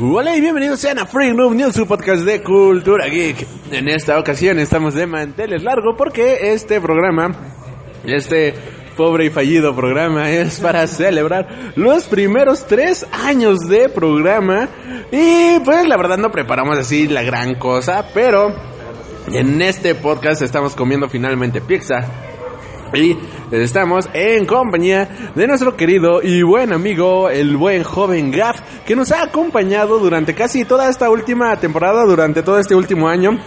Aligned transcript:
Hola 0.00 0.36
y 0.36 0.40
bienvenidos 0.40 0.78
sean 0.78 1.00
a 1.00 1.06
Freak 1.06 1.34
Noob 1.34 1.54
News, 1.54 1.74
su 1.74 1.84
podcast 1.84 2.22
de 2.22 2.40
cultura 2.40 3.08
geek. 3.08 3.44
En 3.72 3.88
esta 3.88 4.16
ocasión 4.16 4.60
estamos 4.60 4.94
de 4.94 5.08
manteles 5.08 5.64
largo 5.64 5.96
porque 5.96 6.52
este 6.52 6.80
programa, 6.80 7.34
este 8.04 8.54
pobre 8.96 9.24
y 9.24 9.30
fallido 9.30 9.74
programa 9.74 10.30
es 10.30 10.60
para 10.60 10.86
celebrar 10.86 11.72
los 11.74 12.04
primeros 12.04 12.64
tres 12.68 13.08
años 13.10 13.68
de 13.68 13.88
programa 13.88 14.68
y 15.10 15.58
pues 15.64 15.88
la 15.88 15.96
verdad 15.96 16.16
no 16.16 16.30
preparamos 16.30 16.78
así 16.78 17.08
la 17.08 17.24
gran 17.24 17.56
cosa, 17.56 18.06
pero 18.14 18.54
en 19.32 19.60
este 19.60 19.96
podcast 19.96 20.42
estamos 20.42 20.76
comiendo 20.76 21.08
finalmente 21.08 21.60
pizza 21.60 22.06
y 22.94 23.16
estamos 23.50 24.08
en 24.12 24.46
compañía 24.46 25.32
de 25.34 25.46
nuestro 25.46 25.76
querido 25.76 26.22
y 26.22 26.42
buen 26.42 26.72
amigo, 26.72 27.28
el 27.28 27.56
buen 27.56 27.82
joven 27.82 28.30
Gaff, 28.30 28.60
que 28.86 28.96
nos 28.96 29.12
ha 29.12 29.22
acompañado 29.22 29.98
durante 29.98 30.34
casi 30.34 30.64
toda 30.64 30.88
esta 30.88 31.10
última 31.10 31.54
temporada, 31.56 32.04
durante 32.04 32.42
todo 32.42 32.58
este 32.58 32.74
último 32.74 33.08
año 33.08 33.38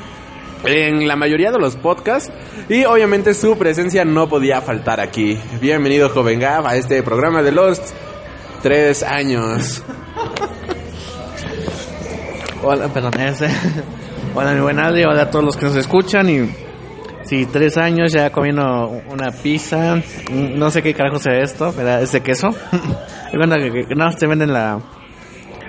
en 0.64 1.08
la 1.08 1.16
mayoría 1.16 1.52
de 1.52 1.59
los 1.59 1.75
podcasts 1.75 2.31
y 2.70 2.86
obviamente 2.86 3.33
su 3.33 3.58
presencia 3.58 4.06
no 4.06 4.30
podía 4.30 4.61
faltar 4.61 5.00
aquí. 5.00 5.39
Bienvenido 5.59 6.09
joven 6.09 6.39
Gav 6.39 6.67
a 6.67 6.76
este 6.76 7.02
programa 7.02 7.42
de 7.42 7.52
los 7.52 7.81
tres 8.61 9.03
años. 9.03 9.83
Hola, 12.64 12.89
perdón, 12.89 13.20
ese. 13.20 13.48
Hola 14.36 14.53
mi 14.53 14.61
buen 14.61 14.80
Adri, 14.80 15.03
hola 15.03 15.23
a 15.23 15.31
todos 15.31 15.44
los 15.44 15.58
que 15.58 15.66
nos 15.66 15.76
escuchan 15.76 16.30
y 16.30 16.70
sí, 17.32 17.46
tres 17.46 17.78
años 17.78 18.12
ya 18.12 18.30
comiendo 18.30 18.90
una 19.10 19.32
pizza, 19.32 20.02
no 20.30 20.70
sé 20.70 20.84
qué 20.84 20.94
carajo 20.94 21.18
sea 21.18 21.40
esto, 21.40 21.72
¿verdad? 21.72 22.02
Es 22.02 22.12
de 22.12 22.20
queso. 22.22 22.50
Que 23.32 23.96
no 23.96 24.14
te 24.14 24.28
venden 24.28 24.52
la 24.52 24.82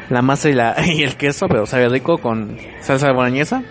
la 0.09 0.23
masa 0.23 0.51
y 0.51 0.55
la 0.55 0.75
y 0.85 1.05
el 1.05 1.17
queso, 1.17 1.47
pero 1.47 1.65
sabe 1.65 1.89
rico 1.89 2.19
con 2.19 2.59
salsa 2.81 3.13
boloñesa. 3.13 3.63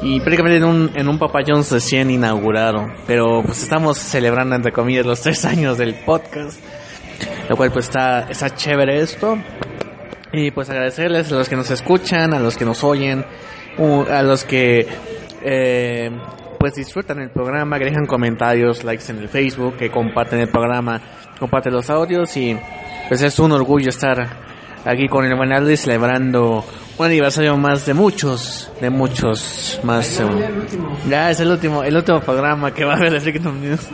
Y 0.00 0.20
prácticamente 0.20 0.56
en 0.56 0.64
un, 0.64 0.90
en 0.94 1.08
un 1.10 1.18
Papa 1.18 1.40
John's 1.46 1.70
recién 1.70 2.10
inaugurado. 2.10 2.86
Pero 3.06 3.42
pues 3.44 3.62
estamos 3.62 3.98
celebrando 3.98 4.56
entre 4.56 4.72
comillas 4.72 5.04
los 5.04 5.20
tres 5.20 5.44
años 5.44 5.76
del 5.76 5.96
podcast. 5.96 6.58
Lo 7.50 7.56
cual 7.58 7.70
pues 7.70 7.84
está, 7.84 8.30
está 8.30 8.54
chévere 8.54 9.02
esto. 9.02 9.36
Y 10.32 10.52
pues 10.52 10.70
agradecerles 10.70 11.30
a 11.30 11.34
los 11.34 11.50
que 11.50 11.56
nos 11.56 11.70
escuchan, 11.70 12.32
a 12.32 12.38
los 12.38 12.56
que 12.56 12.64
nos 12.64 12.82
oyen, 12.82 13.26
a 14.10 14.22
los 14.22 14.44
que 14.44 14.88
eh, 15.44 16.10
pues 16.60 16.74
disfrutan 16.74 17.18
el 17.20 17.30
programa, 17.30 17.78
que 17.78 17.86
dejan 17.86 18.04
comentarios, 18.04 18.84
likes 18.84 19.10
en 19.10 19.16
el 19.16 19.30
Facebook, 19.30 19.78
que 19.78 19.90
comparten 19.90 20.40
el 20.40 20.48
programa, 20.48 21.00
comparten 21.38 21.72
los 21.72 21.88
audios 21.88 22.36
y 22.36 22.54
pues 23.08 23.22
es 23.22 23.38
un 23.38 23.52
orgullo 23.52 23.88
estar 23.88 24.28
aquí 24.84 25.08
con 25.08 25.24
el 25.24 25.34
buen 25.36 25.52
Aldi 25.52 25.78
celebrando 25.78 26.62
un 26.98 27.06
aniversario 27.06 27.56
más 27.56 27.86
de 27.86 27.94
muchos, 27.94 28.70
de 28.78 28.90
muchos 28.90 29.80
más. 29.84 30.20
eh, 30.20 30.26
ya 31.08 31.30
es 31.30 31.40
el 31.40 31.50
último, 31.50 31.82
el 31.82 31.96
último 31.96 32.20
programa 32.20 32.74
que 32.74 32.84
va 32.84 32.92
a 32.92 32.96
haber 32.96 33.14
de 33.14 33.20
Freaking 33.20 33.62
News. 33.62 33.88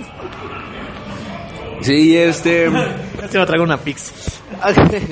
Sí, 1.83 2.17
este... 2.17 2.69
Casi 3.21 3.37
va 3.37 3.45
a 3.45 3.47
traer 3.47 3.63
una 3.63 3.77
pizza. 3.77 4.13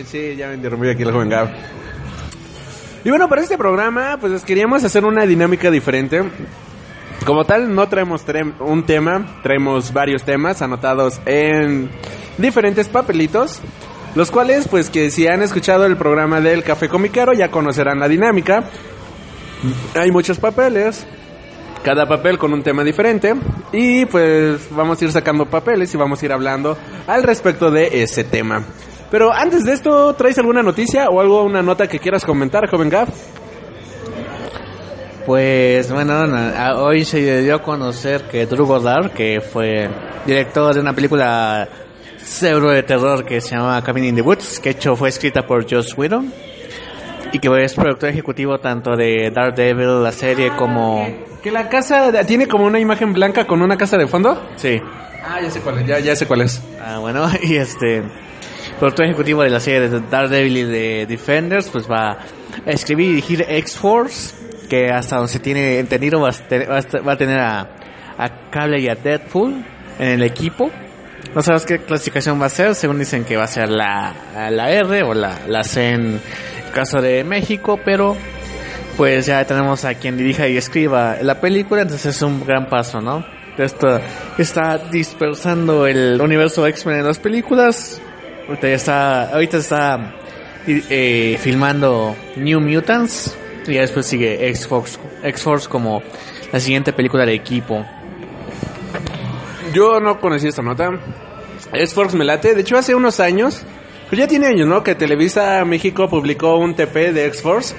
sí, 0.07 0.35
ya 0.35 0.49
me 0.49 0.55
interrumpí 0.55 0.89
aquí 0.89 1.05
el 1.05 1.13
joven 1.13 1.29
Gav. 1.29 1.51
Y 3.05 3.11
bueno, 3.11 3.29
para 3.29 3.43
este 3.43 3.57
programa, 3.57 4.17
pues 4.21 4.43
queríamos 4.43 4.83
hacer 4.83 5.05
una 5.05 5.25
dinámica 5.25 5.71
diferente. 5.71 6.25
Como 7.25 7.45
tal, 7.47 7.75
no 7.75 7.89
traemos 7.89 8.23
un 8.61 8.85
tema, 8.85 9.41
traemos 9.43 9.95
varios 9.95 10.25
temas 10.25 10.61
anotados 10.61 11.21
en 11.25 11.89
diferentes 12.37 12.89
papelitos. 12.89 13.61
Los 14.15 14.31
cuales, 14.31 14.69
pues 14.69 14.91
que 14.91 15.11
si 15.11 15.27
han 15.27 15.43
escuchado 15.43 15.87
el 15.87 15.97
programa 15.97 16.41
del 16.41 16.63
Café 16.63 16.89
Comicero, 16.89 17.33
ya 17.33 17.51
conocerán 17.51 17.99
la 17.99 18.09
dinámica. 18.09 18.65
Hay 19.95 20.13
muchos 20.13 20.39
papeles, 20.39 21.07
cada 21.83 22.07
papel 22.07 22.37
con 22.37 22.53
un 22.53 22.63
tema 22.63 22.85
diferente 22.85 23.35
y 23.73 24.05
pues 24.05 24.69
vamos 24.71 25.01
a 25.01 25.05
ir 25.05 25.11
sacando 25.11 25.47
papeles 25.47 25.93
y 25.95 25.97
vamos 25.97 26.23
a 26.23 26.27
ir 26.27 26.33
hablando 26.33 26.77
al 27.07 27.23
respecto 27.23 27.71
de 27.71 28.03
ese 28.03 28.25
tema. 28.25 28.65
Pero 29.11 29.33
antes 29.33 29.65
de 29.65 29.73
esto, 29.73 30.15
¿traes 30.15 30.39
alguna 30.39 30.63
noticia 30.63 31.09
o 31.09 31.21
algo, 31.21 31.43
una 31.43 31.63
nota 31.63 31.89
que 31.89 31.99
quieras 31.99 32.25
comentar, 32.25 32.69
joven 32.69 32.91
Gav? 32.91 33.09
Pues 35.27 35.91
bueno, 35.91 36.25
hoy 36.83 37.05
se 37.05 37.43
dio 37.43 37.55
a 37.55 37.63
conocer 37.63 38.23
que 38.23 38.45
Drew 38.45 38.67
Goddard, 38.67 39.11
que 39.11 39.41
fue 39.41 39.89
director 40.27 40.75
de 40.75 40.81
una 40.81 40.93
película 40.93 41.67
pseudo 42.19 42.71
de 42.71 42.83
terror 42.83 43.25
que 43.25 43.41
se 43.41 43.57
llama 43.57 43.83
Cabin 43.83 44.05
in 44.05 44.17
the 44.17 44.23
Woods, 44.23 44.61
que 44.61 44.71
hecho 44.71 44.97
fue 44.97 45.09
escrita 45.09 45.47
por 45.47 45.71
Joss 45.71 45.97
Whedon 45.97 46.31
y 47.33 47.39
que 47.39 47.65
es 47.65 47.75
productor 47.75 48.11
ejecutivo 48.11 48.59
tanto 48.61 48.97
de 48.97 49.31
Daredevil, 49.35 50.03
la 50.03 50.13
serie, 50.13 50.53
como... 50.57 51.05
Que 51.43 51.51
la 51.51 51.69
casa 51.69 52.13
tiene 52.25 52.47
como 52.47 52.65
una 52.65 52.79
imagen 52.79 53.13
blanca 53.13 53.45
con 53.45 53.61
una 53.61 53.77
casa 53.77 53.99
de 53.99 54.07
fondo. 54.07 54.51
Sí. 54.55 54.81
Ah, 55.25 55.41
ya 55.43 55.51
sé 55.51 55.61
cuál 55.61 55.79
es, 55.79 55.87
ya, 55.87 55.99
ya 55.99 56.15
sé 56.15 56.27
cuál 56.27 56.43
es. 56.43 56.63
Ah, 56.81 56.99
bueno, 56.99 57.27
y 57.43 57.57
este 57.57 58.05
productor 58.79 59.07
ejecutivo 59.07 59.43
de 59.43 59.51
la 59.51 59.59
serie 59.59 59.89
de 59.89 60.01
Daredevil 60.01 60.57
y 60.59 60.63
de 60.63 61.07
Defenders, 61.07 61.69
pues 61.71 61.91
va 61.91 62.19
a 62.65 62.71
escribir 62.71 63.07
y 63.07 63.15
dirigir 63.15 63.45
X-Force, 63.49 64.35
hasta 64.91 65.17
donde 65.17 65.33
se 65.33 65.41
tiene 65.41 65.79
entendido 65.79 66.21
va 66.21 66.31
a, 66.31 67.17
tener 67.17 67.39
a, 67.39 67.69
Cable 68.51 68.81
y 68.81 68.89
a 68.89 68.95
Deadpool 68.95 69.65
en 69.99 70.09
el 70.09 70.23
equipo. 70.23 70.71
No 71.35 71.43
sabes 71.43 71.65
qué 71.67 71.79
clasificación 71.81 72.41
va 72.41 72.47
a 72.47 72.51
ser, 72.51 72.75
según 72.75 72.99
dicen 72.99 73.25
que 73.25 73.37
va 73.37 73.45
a 73.45 73.49
ser 73.49 73.69
la, 73.69 74.15
la 74.51 74.71
R 74.71 75.03
o 75.03 75.15
la, 75.15 75.41
la 75.49 75.65
C 75.65 75.91
en 75.91 76.21
el 76.67 76.73
caso 76.73 77.01
de 77.01 77.25
México, 77.25 77.81
pero 77.85 78.17
pues 78.97 79.27
ya 79.27 79.45
tenemos 79.45 79.85
a 79.85 79.95
quien 79.95 80.17
dirija 80.17 80.47
y 80.47 80.57
escriba 80.57 81.17
la 81.23 81.41
película, 81.41 81.83
entonces 81.83 82.15
es 82.15 82.23
un 82.23 82.45
gran 82.47 82.69
paso, 82.69 83.01
¿no? 83.01 83.25
Esto 83.59 84.01
está 84.37 84.79
dispersando 84.79 85.87
el 85.87 86.21
universo 86.21 86.67
X-Men 86.67 86.99
en 86.99 87.07
las 87.07 87.19
películas. 87.19 88.01
Ahorita 88.49 88.69
está, 88.69 89.31
ahorita 89.31 89.57
está 89.59 90.15
eh, 90.67 91.39
filmando 91.41 92.17
New 92.37 92.61
Mutants 92.61 93.37
y 93.67 93.75
después 93.75 94.07
sigue 94.07 94.49
X-Force, 94.49 94.99
X-Force 95.23 95.69
como 95.69 96.03
la 96.53 96.61
siguiente 96.61 96.93
película 96.93 97.27
de 97.27 97.35
equipo. 97.35 97.85
Yo 99.73 100.01
no 100.01 100.21
conocí 100.21 100.49
esta 100.49 100.63
nota. 100.63 100.99
X-Force 101.73 102.17
me 102.17 102.25
late. 102.25 102.55
De 102.55 102.61
hecho, 102.61 102.77
hace 102.77 102.95
unos 102.95 103.19
años, 103.21 103.63
pues 104.09 104.19
ya 104.19 104.29
tiene 104.29 104.47
años, 104.47 104.69
¿no? 104.69 104.83
Que 104.83 104.95
Televisa 104.95 105.65
México 105.65 106.09
publicó 106.09 106.57
un 106.57 106.75
TP 106.75 107.13
de 107.13 107.27
X-Force. 107.27 107.75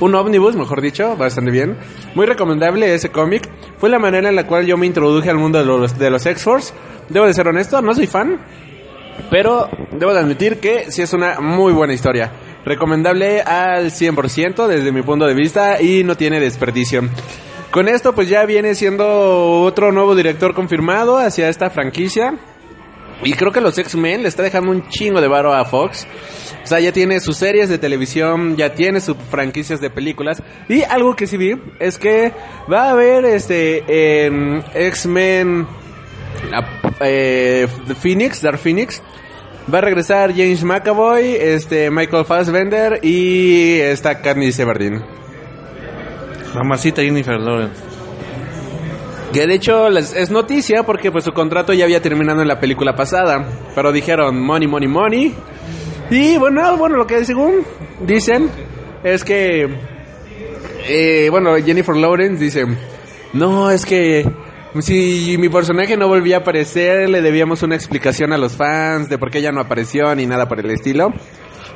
Un 0.00 0.14
ómnibus, 0.14 0.54
mejor 0.54 0.80
dicho, 0.80 1.16
bastante 1.16 1.50
bien. 1.50 1.76
Muy 2.14 2.26
recomendable 2.26 2.94
ese 2.94 3.10
cómic. 3.10 3.48
Fue 3.78 3.88
la 3.88 3.98
manera 3.98 4.28
en 4.28 4.36
la 4.36 4.46
cual 4.46 4.66
yo 4.66 4.76
me 4.76 4.86
introduje 4.86 5.28
al 5.30 5.38
mundo 5.38 5.58
de 5.58 5.64
los, 5.64 5.98
de 5.98 6.10
los 6.10 6.24
X-Force. 6.24 6.72
Debo 7.08 7.26
de 7.26 7.34
ser 7.34 7.48
honesto, 7.48 7.82
no 7.82 7.94
soy 7.94 8.06
fan. 8.06 8.38
Pero 9.30 9.68
debo 9.92 10.12
de 10.12 10.20
admitir 10.20 10.58
que 10.58 10.90
sí 10.90 11.02
es 11.02 11.12
una 11.12 11.40
muy 11.40 11.72
buena 11.72 11.92
historia. 11.92 12.32
Recomendable 12.64 13.40
al 13.42 13.90
100% 13.90 14.66
desde 14.66 14.92
mi 14.92 15.02
punto 15.02 15.26
de 15.26 15.34
vista 15.34 15.80
y 15.80 16.04
no 16.04 16.16
tiene 16.16 16.40
desperdicio. 16.40 17.02
Con 17.70 17.88
esto 17.88 18.14
pues 18.14 18.28
ya 18.28 18.44
viene 18.46 18.74
siendo 18.74 19.62
otro 19.62 19.92
nuevo 19.92 20.14
director 20.14 20.54
confirmado 20.54 21.18
hacia 21.18 21.48
esta 21.48 21.70
franquicia. 21.70 22.38
Y 23.22 23.32
creo 23.32 23.50
que 23.50 23.60
los 23.60 23.76
X-Men 23.76 24.22
le 24.22 24.28
está 24.28 24.42
dejando 24.42 24.70
un 24.70 24.88
chingo 24.88 25.20
de 25.20 25.28
varo 25.28 25.52
a 25.52 25.64
Fox. 25.64 26.06
O 26.62 26.66
sea, 26.66 26.78
ya 26.80 26.92
tiene 26.92 27.18
sus 27.20 27.36
series 27.36 27.68
de 27.68 27.78
televisión, 27.78 28.56
ya 28.56 28.74
tiene 28.74 29.00
sus 29.00 29.16
franquicias 29.30 29.80
de 29.80 29.90
películas. 29.90 30.42
Y 30.68 30.82
algo 30.82 31.16
que 31.16 31.26
sí 31.26 31.36
vi 31.36 31.60
es 31.80 31.98
que 31.98 32.32
va 32.72 32.84
a 32.84 32.90
haber 32.90 33.24
este 33.24 34.26
en 34.26 34.62
X-Men 34.74 35.66
eh, 37.00 37.66
Phoenix, 38.00 38.42
Dark 38.42 38.58
Phoenix. 38.58 39.02
Va 39.72 39.78
a 39.78 39.82
regresar 39.82 40.30
James 40.34 40.64
McAvoy, 40.64 41.36
este 41.36 41.90
Michael 41.90 42.24
Fassbender 42.24 43.00
y 43.02 43.78
esta 43.80 44.22
Katniss 44.22 44.58
Everdeen. 44.58 45.02
Mamacita 46.54 47.02
Jennifer 47.02 47.38
Lawrence. 47.38 47.82
Que 49.32 49.46
de 49.46 49.54
hecho 49.54 49.88
es 49.88 50.30
noticia 50.30 50.84
porque 50.84 51.12
pues 51.12 51.24
su 51.24 51.32
contrato 51.32 51.74
ya 51.74 51.84
había 51.84 52.00
terminado 52.00 52.40
en 52.40 52.48
la 52.48 52.58
película 52.58 52.96
pasada. 52.96 53.46
Pero 53.74 53.92
dijeron 53.92 54.40
money, 54.40 54.66
money, 54.66 54.88
money. 54.88 55.34
Y 56.10 56.38
bueno, 56.38 56.78
bueno, 56.78 56.96
lo 56.96 57.06
que 57.06 57.22
según 57.26 57.56
dicen 58.00 58.48
es 59.04 59.22
que... 59.22 59.68
eh, 60.88 61.28
bueno, 61.30 61.54
Jennifer 61.56 61.94
Lawrence 61.94 62.42
dice... 62.42 62.64
No, 63.34 63.70
es 63.70 63.84
que... 63.84 64.26
Si 64.80 65.36
mi 65.38 65.48
personaje 65.48 65.96
no 65.96 66.08
volvía 66.08 66.36
a 66.36 66.40
aparecer, 66.40 67.08
le 67.08 67.22
debíamos 67.22 67.62
una 67.62 67.74
explicación 67.74 68.32
a 68.32 68.38
los 68.38 68.54
fans 68.54 69.08
de 69.08 69.18
por 69.18 69.30
qué 69.30 69.38
ella 69.38 69.50
no 69.50 69.60
apareció 69.60 70.14
ni 70.14 70.26
nada 70.26 70.46
por 70.46 70.60
el 70.60 70.70
estilo. 70.70 71.12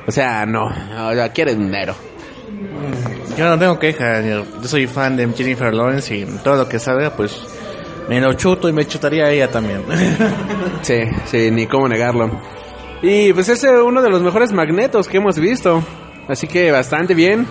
O 0.07 0.11
sea, 0.11 0.45
no, 0.47 0.67
o 0.67 1.15
sea, 1.15 1.33
quiere 1.33 1.55
dinero. 1.55 1.95
Yo 3.37 3.49
no 3.49 3.59
tengo 3.59 3.79
queja, 3.79 4.21
yo, 4.21 4.45
yo 4.61 4.69
soy 4.69 4.87
fan 4.87 5.17
de 5.17 5.27
Jennifer 5.33 5.73
Lawrence 5.73 6.15
y 6.15 6.25
todo 6.45 6.57
lo 6.57 6.69
que 6.69 6.79
salga, 6.79 7.17
pues 7.17 7.41
me 8.09 8.21
lo 8.21 8.35
chuto 8.35 8.69
y 8.69 8.73
me 8.73 8.87
chutaría 8.87 9.25
a 9.25 9.31
ella 9.31 9.51
también. 9.51 9.83
Sí, 10.83 11.01
sí, 11.27 11.51
ni 11.53 11.67
cómo 11.67 11.89
negarlo. 11.89 12.31
Y 13.03 13.33
pues 13.33 13.49
es 13.49 13.63
eh, 13.63 13.71
uno 13.71 14.03
de 14.03 14.11
los 14.11 14.21
mejores 14.21 14.53
magnetos 14.53 15.07
que 15.07 15.19
hemos 15.19 15.39
visto. 15.39 15.83
Así 16.29 16.49
que 16.49 16.73
bastante 16.73 17.15
bien. 17.15 17.47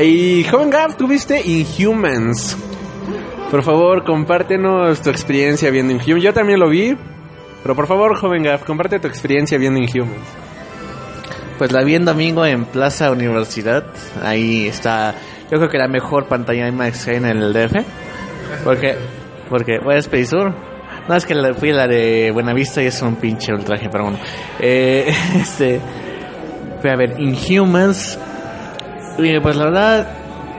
Y 0.00 0.44
joven 0.44 0.70
Gav, 0.70 0.96
tuviste 0.96 1.40
Inhumans. 1.40 2.56
Por 3.50 3.62
favor, 3.62 4.04
compártenos 4.04 5.00
tu 5.00 5.08
experiencia 5.08 5.70
viendo 5.70 5.94
Inhumans. 5.94 6.22
Yo 6.22 6.32
también 6.34 6.60
lo 6.60 6.68
vi. 6.68 6.96
Pero 7.62 7.74
por 7.74 7.86
favor, 7.86 8.16
joven 8.16 8.42
Gav, 8.42 8.64
comparte 8.64 8.98
tu 9.00 9.08
experiencia 9.08 9.58
viendo 9.58 9.80
Inhumans. 9.80 10.26
Pues 11.58 11.72
la 11.72 11.82
vi 11.82 11.96
en 11.96 12.04
domingo 12.04 12.46
en 12.46 12.64
Plaza 12.66 13.10
Universidad. 13.10 13.84
Ahí 14.22 14.68
está, 14.68 15.14
yo 15.50 15.58
creo 15.58 15.68
que 15.68 15.78
la 15.78 15.88
mejor 15.88 16.26
pantalla 16.26 16.68
IMAX 16.68 17.04
que 17.04 17.10
hay 17.10 17.16
en 17.16 17.26
el 17.26 17.52
DF. 17.52 17.74
Porque, 18.64 18.96
porque, 19.48 19.78
bueno, 19.82 19.98
es 19.98 20.08
Perisur. 20.08 20.52
No, 21.08 21.16
es 21.16 21.24
que 21.26 21.34
fui 21.54 21.70
a 21.70 21.74
la 21.74 21.86
de 21.88 22.30
Buenavista 22.32 22.82
y 22.82 22.86
es 22.86 23.00
un 23.02 23.16
pinche 23.16 23.52
ultraje, 23.52 23.88
pero 23.90 24.04
bueno. 24.04 24.18
Eh, 24.60 25.10
este, 25.34 25.80
fui 26.80 26.90
a 26.90 26.96
ver 26.96 27.18
Inhumans. 27.18 28.18
Pues 29.16 29.56
la 29.56 29.64
verdad, 29.64 30.08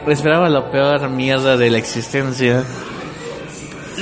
esperaba 0.08 0.50
lo 0.50 0.70
peor 0.72 1.10
mierda 1.10 1.58
de 1.58 1.70
la 1.70 1.78
existencia. 1.78 2.64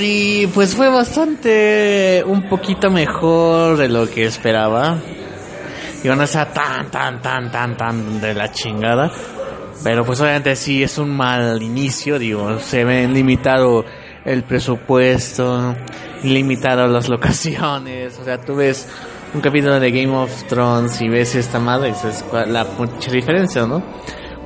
Y 0.00 0.46
pues 0.48 0.76
fue 0.76 0.88
bastante, 0.88 2.22
un 2.26 2.48
poquito 2.48 2.90
mejor 2.90 3.76
de 3.76 3.88
lo 3.88 4.08
que 4.08 4.24
esperaba. 4.24 4.98
Y 6.04 6.08
no 6.08 6.22
está 6.22 6.46
tan, 6.46 6.90
tan, 6.90 7.20
tan, 7.20 7.50
tan, 7.50 7.76
tan 7.76 8.20
de 8.20 8.32
la 8.34 8.52
chingada. 8.52 9.10
Pero 9.82 10.04
pues 10.04 10.20
obviamente 10.20 10.54
sí 10.56 10.82
es 10.82 10.98
un 10.98 11.16
mal 11.16 11.62
inicio, 11.62 12.18
digo, 12.18 12.58
se 12.60 12.84
ven 12.84 13.14
limitado 13.14 13.84
el 14.24 14.42
presupuesto, 14.42 15.74
limitado 16.24 16.86
las 16.88 17.08
locaciones, 17.08 18.18
o 18.20 18.24
sea, 18.24 18.38
tú 18.40 18.56
ves 18.56 18.88
un 19.32 19.40
capítulo 19.40 19.78
de 19.78 19.90
Game 19.92 20.14
of 20.16 20.30
Thrones 20.48 21.00
y 21.00 21.08
ves 21.08 21.36
esta 21.36 21.60
madre 21.60 21.90
y 21.90 21.92
dices 21.92 22.24
"¿Cuál- 22.28 22.52
la 22.52 22.64
mucha 22.64 23.10
diferencia, 23.12 23.66
¿no? 23.66 23.82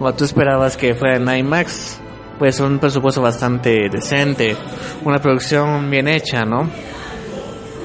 Como 0.02 0.14
tú 0.14 0.24
esperabas 0.24 0.76
que 0.76 0.96
fuera 0.96 1.14
en 1.14 1.32
IMAX, 1.32 2.00
pues 2.36 2.58
un 2.58 2.80
presupuesto 2.80 3.22
bastante 3.22 3.88
decente, 3.88 4.56
una 5.04 5.20
producción 5.22 5.88
bien 5.88 6.08
hecha, 6.08 6.44
¿no? 6.44 6.68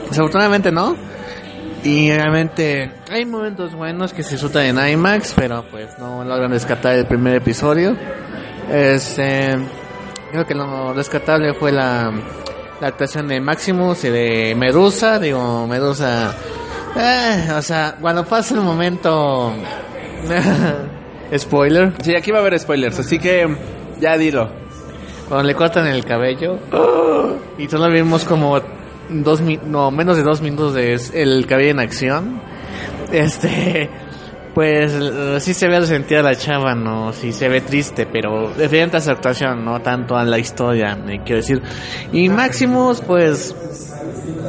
Desafortunadamente 0.09 0.71
no. 0.71 0.95
Y 1.83 2.11
realmente 2.11 2.91
hay 3.11 3.23
momentos 3.23 3.75
buenos 3.75 4.13
que 4.13 4.23
se 4.23 4.31
disfrutan 4.31 4.63
en 4.63 4.93
IMAX, 4.93 5.33
pero 5.35 5.63
pues 5.69 5.99
no 5.99 6.23
logran 6.23 6.49
rescatar 6.49 6.95
el 6.95 7.05
primer 7.05 7.35
episodio. 7.35 7.95
Este, 8.67 9.55
creo 10.31 10.47
que 10.47 10.55
lo 10.55 10.95
rescatable 10.95 11.53
fue 11.53 11.71
la, 11.71 12.11
la 12.81 12.87
actuación 12.87 13.27
de 13.27 13.39
Maximus 13.39 14.03
y 14.05 14.09
de 14.09 14.55
Medusa. 14.57 15.19
Digo, 15.19 15.67
Medusa, 15.67 16.33
eh, 16.95 17.51
o 17.55 17.61
sea, 17.61 17.95
cuando 18.01 18.25
pasa 18.25 18.55
el 18.55 18.61
momento, 18.61 19.53
spoiler, 21.35 21.93
Sí, 22.01 22.15
aquí 22.15 22.31
va 22.31 22.37
a 22.39 22.41
haber 22.41 22.57
spoilers, 22.59 22.99
así 22.99 23.19
que 23.19 23.47
ya 23.99 24.17
dilo. 24.17 24.49
cuando 25.27 25.45
le 25.47 25.55
cortan 25.55 25.87
el 25.87 26.05
cabello 26.05 26.57
y 27.57 27.67
solo 27.67 27.89
vimos 27.91 28.23
como 28.25 28.59
dos 29.09 29.41
mi- 29.41 29.59
no 29.65 29.89
menos 29.91 30.15
de 30.17 30.23
dos 30.23 30.41
minutos 30.41 30.73
de 30.73 30.99
el 31.13 31.45
cabello 31.47 31.71
en 31.71 31.79
acción 31.79 32.41
este 33.11 33.89
pues 34.53 34.91
sí 35.43 35.53
se 35.53 35.67
ve 35.67 35.79
resentida 35.79 36.21
la 36.21 36.35
chava 36.35 36.73
no 36.75 37.13
sí 37.13 37.31
se 37.31 37.47
ve 37.49 37.61
triste 37.61 38.05
pero 38.11 38.53
referente 38.53 38.97
a 38.97 39.01
su 39.01 39.11
actuación 39.11 39.63
no 39.65 39.81
tanto 39.81 40.15
a 40.15 40.23
la 40.23 40.37
historia 40.39 40.97
eh, 41.07 41.21
quiero 41.25 41.37
decir. 41.41 41.61
Y 42.11 42.29
Maximus 42.29 43.01
pues 43.01 43.55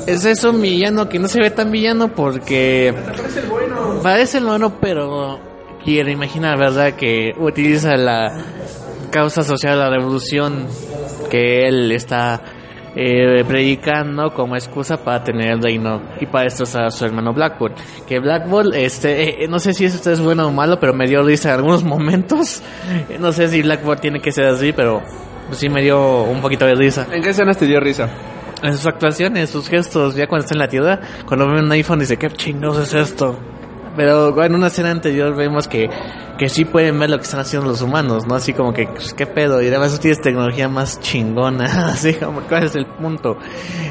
es 0.07 0.25
eso 0.25 0.51
un 0.51 0.61
villano 0.63 1.09
que 1.09 1.19
no 1.19 1.29
se 1.29 1.41
ve 1.41 1.51
tan 1.51 1.71
villano 1.71 2.09
porque 2.09 2.95
parece 4.03 4.39
el 4.39 4.45
bueno 4.45 4.73
pero 4.81 5.41
quiere 5.85 6.13
imagina 6.13 6.57
verdad 6.57 6.95
que 6.95 7.35
utiliza 7.39 7.97
la 7.97 8.33
causa 9.11 9.43
social 9.43 9.79
la 9.79 9.91
revolución 9.91 10.67
que 11.31 11.67
él 11.67 11.93
está 11.93 12.41
eh, 12.95 13.45
predicando 13.47 14.33
como 14.35 14.57
excusa 14.57 14.97
para 15.05 15.23
tener 15.23 15.53
el 15.53 15.63
reino 15.63 16.03
y 16.21 16.27
para 16.27 16.45
destrozar 16.45 16.85
a 16.87 16.91
su 16.91 17.05
hermano 17.05 17.33
Blackboard. 17.33 17.75
Que 18.07 18.19
Blackboard, 18.19 18.75
este, 18.75 19.45
eh, 19.45 19.49
no 19.49 19.59
sé 19.61 19.73
si 19.73 19.85
esto 19.85 20.11
es 20.11 20.21
bueno 20.21 20.49
o 20.49 20.51
malo, 20.51 20.81
pero 20.81 20.93
me 20.95 21.07
dio 21.07 21.23
risa 21.23 21.51
en 21.51 21.57
algunos 21.57 21.85
momentos. 21.95 22.63
Eh, 23.09 23.19
No 23.21 23.33
sé 23.33 23.49
si 23.49 23.63
Blackboard 23.63 24.01
tiene 24.01 24.21
que 24.21 24.33
ser 24.33 24.47
así, 24.47 24.73
pero 24.73 25.03
pues 25.47 25.59
sí 25.59 25.69
me 25.69 25.83
dio 25.83 26.23
un 26.25 26.41
poquito 26.41 26.67
de 26.67 26.75
risa. 26.75 27.07
¿En 27.13 27.23
qué 27.23 27.31
escenas 27.31 27.57
te 27.57 27.67
dio 27.67 27.79
risa? 27.79 28.09
En 28.63 28.73
sus 28.73 28.87
actuaciones, 28.87 29.51
sus 29.51 29.69
gestos, 29.69 30.17
ya 30.17 30.27
cuando 30.27 30.43
está 30.45 30.55
en 30.55 30.59
la 30.59 30.69
tierra, 30.69 31.01
cuando 31.27 31.47
ve 31.47 31.61
un 31.61 31.71
iPhone 31.71 32.01
dice, 32.01 32.17
¿qué 32.17 32.29
chingados 32.31 32.79
es 32.79 32.95
esto? 32.95 33.39
Pero 33.99 34.45
en 34.45 34.55
una 34.55 34.69
escena 34.69 34.93
anterior 34.93 35.35
vemos 35.35 35.67
que, 35.67 35.91
que 36.39 36.49
sí 36.49 36.65
pueden 36.65 37.01
ver 37.01 37.11
lo 37.11 37.17
que 37.17 37.25
están 37.25 37.41
haciendo 37.41 37.69
los 37.69 37.83
humanos, 37.83 38.29
¿no? 38.29 38.37
Así 38.37 38.53
como 38.53 38.73
que, 38.73 38.87
pues, 38.87 39.13
¿qué 39.13 39.27
pedo? 39.27 39.61
Y 39.61 39.67
además 39.67 39.99
tienes 39.99 40.21
tecnología 40.21 40.69
más 40.69 41.01
chingona, 41.01 41.65
así 41.89 42.15
como, 42.15 42.43
¿cuál 42.43 42.63
es 42.63 42.77
el 42.77 42.87
punto? 42.87 43.39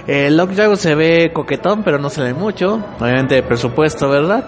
Eh, 0.07 0.31
se 0.77 0.95
ve 0.95 1.33
coquetón, 1.33 1.83
pero 1.83 1.99
no 1.99 2.09
se 2.09 2.23
ve 2.23 2.33
mucho, 2.33 2.81
obviamente 3.01 3.35
de 3.35 3.43
presupuesto, 3.43 4.07
¿verdad? 4.07 4.45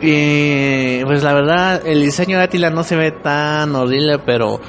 Y 0.00 1.04
pues 1.04 1.24
la 1.24 1.34
verdad, 1.34 1.82
el 1.84 2.00
diseño 2.02 2.38
de 2.38 2.44
Atila 2.44 2.70
no 2.70 2.84
se 2.84 2.94
ve 2.94 3.10
tan 3.10 3.74
horrible, 3.74 4.20
pero 4.20 4.60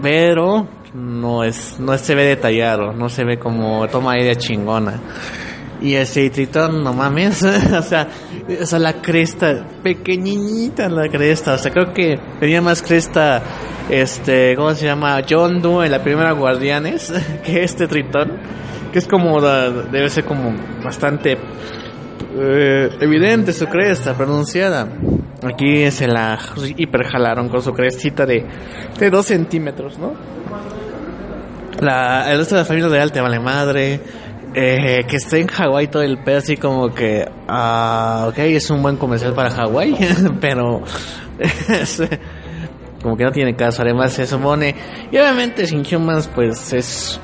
pero 0.00 0.68
no 0.94 1.42
es 1.42 1.80
no 1.80 1.98
se 1.98 2.14
ve 2.14 2.22
detallado, 2.22 2.92
no 2.92 3.08
se 3.08 3.24
ve 3.24 3.36
como 3.36 3.88
toma 3.88 4.16
idea 4.16 4.36
chingona. 4.36 5.00
Y 5.80 5.94
ese 5.94 6.30
tritón, 6.30 6.82
no 6.82 6.92
mames, 6.92 7.42
o 7.78 7.82
sea, 7.82 8.08
o 8.60 8.66
sea, 8.66 8.78
la 8.78 8.94
cresta, 8.94 9.66
pequeñita 9.82 10.88
la 10.88 11.08
cresta, 11.08 11.54
o 11.54 11.58
sea, 11.58 11.70
creo 11.70 11.92
que 11.92 12.18
tenía 12.40 12.62
más 12.62 12.82
cresta, 12.82 13.42
este, 13.90 14.56
¿cómo 14.56 14.74
se 14.74 14.86
llama? 14.86 15.20
John 15.28 15.60
Doe 15.60 15.86
en 15.86 15.92
la 15.92 16.02
primera 16.02 16.32
Guardianes, 16.32 17.12
que 17.44 17.62
este 17.62 17.86
tritón, 17.88 18.32
que 18.92 18.98
es 18.98 19.06
como, 19.06 19.40
debe 19.40 20.08
ser 20.08 20.24
como 20.24 20.54
bastante 20.82 21.36
eh, 22.38 22.90
evidente 23.00 23.52
su 23.52 23.66
cresta 23.66 24.14
pronunciada. 24.14 24.88
Aquí 25.42 25.90
se 25.90 26.06
la 26.06 26.38
hiperjalaron 26.76 27.48
con 27.48 27.62
su 27.62 27.72
crestita 27.72 28.26
de, 28.26 28.44
de 28.98 29.10
dos 29.10 29.26
centímetros, 29.26 29.98
¿no? 29.98 30.14
La, 31.80 32.30
el 32.32 32.38
resto 32.38 32.54
de 32.54 32.62
la 32.62 32.64
familia 32.64 32.88
real 32.88 33.12
te 33.12 33.20
vale 33.20 33.38
madre. 33.38 34.00
Eh, 34.54 35.04
que 35.08 35.16
esté 35.16 35.40
en 35.40 35.48
Hawái 35.48 35.88
todo 35.88 36.02
el 36.02 36.18
pedo 36.18 36.38
así 36.38 36.56
como 36.56 36.94
que, 36.94 37.28
ah, 37.48 38.26
ok, 38.28 38.38
es 38.38 38.70
un 38.70 38.82
buen 38.82 38.96
comercial 38.96 39.34
para 39.34 39.50
Hawái, 39.50 39.96
pero 40.40 40.82
como 43.02 43.16
que 43.16 43.24
no 43.24 43.32
tiene 43.32 43.54
caso. 43.54 43.82
Además 43.82 44.12
se 44.14 44.26
supone, 44.26 44.74
y 45.10 45.16
obviamente 45.18 45.66
Sin 45.66 45.82
Humans 45.94 46.30
pues 46.34 46.72
es, 46.72 47.20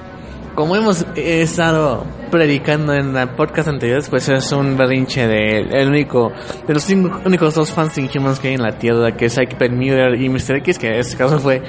como 0.54 0.76
hemos 0.76 1.06
estado 1.16 2.04
predicando 2.30 2.92
en 2.94 3.16
el 3.16 3.28
podcast 3.30 3.68
anteriores, 3.68 4.08
pues 4.08 4.28
es 4.28 4.52
un 4.52 4.76
berrinche 4.76 5.26
de 5.26 5.60
el 5.60 5.88
único, 5.88 6.32
de 6.66 6.74
los 6.74 6.82
cinco- 6.82 7.20
únicos 7.24 7.54
dos 7.54 7.70
fans 7.72 7.94
de 7.94 8.02
Inhumans 8.02 8.40
que 8.40 8.48
hay 8.48 8.54
en 8.54 8.62
la 8.62 8.72
Tierra, 8.78 9.12
que 9.16 9.26
es 9.26 9.38
Ike 9.38 9.56
Perlmutter 9.56 10.14
y 10.20 10.28
Mr. 10.28 10.56
X, 10.58 10.78
que 10.78 10.88
en 10.88 10.94
este 10.94 11.16
caso 11.16 11.38
fue 11.38 11.62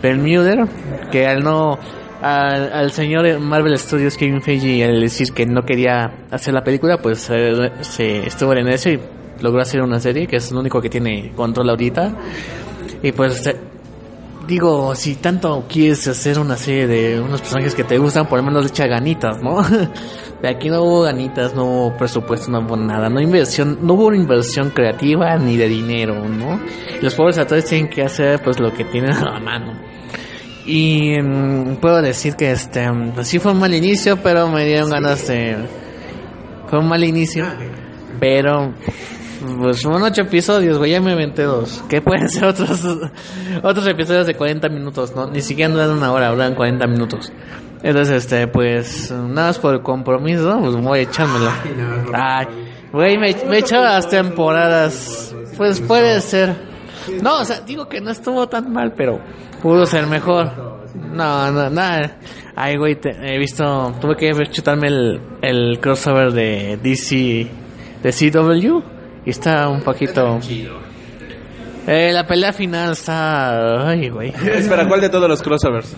Perlmutter, 0.00 0.66
que 1.10 1.26
al 1.26 1.42
no 1.42 1.78
al, 2.22 2.72
al 2.72 2.90
señor 2.92 3.38
Marvel 3.40 3.78
Studios 3.78 4.16
Kevin 4.16 4.42
Feige 4.42 4.84
al 4.84 5.00
decir 5.00 5.32
que 5.32 5.46
no 5.46 5.62
quería 5.62 6.26
hacer 6.30 6.54
la 6.54 6.62
película, 6.62 6.98
pues 6.98 7.28
eh, 7.30 7.72
se 7.80 8.26
estuvo 8.26 8.52
en 8.52 8.68
eso 8.68 8.90
y 8.90 9.00
logró 9.40 9.62
hacer 9.62 9.82
una 9.82 10.00
serie 10.00 10.26
que 10.26 10.36
es 10.36 10.52
lo 10.52 10.60
único 10.60 10.80
que 10.80 10.90
tiene 10.90 11.32
control 11.34 11.70
ahorita. 11.70 12.14
Y 13.02 13.12
pues 13.12 13.46
eh, 13.46 13.56
digo, 14.46 14.94
si 14.94 15.16
tanto 15.16 15.64
quieres 15.68 16.06
hacer 16.08 16.38
una 16.38 16.56
serie 16.56 16.86
de 16.86 17.20
unos 17.20 17.40
personajes 17.40 17.74
que 17.74 17.84
te 17.84 17.98
gustan, 17.98 18.26
por 18.26 18.38
lo 18.38 18.44
menos 18.44 18.66
echa 18.66 18.86
ganitas, 18.86 19.42
¿no? 19.42 19.62
De 20.42 20.48
aquí 20.48 20.70
no 20.70 20.82
hubo 20.82 21.02
ganitas, 21.02 21.54
no 21.54 21.64
hubo 21.64 21.96
presupuesto, 21.98 22.50
no 22.50 22.60
hubo 22.60 22.74
nada, 22.74 23.10
no 23.10 23.20
inversión, 23.20 23.78
no 23.82 23.92
hubo 23.92 24.06
una 24.06 24.16
inversión 24.16 24.70
creativa 24.70 25.36
ni 25.36 25.58
de 25.58 25.68
dinero, 25.68 26.26
¿no? 26.26 26.58
Los 27.02 27.14
pobres 27.14 27.36
actores 27.36 27.66
tienen 27.66 27.90
que 27.90 28.02
hacer 28.02 28.42
pues 28.42 28.58
lo 28.58 28.72
que 28.72 28.84
tienen 28.84 29.12
a 29.12 29.32
la 29.32 29.38
mano. 29.38 29.89
Y 30.66 31.20
mm, 31.20 31.76
puedo 31.76 32.02
decir 32.02 32.36
que 32.36 32.52
este 32.52 32.88
pues, 33.14 33.28
sí 33.28 33.38
fue 33.38 33.52
un 33.52 33.60
mal 33.60 33.74
inicio, 33.74 34.16
pero 34.22 34.48
me 34.48 34.66
dieron 34.66 34.90
ganas 34.90 35.26
de 35.26 35.56
fue 36.70 36.78
un 36.78 36.88
mal 36.88 37.02
inicio, 37.02 37.44
pero 38.20 38.72
pues 39.58 39.82
fueron 39.82 40.02
ocho 40.02 40.22
episodios, 40.22 40.78
güey, 40.78 40.92
ya 40.92 41.00
me 41.00 41.12
inventé 41.12 41.42
dos. 41.42 41.82
Que 41.88 42.00
pueden 42.00 42.28
ser 42.28 42.44
otros 42.44 42.80
otros 43.62 43.86
episodios 43.88 44.26
de 44.26 44.34
40 44.34 44.68
minutos, 44.68 45.14
¿no? 45.16 45.26
Ni 45.28 45.40
siquiera 45.40 45.72
duran 45.72 45.90
una 45.90 46.12
hora, 46.12 46.30
duran 46.30 46.54
40 46.54 46.86
minutos. 46.86 47.32
Entonces, 47.82 48.24
este, 48.24 48.46
pues, 48.46 49.10
nada 49.10 49.48
más 49.48 49.58
por 49.58 49.74
el 49.74 49.80
compromiso, 49.80 50.60
pues 50.60 50.76
voy 50.76 50.98
a 50.98 51.02
echármelo. 51.02 51.50
Ay, 52.12 52.46
güey, 52.92 53.16
me, 53.16 53.34
me 53.48 53.56
he 53.56 53.58
echado 53.60 53.84
las 53.84 54.08
temporadas. 54.08 55.34
Pues 55.56 55.80
puede 55.80 56.20
ser. 56.20 56.54
No, 57.22 57.40
o 57.40 57.44
sea, 57.44 57.60
digo 57.62 57.88
que 57.88 58.00
no 58.00 58.10
estuvo 58.10 58.48
tan 58.48 58.72
mal, 58.72 58.92
pero 58.92 59.20
pudo 59.62 59.86
ser 59.86 60.06
mejor. 60.06 60.50
No, 61.12 61.50
no, 61.52 61.70
nada. 61.70 62.16
Ay, 62.56 62.76
güey, 62.76 62.96
te- 62.96 63.16
he 63.22 63.38
visto, 63.38 63.94
tuve 64.00 64.16
que 64.16 64.32
chutarme 64.50 64.88
el, 64.88 65.20
el 65.42 65.78
crossover 65.80 66.32
de 66.32 66.78
DC, 66.82 67.48
de 68.02 68.12
CW, 68.12 68.82
y 69.24 69.30
está 69.30 69.68
un 69.68 69.80
poquito... 69.82 70.38
Eh, 71.86 72.10
la 72.12 72.26
pelea 72.26 72.52
final 72.52 72.92
está... 72.92 73.88
Ay, 73.88 74.10
güey. 74.10 74.28
Espera, 74.46 74.86
¿cuál 74.86 75.00
de 75.00 75.08
todos 75.08 75.28
los 75.28 75.42
crossovers? 75.42 75.94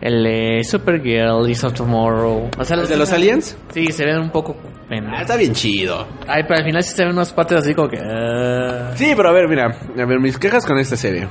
El 0.00 0.22
de 0.22 0.64
Supergirl, 0.64 1.48
Is 1.48 1.64
of 1.64 1.74
Tomorrow. 1.74 2.50
O 2.58 2.64
sea, 2.64 2.76
¿El 2.76 2.86
de 2.86 2.96
los 2.96 3.12
aliens? 3.12 3.56
Sí, 3.72 3.86
se 3.86 4.04
ven 4.04 4.18
un 4.18 4.30
poco... 4.30 4.56
Ah, 4.90 5.22
está 5.22 5.36
bien 5.36 5.54
chido. 5.54 6.06
Ay, 6.28 6.42
pero 6.42 6.58
al 6.58 6.64
final 6.64 6.82
sí 6.84 6.94
se 6.94 7.04
ven 7.04 7.12
unas 7.14 7.32
partes 7.32 7.58
así 7.58 7.74
como 7.74 7.88
que... 7.88 7.98
ah. 7.98 8.92
Sí, 8.96 9.14
pero 9.16 9.30
a 9.30 9.32
ver, 9.32 9.48
mira, 9.48 9.66
a 9.66 10.04
ver, 10.04 10.20
mis 10.20 10.38
quejas 10.38 10.66
con 10.66 10.78
esta 10.78 10.96
serie. 10.96 11.26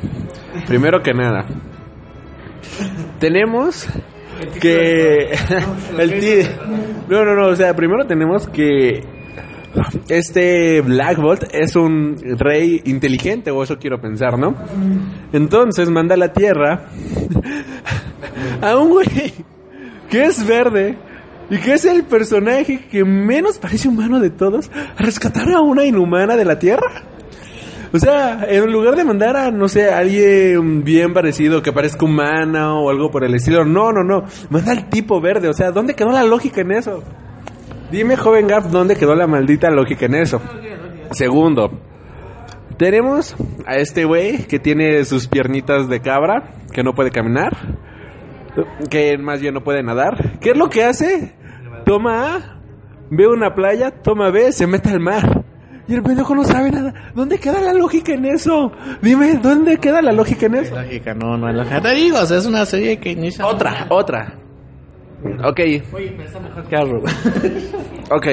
Primero 0.67 1.01
que 1.03 1.13
nada, 1.13 1.45
tenemos 3.19 3.87
que 4.59 5.31
el 5.97 6.19
ti 6.19 6.49
No, 7.07 7.23
no, 7.23 7.35
no, 7.35 7.47
o 7.47 7.55
sea, 7.55 7.75
primero 7.75 8.05
tenemos 8.05 8.47
que 8.47 9.03
este 10.07 10.81
Black 10.81 11.17
Bolt 11.17 11.43
es 11.51 11.75
un 11.75 12.17
rey 12.37 12.81
inteligente, 12.85 13.51
o 13.51 13.63
eso 13.63 13.77
quiero 13.77 13.99
pensar, 13.99 14.37
¿no? 14.37 14.55
Entonces 15.31 15.89
manda 15.89 16.15
a 16.15 16.17
la 16.17 16.33
Tierra 16.33 16.87
a 18.61 18.77
un 18.77 18.89
güey 18.89 19.33
que 20.09 20.25
es 20.25 20.45
verde 20.45 20.97
y 21.49 21.57
que 21.57 21.73
es 21.73 21.85
el 21.85 22.03
personaje 22.03 22.85
que 22.89 23.03
menos 23.03 23.57
parece 23.57 23.87
humano 23.87 24.19
de 24.19 24.29
todos 24.29 24.69
a 24.97 25.01
rescatar 25.01 25.51
a 25.51 25.61
una 25.61 25.85
inhumana 25.85 26.35
de 26.35 26.45
la 26.45 26.59
Tierra. 26.59 27.03
O 27.91 27.99
sea, 27.99 28.47
en 28.49 28.71
lugar 28.71 28.95
de 28.95 29.03
mandar 29.03 29.37
a, 29.37 29.51
no 29.51 29.67
sé, 29.67 29.91
a 29.91 29.99
alguien 29.99 30.83
bien 30.83 31.13
parecido 31.13 31.61
que 31.61 31.71
parezca 31.71 32.05
humana 32.05 32.73
o 32.73 32.89
algo 32.89 33.11
por 33.11 33.23
el 33.23 33.35
estilo, 33.35 33.65
no, 33.65 33.91
no, 33.91 34.03
no. 34.03 34.23
Manda 34.49 34.71
al 34.71 34.89
tipo 34.89 35.21
verde. 35.21 35.47
O 35.47 35.53
sea, 35.53 35.69
¿dónde 35.69 35.93
quedó 35.93 36.11
la 36.11 36.23
lógica 36.23 36.61
en 36.61 36.71
eso? 36.71 37.03
Dime, 37.93 38.17
joven 38.17 38.47
Gap, 38.47 38.71
¿dónde 38.71 38.95
quedó 38.95 39.13
la 39.13 39.27
maldita 39.27 39.69
lógica 39.69 40.07
en 40.07 40.15
eso? 40.15 40.41
Segundo, 41.11 41.69
tenemos 42.75 43.35
a 43.67 43.75
este 43.75 44.03
güey 44.05 44.47
que 44.47 44.57
tiene 44.57 45.05
sus 45.05 45.27
piernitas 45.27 45.87
de 45.87 45.99
cabra, 45.99 46.55
que 46.71 46.81
no 46.81 46.95
puede 46.95 47.11
caminar, 47.11 47.55
que 48.89 49.15
más 49.19 49.41
bien 49.41 49.53
no 49.53 49.63
puede 49.63 49.83
nadar. 49.83 50.39
¿Qué 50.39 50.49
es 50.49 50.57
lo 50.57 50.71
que 50.71 50.83
hace? 50.83 51.35
Toma 51.85 52.35
A, 52.35 52.59
ve 53.11 53.27
una 53.27 53.53
playa, 53.53 53.91
toma 53.91 54.31
B, 54.31 54.51
se 54.53 54.65
mete 54.65 54.89
al 54.89 54.99
mar. 54.99 55.43
Y 55.87 55.93
el 55.93 56.01
pendejo 56.01 56.33
no 56.33 56.45
sabe 56.45 56.71
nada. 56.71 57.11
¿Dónde 57.13 57.37
queda 57.37 57.61
la 57.61 57.73
lógica 57.73 58.11
en 58.13 58.25
eso? 58.25 58.71
Dime, 59.03 59.35
¿dónde 59.35 59.77
queda 59.77 60.01
la 60.01 60.13
lógica 60.13 60.47
en 60.47 60.55
eso? 60.55 60.81
Lógica, 60.81 61.13
no, 61.13 61.37
no 61.37 61.45
hay 61.45 61.53
lógica. 61.53 61.79
Te 61.79 61.93
digo, 61.93 62.17
o 62.17 62.25
sea, 62.25 62.39
es 62.39 62.47
una 62.47 62.65
serie 62.65 62.97
que 62.97 63.11
inicia... 63.11 63.45
Otra, 63.45 63.85
otra. 63.89 64.39
Ok, 65.43 65.59
Oye, 65.93 66.17
mejor 66.17 67.03
ok. 68.11 68.27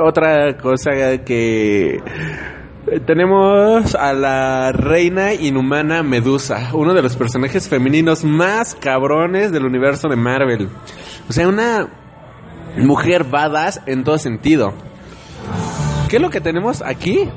Otra 0.00 0.56
cosa 0.56 0.90
que... 1.24 2.00
Tenemos 3.06 3.94
a 3.94 4.12
la 4.12 4.70
reina 4.72 5.32
inhumana 5.32 6.02
Medusa, 6.02 6.68
uno 6.74 6.92
de 6.92 7.00
los 7.00 7.16
personajes 7.16 7.66
femeninos 7.66 8.24
más 8.24 8.74
cabrones 8.74 9.52
del 9.52 9.64
universo 9.64 10.08
de 10.08 10.16
Marvel. 10.16 10.68
O 11.28 11.32
sea, 11.32 11.48
una 11.48 11.88
mujer 12.76 13.24
badass 13.24 13.80
en 13.86 14.04
todo 14.04 14.18
sentido. 14.18 14.74
¿Qué 16.10 16.16
es 16.16 16.22
lo 16.22 16.28
que 16.28 16.42
tenemos 16.42 16.82
aquí? 16.82 17.28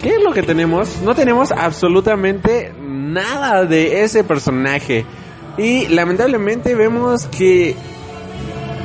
¿Qué 0.00 0.16
es 0.16 0.22
lo 0.22 0.32
que 0.32 0.42
tenemos? 0.42 1.00
No 1.02 1.14
tenemos 1.14 1.52
absolutamente 1.52 2.72
nada 2.80 3.64
de 3.66 4.02
ese 4.02 4.24
personaje. 4.24 5.04
Y 5.58 5.88
lamentablemente 5.88 6.74
vemos 6.74 7.26
que 7.26 7.74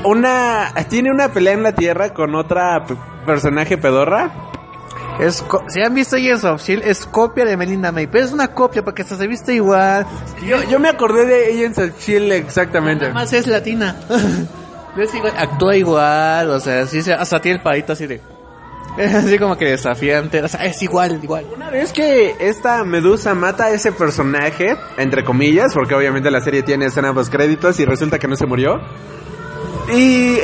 una 0.04 0.74
tiene 0.90 1.12
una 1.12 1.30
pelea 1.30 1.54
en 1.54 1.64
la 1.64 1.74
tierra 1.74 2.14
con 2.14 2.36
otra 2.36 2.86
personaje 3.26 3.78
pedorra. 3.78 4.32
Es 5.20 5.44
si 5.68 5.82
han 5.82 5.94
visto 5.94 6.16
Agents 6.16 6.44
of 6.46 6.64
Shield, 6.64 6.84
es 6.86 7.06
copia 7.06 7.46
de 7.46 7.58
Melinda 7.58 7.92
May, 7.92 8.08
pero 8.08 8.26
es 8.26 8.32
una 8.32 8.48
copia 8.54 8.84
porque 8.84 9.02
hasta 9.04 9.18
se 9.18 9.28
viste 9.28 9.54
igual. 9.54 10.06
Yo, 10.46 10.64
yo 10.64 10.80
me 10.80 10.90
acordé 10.90 11.26
de 11.26 11.54
Agents 11.54 11.78
of 11.78 12.00
Shield 12.00 12.32
exactamente. 12.32 13.06
Además 13.06 13.32
es 13.34 13.46
latina. 13.46 13.96
es 14.98 15.14
igual, 15.14 15.34
actúa 15.38 15.76
igual, 15.76 16.50
o 16.50 16.60
sea, 16.60 16.88
sí, 16.88 17.02
se- 17.02 17.14
hasta 17.14 17.40
tiene 17.42 17.58
el 17.58 17.64
palito 17.64 17.94
así 17.94 18.08
de. 18.08 18.22
Así 19.16 19.38
como 19.38 19.58
que 19.58 19.66
desafiante, 19.66 20.42
o 20.42 20.48
sea, 20.48 20.66
es 20.66 20.82
igual, 20.82 21.20
igual. 21.24 21.46
Una 21.56 21.70
vez 21.70 21.94
que 21.94 22.36
esta 22.40 22.84
Medusa 22.84 23.34
mata 23.34 23.66
a 23.66 23.72
ese 23.72 23.92
personaje, 23.92 24.76
entre 24.98 25.24
comillas, 25.24 25.74
porque 25.74 25.96
obviamente 25.96 26.30
la 26.30 26.42
serie 26.42 26.64
tiene 26.64 26.86
escena 26.86 27.14
post 27.14 27.32
créditos 27.32 27.80
y 27.80 27.86
resulta 27.86 28.20
que 28.20 28.28
no 28.28 28.36
se 28.36 28.46
murió. 28.46 28.82
Y 29.94 30.38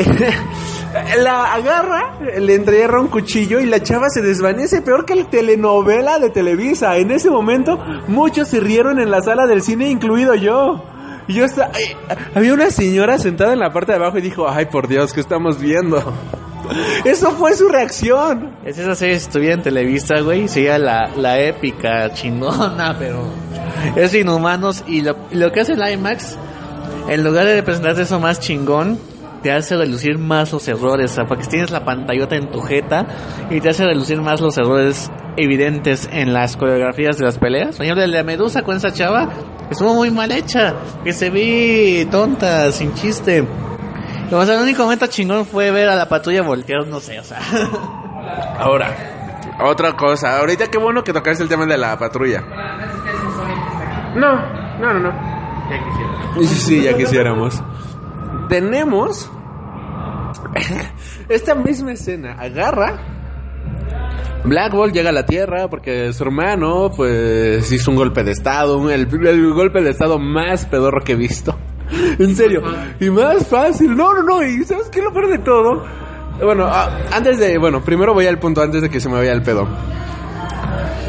la 1.21 1.53
agarra, 1.53 2.19
le 2.39 2.55
entierra 2.55 3.01
un 3.01 3.07
cuchillo 3.07 3.59
y 3.59 3.65
la 3.65 3.81
chava 3.81 4.09
se 4.09 4.21
desvanece, 4.21 4.81
peor 4.81 5.05
que 5.05 5.15
la 5.15 5.29
telenovela 5.29 6.19
de 6.19 6.29
Televisa. 6.29 6.97
En 6.97 7.11
ese 7.11 7.29
momento, 7.29 7.77
muchos 8.07 8.47
se 8.47 8.59
rieron 8.59 8.99
en 8.99 9.11
la 9.11 9.21
sala 9.21 9.45
del 9.45 9.61
cine, 9.61 9.89
incluido 9.89 10.35
yo. 10.35 10.83
Y 11.27 11.33
yo 11.33 11.45
estaba, 11.45 11.71
había 12.33 12.53
una 12.53 12.69
señora 12.69 13.19
sentada 13.19 13.51
en 13.51 13.59
la 13.59 13.73
parte 13.73 13.91
de 13.91 13.97
abajo 13.97 14.17
y 14.17 14.21
dijo, 14.21 14.47
ay 14.49 14.67
por 14.67 14.87
Dios, 14.87 15.11
¿qué 15.11 15.19
estamos 15.19 15.59
viendo? 15.59 16.13
Eso 17.05 17.31
fue 17.31 17.55
su 17.55 17.67
reacción. 17.69 18.51
Es 18.65 18.77
esa 18.77 18.95
serie, 18.95 19.15
estuviera 19.15 19.55
en 19.55 19.61
Televisa, 19.61 20.19
güey, 20.21 20.47
sería 20.47 20.77
la, 20.77 21.09
la 21.15 21.39
épica 21.39 22.13
chingona, 22.13 22.95
pero 22.99 23.23
es 23.95 24.13
inhumanos. 24.13 24.83
Y 24.87 25.01
lo, 25.01 25.15
lo 25.31 25.51
que 25.51 25.61
hace 25.61 25.73
el 25.73 25.91
IMAX, 25.93 26.37
en 27.09 27.23
lugar 27.23 27.45
de 27.45 27.61
presentarte 27.63 28.03
eso 28.03 28.19
más 28.19 28.39
chingón, 28.39 28.99
te 29.43 29.51
hace 29.51 29.77
relucir 29.77 30.17
más 30.17 30.51
los 30.51 30.67
errores, 30.67 31.11
o 31.11 31.15
sea, 31.15 31.25
porque 31.25 31.45
tienes 31.45 31.71
la 31.71 31.85
pantallota 31.85 32.35
en 32.35 32.49
tu 32.49 32.61
jeta 32.61 33.07
y 33.49 33.61
te 33.61 33.69
hace 33.69 33.85
relucir 33.85 34.19
más 34.21 34.41
los 34.41 34.57
errores 34.57 35.11
evidentes 35.37 36.09
en 36.11 36.33
las 36.33 36.57
coreografías 36.57 37.17
de 37.17 37.25
las 37.25 37.37
peleas. 37.37 37.79
El 37.79 38.11
de 38.11 38.23
Medusa 38.23 38.63
con 38.63 38.77
esa 38.77 38.91
chava 38.91 39.29
estuvo 39.69 39.93
muy 39.93 40.11
mal 40.11 40.31
hecha, 40.31 40.73
que 41.03 41.13
se 41.13 41.29
vi 41.29 42.05
tonta, 42.09 42.71
sin 42.71 42.93
chiste. 42.95 43.45
O 44.31 44.45
sea, 44.45 44.55
el 44.55 44.61
único 44.61 44.83
momento 44.83 45.07
chingón 45.07 45.45
fue 45.45 45.71
ver 45.71 45.87
a 45.89 45.95
la 45.95 46.09
patrulla 46.09 46.41
voltear, 46.41 46.85
no 46.87 46.99
sé, 46.99 47.19
o 47.19 47.23
sea. 47.23 47.39
Ahora, 48.59 48.93
otra 49.63 49.95
cosa. 49.95 50.39
Ahorita 50.39 50.67
qué 50.67 50.77
bueno 50.77 51.03
que 51.03 51.13
tocaste 51.13 51.43
el 51.43 51.49
tema 51.49 51.65
de 51.65 51.77
la 51.77 51.97
patrulla. 51.97 52.41
No, 54.15 54.35
no, 54.79 54.93
no, 54.93 54.99
no. 54.99 56.41
Sí, 56.41 56.47
sí, 56.47 56.83
ya 56.83 56.95
quisiéramos. 56.95 57.61
Tenemos 58.49 59.29
esta 61.29 61.55
misma 61.55 61.93
escena. 61.93 62.33
Agarra. 62.39 62.99
Black 64.43 64.71
Bolt 64.71 64.93
llega 64.93 65.09
a 65.09 65.13
la 65.13 65.25
Tierra 65.25 65.67
porque 65.67 66.13
su 66.13 66.23
hermano, 66.23 66.91
pues, 66.95 67.69
hizo 67.71 67.91
un 67.91 67.97
golpe 67.97 68.23
de 68.23 68.31
estado, 68.31 68.89
el 68.89 69.07
golpe 69.53 69.81
de 69.81 69.89
estado 69.89 70.19
más 70.19 70.65
pedorro 70.65 71.03
que 71.03 71.13
he 71.13 71.15
visto. 71.15 71.57
En 72.19 72.35
serio. 72.35 72.63
Y 72.99 73.09
más 73.09 73.47
fácil. 73.47 73.95
No, 73.95 74.13
no, 74.13 74.23
no. 74.23 74.43
Y 74.43 74.63
¿sabes 74.63 74.89
qué 74.89 74.99
es 74.99 75.05
lo 75.05 75.13
peor 75.13 75.29
de 75.29 75.39
todo? 75.39 75.85
Bueno, 76.41 76.65
ah, 76.67 76.89
antes 77.11 77.39
de... 77.39 77.57
Bueno, 77.57 77.83
primero 77.83 78.13
voy 78.13 78.27
al 78.27 78.39
punto 78.39 78.61
antes 78.61 78.81
de 78.81 78.89
que 78.89 78.99
se 78.99 79.09
me 79.09 79.15
vaya 79.15 79.33
el 79.33 79.41
pedo. 79.41 79.67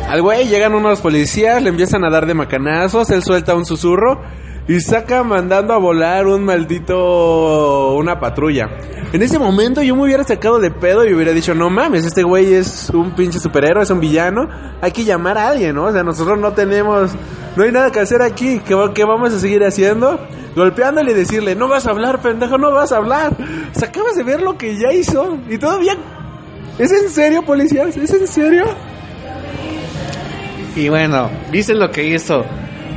Al 0.08 0.22
güey 0.22 0.48
llegan 0.48 0.74
unos 0.74 1.00
policías, 1.02 1.62
le 1.62 1.68
empiezan 1.68 2.02
a 2.02 2.10
dar 2.10 2.24
de 2.24 2.32
macanazos, 2.32 3.10
él 3.10 3.22
suelta 3.22 3.54
un 3.54 3.66
susurro 3.66 4.22
y 4.68 4.80
saca 4.80 5.24
mandando 5.24 5.72
a 5.72 5.78
volar 5.78 6.26
un 6.26 6.44
maldito 6.44 7.94
una 7.94 8.20
patrulla. 8.20 8.68
En 9.14 9.22
ese 9.22 9.38
momento 9.38 9.82
yo 9.82 9.96
me 9.96 10.02
hubiera 10.02 10.22
sacado 10.24 10.58
de 10.58 10.70
pedo 10.70 11.06
y 11.06 11.14
hubiera 11.14 11.32
dicho, 11.32 11.54
no 11.54 11.70
mames, 11.70 12.04
este 12.04 12.22
güey 12.22 12.52
es 12.52 12.90
un 12.90 13.12
pinche 13.12 13.38
superhéroe, 13.38 13.82
es 13.82 13.88
un 13.90 14.00
villano, 14.00 14.46
hay 14.82 14.92
que 14.92 15.04
llamar 15.04 15.38
a 15.38 15.48
alguien, 15.48 15.74
¿no? 15.74 15.84
O 15.84 15.92
sea, 15.92 16.02
nosotros 16.02 16.38
no 16.38 16.52
tenemos, 16.52 17.12
no 17.56 17.62
hay 17.62 17.72
nada 17.72 17.90
que 17.90 18.00
hacer 18.00 18.20
aquí, 18.20 18.60
¿qué, 18.60 18.76
qué 18.94 19.04
vamos 19.06 19.32
a 19.32 19.38
seguir 19.38 19.64
haciendo? 19.64 20.20
Golpeándole 20.54 21.12
y 21.12 21.14
decirle, 21.14 21.54
no 21.54 21.68
vas 21.68 21.86
a 21.86 21.90
hablar, 21.90 22.20
pendejo, 22.20 22.58
no 22.58 22.70
vas 22.70 22.92
a 22.92 22.98
hablar. 22.98 23.32
O 23.74 23.84
acabas 23.84 24.16
de 24.16 24.22
ver 24.22 24.42
lo 24.42 24.58
que 24.58 24.76
ya 24.76 24.92
hizo 24.92 25.38
y 25.48 25.56
todavía... 25.56 25.96
¿Es 26.78 26.92
en 26.92 27.08
serio, 27.08 27.42
policías? 27.42 27.96
¿Es 27.96 28.12
en 28.12 28.26
serio? 28.28 28.64
Y 30.76 30.88
bueno, 30.88 31.28
¿viste 31.50 31.74
lo 31.74 31.90
que 31.90 32.04
hizo? 32.04 32.44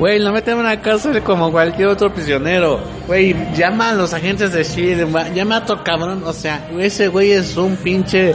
Güey, 0.02 0.18
lo 0.18 0.32
meten 0.32 0.56
en 0.56 0.62
una 0.62 0.82
cárcel 0.82 1.22
como 1.22 1.52
cualquier 1.52 1.88
otro 1.90 2.12
prisionero. 2.12 2.80
Güey, 3.06 3.36
llama 3.56 3.92
a 3.92 3.94
los 3.94 4.16
agentes 4.16 4.52
de 4.52 4.64
Shield, 4.64 5.16
va- 5.16 5.30
llama 5.30 5.58
a 5.58 5.60
otro 5.60 5.84
cabrón. 5.84 6.24
O 6.26 6.34
sea, 6.34 6.68
ese 6.80 7.08
güey 7.08 7.30
es 7.34 7.56
un 7.56 7.76
pinche. 7.76 8.34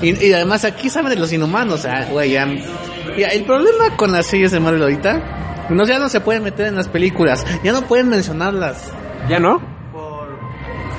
Y, 0.00 0.28
y 0.28 0.32
además 0.32 0.64
aquí 0.64 0.88
saben 0.88 1.10
de 1.10 1.16
los 1.16 1.30
inhumanos. 1.30 1.80
O 1.80 1.82
sea, 1.82 2.08
güey, 2.10 2.30
ya. 2.30 2.44
el 2.44 3.44
problema 3.44 3.94
con 3.98 4.12
las 4.12 4.24
series 4.24 4.50
de 4.52 4.60
Marvel 4.60 4.80
ahorita. 4.82 5.66
No, 5.68 5.84
ya 5.84 5.98
no 5.98 6.08
se 6.08 6.20
pueden 6.22 6.42
meter 6.42 6.68
en 6.68 6.76
las 6.76 6.88
películas. 6.88 7.44
Ya 7.62 7.72
no 7.72 7.82
pueden 7.82 8.08
mencionarlas. 8.08 8.90
¿Ya 9.28 9.38
no? 9.38 9.60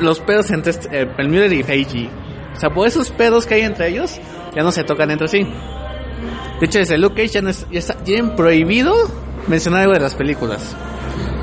Los 0.02 0.20
pedos 0.20 0.52
entre 0.52 0.70
este- 0.72 1.02
eh, 1.02 1.10
el 1.18 1.30
Miller 1.30 1.52
y 1.52 1.64
Feiji. 1.64 2.12
O 2.56 2.60
sea, 2.60 2.70
por 2.70 2.88
esos 2.88 3.10
pedos 3.10 3.48
que 3.48 3.56
hay 3.56 3.62
entre 3.62 3.88
ellos, 3.90 4.20
ya 4.56 4.62
no 4.62 4.72
se 4.72 4.84
tocan 4.84 5.10
entre 5.10 5.28
sí. 5.30 5.48
De 6.60 6.66
hecho, 6.68 6.78
desde 6.78 6.98
Luke 7.00 7.16
Cage 7.16 7.34
ya, 7.34 7.42
no 7.42 7.50
es- 7.50 7.66
ya 7.72 7.80
está 7.80 7.96
bien 8.06 8.36
prohibido 8.36 8.94
mencionar 9.48 9.82
algo 9.82 9.94
de 9.94 10.00
las 10.00 10.16
películas. 10.16 10.76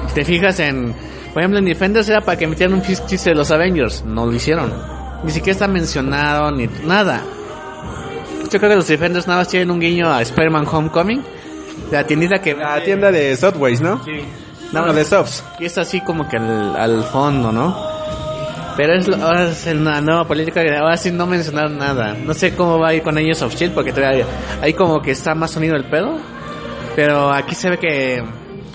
Si 0.08 0.14
te 0.14 0.24
fijas 0.24 0.58
en, 0.60 0.94
por 1.32 1.42
ejemplo, 1.42 1.58
en 1.58 1.64
Defenders 1.64 2.08
era 2.08 2.20
para 2.20 2.38
que 2.38 2.46
metieran 2.46 2.74
un 2.74 2.82
chis- 2.82 3.04
chiste 3.06 3.30
de 3.30 3.36
los 3.36 3.50
Avengers. 3.50 4.04
No 4.04 4.26
lo 4.26 4.32
hicieron. 4.32 4.72
Ni 5.24 5.30
siquiera 5.30 5.52
está 5.52 5.68
mencionado 5.68 6.50
ni 6.50 6.66
nada. 6.84 7.22
Yo 8.50 8.58
creo 8.58 8.70
que 8.70 8.76
los 8.76 8.88
Defenders 8.88 9.26
nada 9.26 9.40
más 9.40 9.48
tienen 9.48 9.70
un 9.70 9.80
guiño 9.80 10.12
a 10.12 10.20
Spider-Man 10.22 10.66
Homecoming. 10.70 11.22
De 11.90 11.96
la 11.96 12.06
tiendita 12.06 12.40
que... 12.40 12.54
La 12.54 12.82
tienda 12.82 13.10
de 13.10 13.36
Subways, 13.36 13.80
¿no? 13.80 14.04
Sí. 14.04 14.20
No, 14.72 14.80
Nada 14.82 14.92
de. 14.94 15.04
Subs. 15.04 15.44
Y 15.58 15.66
es 15.66 15.78
así 15.78 16.00
como 16.02 16.28
que 16.28 16.36
al, 16.38 16.76
al 16.76 17.04
fondo, 17.04 17.52
¿no? 17.52 17.76
Pero 18.76 18.94
es, 18.94 19.06
ahora 19.08 19.44
es 19.50 19.66
una 19.66 20.00
nueva 20.00 20.26
política 20.26 20.62
que 20.62 20.74
ahora 20.74 20.96
sí 20.96 21.10
no 21.10 21.26
mencionar 21.26 21.70
nada. 21.70 22.14
No 22.14 22.32
sé 22.32 22.54
cómo 22.54 22.78
va 22.78 22.88
a 22.88 22.94
ir 22.94 23.02
con 23.02 23.18
ellos 23.18 23.42
of 23.42 23.54
Shield 23.54 23.74
porque 23.74 23.92
todavía 23.92 24.24
ahí 24.62 24.72
como 24.72 25.02
que 25.02 25.10
está 25.10 25.34
más 25.34 25.50
sonido 25.50 25.76
el 25.76 25.84
pedo. 25.84 26.18
Pero 26.94 27.32
aquí 27.32 27.54
se 27.54 27.70
ve 27.70 27.78
que, 27.78 28.22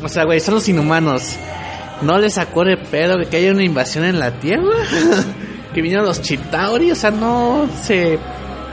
o 0.04 0.10
sea, 0.10 0.26
güey, 0.26 0.40
son 0.40 0.56
los 0.56 0.68
inhumanos. 0.68 1.36
No 2.02 2.20
les 2.20 2.34
sacó 2.36 2.64
de 2.64 2.78
pedo 2.78 3.18
que 3.30 3.38
haya 3.38 3.52
una 3.52 3.64
invasión 3.64 4.06
en 4.06 4.20
la 4.20 4.32
Tierra. 4.40 4.74
que 5.74 5.82
vinieron 5.82 6.06
los 6.06 6.22
Chitauri, 6.24 6.92
o 6.92 6.96
sea, 6.96 7.12
no 7.12 7.68
se, 7.84 8.18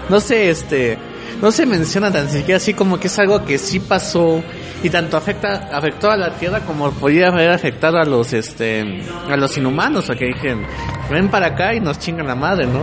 no 0.08 0.20
se, 0.20 0.48
este, 0.48 0.96
no 1.42 1.52
se 1.52 1.66
menciona 1.66 2.10
tan 2.10 2.30
siquiera 2.30 2.56
así 2.56 2.72
como 2.72 2.98
que 2.98 3.08
es 3.08 3.18
algo 3.18 3.44
que 3.44 3.58
sí 3.58 3.78
pasó 3.78 4.42
y 4.82 4.88
tanto 4.88 5.18
afecta, 5.18 5.68
afectó 5.72 6.10
a 6.10 6.16
la 6.16 6.30
Tierra 6.30 6.60
como 6.60 6.90
podría 6.92 7.28
haber 7.28 7.50
afectado 7.50 7.98
a 7.98 8.04
los, 8.04 8.32
este, 8.32 9.02
a 9.28 9.36
los 9.36 9.56
inhumanos, 9.58 10.06
porque 10.06 10.26
dijeron, 10.26 10.62
ven 11.10 11.28
para 11.28 11.48
acá 11.48 11.74
y 11.74 11.80
nos 11.80 11.98
chingan 11.98 12.26
la 12.26 12.34
madre, 12.34 12.66
¿no? 12.66 12.80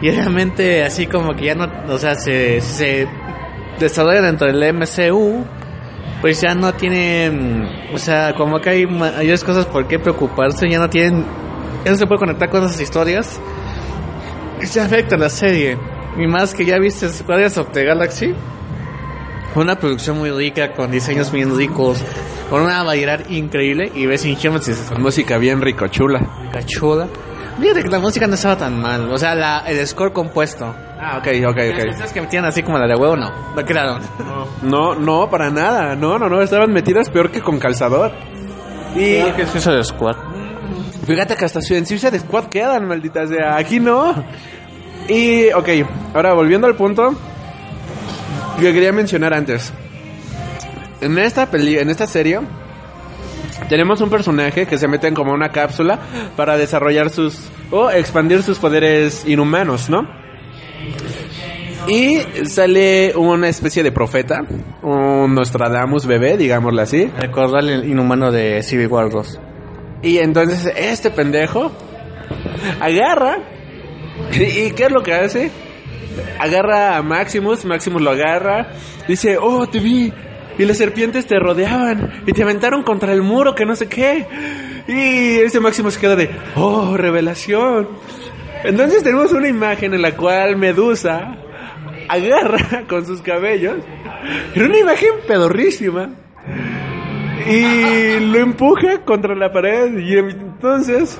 Y 0.00 0.10
obviamente 0.10 0.84
así 0.84 1.06
como 1.06 1.34
que 1.34 1.46
ya 1.46 1.54
no, 1.54 1.68
o 1.88 1.98
sea, 1.98 2.14
se, 2.14 2.60
se 2.60 3.08
desarrolla 3.80 4.22
dentro 4.22 4.46
del 4.46 4.74
MCU, 4.74 5.44
pues 6.22 6.40
ya 6.40 6.54
no 6.54 6.72
tienen, 6.72 7.68
o 7.92 7.98
sea, 7.98 8.32
como 8.34 8.60
que 8.60 8.70
hay 8.70 8.86
mayores 8.86 9.42
cosas 9.42 9.66
por 9.66 9.88
qué 9.88 9.98
preocuparse, 9.98 10.70
ya 10.70 10.78
no 10.78 10.88
tienen, 10.88 11.26
ya 11.84 11.90
no 11.90 11.96
se 11.96 12.06
puede 12.06 12.20
conectar 12.20 12.48
con 12.48 12.64
esas 12.64 12.80
historias. 12.80 13.40
Y 14.62 14.66
se 14.66 14.80
afecta 14.80 15.16
la 15.16 15.28
serie. 15.28 15.76
Y 16.16 16.28
más 16.28 16.54
que 16.54 16.64
ya 16.64 16.78
viste 16.78 17.08
Guardians 17.26 17.58
of 17.58 17.72
the 17.72 17.84
Galaxy. 17.84 18.32
Una 19.56 19.76
producción 19.76 20.18
muy 20.18 20.30
rica, 20.30 20.72
con 20.74 20.92
diseños 20.92 21.32
bien 21.32 21.56
ricos, 21.56 21.98
con 22.48 22.62
una 22.62 22.84
variedad 22.84 23.28
increíble. 23.28 23.90
Y 23.92 24.06
ves 24.06 24.24
Inhumans 24.24 24.68
y 24.68 25.00
música 25.00 25.38
bien 25.38 25.60
rico, 25.60 25.88
chula. 25.88 26.20
cachuda. 26.52 27.08
Fíjate 27.60 27.82
que 27.82 27.88
la 27.88 27.98
música 27.98 28.28
no 28.28 28.34
estaba 28.34 28.56
tan 28.56 28.80
mal. 28.80 29.10
O 29.10 29.18
sea, 29.18 29.34
la, 29.34 29.64
el 29.66 29.84
score 29.88 30.12
compuesto. 30.12 30.72
Ah, 31.04 31.18
ok, 31.18 31.26
ok, 31.48 31.56
ok. 31.72 31.76
canciones 31.78 32.12
que 32.12 32.20
metían 32.20 32.44
así 32.44 32.62
como 32.62 32.78
la 32.78 32.86
de 32.86 32.94
huevo, 32.94 33.16
no. 33.16 33.32
No 33.56 33.64
quedaron. 33.64 34.00
No, 34.62 34.94
no, 34.94 35.28
para 35.28 35.50
nada. 35.50 35.96
No, 35.96 36.16
no, 36.16 36.28
no. 36.28 36.40
Estaban 36.40 36.72
metidas 36.72 37.10
peor 37.10 37.32
que 37.32 37.40
con 37.40 37.58
calzador. 37.58 38.12
Y 38.94 39.20
que 39.32 39.42
es 39.42 39.54
eso 39.54 39.72
de 39.72 39.82
Squad. 39.82 40.16
fíjate 41.04 41.34
que 41.34 41.44
hasta 41.44 41.58
en 41.70 41.86
Suicide 41.86 42.20
Squad 42.20 42.44
quedan, 42.44 42.86
maldita 42.86 43.26
sea. 43.26 43.56
Aquí 43.56 43.80
no. 43.80 44.14
Y, 45.08 45.50
ok, 45.52 45.68
ahora 46.14 46.34
volviendo 46.34 46.68
al 46.68 46.76
punto 46.76 47.12
que 48.60 48.72
quería 48.72 48.92
mencionar 48.92 49.34
antes. 49.34 49.72
En 51.00 51.18
esta 51.18 51.50
peli, 51.50 51.78
en 51.78 51.90
esta 51.90 52.06
serie, 52.06 52.38
tenemos 53.68 54.00
un 54.00 54.08
personaje 54.08 54.66
que 54.66 54.78
se 54.78 54.86
mete 54.86 55.08
en 55.08 55.14
como 55.14 55.32
una 55.32 55.48
cápsula 55.48 55.98
para 56.36 56.56
desarrollar 56.56 57.10
sus 57.10 57.40
o 57.72 57.90
expandir 57.90 58.44
sus 58.44 58.60
poderes 58.60 59.26
inhumanos, 59.26 59.90
¿no? 59.90 60.21
Y 61.88 62.20
sale 62.46 63.12
una 63.16 63.48
especie 63.48 63.82
de 63.82 63.90
profeta, 63.90 64.44
un 64.82 65.34
Nostradamus 65.34 66.06
bebé, 66.06 66.36
digámoslo 66.36 66.80
así. 66.80 67.10
El 67.20 67.84
inhumano 67.84 68.30
de 68.30 68.62
Civil 68.62 68.86
War 68.86 69.10
2. 69.10 69.40
Y 70.02 70.18
entonces 70.18 70.72
este 70.76 71.10
pendejo 71.10 71.72
agarra. 72.80 73.38
¿Y, 74.32 74.70
qué 74.72 74.84
es 74.84 74.92
lo 74.92 75.02
que 75.02 75.12
hace? 75.12 75.50
Agarra 76.38 76.96
a 76.96 77.02
Maximus, 77.02 77.64
Maximus 77.64 78.02
lo 78.02 78.10
agarra, 78.10 78.68
dice, 79.08 79.38
oh, 79.38 79.66
te 79.66 79.80
vi. 79.80 80.12
Y 80.58 80.64
las 80.64 80.76
serpientes 80.76 81.26
te 81.26 81.38
rodeaban 81.38 82.22
y 82.26 82.32
te 82.32 82.42
aventaron 82.42 82.82
contra 82.82 83.12
el 83.12 83.22
muro, 83.22 83.54
que 83.54 83.64
no 83.64 83.74
sé 83.74 83.88
qué. 83.88 84.26
Y 84.86 85.38
ese 85.40 85.60
Maximus 85.60 85.96
queda 85.96 86.14
de, 86.14 86.30
oh, 86.56 86.96
revelación. 86.96 87.88
Entonces 88.64 89.02
tenemos 89.02 89.32
una 89.32 89.48
imagen 89.48 89.94
en 89.94 90.02
la 90.02 90.14
cual 90.14 90.56
Medusa 90.56 91.38
agarra 92.12 92.84
con 92.88 93.06
sus 93.06 93.20
cabellos. 93.22 93.76
Era 94.54 94.66
una 94.66 94.78
imagen 94.78 95.10
pedorrísima 95.26 96.10
y 97.48 98.20
lo 98.20 98.38
empuja 98.38 99.00
contra 99.04 99.34
la 99.34 99.52
pared 99.52 99.98
y 99.98 100.16
entonces 100.16 101.18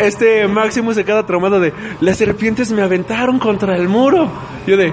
este 0.00 0.48
Máximo 0.48 0.94
se 0.94 1.04
queda 1.04 1.26
traumado 1.26 1.60
de 1.60 1.74
las 2.00 2.16
serpientes 2.16 2.72
me 2.72 2.82
aventaron 2.82 3.38
contra 3.38 3.76
el 3.76 3.88
muro. 3.88 4.30
Yo 4.66 4.76
de 4.76 4.92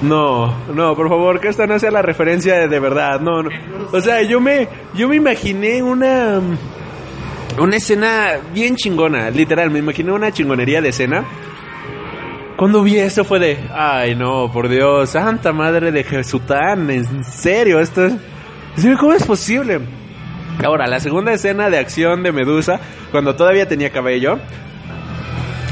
no, 0.00 0.54
no, 0.72 0.94
por 0.94 1.08
favor, 1.08 1.40
que 1.40 1.48
esta 1.48 1.66
no 1.66 1.76
sea 1.80 1.90
la 1.90 2.02
referencia 2.02 2.56
de, 2.56 2.68
de 2.68 2.78
verdad, 2.78 3.20
no, 3.20 3.42
no. 3.42 3.50
O 3.90 4.00
sea, 4.00 4.22
yo 4.22 4.40
me 4.40 4.68
yo 4.94 5.08
me 5.08 5.16
imaginé 5.16 5.82
una 5.82 6.40
una 7.58 7.76
escena 7.76 8.34
bien 8.54 8.76
chingona, 8.76 9.30
literal, 9.30 9.70
me 9.70 9.80
imaginé 9.80 10.12
una 10.12 10.30
chingonería 10.30 10.80
de 10.80 10.90
escena. 10.90 11.24
Cuando 12.58 12.82
vi 12.82 12.98
eso 12.98 13.22
fue 13.22 13.38
de, 13.38 13.56
ay 13.72 14.16
no, 14.16 14.50
por 14.52 14.68
Dios, 14.68 15.10
santa 15.10 15.52
madre 15.52 15.92
de 15.92 16.02
Jesután, 16.02 16.90
en 16.90 17.22
serio, 17.22 17.78
esto 17.78 18.04
es... 18.04 18.14
¿Cómo 18.98 19.12
es 19.12 19.24
posible? 19.24 19.78
Ahora, 20.64 20.88
la 20.88 20.98
segunda 20.98 21.32
escena 21.32 21.70
de 21.70 21.78
acción 21.78 22.24
de 22.24 22.32
Medusa, 22.32 22.80
cuando 23.12 23.36
todavía 23.36 23.68
tenía 23.68 23.90
cabello, 23.90 24.40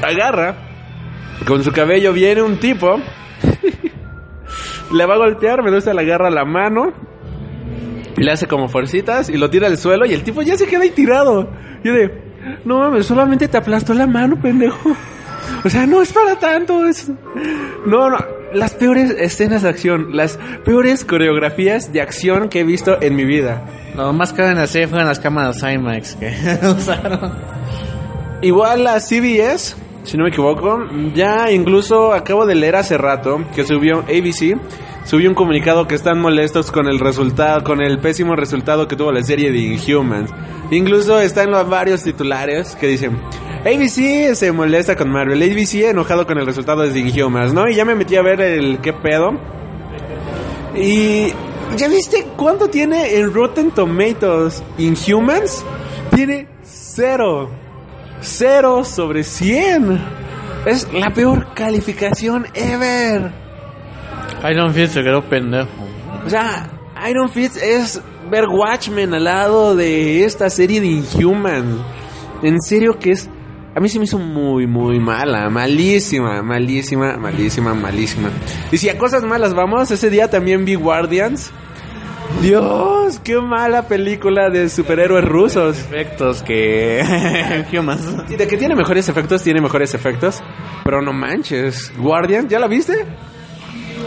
agarra, 0.01 0.55
con 1.45 1.65
su 1.65 1.73
cabello 1.73 2.13
viene 2.13 2.43
un 2.43 2.59
tipo, 2.59 3.01
le 4.93 5.07
va 5.07 5.15
a 5.15 5.19
golpear, 5.19 5.65
Medusa 5.65 5.93
le 5.93 6.03
agarra 6.03 6.31
la 6.31 6.45
mano, 6.45 6.93
y 8.17 8.23
le 8.23 8.31
hace 8.31 8.47
como 8.47 8.69
fuercitas 8.69 9.29
y 9.29 9.37
lo 9.37 9.51
tira 9.51 9.67
al 9.67 9.77
suelo 9.77 10.07
y 10.07 10.15
el 10.15 10.23
tipo 10.23 10.41
ya 10.41 10.57
se 10.57 10.69
queda 10.69 10.83
ahí 10.83 10.91
tirado. 10.91 11.51
Yo 11.83 11.93
de, 11.93 12.13
no 12.65 12.79
mames, 12.79 13.07
solamente 13.07 13.49
te 13.49 13.57
aplastó 13.57 13.93
la 13.93 14.07
mano, 14.07 14.41
pendejo. 14.41 14.97
O 15.65 15.71
sea, 15.71 15.87
no 15.87 16.03
es 16.03 16.13
para 16.13 16.39
tanto. 16.39 16.87
Es... 16.87 17.09
No, 17.87 18.11
no. 18.11 18.19
Las 18.53 18.75
peores 18.75 19.11
escenas 19.19 19.63
de 19.63 19.69
acción, 19.69 20.17
las 20.17 20.39
peores 20.65 21.05
coreografías 21.05 21.93
de 21.93 22.01
acción 22.01 22.49
que 22.49 22.61
he 22.61 22.65
visto 22.65 22.97
en 23.01 23.17
mi 23.17 23.25
vida. 23.25 23.63
Lo 23.97 24.13
más 24.13 24.33
que 24.33 24.43
van 24.43 24.59
a 24.59 24.63
hacer 24.63 24.89
fueron 24.89 25.09
las 25.09 25.19
cámaras 25.19 25.63
IMAX 25.63 26.15
que 26.17 26.33
usaron. 26.77 27.33
Igual 28.43 28.85
la 28.85 29.01
CBS, 29.01 29.75
si 30.05 30.17
no 30.17 30.25
me 30.25 30.31
equivoco, 30.31 30.87
ya 31.15 31.51
incluso 31.51 32.13
acabo 32.13 32.47
de 32.47 32.55
leer 32.55 32.77
hace 32.77 32.99
rato 32.99 33.45
que 33.55 33.65
subió 33.65 34.01
ABC, 34.01 34.59
subió 35.05 35.29
un 35.29 35.35
comunicado 35.35 35.89
que 35.89 35.95
están 35.95 36.21
molestos 36.21 36.71
con 36.71 36.87
el 36.87 37.01
resultado, 37.01 37.65
con 37.65 37.81
el 37.81 37.99
pésimo 37.99 38.37
resultado 38.37 38.87
que 38.87 38.95
tuvo 38.95 39.11
la 39.11 39.23
serie 39.23 39.51
de 39.51 39.59
Inhumans. 39.59 40.31
Incluso 40.71 41.19
están 41.21 41.51
los 41.51 41.69
varios 41.69 42.03
titulares 42.03 42.77
que 42.77 42.89
dicen, 42.89 43.19
ABC 43.67 44.35
se 44.35 44.53
molesta 44.53 44.97
con 44.97 45.11
Marvel, 45.11 45.43
ABC 45.43 45.91
enojado 45.91 46.27
con 46.27 46.39
el 46.39 46.47
resultado 46.47 46.83
de 46.83 46.99
Inhumans, 46.99 47.53
¿no? 47.53 47.69
Y 47.69 47.75
ya 47.75 47.85
me 47.85 47.95
metí 47.95 48.17
a 48.17 48.23
ver 48.23 48.41
el 48.41 48.79
qué 48.81 48.93
pedo. 48.93 49.33
Y 50.77 51.33
¿Ya 51.75 51.89
viste 51.89 52.27
cuánto 52.37 52.69
tiene 52.69 53.17
en 53.17 53.35
Rotten 53.35 53.71
Tomatoes 53.71 54.63
Inhumans? 54.79 55.63
Tiene 56.15 56.49
cero. 56.63 57.51
Cero 58.23 58.83
sobre 58.85 59.25
100. 59.25 60.01
Es 60.65 60.91
la 60.93 61.11
peor 61.11 61.53
calificación 61.55 62.47
ever. 62.55 63.31
Iron 64.51 64.73
Fist 64.73 64.95
se 64.95 65.03
quedó 65.03 65.23
pendejo. 65.23 65.69
O 66.25 66.31
sea, 66.31 66.71
Iron 67.11 67.29
Fist 67.29 67.57
es 67.59 68.01
ver 68.31 68.47
Watchmen 68.49 69.13
al 69.13 69.25
lado 69.25 69.77
de 69.77 70.25
esta 70.25 70.49
serie 70.49 70.81
de 70.81 70.87
Inhumans. 70.87 71.79
En 72.43 72.61
serio 72.63 72.99
que 72.99 73.11
es... 73.11 73.29
A 73.77 73.81
mí 73.81 73.91
se 73.91 73.99
me 73.99 74.07
hizo 74.07 74.19
muy, 74.19 74.67
muy 74.67 74.99
mala. 74.99 75.51
Malísima, 75.51 76.43
malísima, 76.43 77.19
malísima, 77.19 77.75
malísima. 77.75 78.31
Y 78.73 78.79
si 78.79 78.89
a 78.89 78.97
cosas 78.97 79.23
malas 79.23 79.53
vamos, 79.53 79.91
ese 79.91 80.09
día 80.09 80.31
también 80.31 80.65
vi 80.65 80.77
Guardians. 80.77 81.51
Dios, 82.41 83.21
qué 83.23 83.39
mala 83.39 83.87
película 83.87 84.49
de 84.49 84.71
superhéroes 84.71 85.27
rusos. 85.27 85.79
Efectos 85.79 86.43
que... 86.43 87.67
Humans. 87.79 88.31
Y 88.31 88.37
de 88.37 88.49
que 88.49 88.57
tiene 88.57 88.75
mejores 88.75 89.11
efectos, 89.11 89.43
tiene 89.43 89.61
mejores 89.61 89.93
efectos. 89.93 90.43
Pero 90.83 91.03
no 91.03 91.13
manches. 91.13 91.93
Guardian, 91.99 92.49
¿ya 92.49 92.59
la 92.59 92.69
viste? 92.69 93.05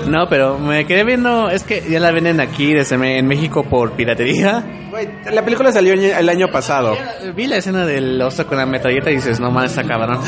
No, 0.09 0.27
pero 0.27 0.57
me 0.57 0.85
quedé 0.85 1.03
viendo... 1.03 1.49
Es 1.49 1.63
que 1.63 1.83
ya 1.87 1.99
la 1.99 2.11
venden 2.11 2.39
aquí 2.39 2.73
desde 2.73 2.95
en 3.17 3.27
México 3.27 3.63
por 3.63 3.91
piratería. 3.91 4.63
Güey, 4.89 5.07
la 5.31 5.43
película 5.43 5.71
salió 5.71 5.93
el 5.93 6.29
año 6.29 6.47
pasado. 6.51 6.97
Vi 7.35 7.45
la 7.45 7.57
escena 7.57 7.85
del 7.85 8.19
oso 8.19 8.47
con 8.47 8.57
la 8.57 8.65
metralleta 8.65 9.11
y 9.11 9.15
dices, 9.15 9.39
no 9.39 9.51
más, 9.51 9.77
está 9.77 9.83
cabrón. 9.83 10.19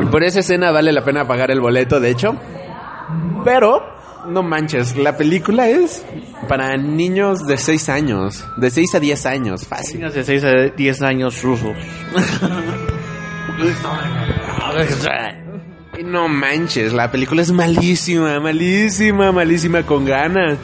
Y 0.00 0.04
Por 0.10 0.22
esa 0.22 0.40
escena 0.40 0.70
vale 0.70 0.92
la 0.92 1.04
pena 1.04 1.26
pagar 1.26 1.50
el 1.50 1.60
boleto, 1.60 1.98
de 1.98 2.10
hecho. 2.10 2.36
Pero, 3.44 3.82
no 4.28 4.44
manches, 4.44 4.96
la 4.96 5.16
película 5.16 5.68
es 5.68 6.04
para 6.48 6.76
niños 6.76 7.44
de 7.46 7.56
6 7.56 7.88
años. 7.88 8.44
De 8.56 8.70
6 8.70 8.94
a 8.94 9.00
10 9.00 9.26
años, 9.26 9.66
fácil. 9.66 9.98
Niños 9.98 10.14
de 10.14 10.22
6 10.22 10.44
a 10.44 10.52
10 10.76 11.02
años 11.02 11.42
rusos. 11.42 11.76
No 16.02 16.28
manches, 16.28 16.92
la 16.92 17.10
película 17.10 17.42
es 17.42 17.52
malísima, 17.52 18.40
malísima, 18.40 19.32
malísima 19.32 19.84
con 19.84 20.04
ganas. 20.04 20.58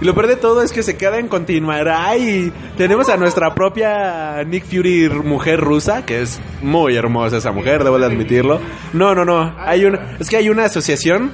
Y 0.00 0.04
lo 0.04 0.14
peor 0.14 0.26
de 0.26 0.36
todo 0.36 0.62
es 0.62 0.72
que 0.72 0.82
se 0.82 0.96
queda 0.96 1.18
en 1.18 1.28
continuará 1.28 2.16
y 2.16 2.52
tenemos 2.76 3.08
a 3.08 3.16
nuestra 3.16 3.54
propia 3.54 4.42
Nick 4.44 4.64
Fury 4.64 5.08
mujer 5.08 5.60
rusa, 5.60 6.04
que 6.04 6.22
es 6.22 6.40
muy 6.60 6.96
hermosa 6.96 7.36
esa 7.36 7.52
mujer, 7.52 7.84
debo 7.84 7.98
de 7.98 8.06
admitirlo. 8.06 8.60
No, 8.92 9.14
no, 9.14 9.24
no, 9.24 9.54
hay 9.58 9.84
una, 9.84 10.16
es 10.18 10.28
que 10.28 10.36
hay 10.36 10.48
una 10.48 10.64
asociación 10.64 11.30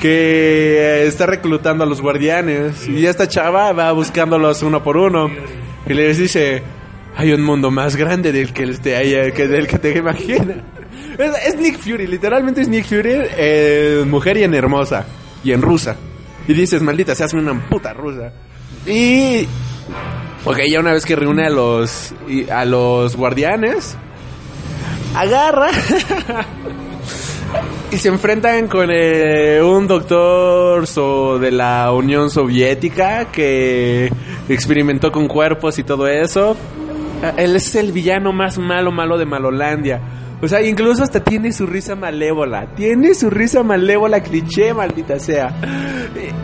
que 0.00 1.06
está 1.06 1.24
reclutando 1.24 1.84
a 1.84 1.86
los 1.86 2.02
guardianes 2.02 2.86
y 2.86 3.06
esta 3.06 3.26
chava 3.28 3.72
va 3.72 3.90
buscándolos 3.92 4.62
uno 4.62 4.82
por 4.82 4.98
uno 4.98 5.30
y 5.86 5.94
les 5.94 6.18
dice, 6.18 6.62
hay 7.16 7.32
un 7.32 7.42
mundo 7.42 7.70
más 7.70 7.96
grande 7.96 8.30
del 8.30 8.52
que 8.52 8.66
te 8.74 8.94
haya, 8.94 9.30
que 9.30 9.48
del 9.48 9.66
que 9.66 9.78
te 9.78 9.96
imaginas. 9.96 10.58
Es, 11.18 11.56
Nick 11.56 11.78
Fury, 11.78 12.06
literalmente 12.06 12.60
es 12.60 12.68
Nick 12.68 12.84
Fury, 12.86 13.14
eh, 13.36 14.04
mujer 14.06 14.36
y 14.36 14.44
en 14.44 14.54
hermosa 14.54 15.04
y 15.44 15.52
en 15.52 15.62
rusa. 15.62 15.96
Y 16.48 16.54
dices, 16.54 16.82
maldita, 16.82 17.14
se 17.14 17.24
hace 17.24 17.36
una 17.36 17.58
puta 17.68 17.92
rusa. 17.92 18.32
Y 18.86 19.46
Ok, 20.44 20.58
ya 20.70 20.80
una 20.80 20.92
vez 20.92 21.04
que 21.04 21.16
reúne 21.16 21.46
a 21.46 21.50
los 21.50 22.14
a 22.52 22.64
los 22.64 23.16
guardianes, 23.16 23.96
agarra 25.16 25.70
y 27.90 27.96
se 27.96 28.08
enfrentan 28.08 28.68
con 28.68 28.88
eh, 28.92 29.60
un 29.62 29.86
doctor 29.86 30.86
so- 30.86 31.38
de 31.38 31.50
la 31.50 31.92
Unión 31.92 32.30
Soviética 32.30 33.26
que 33.32 34.10
experimentó 34.48 35.10
con 35.10 35.28
cuerpos 35.28 35.78
y 35.78 35.84
todo 35.84 36.06
eso. 36.08 36.56
Ah, 37.22 37.32
Él 37.36 37.56
es 37.56 37.74
el 37.74 37.92
villano 37.92 38.32
más 38.32 38.58
malo, 38.58 38.92
malo 38.92 39.16
de 39.18 39.26
Malolandia. 39.26 40.00
O 40.42 40.48
sea, 40.48 40.62
incluso 40.62 41.02
hasta 41.02 41.24
tiene 41.24 41.52
su 41.52 41.66
risa 41.66 41.96
malévola. 41.96 42.74
Tiene 42.74 43.14
su 43.14 43.30
risa 43.30 43.62
malévola 43.62 44.20
cliché, 44.20 44.74
maldita 44.74 45.18
sea. 45.18 45.54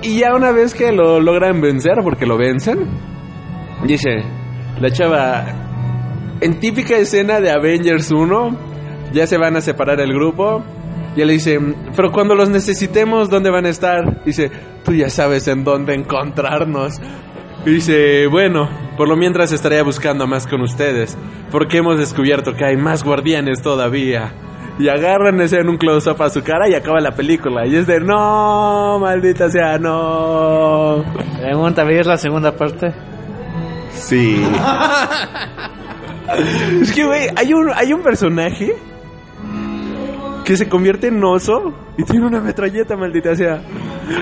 Y 0.02 0.20
ya 0.20 0.34
una 0.34 0.50
vez 0.50 0.74
que 0.74 0.92
lo 0.92 1.20
logran 1.20 1.60
vencer, 1.60 1.98
porque 2.02 2.26
lo 2.26 2.38
vencen, 2.38 2.86
dice, 3.86 4.22
la 4.80 4.90
chava, 4.90 5.44
en 6.40 6.58
típica 6.58 6.96
escena 6.96 7.40
de 7.40 7.50
Avengers 7.50 8.10
1, 8.10 8.56
ya 9.12 9.26
se 9.26 9.36
van 9.36 9.56
a 9.56 9.60
separar 9.60 10.00
el 10.00 10.12
grupo. 10.14 10.64
Y 11.14 11.20
él 11.20 11.28
dice, 11.28 11.60
pero 11.94 12.10
cuando 12.10 12.34
los 12.34 12.48
necesitemos, 12.48 13.28
¿dónde 13.28 13.50
van 13.50 13.66
a 13.66 13.68
estar? 13.68 14.24
Dice, 14.24 14.50
tú 14.82 14.94
ya 14.94 15.10
sabes 15.10 15.46
en 15.48 15.64
dónde 15.64 15.94
encontrarnos. 15.94 16.98
Y 17.64 17.70
dice, 17.70 18.26
bueno, 18.26 18.68
por 18.96 19.08
lo 19.08 19.16
mientras 19.16 19.52
estaré 19.52 19.80
buscando 19.82 20.26
más 20.26 20.46
con 20.46 20.62
ustedes, 20.62 21.16
porque 21.50 21.78
hemos 21.78 21.98
descubierto 21.98 22.54
que 22.54 22.64
hay 22.64 22.76
más 22.76 23.04
guardianes 23.04 23.62
todavía. 23.62 24.32
Y 24.78 24.88
agarran 24.88 25.40
ese 25.40 25.60
en 25.60 25.68
un 25.68 25.76
close-up 25.76 26.20
a 26.22 26.30
su 26.30 26.42
cara 26.42 26.68
y 26.68 26.74
acaba 26.74 27.00
la 27.00 27.14
película. 27.14 27.66
Y 27.66 27.76
es 27.76 27.86
de, 27.86 28.00
no, 28.00 28.98
maldita 28.98 29.50
sea, 29.50 29.78
no. 29.78 31.04
Pregunta, 31.40 31.84
¿veis 31.84 32.06
la 32.06 32.16
segunda 32.16 32.56
parte? 32.56 32.92
Sí. 33.92 34.42
es 36.80 36.92
que, 36.92 37.04
güey, 37.04 37.28
hay 37.36 37.52
un, 37.52 37.70
hay 37.74 37.92
un 37.92 38.02
personaje 38.02 38.74
que 40.44 40.56
se 40.56 40.68
convierte 40.68 41.08
en 41.08 41.22
oso 41.22 41.72
y 41.96 42.04
tiene 42.04 42.26
una 42.26 42.40
metralleta, 42.40 42.96
maldita 42.96 43.36
sea. 43.36 43.62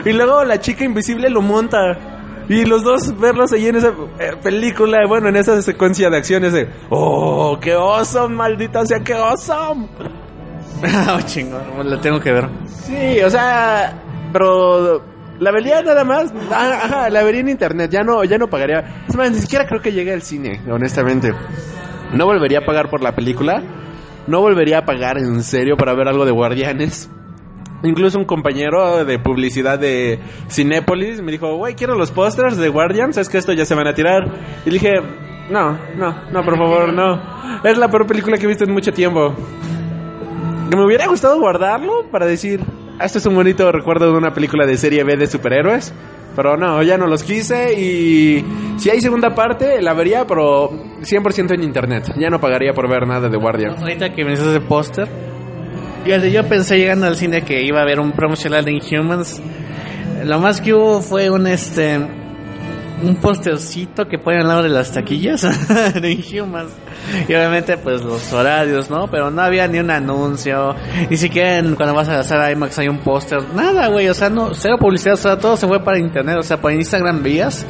Y 0.05 0.13
luego 0.13 0.45
la 0.45 0.61
chica 0.61 0.85
invisible 0.85 1.31
lo 1.31 1.41
monta. 1.41 2.20
Y 2.51 2.65
los 2.65 2.83
dos 2.83 3.17
verlos 3.17 3.53
ahí 3.53 3.69
en 3.69 3.77
esa 3.77 3.95
eh, 4.19 4.33
película, 4.43 5.07
bueno, 5.07 5.29
en 5.29 5.37
esa 5.37 5.63
secuencia 5.63 6.11
de 6.11 6.17
acciones 6.17 6.53
de, 6.53 6.69
oh, 6.89 7.57
qué 7.61 7.77
oso, 7.77 8.29
maldita 8.29 8.85
sea, 8.85 8.99
qué 9.05 9.15
oso. 9.15 9.55
oh, 10.83 11.21
chingón, 11.27 11.89
la 11.89 12.01
tengo 12.01 12.19
que 12.19 12.33
ver. 12.33 12.49
Sí, 12.67 13.21
o 13.21 13.31
sea, 13.31 13.97
pero 14.33 15.01
la 15.39 15.53
vería 15.53 15.81
nada 15.83 16.03
más, 16.03 16.35
ah, 16.51 16.81
ajá, 16.83 17.11
la 17.11 17.23
vería 17.23 17.43
en 17.43 17.51
internet, 17.51 17.89
ya 17.89 18.03
no, 18.03 18.25
ya 18.25 18.37
no 18.37 18.51
pagaría. 18.51 19.05
Es 19.09 19.15
más, 19.15 19.31
ni 19.31 19.39
siquiera 19.39 19.69
creo 19.69 19.81
que 19.81 19.93
llegue 19.93 20.13
al 20.13 20.23
cine, 20.23 20.61
honestamente. 20.69 21.33
No 22.15 22.27
volvería 22.27 22.59
a 22.59 22.65
pagar 22.65 22.91
por 22.91 23.01
la 23.01 23.15
película, 23.15 23.63
no 24.27 24.41
volvería 24.41 24.79
a 24.79 24.85
pagar 24.85 25.19
en 25.19 25.45
serio 25.45 25.77
para 25.77 25.95
ver 25.95 26.09
algo 26.09 26.25
de 26.25 26.33
Guardianes. 26.33 27.11
Incluso 27.83 28.19
un 28.19 28.25
compañero 28.25 29.05
de 29.05 29.19
publicidad 29.19 29.79
de 29.79 30.19
Cinépolis 30.51 31.23
me 31.23 31.33
dijo, 31.33 31.55
güey, 31.57 31.75
quiero 31.75 31.95
los 31.97 32.11
pósters 32.11 32.57
de 32.57 32.69
Guardians, 32.69 33.17
es 33.17 33.29
que 33.29 33.39
esto 33.39 33.53
ya 33.53 33.65
se 33.65 33.75
van 33.75 33.87
a 33.87 33.95
tirar. 33.95 34.23
Y 34.67 34.71
dije, 34.71 35.01
no, 35.51 35.79
no, 35.97 36.15
no, 36.31 36.45
por 36.45 36.57
favor, 36.59 36.93
no. 36.93 37.21
Es 37.65 37.79
la 37.79 37.89
peor 37.89 38.07
película 38.07 38.37
que 38.37 38.45
he 38.45 38.49
visto 38.49 38.65
en 38.65 38.73
mucho 38.73 38.93
tiempo. 38.93 39.35
Que 40.71 40.77
me 40.77 40.85
hubiera 40.85 41.07
gustado 41.07 41.41
guardarlo 41.41 42.05
para 42.13 42.27
decir, 42.27 42.61
"Ah, 42.99 43.07
esto 43.07 43.19
es 43.19 43.27
un 43.27 43.35
bonito 43.35 43.73
recuerdo 43.73 44.13
de 44.13 44.17
una 44.19 44.33
película 44.33 44.67
de 44.67 44.77
serie 44.77 45.03
B 45.03 45.17
de 45.17 45.27
superhéroes. 45.27 45.93
Pero 46.37 46.57
no, 46.57 46.81
ya 46.85 46.97
no 46.97 47.09
los 47.09 47.25
quise 47.25 47.73
y 47.75 48.45
si 48.77 48.89
hay 48.89 49.01
segunda 49.01 49.35
parte 49.35 49.83
la 49.83 49.95
vería, 49.95 50.29
pero 50.29 50.71
100% 51.03 51.55
en 51.55 51.65
internet. 51.65 52.13
Ya 52.17 52.31
no 52.31 52.41
pagaría 52.41 52.73
por 52.73 52.89
ver 52.89 53.05
nada 53.05 53.29
de 53.29 53.37
Guardian. 53.37 53.77
Ahorita 53.77 54.13
que 54.13 54.25
me 54.25 54.35
hizo 54.35 54.49
ese 54.49 54.61
póster, 54.61 55.09
fíjate, 56.05 56.31
yo 56.31 56.45
pensé 56.49 56.79
llegando 56.79 57.07
al 57.07 57.17
cine 57.17 57.43
que 57.43 57.63
iba 57.63 57.81
a 57.81 57.83
haber 57.83 58.01
un 58.01 58.13
promocional 58.13 58.65
de 58.65 58.73
Inhumans. 58.73 59.41
Lo 60.25 60.39
más 60.39 60.61
que 60.61 60.75
hubo 60.75 61.01
fue 61.01 61.31
un 61.31 61.47
este 61.47 61.99
un 63.03 63.17
postercito 63.17 64.07
que 64.07 64.19
ponen 64.19 64.43
al 64.43 64.49
lado 64.49 64.63
de 64.63 64.69
las 64.69 64.93
taquillas 64.93 65.47
de 66.01 66.13
Inhumans. 66.13 66.73
Y 67.29 67.35
obviamente 67.35 67.77
pues 67.79 68.03
los 68.03 68.33
horarios, 68.33 68.91
¿no? 68.91 69.09
Pero 69.11 69.31
no 69.31 69.43
había 69.43 69.67
ni 69.67 69.79
un 69.79 69.91
anuncio, 69.91 70.75
ni 71.09 71.17
siquiera 71.17 71.63
cuando 71.75 71.95
vas 71.95 72.09
a 72.09 72.19
la 72.19 72.25
sala 72.25 72.53
IMAX 72.53 72.79
hay 72.79 72.89
un 72.89 72.99
póster, 72.99 73.43
nada, 73.55 73.89
güey, 73.89 74.09
o 74.09 74.15
sea, 74.15 74.29
no, 74.29 74.55
cero 74.55 74.77
publicidad, 74.79 75.15
o 75.15 75.17
sea, 75.17 75.39
todo 75.39 75.57
se 75.57 75.67
fue 75.67 75.83
para 75.83 75.99
internet, 75.99 76.37
o 76.39 76.43
sea, 76.43 76.61
por 76.61 76.73
Instagram 76.73 77.23
vías. 77.23 77.65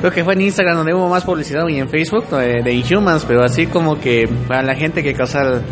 Creo 0.00 0.12
que 0.12 0.24
fue 0.24 0.34
en 0.34 0.40
Instagram 0.42 0.76
donde 0.76 0.94
hubo 0.94 1.08
más 1.08 1.24
publicidad 1.24 1.66
y 1.68 1.78
en 1.78 1.88
Facebook 1.88 2.28
de, 2.30 2.62
de 2.62 2.72
Inhumans, 2.72 3.24
pero 3.26 3.44
así 3.44 3.66
como 3.66 4.00
que 4.00 4.28
para 4.48 4.62
la 4.62 4.74
gente 4.74 5.02
que 5.02 5.12
causa 5.14 5.42
el- 5.42 5.62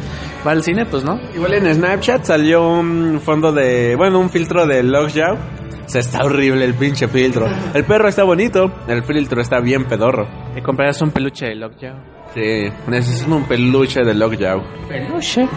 va 0.46 0.52
al 0.52 0.62
cine, 0.62 0.86
pues 0.86 1.02
no. 1.04 1.18
Igual 1.34 1.54
en 1.54 1.74
Snapchat 1.74 2.24
salió 2.24 2.68
un 2.68 3.20
fondo 3.24 3.52
de, 3.52 3.96
bueno, 3.96 4.18
un 4.20 4.30
filtro 4.30 4.66
de 4.66 4.82
Lockjaw. 4.82 5.34
O 5.34 5.90
sea, 5.90 6.02
está 6.02 6.22
horrible 6.22 6.66
el 6.66 6.74
pinche 6.74 7.08
filtro. 7.08 7.46
El 7.72 7.84
perro 7.84 8.08
está 8.08 8.22
bonito, 8.22 8.70
el 8.88 9.02
filtro 9.04 9.40
está 9.40 9.58
bien 9.60 9.86
pedorro. 9.86 10.28
Te 10.54 10.62
comprarás 10.62 11.00
un 11.00 11.10
peluche 11.12 11.46
de 11.46 11.54
Lockjaw. 11.54 11.94
Sí, 12.34 12.70
necesito 12.88 13.34
un 13.34 13.44
peluche 13.44 14.02
de 14.04 14.12
Lockjaw. 14.12 14.62
Peluche. 14.86 15.48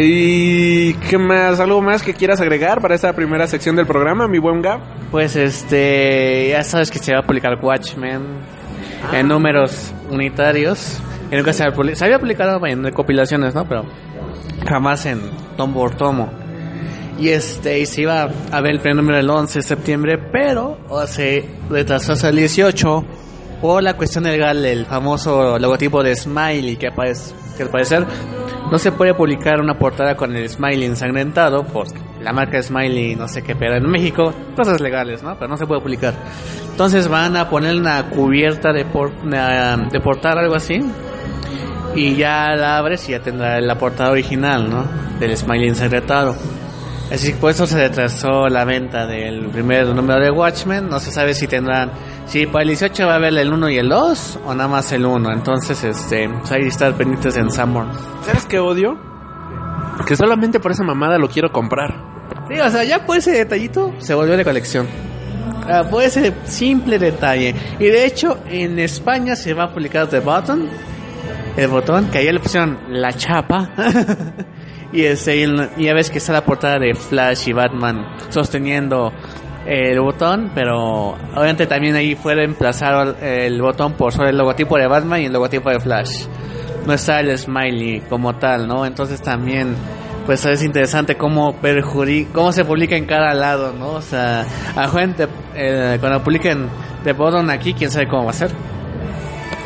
¿Y 0.00 0.94
qué 0.94 1.18
más? 1.18 1.58
¿Algo 1.58 1.82
más 1.82 2.04
que 2.04 2.14
quieras 2.14 2.40
agregar 2.40 2.80
para 2.80 2.94
esta 2.94 3.12
primera 3.14 3.48
sección 3.48 3.74
del 3.74 3.84
programa, 3.84 4.28
mi 4.28 4.38
buen 4.38 4.62
Gab? 4.62 4.78
Pues 5.10 5.34
este, 5.34 6.50
ya 6.50 6.62
sabes 6.62 6.88
que 6.92 7.00
se 7.00 7.12
va 7.12 7.18
a 7.18 7.26
publicar 7.26 7.58
Watchmen 7.60 8.22
en 9.12 9.26
números 9.26 9.92
unitarios. 10.08 11.00
Y 11.32 11.34
nunca 11.34 11.52
se 11.52 11.64
había, 11.64 11.96
se 11.96 12.04
había 12.04 12.20
publicado 12.20 12.64
en 12.64 12.88
compilaciones, 12.92 13.56
¿no? 13.56 13.68
Pero 13.68 13.86
jamás 14.68 15.04
en 15.06 15.20
tomo 15.56 15.80
por 15.80 15.96
tomo. 15.96 16.30
Y 17.18 17.30
este, 17.30 17.80
y 17.80 17.86
se 17.86 18.02
iba 18.02 18.30
a 18.52 18.60
ver 18.60 18.74
el 18.74 18.80
primer 18.80 18.98
número 18.98 19.18
el 19.18 19.28
11 19.28 19.58
de 19.58 19.62
septiembre, 19.64 20.16
pero 20.16 20.78
o 20.88 21.04
se 21.08 21.44
retrasó 21.68 22.12
hasta 22.12 22.28
el 22.28 22.36
18 22.36 23.04
por 23.60 23.82
la 23.82 23.94
cuestión 23.94 24.22
legal 24.22 24.62
del 24.62 24.86
famoso 24.86 25.58
logotipo 25.58 26.04
de 26.04 26.14
Smiley 26.14 26.76
que 26.76 26.86
aparece, 26.86 27.34
que 27.56 27.64
al 27.64 27.70
parecer 27.70 28.06
no 28.70 28.78
se 28.78 28.92
puede 28.92 29.14
publicar 29.14 29.60
una 29.60 29.78
portada 29.78 30.16
con 30.16 30.36
el 30.36 30.48
Smiley 30.48 30.84
ensangrentado 30.84 31.64
por 31.64 31.86
la 32.22 32.32
marca 32.32 32.62
Smiley, 32.62 33.16
no 33.16 33.28
sé 33.28 33.42
qué, 33.42 33.54
pero 33.54 33.76
en 33.76 33.88
México, 33.88 34.32
cosas 34.56 34.80
legales, 34.80 35.22
¿no? 35.22 35.36
Pero 35.36 35.48
no 35.48 35.56
se 35.56 35.66
puede 35.66 35.80
publicar. 35.80 36.14
Entonces 36.70 37.08
van 37.08 37.36
a 37.36 37.48
poner 37.48 37.76
una 37.76 38.10
cubierta 38.10 38.72
de, 38.72 38.84
por, 38.84 39.12
de 39.22 40.00
portada, 40.00 40.40
algo 40.40 40.54
así, 40.54 40.82
y 41.94 42.14
ya 42.16 42.54
la 42.54 42.78
abres 42.78 43.08
y 43.08 43.12
ya 43.12 43.20
tendrá 43.20 43.60
la 43.60 43.78
portada 43.78 44.10
original, 44.10 44.68
¿no? 44.68 44.84
Del 45.18 45.36
Smiley 45.36 45.68
ensangrentado. 45.68 46.36
Así 47.10 47.32
que 47.32 47.38
por 47.38 47.50
eso 47.50 47.66
se 47.66 47.76
retrasó 47.78 48.48
la 48.48 48.64
venta 48.64 49.06
del 49.06 49.46
primer 49.46 49.86
número 49.86 50.20
de 50.20 50.30
Watchmen. 50.30 50.88
No 50.90 51.00
se 51.00 51.10
sabe 51.10 51.32
si 51.32 51.46
tendrán, 51.46 51.90
si 52.28 52.46
para 52.46 52.62
el 52.62 52.68
18 52.68 53.06
va 53.06 53.14
a 53.14 53.16
haber 53.16 53.36
el 53.36 53.52
1 53.52 53.70
y 53.70 53.78
el 53.78 53.88
2 53.88 54.40
o 54.44 54.54
nada 54.54 54.68
más 54.68 54.92
el 54.92 55.06
1. 55.06 55.32
Entonces, 55.32 55.82
este, 55.82 56.28
pues 56.28 56.52
ahí 56.52 56.66
estar 56.66 56.94
pendientes 56.94 57.36
en 57.36 57.50
Sanborn. 57.50 57.90
¿Sabes 58.24 58.44
qué 58.44 58.58
odio? 58.58 58.98
Que 60.06 60.14
solamente 60.14 60.60
por 60.60 60.72
esa 60.72 60.84
mamada 60.84 61.18
lo 61.18 61.28
quiero 61.28 61.50
comprar. 61.50 61.94
Sí, 62.48 62.60
o 62.60 62.70
sea, 62.70 62.84
ya 62.84 63.04
por 63.04 63.16
ese 63.16 63.32
detallito 63.32 63.94
se 63.98 64.14
volvió 64.14 64.36
de 64.36 64.44
colección. 64.44 64.86
Ah, 65.66 65.84
por 65.90 66.02
ese 66.02 66.32
simple 66.44 66.98
detalle. 66.98 67.54
Y 67.78 67.84
de 67.84 68.04
hecho, 68.04 68.38
en 68.48 68.78
España 68.78 69.34
se 69.34 69.54
va 69.54 69.64
a 69.64 69.70
publicar 69.72 70.06
The 70.08 70.20
Button. 70.20 70.68
El 71.56 71.68
botón, 71.68 72.10
que 72.10 72.18
allá 72.18 72.32
le 72.32 72.40
pusieron 72.40 72.78
la 72.90 73.12
chapa. 73.14 73.70
y, 74.92 75.02
ese, 75.02 75.36
y 75.36 75.84
ya 75.84 75.94
ves 75.94 76.10
que 76.10 76.18
está 76.18 76.32
la 76.34 76.44
portada 76.44 76.78
de 76.78 76.94
Flash 76.94 77.48
y 77.48 77.52
Batman 77.52 78.06
sosteniendo 78.28 79.12
el 79.68 80.00
botón, 80.00 80.50
pero 80.54 81.10
obviamente 81.10 81.66
también 81.66 81.94
ahí 81.94 82.14
fue 82.14 82.34
reemplazado 82.34 83.14
el 83.20 83.60
botón 83.60 83.92
por 83.92 84.12
sobre 84.12 84.30
el 84.30 84.38
logotipo 84.38 84.78
de 84.78 84.86
Batman 84.86 85.20
y 85.20 85.26
el 85.26 85.32
logotipo 85.32 85.68
de 85.68 85.78
Flash. 85.78 86.24
No 86.86 86.94
está 86.94 87.20
el 87.20 87.36
smiley 87.36 88.00
como 88.08 88.34
tal, 88.36 88.66
¿no? 88.66 88.86
Entonces 88.86 89.20
también 89.20 89.74
pues 90.24 90.44
es 90.46 90.62
interesante 90.62 91.16
cómo 91.16 91.54
perjudi 91.56 92.26
cómo 92.26 92.52
se 92.52 92.64
publica 92.64 92.96
en 92.96 93.04
cada 93.04 93.34
lado, 93.34 93.74
¿no? 93.78 93.90
O 93.90 94.00
sea, 94.00 94.46
a 94.74 94.88
gente 94.88 95.28
eh, 95.54 95.98
cuando 96.00 96.22
publiquen 96.22 96.68
The 97.04 97.12
Bottom 97.12 97.50
aquí, 97.50 97.74
quién 97.74 97.90
sabe 97.90 98.08
cómo 98.08 98.24
va 98.24 98.30
a 98.30 98.34
ser. 98.34 98.50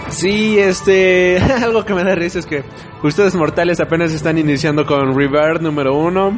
Sí, 0.09 0.59
este, 0.59 1.39
algo 1.63 1.85
que 1.85 1.95
me 1.95 2.03
da 2.03 2.17
risa 2.17 2.41
es 2.41 2.47
que 2.47 2.65
ustedes 3.05 3.37
mortales 3.37 3.79
apenas 3.79 4.13
están 4.13 4.37
iniciando 4.37 4.85
con 4.85 5.17
Rebirth 5.17 5.61
número 5.61 5.97
uno 5.97 6.37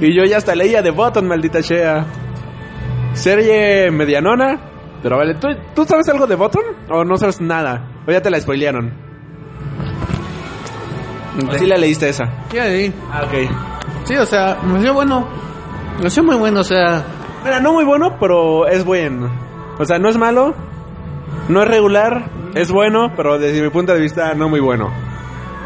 y 0.00 0.14
yo 0.16 0.24
ya 0.24 0.38
hasta 0.38 0.54
leía 0.54 0.82
The 0.82 0.90
Button, 0.90 1.28
maldita 1.28 1.62
sea. 1.62 2.06
Serie 3.14 3.90
medianona, 3.90 4.58
pero 5.02 5.16
vale, 5.16 5.34
¿tú, 5.34 5.48
tú 5.74 5.84
sabes 5.84 6.08
algo 6.08 6.26
de 6.26 6.34
Button 6.34 6.64
o 6.90 7.04
no 7.04 7.16
sabes 7.16 7.40
nada? 7.40 7.88
O 8.06 8.10
ya 8.10 8.20
te 8.20 8.30
la 8.30 8.40
spoilearon. 8.40 8.92
¿O 11.48 11.58
sí 11.58 11.66
la 11.66 11.76
leíste 11.76 12.08
esa? 12.08 12.28
Sí, 12.50 12.58
ahí. 12.58 12.94
Ah, 13.12 13.24
ok. 13.24 14.04
Sí, 14.04 14.16
o 14.16 14.26
sea, 14.26 14.58
me 14.62 14.72
pareció 14.72 14.94
bueno. 14.94 15.26
Me 15.92 15.98
pareció 15.98 16.22
muy 16.22 16.36
bueno, 16.36 16.60
o 16.60 16.64
sea, 16.64 17.04
Mira, 17.44 17.60
no 17.60 17.74
muy 17.74 17.84
bueno, 17.84 18.16
pero 18.18 18.66
es 18.66 18.86
bueno. 18.86 19.30
O 19.78 19.84
sea, 19.84 19.98
no 19.98 20.08
es 20.08 20.16
malo, 20.16 20.54
no 21.50 21.62
es 21.62 21.68
regular, 21.68 22.30
es 22.54 22.70
bueno, 22.70 23.12
pero 23.14 23.38
desde 23.38 23.60
mi 23.60 23.68
punto 23.68 23.92
de 23.92 24.00
vista 24.00 24.32
no 24.32 24.48
muy 24.48 24.60
bueno. 24.60 24.90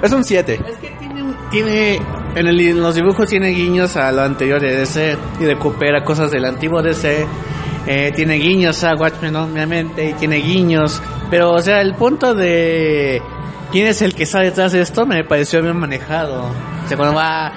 Es 0.03 0.13
un 0.13 0.25
7. 0.25 0.55
Es 0.55 0.77
que 0.79 0.89
tiene, 0.99 1.33
tiene 1.51 2.01
en, 2.35 2.47
el- 2.47 2.61
en 2.61 2.81
los 2.83 2.95
dibujos 2.95 3.29
tiene 3.29 3.49
guiños 3.51 3.97
a 3.97 4.11
lo 4.12 4.23
anterior 4.23 4.61
de 4.61 4.77
DC 4.77 5.17
y 5.41 5.45
recupera 5.47 6.05
cosas 6.05 6.31
del 6.31 6.45
antiguo 6.45 6.83
DC. 6.83 7.27
Eh, 7.87 8.12
tiene 8.14 8.35
guiños 8.37 8.85
a 8.85 8.95
Watchmen, 8.95 9.35
obviamente, 9.37 10.11
y 10.11 10.12
tiene 10.14 10.37
guiños. 10.37 11.01
Pero, 11.31 11.53
o 11.53 11.61
sea, 11.62 11.81
el 11.81 11.95
punto 11.95 12.35
de 12.35 13.23
quién 13.73 13.87
es 13.87 14.03
el 14.03 14.14
que 14.14 14.25
está 14.25 14.41
detrás 14.41 14.73
de 14.73 14.83
esto 14.83 15.07
me 15.07 15.25
pareció 15.25 15.62
bien 15.62 15.77
manejado. 15.77 16.51
O 16.85 16.88
sea, 16.88 16.97
cuando 16.99 17.14
va 17.17 17.53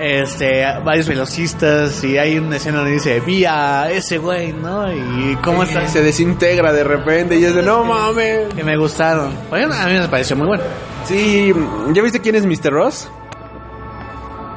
este, 0.00 0.64
varios 0.84 1.06
velocistas 1.08 2.02
y 2.04 2.18
hay 2.18 2.38
una 2.38 2.56
escena 2.56 2.78
donde 2.78 2.92
dice, 2.92 3.20
vi 3.20 3.44
a 3.44 3.90
ese 3.90 4.18
güey, 4.18 4.52
¿no? 4.52 4.92
Y 4.92 5.36
cómo 5.42 5.62
está. 5.62 5.86
Se 5.88 6.02
desintegra 6.02 6.72
de 6.72 6.84
repente 6.84 7.36
y 7.38 7.44
es 7.44 7.54
de 7.54 7.62
no 7.62 7.84
mames. 7.84 8.52
Que 8.54 8.64
me 8.64 8.76
gustaron. 8.76 9.32
Bueno, 9.48 9.72
a 9.74 9.86
mí 9.86 9.94
me 9.98 10.08
pareció 10.08 10.36
muy 10.36 10.46
bueno. 10.48 10.64
Sí, 11.04 11.52
¿ya 11.92 12.02
viste 12.02 12.20
quién 12.20 12.34
es 12.34 12.44
Mr. 12.44 12.72
Ross? 12.72 13.08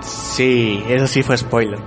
Sí, 0.06 0.84
eso 0.88 1.08
sí 1.08 1.24
fue 1.24 1.38
spoiler. 1.38 1.80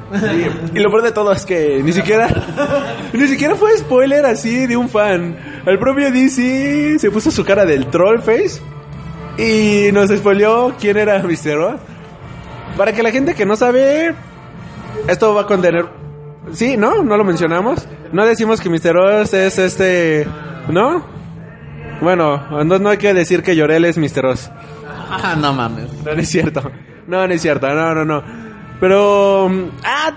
Y 0.74 0.78
lo 0.78 0.90
peor 0.90 1.02
de 1.02 1.12
todo 1.12 1.32
es 1.32 1.44
que 1.44 1.82
ni 1.82 1.92
siquiera 1.92 2.28
ni 3.12 3.26
siquiera 3.26 3.54
fue 3.56 3.76
spoiler 3.76 4.24
así 4.24 4.66
de 4.66 4.76
un 4.76 4.88
fan. 4.88 5.36
El 5.66 5.78
propio 5.78 6.10
DC 6.10 6.98
se 6.98 7.10
puso 7.10 7.30
su 7.30 7.44
cara 7.44 7.64
del 7.64 7.86
troll 7.86 8.20
face 8.20 8.60
y 9.38 9.92
nos 9.92 10.10
spoileó 10.10 10.74
quién 10.78 10.96
era 10.96 11.22
Mr. 11.22 11.56
Ross. 11.56 11.80
Para 12.76 12.92
que 12.92 13.02
la 13.02 13.10
gente 13.10 13.34
que 13.34 13.46
no 13.46 13.56
sabe 13.56 14.14
esto 15.08 15.34
va 15.34 15.42
a 15.42 15.46
contener 15.46 15.86
Sí, 16.52 16.76
¿no? 16.76 17.02
No 17.02 17.16
lo 17.16 17.24
mencionamos. 17.24 17.86
No 18.12 18.24
decimos 18.24 18.60
que 18.60 18.70
Mr. 18.70 18.92
Ross 18.92 19.34
es 19.34 19.58
este, 19.58 20.26
¿no? 20.68 21.04
Bueno, 22.00 22.36
entonces 22.60 22.80
no 22.80 22.90
hay 22.90 22.98
que 22.98 23.12
decir 23.14 23.42
que 23.42 23.56
Llorel 23.56 23.84
es 23.84 23.98
Mr. 23.98 24.22
Ross. 24.22 24.50
Ah, 25.10 25.34
no 25.36 25.52
mames. 25.52 25.92
No, 26.04 26.14
no 26.14 26.20
es 26.20 26.28
cierto. 26.28 26.70
No, 27.06 27.26
no 27.26 27.32
es 27.34 27.42
cierto. 27.42 27.68
No, 27.68 27.94
no, 27.94 28.04
no. 28.04 28.22
Pero... 28.80 29.48
mm, 29.48 29.68
Ah, 29.84 30.12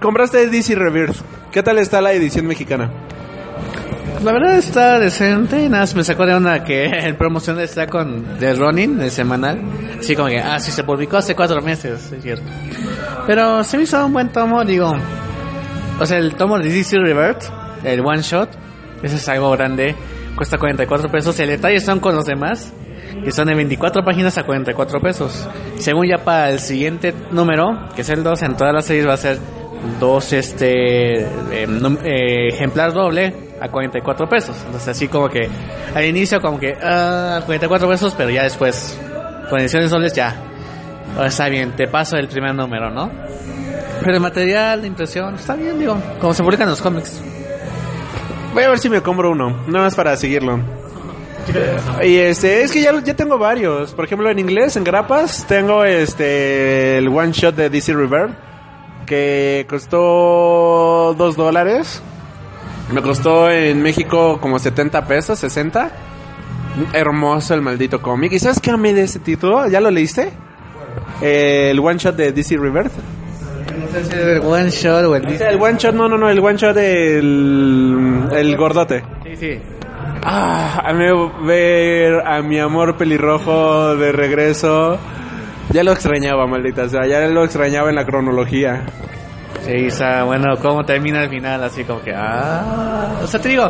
compraste 0.00 0.48
DC 0.48 0.74
Rebirth. 0.74 1.16
¿Qué 1.52 1.62
tal 1.62 1.78
está 1.78 2.00
la 2.00 2.12
edición 2.12 2.46
mexicana? 2.46 2.90
La 4.22 4.32
verdad 4.32 4.56
está 4.56 4.98
decente, 4.98 5.68
nada 5.68 5.84
más 5.84 5.94
me 5.94 6.02
sacó 6.02 6.26
de 6.26 6.34
onda 6.34 6.64
que 6.64 6.86
el 7.06 7.14
promoción 7.14 7.60
está 7.60 7.86
con 7.86 8.24
The 8.40 8.54
Running, 8.54 9.00
el 9.00 9.10
semanal. 9.10 9.60
Así 9.98 10.16
como 10.16 10.28
que, 10.28 10.40
ah, 10.40 10.58
sí, 10.58 10.72
se 10.72 10.82
publicó 10.82 11.18
hace 11.18 11.36
cuatro 11.36 11.62
meses, 11.62 12.12
es 12.12 12.22
cierto. 12.22 12.44
Pero 13.26 13.62
se 13.62 13.76
me 13.76 13.84
hizo 13.84 14.04
un 14.04 14.12
buen 14.12 14.30
tomo, 14.30 14.64
digo. 14.64 14.92
O 16.00 16.06
sea, 16.06 16.18
el 16.18 16.34
tomo 16.34 16.58
de 16.58 16.68
DC 16.68 16.98
Revert, 16.98 17.42
el 17.84 18.00
one 18.00 18.22
shot, 18.22 18.48
ese 19.02 19.16
es 19.16 19.28
algo 19.28 19.50
grande, 19.52 19.94
cuesta 20.36 20.58
44 20.58 21.10
pesos. 21.10 21.38
El 21.38 21.48
detalle 21.50 21.80
son 21.80 22.00
con 22.00 22.14
los 22.16 22.26
demás, 22.26 22.72
que 23.24 23.32
son 23.32 23.48
de 23.48 23.54
24 23.54 24.04
páginas 24.04 24.38
a 24.38 24.44
44 24.44 25.00
pesos. 25.00 25.48
Según 25.76 26.06
ya 26.06 26.18
para 26.18 26.50
el 26.50 26.60
siguiente 26.60 27.14
número, 27.30 27.88
que 27.94 28.02
es 28.02 28.08
el 28.08 28.22
2, 28.22 28.42
en 28.42 28.56
todas 28.56 28.74
las 28.74 28.84
series 28.84 29.06
va 29.06 29.14
a 29.14 29.18
ser 29.18 29.38
dos 30.00 30.32
este 30.32 31.22
eh, 31.22 31.66
eh, 32.04 32.48
ejemplar 32.48 32.92
doble 32.92 33.34
a 33.60 33.68
44 33.68 34.28
pesos. 34.28 34.56
Entonces 34.66 34.88
así 34.88 35.08
como 35.08 35.28
que 35.28 35.48
al 35.94 36.04
inicio 36.04 36.40
como 36.40 36.58
que 36.58 36.76
ah, 36.82 37.40
44 37.46 37.88
pesos, 37.88 38.14
pero 38.16 38.30
ya 38.30 38.42
después 38.42 38.98
con 39.48 39.60
ediciones 39.60 39.90
dobles 39.90 40.12
ya. 40.12 40.34
Está 41.24 41.48
bien, 41.48 41.72
te 41.72 41.88
paso 41.88 42.16
el 42.16 42.28
primer 42.28 42.54
número, 42.54 42.90
¿no? 42.90 43.10
Pero 44.00 44.14
el 44.14 44.20
material, 44.20 44.82
la 44.82 44.86
impresión, 44.86 45.34
está 45.34 45.54
bien, 45.54 45.78
digo, 45.78 45.96
como 46.20 46.32
se 46.32 46.42
publican 46.42 46.68
los 46.68 46.80
cómics. 46.80 47.20
Voy 48.54 48.62
a 48.62 48.68
ver 48.68 48.78
si 48.78 48.88
me 48.88 49.00
compro 49.00 49.30
uno. 49.30 49.64
Nada 49.66 49.84
más 49.84 49.94
para 49.94 50.16
seguirlo. 50.16 50.77
Y 52.04 52.16
este, 52.16 52.62
es 52.62 52.72
que 52.72 52.80
ya, 52.82 52.92
ya 53.02 53.14
tengo 53.14 53.38
varios. 53.38 53.92
Por 53.92 54.04
ejemplo, 54.04 54.30
en 54.30 54.38
inglés, 54.38 54.76
en 54.76 54.84
grapas, 54.84 55.46
tengo 55.46 55.84
este 55.84 56.98
el 56.98 57.08
one 57.08 57.32
shot 57.32 57.54
de 57.54 57.70
DC 57.70 57.94
Rebirth. 57.94 58.34
Que 59.06 59.66
costó 59.68 61.14
2 61.16 61.36
dólares. 61.36 62.02
Me 62.92 63.00
costó 63.02 63.50
en 63.50 63.82
México 63.82 64.38
como 64.40 64.58
70 64.58 65.06
pesos, 65.06 65.38
60. 65.38 65.90
Hermoso 66.92 67.54
el 67.54 67.62
maldito 67.62 68.00
cómic. 68.02 68.32
¿Y 68.32 68.38
sabes 68.38 68.60
qué 68.60 68.70
amé 68.70 68.92
de 68.92 69.04
ese 69.04 69.18
título? 69.18 69.66
¿Ya 69.68 69.80
lo 69.80 69.90
leíste? 69.90 70.30
El 71.22 71.78
one 71.80 71.98
shot 71.98 72.16
de 72.16 72.32
DC 72.32 72.56
Rebirth. 72.56 72.92
No 73.78 73.88
sé 73.88 74.04
si 74.04 74.10
es 74.10 74.26
el 74.26 74.40
one 74.40 74.70
shot 74.70 75.04
o 75.04 75.16
el 75.16 75.26
El 75.26 75.60
one 75.60 75.78
shot, 75.78 75.94
no, 75.94 76.08
no, 76.08 76.18
no, 76.18 76.28
el 76.28 76.38
one 76.38 76.56
shot 76.56 76.74
del 76.74 78.28
el 78.32 78.56
gordote. 78.56 79.02
Sí, 79.24 79.36
sí. 79.36 79.58
Ah, 80.22 80.82
a 80.84 80.92
mí 80.92 81.04
ver 81.42 82.26
a 82.26 82.42
mi 82.42 82.58
amor 82.58 82.96
pelirrojo 82.96 83.96
de 83.96 84.12
regreso. 84.12 84.98
Ya 85.70 85.82
lo 85.82 85.92
extrañaba, 85.92 86.46
maldita 86.46 86.88
sea. 86.88 87.06
Ya 87.06 87.26
lo 87.28 87.44
extrañaba 87.44 87.88
en 87.90 87.96
la 87.96 88.04
cronología. 88.04 88.84
Sí, 89.64 89.86
o 89.86 89.90
sea, 89.90 90.24
bueno, 90.24 90.56
cómo 90.62 90.84
termina 90.84 91.24
el 91.24 91.30
final, 91.30 91.62
así 91.62 91.84
como 91.84 92.00
que, 92.00 92.14
ah, 92.14 93.18
o 93.22 93.26
sea, 93.26 93.40
te 93.40 93.50
digo, 93.50 93.68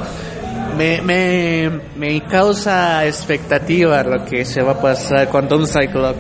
me, 0.77 1.01
me, 1.03 1.71
me 1.97 2.21
causa 2.23 3.05
expectativa 3.05 4.03
lo 4.05 4.25
que 4.25 4.45
se 4.45 4.63
va 4.63 4.73
a 4.73 4.81
pasar 4.81 5.29
con 5.29 5.49
Doom 5.49 5.67
Cyclops. 5.67 6.19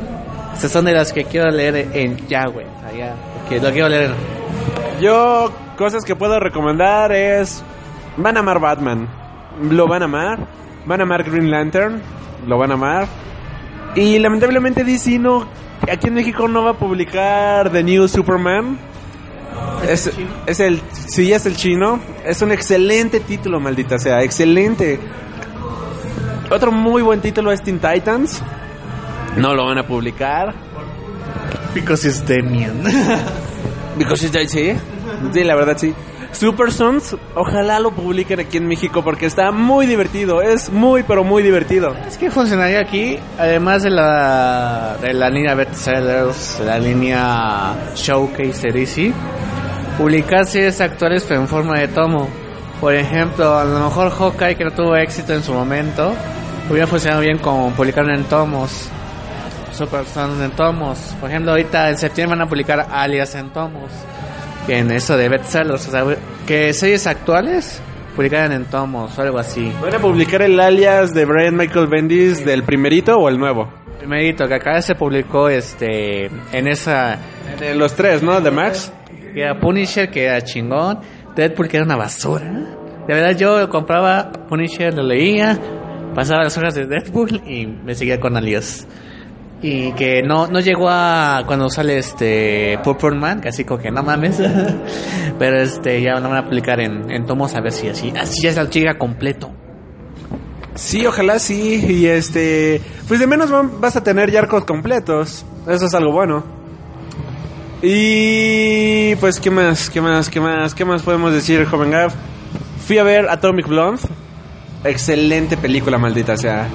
Estas 0.55 0.73
son 0.73 0.85
de 0.85 0.93
las 0.93 1.13
que 1.13 1.25
quiero 1.25 1.49
leer 1.51 1.91
en 1.93 2.27
ya, 2.27 2.47
güey, 2.47 2.67
allá, 2.85 3.15
que 3.49 3.61
lo 3.61 3.71
quiero 3.71 3.89
leer. 3.89 4.11
Yo, 5.01 5.53
cosas 5.77 6.05
que 6.05 6.17
puedo 6.17 6.41
recomendar 6.41 7.13
es. 7.13 7.63
Van 8.17 8.37
a 8.37 8.41
amar 8.41 8.59
Batman. 8.59 9.09
Lo 9.63 9.87
van 9.87 10.03
a 10.03 10.05
amar. 10.07 10.47
Van 10.87 11.01
a 11.01 11.03
amar 11.03 11.25
Green 11.25 11.51
Lantern. 11.51 12.01
Lo 12.47 12.59
van 12.59 12.71
a 12.71 12.75
amar. 12.75 13.09
Y 13.95 14.19
lamentablemente 14.19 14.85
DC 14.85 15.19
no. 15.19 15.47
Aquí 15.91 16.09
en 16.09 16.15
México 16.15 16.49
no 16.49 16.65
va 16.65 16.71
a 16.71 16.79
publicar 16.79 17.71
The 17.71 17.83
New 17.83 18.09
Superman. 18.09 18.79
Es, 19.89 20.11
es 20.47 20.61
el, 20.61 20.81
sí, 20.93 21.33
es 21.33 21.47
el 21.47 21.57
chino. 21.57 22.01
Es 22.25 22.43
un 22.43 22.53
excelente 22.53 23.21
título, 23.21 23.61
maldita 23.61 23.99
sea, 23.99 24.23
excelente. 24.23 24.99
Otro 26.51 26.73
muy 26.73 27.03
buen 27.03 27.21
título 27.21 27.53
es 27.53 27.63
Teen 27.63 27.79
Titans. 27.79 28.43
No 29.37 29.55
lo 29.55 29.67
van 29.67 29.79
a 29.79 29.87
publicar. 29.87 30.55
Because 31.75 32.09
it's 32.09 32.25
Demian. 32.27 32.83
Because 33.99 34.27
it's 34.27 34.53
sí. 34.53 34.73
Sí, 35.33 35.45
la 35.45 35.55
verdad 35.55 35.77
sí. 35.77 35.95
Super 36.33 36.71
Sons, 36.71 37.17
ojalá 37.35 37.81
lo 37.81 37.91
publiquen 37.91 38.41
aquí 38.41 38.59
en 38.59 38.69
México 38.69 39.03
porque 39.03 39.27
está 39.27 39.51
muy 39.51 39.87
divertido. 39.87 40.43
Es 40.43 40.71
muy, 40.71 41.03
pero 41.03 41.25
muy 41.25 41.43
divertido. 41.43 41.95
Es 42.07 42.17
que 42.17 42.31
funcionaría 42.31 42.81
aquí, 42.81 43.19
además 43.39 43.83
de 43.83 43.91
la, 43.91 44.97
de 45.01 45.15
la 45.15 45.31
línea 45.31 45.55
bestsellers, 45.55 46.61
la 46.65 46.79
línea 46.79 47.75
showcase 47.95 48.71
DC, 48.71 49.13
publicar 49.97 50.47
series 50.47 50.81
actuales 50.81 51.29
en 51.31 51.49
forma 51.49 51.79
de 51.79 51.89
tomo. 51.89 52.29
Por 52.81 52.95
ejemplo, 52.95 53.59
a 53.59 53.65
lo 53.65 53.81
mejor 53.81 54.11
Hawkeye, 54.11 54.57
que 54.57 54.65
no 54.65 54.71
tuvo 54.71 54.97
éxito 54.97 55.35
en 55.35 55.43
su 55.43 55.53
momento, 55.53 56.15
hubiera 56.71 56.87
funcionado 56.87 57.23
bien 57.23 57.39
con 57.39 57.73
publicarlo 57.73 58.15
en 58.15 58.25
tomos. 58.25 58.89
Super 59.73 60.05
Sons 60.07 60.41
en 60.41 60.51
tomos. 60.53 60.99
Por 61.21 61.31
ejemplo, 61.31 61.53
ahorita 61.53 61.89
en 61.91 61.99
septiembre 61.99 62.37
van 62.37 62.47
a 62.47 62.49
publicar 62.49 62.87
Alias 62.91 63.35
en 63.35 63.51
tomos. 63.51 63.91
En 64.69 64.91
eso 64.91 65.17
de 65.17 65.29
bestsellers, 65.29 65.89
o 65.89 65.91
sea, 65.91 66.05
que 66.47 66.73
series 66.75 67.07
actuales 67.07 67.81
publicaran 68.15 68.53
en 68.53 68.65
tomos 68.67 69.19
o 69.19 69.23
algo 69.23 69.39
así. 69.39 69.73
¿Van 69.81 69.95
a 69.95 69.99
publicar 69.99 70.43
el 70.43 70.59
alias 70.61 71.15
de 71.15 71.25
Brian 71.25 71.57
Michael 71.57 71.87
Bendis 71.87 72.45
del 72.45 72.65
primerito 72.65 73.17
o 73.17 73.29
el 73.29 73.39
nuevo? 73.39 73.73
Primerito, 73.99 74.47
que 74.47 74.55
acá 74.55 74.83
se 74.83 74.95
publicó 74.95 75.49
este 75.49 76.27
en 76.53 76.69
esa 76.69 77.19
De 77.59 77.75
los 77.75 77.95
tres, 77.95 78.23
¿no? 78.23 78.41
De 78.41 78.51
Max. 78.51 78.93
que 79.33 79.41
era 79.43 79.59
Punisher, 79.59 80.11
que 80.11 80.25
era 80.25 80.43
chingón, 80.43 81.01
Deadpool, 81.35 81.69
que 81.69 81.77
era 81.79 81.87
una 81.87 81.97
basura. 81.97 82.45
De 83.07 83.15
verdad, 83.15 83.37
yo 83.37 83.69
compraba 83.71 84.31
Punisher, 84.49 84.93
lo 84.93 85.03
leía, 85.03 85.59
pasaba 86.15 86.45
las 86.45 86.59
horas 86.59 86.75
de 86.75 86.87
Deadpool 86.87 87.41
y 87.47 87.67
me 87.67 87.95
seguía 87.95 88.21
con 88.21 88.37
Alias. 88.37 88.87
Y 89.61 89.93
que 89.93 90.23
no, 90.23 90.47
no 90.47 90.61
llegó 90.61 90.89
a 90.89 91.43
cuando 91.47 91.69
sale 91.69 91.99
este 91.99 92.79
Purple 92.85 93.17
Man, 93.17 93.41
que 93.41 93.49
así 93.49 93.65
como 93.65 93.81
que 93.81 93.91
no 93.91 94.03
mames. 94.03 94.41
Pero 95.39 95.61
este 95.61 96.01
ya 96.01 96.21
lo 96.21 96.29
van 96.29 96.39
a 96.39 96.45
publicar 96.45 96.81
en, 96.81 97.11
en 97.11 97.27
tomos 97.27 97.55
a 97.55 97.61
ver 97.61 97.73
si 97.73 97.89
así, 97.89 98.13
así 98.17 98.43
ya 98.43 98.51
es 98.51 98.57
la 98.57 98.71
chica 98.71 98.97
completo. 98.97 99.51
Sí, 100.79 101.05
ojalá 101.05 101.41
sí. 101.41 101.85
Y 101.89 102.07
este. 102.07 102.81
Pues 103.09 103.19
de 103.19 103.27
menos 103.27 103.51
vas 103.81 103.97
a 103.97 104.03
tener 104.03 104.31
ya 104.31 104.41
arcos 104.41 104.65
completos. 104.65 105.45
Eso 105.67 105.87
es 105.87 105.95
algo 105.95 106.13
bueno. 106.13 106.45
Y. 107.83 109.17
Pues, 109.17 109.41
¿qué 109.41 109.51
más? 109.51 109.91
¿Qué 109.91 110.01
más? 110.01 110.31
¿Qué 110.31 110.41
más? 110.41 110.75
¿Qué 110.75 110.85
más 110.85 111.03
podemos 111.03 111.33
decir, 111.33 111.65
joven 111.65 111.91
Gav? 111.91 112.13
Fui 112.87 112.99
a 112.99 113.03
ver 113.03 113.29
Atomic 113.29 113.67
Blonde. 113.67 114.03
Excelente 114.85 115.57
película, 115.57 115.99
maldita 115.99 116.37
sea. 116.37 116.69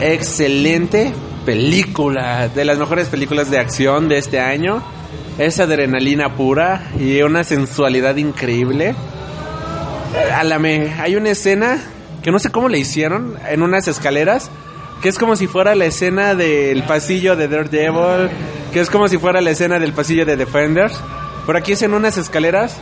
Excelente 0.00 1.12
película. 1.50 2.46
De 2.46 2.64
las 2.64 2.78
mejores 2.78 3.08
películas 3.08 3.50
de 3.50 3.58
acción 3.58 4.08
de 4.08 4.18
este 4.18 4.38
año. 4.38 4.84
Es 5.36 5.58
adrenalina 5.58 6.36
pura 6.36 6.92
y 6.96 7.22
una 7.22 7.42
sensualidad 7.42 8.14
increíble. 8.16 8.94
A 10.32 10.44
la 10.44 10.60
me, 10.60 10.92
hay 11.00 11.16
una 11.16 11.30
escena 11.30 11.82
que 12.22 12.30
no 12.30 12.38
sé 12.38 12.50
cómo 12.50 12.68
le 12.68 12.78
hicieron 12.78 13.34
en 13.48 13.62
unas 13.62 13.88
escaleras, 13.88 14.48
que 15.02 15.08
es 15.08 15.18
como 15.18 15.34
si 15.34 15.48
fuera 15.48 15.74
la 15.74 15.86
escena 15.86 16.36
del 16.36 16.84
pasillo 16.84 17.34
de 17.34 17.48
Daredevil, 17.48 18.30
que 18.72 18.78
es 18.78 18.88
como 18.88 19.08
si 19.08 19.18
fuera 19.18 19.40
la 19.40 19.50
escena 19.50 19.80
del 19.80 19.92
pasillo 19.92 20.24
de 20.24 20.36
Defenders. 20.36 21.00
Por 21.46 21.56
aquí 21.56 21.72
es 21.72 21.82
en 21.82 21.94
unas 21.94 22.16
escaleras. 22.16 22.76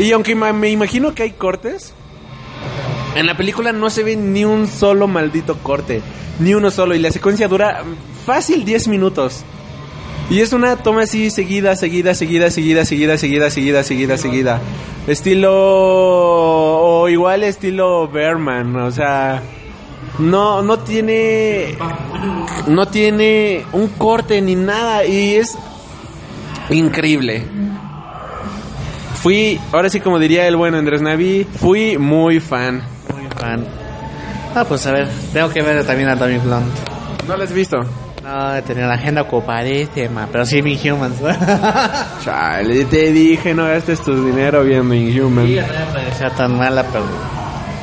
Y 0.00 0.10
aunque 0.10 0.34
me 0.34 0.70
imagino 0.70 1.14
que 1.14 1.22
hay 1.22 1.30
cortes, 1.30 1.92
en 3.14 3.26
la 3.26 3.36
película 3.36 3.72
no 3.72 3.90
se 3.90 4.04
ve 4.04 4.16
ni 4.16 4.44
un 4.44 4.66
solo 4.66 5.08
maldito 5.08 5.58
corte, 5.58 6.02
ni 6.38 6.54
uno 6.54 6.70
solo, 6.70 6.94
y 6.94 6.98
la 6.98 7.10
secuencia 7.10 7.48
dura 7.48 7.82
fácil 8.24 8.64
10 8.64 8.88
minutos. 8.88 9.44
Y 10.30 10.40
es 10.40 10.52
una 10.52 10.76
toma 10.76 11.02
así 11.02 11.28
seguida, 11.30 11.74
seguida, 11.74 12.14
seguida, 12.14 12.50
seguida, 12.50 12.84
seguida, 12.84 13.16
seguida, 13.18 13.50
seguida, 13.50 13.82
seguida, 13.82 14.16
seguida. 14.16 14.60
Estilo. 15.08 15.50
O 15.52 17.08
igual 17.08 17.42
estilo 17.42 18.06
Berman, 18.06 18.76
o 18.76 18.92
sea. 18.92 19.42
No, 20.20 20.62
no 20.62 20.78
tiene. 20.78 21.76
No 22.68 22.86
tiene 22.86 23.64
un 23.72 23.88
corte 23.88 24.40
ni 24.40 24.54
nada. 24.54 25.04
Y 25.04 25.34
es. 25.34 25.58
Increíble. 26.70 27.44
Fui, 29.20 29.60
ahora 29.72 29.88
sí 29.90 30.00
como 30.00 30.18
diría 30.18 30.46
el 30.46 30.56
buen 30.56 30.74
Andrés 30.74 31.02
Navi, 31.02 31.44
fui 31.58 31.98
muy 31.98 32.38
fan. 32.38 32.82
Fan. 33.40 33.64
Ah, 34.54 34.64
pues 34.68 34.86
a 34.86 34.92
ver, 34.92 35.08
tengo 35.32 35.48
que 35.50 35.62
ver 35.62 35.84
también 35.84 36.08
a 36.08 36.16
Tommy 36.16 36.38
Blunt. 36.38 36.66
¿No 37.26 37.36
lo 37.36 37.44
has 37.44 37.52
visto? 37.52 37.78
No, 38.22 38.54
he 38.54 38.62
tenido 38.62 38.86
la 38.86 38.94
agenda 38.94 39.22
ocupadísima, 39.22 40.28
pero 40.30 40.44
sí 40.44 40.62
mi 40.62 40.76
Humans. 40.76 41.16
Chale, 42.24 42.84
te 42.84 43.12
dije, 43.12 43.54
no 43.54 43.66
gastes 43.66 44.02
tu 44.02 44.26
dinero 44.26 44.62
viendo 44.62 44.94
Inhuman. 44.94 45.46
Sí, 45.46 45.56
no 45.56 45.62
me 45.62 45.92
parecía 45.92 46.30
tan 46.30 46.58
mala, 46.58 46.84
pero 46.92 47.04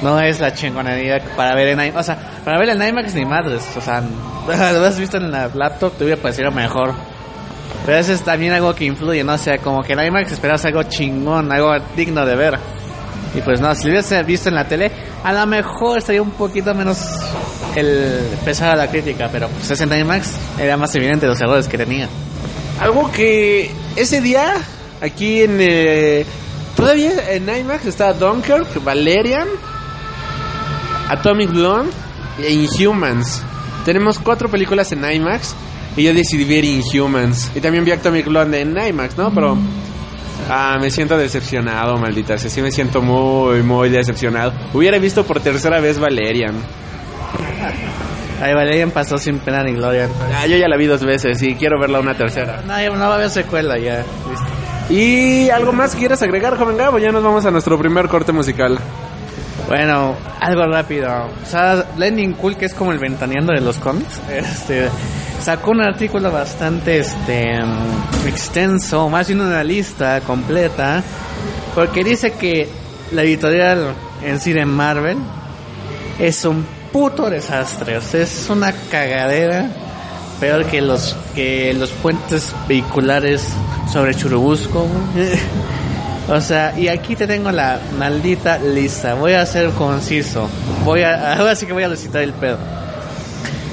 no 0.04 0.20
es 0.20 0.40
la 0.40 0.54
chingonería 0.54 1.20
para 1.36 1.56
ver 1.56 1.70
en 1.70 1.80
IMAX. 1.80 1.98
O 1.98 2.04
sea, 2.04 2.18
para 2.46 2.60
ver 2.60 2.70
en 2.70 2.82
IMAX 2.82 3.16
ni 3.16 3.26
madres. 3.26 3.64
O 3.76 3.82
sea, 3.82 4.02
lo 4.74 4.86
has 4.86 5.00
visto 5.00 5.18
en 5.18 5.32
la 5.32 5.48
laptop, 5.48 5.98
te 5.98 6.04
hubiera 6.04 6.22
parecido 6.22 6.52
mejor. 6.52 6.94
Pero 7.86 7.98
eso 7.98 8.14
es 8.14 8.22
también 8.22 8.54
algo 8.54 8.76
que 8.76 8.86
influye, 8.86 9.24
¿no? 9.24 9.34
O 9.34 9.38
sea, 9.38 9.58
como 9.58 9.82
que 9.82 9.94
en 9.94 10.06
IMAX 10.06 10.34
esperas 10.34 10.64
algo 10.66 10.84
chingón, 10.84 11.52
algo 11.52 11.74
digno 11.96 12.26
de 12.26 12.36
ver. 12.36 12.60
Y 13.36 13.42
pues 13.42 13.60
no, 13.62 13.74
si 13.76 13.84
lo 13.84 13.90
hubieras 13.90 14.26
visto 14.26 14.50
en 14.50 14.56
la 14.56 14.68
tele, 14.68 14.92
a 15.24 15.34
lo 15.34 15.46
mejor 15.46 16.00
estaría 16.00 16.22
un 16.22 16.32
poquito 16.32 16.74
menos 16.74 16.98
el 17.76 18.22
pesada 18.44 18.76
la 18.76 18.88
crítica, 18.90 19.30
pero 19.32 19.48
pues 19.50 19.70
es 19.70 19.82
en 19.82 19.94
IMAX, 19.94 20.32
era 20.60 20.78
más 20.78 20.94
evidente 20.96 21.28
los 21.28 21.40
errores 21.40 21.68
que 21.68 21.78
tenía. 21.78 22.08
Algo 22.80 23.12
que 23.12 23.72
ese 23.96 24.22
día, 24.22 24.54
aquí 25.02 25.42
en. 25.44 25.58
eh, 25.60 26.26
todavía 26.76 27.12
en 27.32 27.50
IMAX 27.50 27.86
está 27.86 28.14
Dunkirk, 28.14 28.84
Valerian, 28.84 29.48
Atomic 31.10 31.52
Blonde 31.52 31.92
e 32.40 32.52
Inhumans. 32.54 33.44
Tenemos 33.86 34.20
cuatro 34.20 34.50
películas 34.50 34.92
en 34.92 35.10
IMAX 35.10 35.56
y 35.96 36.04
yo 36.04 36.14
decidí 36.14 36.44
ver 36.44 36.66
Inhumans. 36.66 37.52
Y 37.56 37.62
también 37.62 37.84
vi 37.86 37.92
Atomic 37.92 38.26
Blonde 38.26 38.62
en 38.62 38.78
IMAX, 38.78 39.18
¿no? 39.18 39.34
Pero. 39.34 39.58
Ah, 40.50 40.78
me 40.80 40.90
siento 40.90 41.18
decepcionado, 41.18 41.98
maldita 41.98 42.38
sea. 42.38 42.50
Sí, 42.50 42.62
me 42.62 42.72
siento 42.72 43.02
muy, 43.02 43.62
muy 43.64 43.90
decepcionado. 43.90 44.54
Hubiera 44.74 44.98
visto 44.98 45.26
por 45.26 45.40
tercera 45.40 45.80
vez 45.80 46.00
Valerian. 46.00 46.56
Ahí 48.42 48.54
Valerian 48.54 48.92
pasó 48.92 49.18
sin 49.18 49.40
pena 49.40 49.64
ni 49.64 49.74
gloria. 49.74 50.08
Ah, 50.36 50.46
yo 50.46 50.58
ya 50.58 50.68
la 50.68 50.78
vi 50.78 50.86
dos 50.86 51.04
veces 51.04 51.42
y 51.42 51.56
quiero 51.56 51.80
verla 51.80 52.00
una 52.00 52.16
tercera. 52.16 52.62
No, 52.66 52.96
no 52.96 53.08
va 53.08 53.14
a 53.14 53.16
haber 53.16 53.30
secuela 53.30 53.78
ya. 53.78 53.98
Listo. 53.98 54.94
¿Y 54.94 55.50
algo 55.50 55.74
más 55.74 55.94
que 55.94 56.00
quieras 56.00 56.22
agregar, 56.22 56.58
joven 56.58 56.78
Gabo? 56.78 56.98
Ya 56.98 57.12
nos 57.12 57.24
vamos 57.24 57.46
a 57.46 57.52
nuestro 57.52 57.78
primer 57.78 58.08
corte 58.08 58.32
musical. 58.32 58.80
Bueno, 59.68 60.16
algo 60.40 60.66
rápido. 60.66 61.10
O 61.44 61.46
sea, 61.46 61.86
Blending 61.96 62.34
Cool, 62.34 62.56
que 62.56 62.66
es 62.66 62.74
como 62.74 62.94
el 62.94 63.00
ventaneando 63.00 63.52
de 63.52 63.60
los 63.60 63.78
cómics, 63.78 64.22
este, 64.30 64.88
sacó 65.42 65.72
un 65.72 65.82
artículo 65.82 66.32
bastante 66.32 67.00
este, 67.00 67.60
extenso, 68.26 69.10
más 69.10 69.28
bien 69.28 69.42
una 69.42 69.64
lista 69.64 70.22
completa, 70.22 71.04
porque 71.76 72.04
dice 72.04 72.32
que 72.34 72.70
la 73.12 73.24
editorial 73.24 73.94
en 74.24 74.40
sí 74.40 74.54
de 74.54 74.66
Marvel 74.66 75.18
es 76.18 76.46
un 76.46 76.66
puto 76.92 77.30
desastre. 77.30 77.98
O 77.98 78.02
sea, 78.02 78.22
es 78.22 78.50
una 78.50 78.72
cagadera. 78.90 79.70
Peor 80.40 80.66
que 80.66 80.82
los 80.82 81.16
que 81.34 81.74
los 81.74 81.90
puentes 81.90 82.54
vehiculares 82.68 83.48
sobre 83.92 84.14
Churubusco. 84.16 84.88
o 86.30 86.42
sea, 86.42 86.78
y 86.78 86.90
aquí 86.90 87.16
te 87.16 87.26
tengo 87.26 87.52
la 87.52 87.80
maldita 87.98 88.58
lista. 88.60 89.14
Voy 89.14 89.34
a 89.34 89.46
ser 89.46 89.70
conciso. 89.72 90.50
Voy 90.84 91.02
a 91.02 91.34
ahora 91.38 91.56
sí 91.56 91.66
que 91.66 91.74
voy 91.74 91.84
a 91.84 91.90
recitar 91.90 92.22
el 92.22 92.34
pedo. 92.34 92.58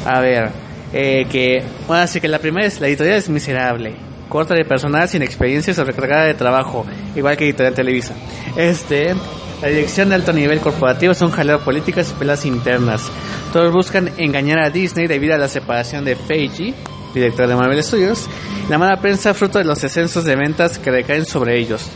A 0.07 0.21
ver, 0.21 0.51
eh, 0.93 1.27
que 1.31 1.62
ahora 1.88 2.07
sí 2.07 2.21
que 2.21 2.29
la 2.29 2.38
primera 2.38 2.67
es 2.67 2.81
la 2.81 2.87
editorial 2.87 3.17
es 3.17 3.29
miserable. 3.29 3.95
Corta 4.29 4.55
de 4.55 4.64
personal 4.64 5.09
sin 5.09 5.23
experiencia 5.23 5.75
sobrecargada 5.75 6.25
de 6.25 6.35
trabajo, 6.35 6.87
igual 7.15 7.37
que 7.37 7.44
editorial 7.44 7.75
Televisa. 7.75 8.15
Este, 8.57 9.15
la 9.61 9.69
dirección 9.69 10.09
de 10.09 10.15
alto 10.17 10.33
nivel 10.33 10.61
corporativo 10.61 11.15
son 11.15 11.31
jaleo 11.31 11.61
políticas 11.61 12.11
y 12.11 12.19
pelas 12.19 12.44
internas. 12.44 13.11
Todos 13.52 13.73
buscan 13.73 14.11
engañar 14.17 14.61
a 14.61 14.71
Disney 14.71 15.07
debido 15.07 15.35
a 15.35 15.38
la 15.38 15.48
separación 15.48 16.05
de 16.05 16.17
Feige, 16.17 16.75
director 17.15 17.48
de 17.48 17.55
Marvel 17.55 17.83
Studios, 17.83 18.29
la 18.69 18.79
mala 18.79 19.00
prensa 19.00 19.35
fruto 19.35 19.59
de 19.59 19.65
los 19.65 19.81
descensos 19.81 20.25
de 20.25 20.37
ventas 20.37 20.79
que 20.79 20.90
recaen 20.90 21.27
sobre 21.27 21.59
ellos. 21.59 21.88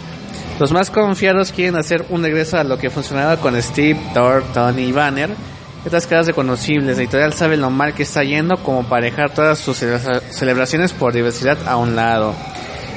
Los 0.58 0.72
más 0.72 0.90
confiados 0.90 1.52
quieren 1.52 1.76
hacer 1.76 2.04
un 2.08 2.22
regreso 2.22 2.58
a 2.58 2.64
lo 2.64 2.78
que 2.78 2.90
funcionaba 2.90 3.36
con 3.36 3.60
Steve, 3.62 3.98
Thor, 4.12 4.42
Tony 4.52 4.82
y 4.86 4.92
Banner. 4.92 5.30
Estas 5.84 6.06
caras 6.08 6.26
reconocibles, 6.26 6.96
la 6.96 7.02
editorial 7.02 7.32
sabe 7.32 7.56
lo 7.56 7.70
mal 7.70 7.94
que 7.94 8.02
está 8.02 8.24
yendo 8.24 8.56
como 8.58 8.82
para 8.82 9.02
dejar 9.04 9.30
todas 9.30 9.58
sus 9.60 9.80
celebra- 9.80 10.20
celebraciones 10.30 10.92
por 10.92 11.12
diversidad 11.12 11.56
a 11.66 11.76
un 11.76 11.94
lado. 11.94 12.34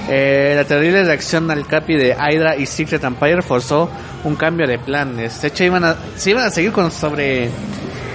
Eh, 0.10 0.54
la 0.56 0.64
terrible 0.66 1.04
reacción 1.04 1.52
al 1.52 1.68
capi 1.68 1.96
de 1.96 2.18
Hydra 2.20 2.58
y 2.58 2.66
Secret 2.66 3.04
Empire 3.04 3.44
forzó 3.44 3.88
un 4.24 4.36
cambio 4.36 4.66
de 4.66 4.80
planes. 4.80 5.40
De 5.44 5.50
hecho, 5.50 5.64
iban 5.64 5.84
a, 5.86 5.96
se 6.18 6.32
iban 6.32 6.46
a 6.46 6.50
seguir 6.50 6.72
con 6.72 6.92
sobre 6.92 7.52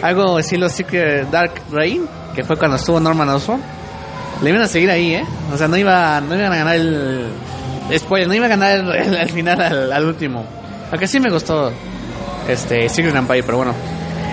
algo 0.02 0.40
estilo 0.40 0.68
Secret 0.68 1.30
Dark 1.30 1.52
Reign, 1.70 2.08
que 2.34 2.42
fue 2.42 2.56
cuando 2.56 2.76
estuvo 2.76 2.98
Norman 2.98 3.28
Osborn. 3.28 3.62
Le 4.42 4.50
iban 4.50 4.62
a 4.62 4.68
seguir 4.68 4.90
ahí, 4.90 5.14
¿eh? 5.14 5.24
O 5.54 5.56
sea, 5.56 5.68
no, 5.68 5.76
iba, 5.76 6.20
no 6.20 6.34
iban 6.34 6.52
a 6.52 6.56
ganar 6.56 6.74
el... 6.74 7.28
Spoiler, 7.94 8.28
no 8.28 8.34
iba 8.34 8.46
a 8.46 8.48
ganar 8.48 8.80
al 8.80 9.30
final 9.30 9.60
al, 9.60 9.92
al 9.92 10.04
último. 10.04 10.44
Aunque 10.90 11.06
sí 11.06 11.20
me 11.20 11.30
gustó 11.30 11.72
este 12.48 12.88
Secret 12.88 13.14
Empire, 13.14 13.42
pero 13.42 13.58
bueno. 13.58 13.74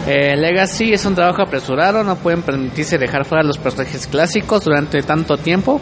Eh, 0.05 0.35
Legacy 0.35 0.91
es 0.91 1.05
un 1.05 1.15
trabajo 1.15 1.43
apresurado, 1.43 2.03
no 2.03 2.17
pueden 2.17 2.41
permitirse 2.41 2.97
dejar 2.97 3.23
fuera 3.23 3.41
los 3.43 3.57
personajes 3.57 4.05
clásicos 4.07 4.65
durante 4.65 5.01
tanto 5.01 5.37
tiempo, 5.37 5.79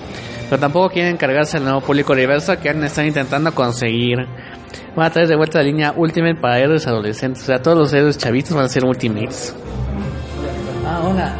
pero 0.48 0.60
tampoco 0.60 0.90
quieren 0.90 1.18
cargarse 1.18 1.58
al 1.58 1.64
nuevo 1.64 1.82
público 1.82 2.14
universo 2.14 2.60
que 2.60 2.70
han 2.70 2.84
están 2.84 3.08
intentando 3.08 3.54
conseguir. 3.56 4.20
Van 4.96 5.08
a 5.08 5.10
traer 5.10 5.28
de 5.28 5.36
vuelta 5.36 5.58
la 5.58 5.64
línea 5.64 5.94
Ultimate 5.96 6.36
para 6.36 6.60
héroes 6.60 6.86
adolescentes, 6.86 7.44
o 7.44 7.46
sea, 7.48 7.62
todos 7.64 7.78
los 7.78 7.94
héroes 7.94 8.18
chavitos 8.18 8.54
van 8.54 8.66
a 8.66 8.70
ser 8.70 8.86
Ultimates. 8.86 9.56
Ah, 10.86 11.02
hola. 11.04 11.36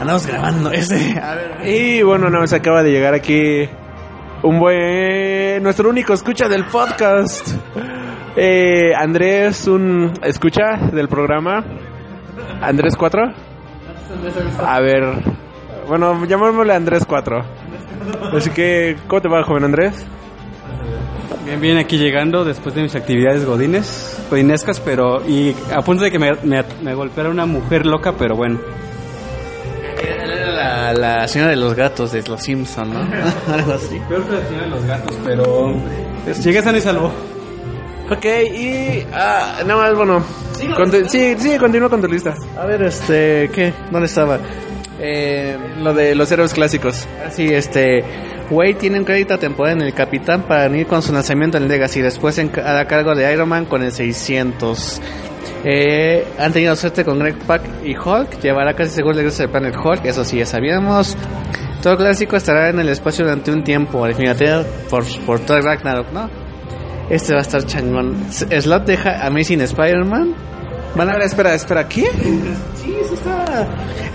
Andamos 0.00 0.26
grabando 0.26 0.70
ese. 0.72 1.18
A 1.18 1.34
ver. 1.34 1.66
Y 1.68 2.02
bueno, 2.02 2.30
nos 2.30 2.52
acaba 2.52 2.84
de 2.84 2.92
llegar 2.92 3.14
aquí 3.14 3.68
un 4.42 4.58
buen... 4.58 5.62
Nuestro 5.62 5.88
único 5.88 6.12
escucha 6.12 6.48
del 6.48 6.64
podcast. 6.66 7.48
Eh, 8.36 8.92
Andrés, 8.96 9.66
un 9.68 10.12
escucha 10.22 10.76
del 10.92 11.08
programa. 11.08 11.64
Andrés 12.60 12.96
4. 12.96 13.22
A 14.66 14.80
ver. 14.80 15.04
Bueno, 15.86 16.24
llamémosle 16.24 16.74
Andrés 16.74 17.04
4. 17.06 17.44
Así 18.36 18.50
que, 18.50 18.96
¿cómo 19.06 19.20
te 19.22 19.28
va, 19.28 19.44
joven 19.44 19.64
Andrés? 19.64 20.06
Bien, 21.44 21.60
bien, 21.60 21.78
aquí 21.78 21.98
llegando 21.98 22.44
después 22.44 22.74
de 22.74 22.82
mis 22.82 22.94
actividades 22.94 23.44
godines, 23.44 24.24
godinescas, 24.30 24.80
pero 24.80 25.26
y 25.26 25.54
a 25.74 25.82
punto 25.82 26.04
de 26.04 26.10
que 26.10 26.18
me, 26.18 26.32
me, 26.44 26.64
me 26.82 26.94
golpeara 26.94 27.30
una 27.30 27.46
mujer 27.46 27.84
loca, 27.84 28.12
pero 28.16 28.36
bueno. 28.36 28.60
La, 30.94 31.18
la 31.18 31.28
señora 31.28 31.50
de 31.50 31.56
los 31.56 31.74
gatos 31.74 32.12
de 32.12 32.22
los 32.22 32.42
Simpson, 32.42 32.92
¿no? 32.92 33.00
Algo 33.54 33.72
así. 33.72 34.00
Peor 34.08 34.24
que 34.24 34.32
la 34.36 34.46
señora 34.46 34.64
de 34.64 34.70
los 34.70 34.84
gatos, 34.84 35.16
pero 35.24 35.74
llegué 36.42 36.62
sano 36.62 36.78
y 36.78 36.80
salvo. 36.80 37.12
Ok, 38.10 38.24
y... 38.54 39.06
Ah, 39.12 39.60
nada 39.66 39.82
más, 39.82 39.94
bueno. 39.96 40.24
Conti- 40.76 41.08
sí, 41.08 41.34
sí, 41.38 41.56
continúa 41.58 41.88
con 41.88 42.00
tu 42.00 42.08
lista. 42.08 42.34
A 42.58 42.66
ver, 42.66 42.82
este, 42.82 43.50
¿qué? 43.54 43.72
¿Dónde 43.90 44.06
estaba? 44.06 44.38
Eh, 45.00 45.56
lo 45.80 45.94
de 45.94 46.14
los 46.14 46.30
héroes 46.30 46.52
clásicos. 46.52 47.06
Sí, 47.32 47.48
este, 47.52 48.04
Wade 48.50 48.74
tiene 48.74 48.98
un 48.98 49.04
crédito 49.04 49.38
temporal 49.38 49.78
en 49.80 49.82
el 49.86 49.94
Capitán 49.94 50.42
para 50.42 50.68
venir 50.68 50.86
con 50.86 51.00
su 51.02 51.12
lanzamiento 51.12 51.56
en 51.56 51.66
Legacy, 51.68 52.00
después 52.02 52.36
en, 52.38 52.50
a 52.64 52.84
cargo 52.86 53.14
de 53.14 53.32
Iron 53.32 53.48
Man 53.48 53.64
con 53.64 53.82
el 53.82 53.92
600. 53.92 55.00
Eh, 55.64 56.26
han 56.38 56.52
tenido 56.52 56.74
suerte 56.74 57.04
con 57.04 57.18
Greg 57.18 57.38
Pak 57.46 57.62
y 57.84 57.96
Hulk, 57.96 58.40
llevará 58.40 58.74
casi 58.74 58.90
seguro 58.90 59.12
el 59.12 59.18
regreso 59.18 59.42
del 59.42 59.50
Planet 59.50 59.76
Hulk, 59.76 60.04
eso 60.04 60.24
sí 60.24 60.38
ya 60.38 60.46
sabíamos. 60.46 61.16
Todo 61.82 61.96
clásico 61.96 62.36
estará 62.36 62.70
en 62.70 62.80
el 62.80 62.88
espacio 62.88 63.24
durante 63.24 63.50
un 63.50 63.62
tiempo, 63.64 64.06
definitivamente 64.06 64.68
por, 64.88 65.04
por 65.24 65.40
todo 65.40 65.60
Ragnarok, 65.60 66.12
¿no? 66.12 66.30
Este 67.10 67.32
va 67.32 67.40
a 67.40 67.42
estar 67.42 67.64
changón. 67.66 68.16
Slot 68.30 68.84
deja 68.86 69.26
Amazing 69.26 69.60
Spider-Man. 69.62 70.34
Van 70.94 71.10
a... 71.10 71.16
Espera, 71.24 71.54
espera, 71.54 71.88
¿qué? 71.88 72.04
Sí, 72.76 72.94
eso 73.00 73.14
está. 73.14 73.66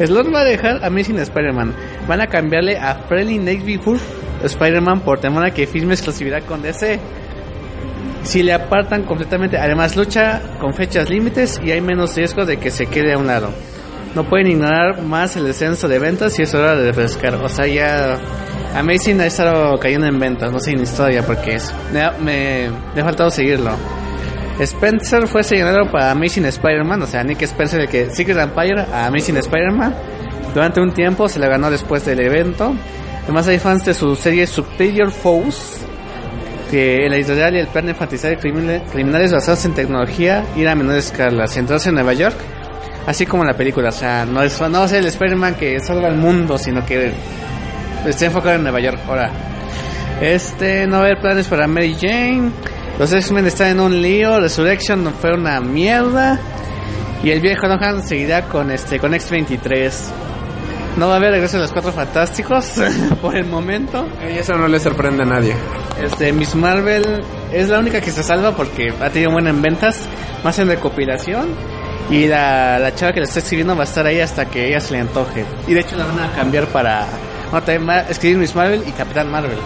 Slot 0.05 0.33
va 0.33 0.41
a 0.41 0.45
dejar 0.45 0.83
Amazing 0.83 1.19
Spider-Man. 1.19 1.73
Van 2.07 2.21
a 2.21 2.27
cambiarle 2.27 2.77
a 2.77 2.95
Friendly 3.07 3.37
Next 3.39 3.65
Before 3.65 3.99
Spider-Man 4.43 5.01
por 5.01 5.19
temor 5.19 5.45
a 5.45 5.51
que 5.51 5.67
firme 5.67 5.93
exclusividad 5.93 6.43
con 6.43 6.61
DC. 6.61 6.99
Si 8.27 8.43
le 8.43 8.51
apartan 8.51 9.03
completamente, 9.03 9.57
además 9.57 9.95
lucha 9.95 10.41
con 10.59 10.73
fechas 10.73 11.09
límites 11.09 11.61
y 11.63 11.71
hay 11.71 11.79
menos 11.79 12.13
riesgo 12.13 12.45
de 12.45 12.57
que 12.57 12.71
se 12.71 12.87
quede 12.87 13.13
a 13.13 13.17
un 13.17 13.25
lado. 13.25 13.51
No 14.15 14.25
pueden 14.27 14.47
ignorar 14.47 15.01
más 15.01 15.37
el 15.37 15.45
descenso 15.45 15.87
de 15.87 15.97
ventas 15.97 16.37
y 16.37 16.41
es 16.41 16.53
hora 16.53 16.75
de 16.75 16.87
refrescar. 16.87 17.35
O 17.35 17.47
sea, 17.47 17.67
ya 17.67 18.19
Amazing 18.75 19.21
ha 19.21 19.27
estado 19.27 19.79
cayendo 19.79 20.07
en 20.07 20.19
ventas, 20.19 20.51
no 20.51 20.59
sé 20.59 20.71
en 20.71 20.81
historia 20.81 21.25
porque 21.25 21.55
es. 21.55 21.73
Me, 21.93 22.69
me, 22.93 23.01
ha 23.01 23.05
faltado 23.05 23.31
seguirlo. 23.31 23.71
Spencer 24.59 25.25
fue 25.27 25.41
señalado 25.45 25.89
para 25.89 26.11
Amazing 26.11 26.47
Spider-Man, 26.47 27.03
o 27.03 27.07
sea, 27.07 27.23
Nick 27.23 27.43
Spencer, 27.43 27.79
el 27.79 27.87
que 27.87 28.09
Secret 28.09 28.39
Empire 28.39 28.81
a 28.91 29.05
Amazing 29.05 29.37
Spider-Man. 29.37 29.95
Durante 30.53 30.81
un 30.81 30.91
tiempo 30.91 31.29
se 31.29 31.39
le 31.39 31.47
ganó 31.47 31.71
después 31.71 32.03
del 32.03 32.19
evento. 32.19 32.75
Además 33.23 33.47
hay 33.47 33.59
fans 33.59 33.85
de 33.85 33.93
su 33.93 34.17
serie 34.17 34.45
Superior 34.47 35.11
Foes, 35.11 35.86
que 36.69 37.05
en 37.05 37.11
la 37.11 37.17
editorial 37.17 37.55
y 37.55 37.59
el 37.59 37.67
plan 37.67 37.85
de 37.85 37.91
enfatizar 37.91 38.37
criminales, 38.39 38.83
criminales 38.91 39.31
basados 39.31 39.65
en 39.65 39.73
tecnología 39.73 40.43
ir 40.55 40.67
a 40.67 40.75
menor 40.75 40.97
escala, 40.97 41.47
centrarse 41.47 41.89
en 41.89 41.95
Nueva 41.95 42.13
York, 42.13 42.35
así 43.05 43.25
como 43.25 43.43
la 43.43 43.53
película. 43.53 43.89
O 43.89 43.93
sea, 43.93 44.25
no, 44.25 44.41
es, 44.43 44.59
no 44.59 44.79
va 44.79 44.85
el 44.85 45.05
Spider-Man 45.05 45.55
que 45.55 45.79
salva 45.79 46.07
al 46.07 46.17
mundo, 46.17 46.57
sino 46.57 46.85
que 46.85 47.11
está 48.05 48.25
enfocado 48.25 48.55
en 48.55 48.63
Nueva 48.63 48.79
York. 48.79 48.99
Ahora, 49.07 49.31
este, 50.21 50.87
no 50.87 50.97
va 50.97 51.03
a 51.03 51.05
haber 51.05 51.19
planes 51.19 51.47
para 51.47 51.67
Mary 51.67 51.95
Jane. 51.99 52.51
Los 52.99 53.13
X-Men 53.13 53.45
están 53.45 53.67
en 53.69 53.79
un 53.79 54.01
lío. 54.01 54.39
Resurrection 54.39 55.03
no 55.03 55.11
fue 55.11 55.33
una 55.33 55.59
mierda. 55.61 56.39
Y 57.23 57.31
el 57.31 57.41
viejo 57.41 57.67
Lohan 57.67 58.03
seguirá 58.07 58.43
con 58.43 58.71
este 58.71 58.99
con 58.99 59.13
X23. 59.13 59.91
No 60.97 61.07
va 61.07 61.13
a 61.13 61.17
haber 61.17 61.31
regreso 61.31 61.57
de 61.57 61.63
los 61.63 61.71
cuatro 61.71 61.91
fantásticos 61.91 62.71
por 63.21 63.35
el 63.37 63.45
momento. 63.45 64.07
Y 64.27 64.39
eso 64.39 64.57
no 64.57 64.67
le 64.67 64.79
sorprende 64.79 65.23
a 65.23 65.25
nadie. 65.27 65.55
Este 66.01 66.33
Miss 66.33 66.55
Marvel 66.55 67.23
es 67.53 67.69
la 67.69 67.79
única 67.79 68.01
que 68.01 68.09
se 68.11 68.23
salva 68.23 68.55
porque 68.55 68.91
ha 68.99 69.09
tenido 69.11 69.31
buena 69.31 69.51
en 69.51 69.61
ventas, 69.61 70.07
más 70.43 70.57
en 70.57 70.67
recopilación. 70.67 71.49
Y 72.09 72.25
la, 72.25 72.79
la 72.79 72.95
chava 72.95 73.13
que 73.13 73.19
le 73.19 73.25
está 73.25 73.39
escribiendo 73.39 73.75
va 73.75 73.81
a 73.81 73.83
estar 73.83 74.05
ahí 74.07 74.19
hasta 74.19 74.45
que 74.45 74.67
ella 74.67 74.79
se 74.79 74.93
le 74.93 75.01
antoje. 75.01 75.45
Y 75.67 75.73
de 75.73 75.81
hecho 75.81 75.95
la 75.97 76.05
van 76.05 76.19
a 76.19 76.31
cambiar 76.31 76.65
para. 76.67 77.05
No, 77.51 77.61
también 77.61 77.87
va 77.87 77.93
a 77.95 78.09
escribir 78.09 78.37
Miss 78.37 78.55
Marvel 78.55 78.83
y 78.87 78.91
Capitán 78.91 79.29
Marvel. 79.29 79.57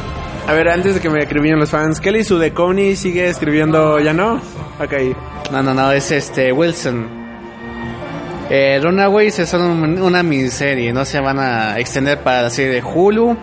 A 0.47 0.53
ver, 0.53 0.67
antes 0.67 0.95
de 0.95 0.99
que 0.99 1.09
me 1.09 1.21
escribieran 1.21 1.59
los 1.59 1.69
fans, 1.69 2.01
Kelly 2.01 2.25
Sudeconi 2.25 2.95
sigue 2.95 3.29
escribiendo, 3.29 3.99
¿ya 3.99 4.11
no? 4.11 4.41
Ok. 4.79 4.93
No, 5.51 5.63
no, 5.63 5.73
no, 5.73 5.91
es 5.91 6.11
este 6.11 6.51
Wilson. 6.51 7.20
Eh, 8.49 8.79
Runaways 8.81 9.39
es 9.39 9.53
un- 9.53 10.01
una 10.01 10.23
miniserie, 10.23 10.91
no 10.91 11.05
se 11.05 11.19
van 11.19 11.39
a 11.39 11.79
extender 11.79 12.17
para 12.19 12.43
la 12.43 12.49
serie 12.49 12.73
de 12.73 12.81
Hulu. 12.83 13.37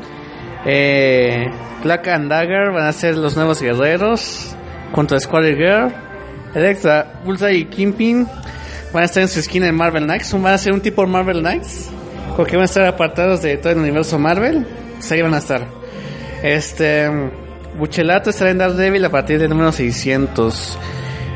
Eh, 0.66 1.48
and 2.08 2.28
Dagger 2.28 2.72
van 2.72 2.86
a 2.86 2.92
ser 2.92 3.16
los 3.16 3.36
nuevos 3.36 3.62
guerreros 3.62 4.54
junto 4.92 5.14
a 5.14 5.18
Girl. 5.56 5.92
Electra, 6.54 7.20
Bullseye 7.24 7.58
y 7.58 7.64
Kingpin 7.66 8.26
van 8.92 9.02
a 9.02 9.06
estar 9.06 9.22
en 9.22 9.28
su 9.28 9.38
esquina 9.38 9.68
en 9.68 9.74
Marvel 9.76 10.04
Knights. 10.04 10.32
Van 10.32 10.52
a 10.54 10.58
ser 10.58 10.72
un 10.72 10.80
tipo 10.80 11.06
Marvel 11.06 11.40
Knights 11.40 11.90
porque 12.36 12.56
van 12.56 12.62
a 12.62 12.64
estar 12.66 12.84
apartados 12.86 13.42
de 13.42 13.56
todo 13.58 13.72
el 13.72 13.78
universo 13.78 14.18
Marvel. 14.18 14.66
Pues 14.96 15.10
ahí 15.12 15.22
van 15.22 15.34
a 15.34 15.38
estar. 15.38 15.62
Este. 16.42 17.08
Buchelato 17.78 18.30
estará 18.30 18.50
en 18.50 18.58
Daredevil 18.58 19.04
a 19.04 19.10
partir 19.10 19.38
del 19.38 19.50
número 19.50 19.70
600. 19.72 20.78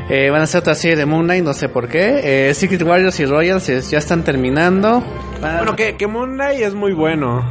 Eh, 0.09 0.29
van 0.29 0.41
a 0.41 0.43
hacer 0.43 0.59
otra 0.59 0.75
serie 0.75 0.97
de 0.97 1.05
Moon 1.05 1.23
Knight, 1.23 1.43
no 1.43 1.53
sé 1.53 1.69
por 1.69 1.87
qué. 1.87 2.49
Eh, 2.49 2.53
Secret 2.53 2.81
Warriors 2.83 3.19
y 3.19 3.25
Royals 3.25 3.69
eh, 3.69 3.81
ya 3.81 3.97
están 3.99 4.23
terminando. 4.23 5.03
Bueno, 5.39 5.75
que, 5.75 5.95
que 5.95 6.07
Moon 6.07 6.33
Knight 6.33 6.61
es 6.61 6.73
muy 6.73 6.93
bueno. 6.93 7.43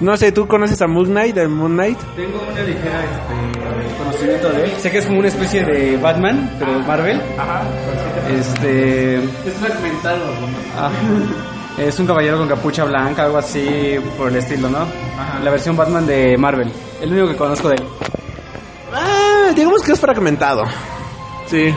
No 0.00 0.16
sé, 0.16 0.32
¿tú 0.32 0.46
conoces 0.48 0.80
a 0.80 0.86
Moon 0.86 1.08
Knight, 1.08 1.34
de 1.34 1.46
Moon 1.46 1.72
Knight? 1.74 1.98
Tengo 2.16 2.40
una 2.50 2.62
ligera 2.62 3.04
este, 3.04 3.98
conocimiento 3.98 4.48
de 4.50 4.64
él. 4.64 4.72
Sé 4.78 4.90
que 4.90 4.98
es 4.98 5.06
como 5.06 5.18
una 5.18 5.28
especie 5.28 5.62
de 5.62 5.98
Batman, 5.98 6.50
pero 6.58 6.72
de 6.72 6.78
Marvel. 6.86 7.20
Ajá. 7.38 7.62
Este. 8.30 9.16
Es 9.16 9.54
fragmentado. 9.60 10.24
ah, 10.78 10.90
es 11.78 11.98
un 12.00 12.06
caballero 12.06 12.38
con 12.38 12.48
capucha 12.48 12.84
blanca, 12.84 13.24
algo 13.24 13.36
así 13.36 13.96
por 14.16 14.28
el 14.28 14.36
estilo, 14.36 14.70
¿no? 14.70 14.86
La 15.44 15.50
versión 15.50 15.76
Batman 15.76 16.06
de 16.06 16.36
Marvel. 16.38 16.72
El 17.02 17.12
único 17.12 17.28
que 17.28 17.36
conozco 17.36 17.68
de 17.68 17.74
él. 17.74 17.82
Ah, 18.94 19.52
digamos 19.54 19.82
que 19.82 19.92
es 19.92 20.00
fragmentado. 20.00 20.64
Sí. 21.50 21.74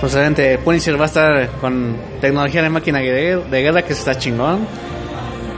Pues 0.00 0.14
obviamente 0.14 0.58
Punisher 0.58 0.98
va 0.98 1.04
a 1.04 1.06
estar 1.06 1.48
con 1.60 1.96
tecnología 2.20 2.62
de 2.62 2.70
máquina 2.70 3.00
de, 3.00 3.36
de 3.38 3.62
guerra 3.62 3.82
que 3.82 3.92
está 3.92 4.14
chingón. 4.16 4.66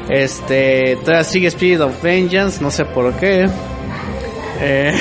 Este, 0.09 0.97
todavía 0.97 1.25
sigue 1.25 1.49
Spirit 1.49 1.81
of 1.81 2.03
Vengeance, 2.03 2.63
no 2.63 2.71
sé 2.71 2.85
por 2.85 3.13
qué. 3.15 3.49
Eh, 4.61 4.93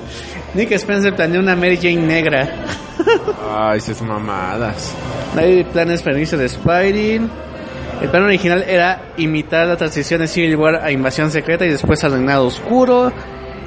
Nick 0.54 0.72
Spencer 0.72 1.14
planeó 1.14 1.40
una 1.40 1.56
Mary 1.56 1.76
Jane 1.76 1.96
negra. 1.96 2.48
Ay, 3.54 3.78
esas 3.78 4.00
mamadas. 4.02 4.94
Hay 5.36 5.64
planes 5.64 6.02
para 6.02 6.12
el 6.12 6.18
inicio 6.18 6.38
de 6.38 6.48
Spidey. 6.48 7.20
El 8.00 8.08
plan 8.10 8.24
original 8.24 8.64
era 8.66 9.12
imitar 9.16 9.66
la 9.66 9.76
transición 9.76 10.20
de 10.20 10.26
Civil 10.26 10.56
War 10.56 10.76
a 10.76 10.90
Invasión 10.90 11.30
Secreta 11.30 11.64
y 11.64 11.70
después 11.70 12.02
al 12.04 12.12
Reinado 12.12 12.46
Oscuro. 12.46 13.12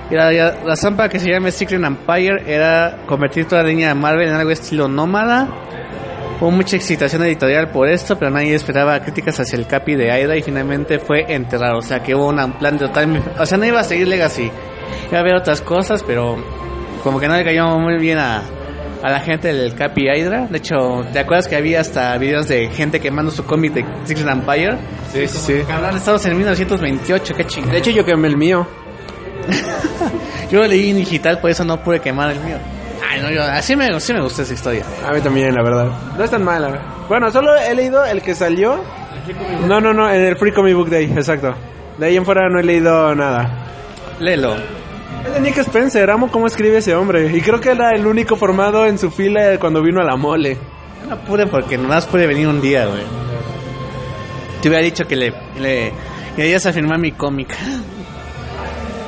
Y 0.09 0.15
la, 0.15 0.31
la 0.31 0.51
razón 0.65 0.95
para 0.95 1.09
que 1.09 1.19
se 1.19 1.29
llame 1.29 1.51
Secret 1.51 1.83
Empire 1.83 2.43
era 2.45 2.97
convertir 3.07 3.45
toda 3.47 3.63
la 3.63 3.69
línea 3.69 3.89
de 3.89 3.95
Marvel 3.95 4.27
en 4.27 4.35
algo 4.35 4.51
estilo 4.51 4.87
nómada. 4.87 5.47
Hubo 6.39 6.51
mucha 6.51 6.75
excitación 6.75 7.23
editorial 7.23 7.69
por 7.69 7.87
esto, 7.87 8.19
pero 8.19 8.29
nadie 8.29 8.55
esperaba 8.55 8.99
críticas 8.99 9.39
hacia 9.39 9.57
el 9.57 9.67
capi 9.67 9.95
de 9.95 10.11
Aida 10.11 10.35
y 10.35 10.41
finalmente 10.41 10.99
fue 10.99 11.33
enterrado. 11.33 11.77
O 11.77 11.81
sea 11.81 12.03
que 12.03 12.13
hubo 12.13 12.27
un 12.27 12.53
plan 12.53 12.77
total. 12.77 13.23
O 13.39 13.45
sea, 13.45 13.57
no 13.57 13.65
iba 13.65 13.79
a 13.79 13.83
seguir 13.83 14.07
Legacy. 14.07 14.51
iba 15.09 15.19
a 15.19 15.23
ver 15.23 15.35
otras 15.35 15.61
cosas, 15.61 16.03
pero 16.03 16.35
como 17.03 17.19
que 17.19 17.27
no 17.27 17.37
le 17.37 17.43
cayó 17.45 17.79
muy 17.79 17.97
bien 17.97 18.17
a, 18.17 18.41
a 19.01 19.09
la 19.09 19.21
gente 19.21 19.53
del 19.53 19.73
Capi 19.75 20.09
Hydra. 20.09 20.47
De 20.49 20.57
hecho, 20.57 21.05
¿te 21.13 21.19
acuerdas 21.19 21.47
que 21.47 21.55
había 21.55 21.79
hasta 21.79 22.17
videos 22.17 22.47
de 22.49 22.67
gente 22.67 22.99
quemando 22.99 23.31
su 23.31 23.45
cómic 23.45 23.73
de 23.73 23.85
Six 24.03 24.21
Empire? 24.21 24.77
Sí, 25.13 25.27
sí, 25.27 25.37
sí. 25.37 25.61
Cabrón, 25.65 25.95
estamos 25.95 26.25
en 26.25 26.35
1928, 26.37 27.33
qué 27.35 27.45
chingada. 27.45 27.73
De 27.73 27.79
hecho, 27.79 27.91
yo 27.91 28.03
quemé 28.03 28.27
el 28.27 28.35
mío. 28.35 28.67
Yo 30.51 30.59
lo 30.59 30.67
leí 30.67 30.91
en 30.91 30.97
digital, 30.97 31.39
por 31.39 31.49
eso 31.49 31.63
no 31.63 31.83
pude 31.83 31.99
quemar 31.99 32.31
el 32.31 32.39
mío. 32.39 32.57
Ay, 33.07 33.21
no, 33.21 33.31
yo, 33.31 33.43
así 33.43 33.75
me, 33.75 33.99
sí 33.99 34.13
me 34.13 34.21
gustó 34.21 34.41
esa 34.41 34.53
historia. 34.53 34.83
A 35.05 35.11
mí 35.11 35.21
también, 35.21 35.53
la 35.53 35.63
verdad. 35.63 35.87
No 36.17 36.23
es 36.23 36.29
tan 36.29 36.43
mala. 36.43 36.79
Bueno, 37.07 37.31
solo 37.31 37.55
he 37.55 37.73
leído 37.75 38.03
el 38.05 38.21
que 38.21 38.35
salió. 38.35 38.83
No, 39.67 39.79
no, 39.79 39.93
no, 39.93 40.09
en 40.09 40.21
el 40.21 40.37
Free 40.37 40.51
Comic 40.51 40.75
Book 40.75 40.89
Day, 40.89 41.05
exacto. 41.05 41.53
De 41.97 42.07
ahí 42.07 42.17
en 42.17 42.25
fuera 42.25 42.49
no 42.49 42.59
he 42.59 42.63
leído 42.63 43.13
nada. 43.15 43.49
Léelo. 44.19 44.55
Es 45.25 45.33
de 45.33 45.39
Nick 45.41 45.57
Spencer, 45.57 46.09
amo 46.09 46.29
cómo 46.29 46.47
escribe 46.47 46.77
ese 46.77 46.93
hombre. 46.95 47.35
Y 47.35 47.41
creo 47.41 47.59
que 47.59 47.71
era 47.71 47.91
el 47.91 48.05
único 48.05 48.35
formado 48.35 48.85
en 48.85 48.97
su 48.97 49.09
fila 49.11 49.57
cuando 49.59 49.81
vino 49.81 50.01
a 50.01 50.03
la 50.03 50.15
mole. 50.15 50.57
No 51.09 51.17
pude 51.19 51.47
porque 51.47 51.77
nomás 51.77 52.05
pude 52.05 52.27
venir 52.27 52.47
un 52.47 52.61
día, 52.61 52.85
güey. 52.85 53.03
Te 54.61 54.69
hubiera 54.69 54.83
dicho 54.83 55.07
que 55.07 55.15
le, 55.15 55.33
le, 55.59 55.91
le 56.37 56.55
a 56.55 56.59
firmar 56.59 56.99
mi 56.99 57.11
cómic. 57.11 57.55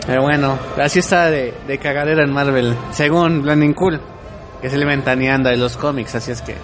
Pero 0.07 0.21
bueno, 0.21 0.57
así 0.81 0.99
está 0.99 1.29
de, 1.29 1.53
de 1.67 1.77
cagadera 1.77 2.23
en 2.23 2.31
Marvel. 2.31 2.73
Según 2.91 3.41
Blending 3.41 3.73
Cool, 3.73 3.99
que 4.61 4.69
se 4.69 4.77
le 4.77 4.85
ventaneando 4.85 5.49
de 5.49 5.57
los 5.57 5.75
cómics, 5.75 6.15
así 6.15 6.31
es 6.31 6.41
que. 6.41 6.55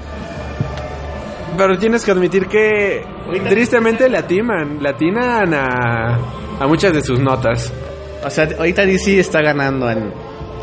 Pero 1.58 1.78
tienes 1.78 2.06
que 2.06 2.12
admitir 2.12 2.48
que 2.48 3.06
tristemente 3.50 4.10
le 4.10 4.18
atiman, 4.18 4.82
le 4.82 4.90
atinan 4.90 5.54
a, 5.54 6.18
a 6.58 6.68
muchas 6.68 6.94
de 6.94 7.02
sus 7.02 7.20
notas. 7.20 7.72
O 8.26 8.30
sea, 8.30 8.48
ahorita 8.58 8.86
DC 8.86 9.20
está 9.20 9.42
ganando 9.42 9.92
en, 9.92 10.12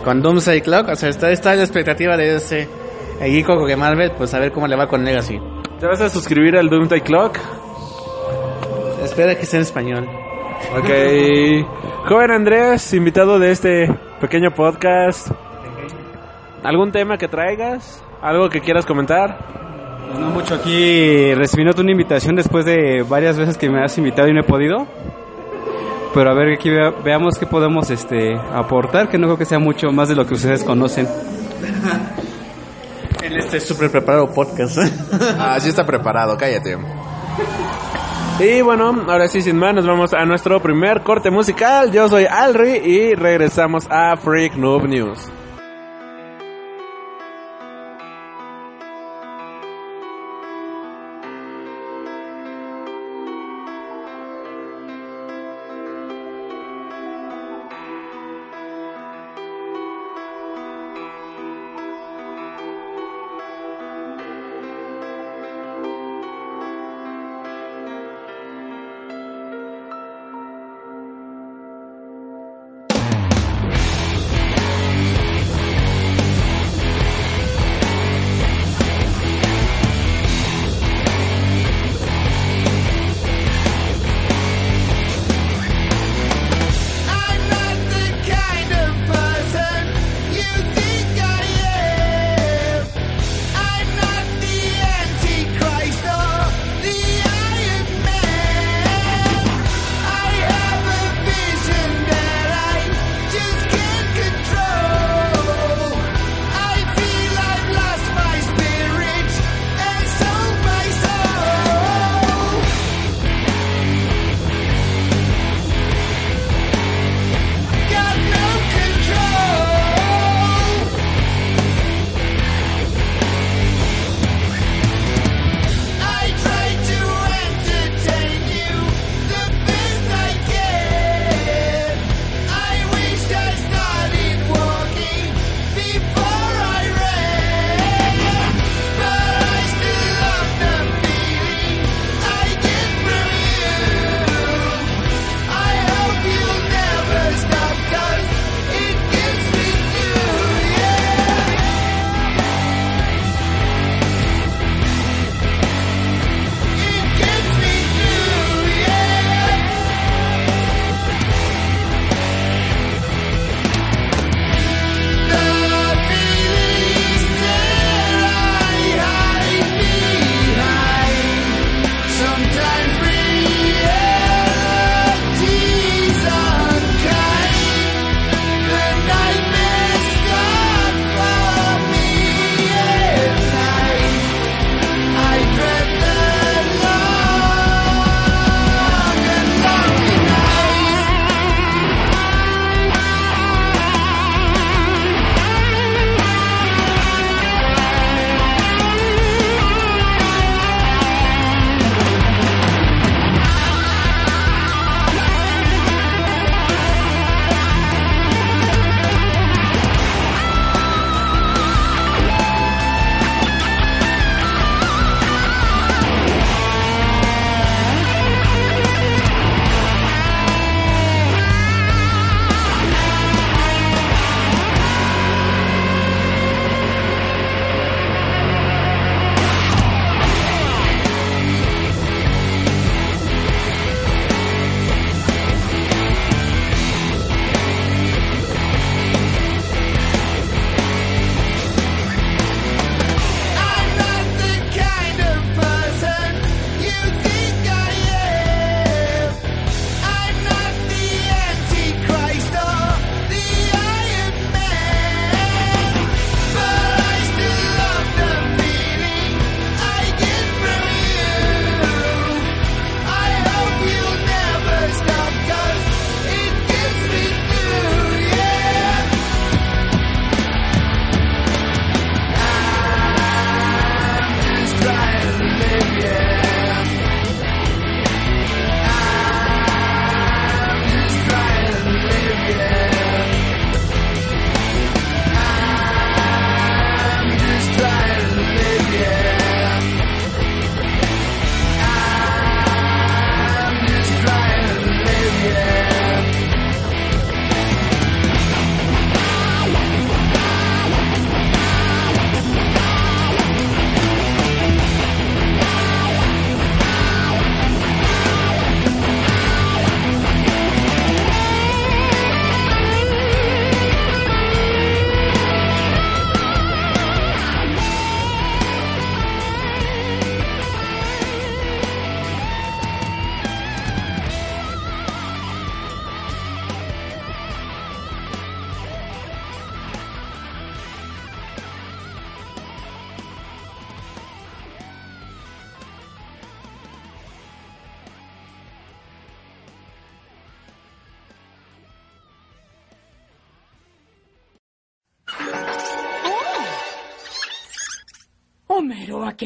con 0.02 0.22
Doomsday 0.22 0.62
Clock. 0.62 0.88
O 0.88 0.96
sea, 0.96 1.10
está, 1.10 1.30
está 1.30 1.54
la 1.54 1.62
expectativa 1.62 2.16
de 2.16 2.36
ese 2.36 2.66
equipo 3.20 3.66
que 3.66 3.76
Marvel, 3.76 4.12
pues 4.16 4.32
a 4.32 4.38
ver 4.38 4.52
cómo 4.52 4.66
le 4.66 4.74
va 4.74 4.88
con 4.88 5.04
Legacy. 5.04 5.38
¿Te 5.78 5.86
vas 5.86 6.00
a 6.00 6.08
suscribir 6.08 6.56
al 6.56 6.70
Doomsday 6.70 7.02
Clock? 7.02 7.38
Espera 9.04 9.34
que 9.34 9.42
esté 9.42 9.56
en 9.56 9.62
español. 9.62 10.08
Ok. 10.76 12.06
Joven 12.08 12.30
Andrés, 12.30 12.92
invitado 12.94 13.38
de 13.38 13.50
este 13.50 13.92
pequeño 14.20 14.52
podcast. 14.54 15.28
¿Algún 16.62 16.92
tema 16.92 17.18
que 17.18 17.28
traigas? 17.28 18.02
¿Algo 18.22 18.48
que 18.50 18.60
quieras 18.60 18.84
comentar? 18.86 19.38
No 20.18 20.26
mucho 20.30 20.54
aquí 20.56 21.34
recibiendo 21.34 21.80
una 21.80 21.92
invitación 21.92 22.36
después 22.36 22.64
de 22.64 23.02
varias 23.08 23.38
veces 23.38 23.56
que 23.56 23.68
me 23.70 23.82
has 23.82 23.96
invitado 23.98 24.28
y 24.28 24.32
no 24.34 24.40
he 24.40 24.44
podido. 24.44 24.86
Pero 26.12 26.30
a 26.30 26.34
ver 26.34 26.52
aquí 26.54 26.68
vea- 26.70 26.90
veamos 27.04 27.38
qué 27.38 27.46
podemos 27.46 27.90
este 27.90 28.36
aportar, 28.52 29.08
que 29.08 29.16
no 29.18 29.26
creo 29.28 29.38
que 29.38 29.44
sea 29.44 29.58
mucho 29.60 29.90
más 29.92 30.08
de 30.08 30.16
lo 30.16 30.26
que 30.26 30.34
ustedes 30.34 30.64
conocen. 30.64 31.08
En 33.22 33.32
este 33.36 33.60
súper 33.60 33.90
preparado 33.90 34.32
podcast. 34.32 34.78
Ah, 35.38 35.58
sí 35.60 35.68
está 35.68 35.86
preparado, 35.86 36.36
cállate. 36.36 36.76
Y 38.42 38.62
bueno, 38.62 39.04
ahora 39.06 39.28
sí, 39.28 39.42
sin 39.42 39.58
más, 39.58 39.74
nos 39.74 39.86
vamos 39.86 40.14
a 40.14 40.24
nuestro 40.24 40.62
primer 40.62 41.02
corte 41.02 41.30
musical. 41.30 41.92
Yo 41.92 42.08
soy 42.08 42.24
Alri 42.24 42.70
y 42.70 43.14
regresamos 43.14 43.86
a 43.90 44.16
Freak 44.16 44.54
Noob 44.54 44.88
News. 44.88 45.28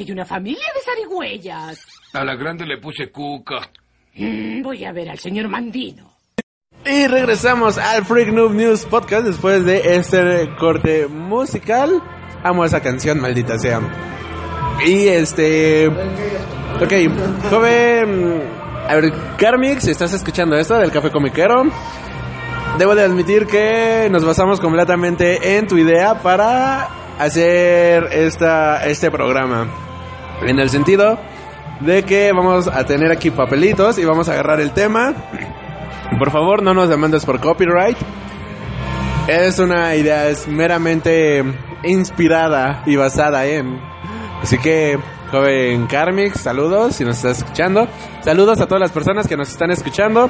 Hay 0.04 0.12
una 0.12 0.24
familia 0.26 0.66
de 0.74 0.80
zarigüeyas. 0.82 1.78
A 2.12 2.24
la 2.24 2.36
grande 2.36 2.66
le 2.66 2.76
puse 2.78 3.10
cuca. 3.10 3.70
Mm, 4.14 4.62
voy 4.62 4.84
a 4.84 4.92
ver 4.92 5.08
al 5.08 5.18
señor 5.18 5.48
Mandino. 5.48 6.12
Y 6.84 7.06
regresamos 7.06 7.78
al 7.78 8.04
Freak 8.04 8.28
Noob 8.28 8.52
News 8.52 8.84
Podcast 8.84 9.24
después 9.24 9.64
de 9.64 9.96
este 9.96 10.54
corte 10.58 11.06
musical. 11.06 12.02
Amo 12.42 12.66
esa 12.66 12.80
canción, 12.80 13.18
maldita 13.18 13.58
sea. 13.58 13.80
Y 14.86 15.08
este. 15.08 15.88
Ok, 15.88 16.92
joven. 17.48 18.42
A 18.86 18.96
ver, 18.96 19.10
Carmix, 19.38 19.86
¿estás 19.86 20.12
escuchando 20.12 20.56
esto 20.56 20.76
del 20.76 20.90
Café 20.90 21.10
Comiquero? 21.10 21.64
Debo 22.78 22.94
de 22.94 23.04
admitir 23.04 23.46
que 23.46 24.08
nos 24.10 24.22
basamos 24.22 24.60
completamente 24.60 25.56
en 25.56 25.66
tu 25.66 25.78
idea 25.78 26.20
para 26.20 26.90
hacer 27.18 28.08
esta, 28.12 28.84
este 28.84 29.10
programa. 29.10 29.83
En 30.46 30.58
el 30.58 30.70
sentido 30.70 31.18
de 31.80 32.02
que 32.02 32.32
vamos 32.32 32.68
a 32.68 32.84
tener 32.84 33.10
aquí 33.10 33.30
papelitos 33.30 33.98
y 33.98 34.04
vamos 34.04 34.28
a 34.28 34.32
agarrar 34.32 34.60
el 34.60 34.72
tema. 34.72 35.14
Por 36.18 36.30
favor, 36.30 36.62
no 36.62 36.74
nos 36.74 36.88
demandes 36.88 37.24
por 37.24 37.40
copyright. 37.40 37.96
Es 39.26 39.58
una 39.58 39.94
idea, 39.96 40.28
es 40.28 40.46
meramente 40.46 41.42
inspirada 41.82 42.82
y 42.86 42.96
basada 42.96 43.46
en. 43.46 43.80
Así 44.42 44.58
que, 44.58 44.98
joven 45.30 45.86
Karmix, 45.86 46.40
saludos 46.40 46.96
si 46.96 47.04
nos 47.04 47.16
estás 47.16 47.38
escuchando. 47.38 47.88
Saludos 48.22 48.60
a 48.60 48.66
todas 48.66 48.80
las 48.80 48.92
personas 48.92 49.26
que 49.26 49.36
nos 49.36 49.50
están 49.50 49.70
escuchando. 49.70 50.28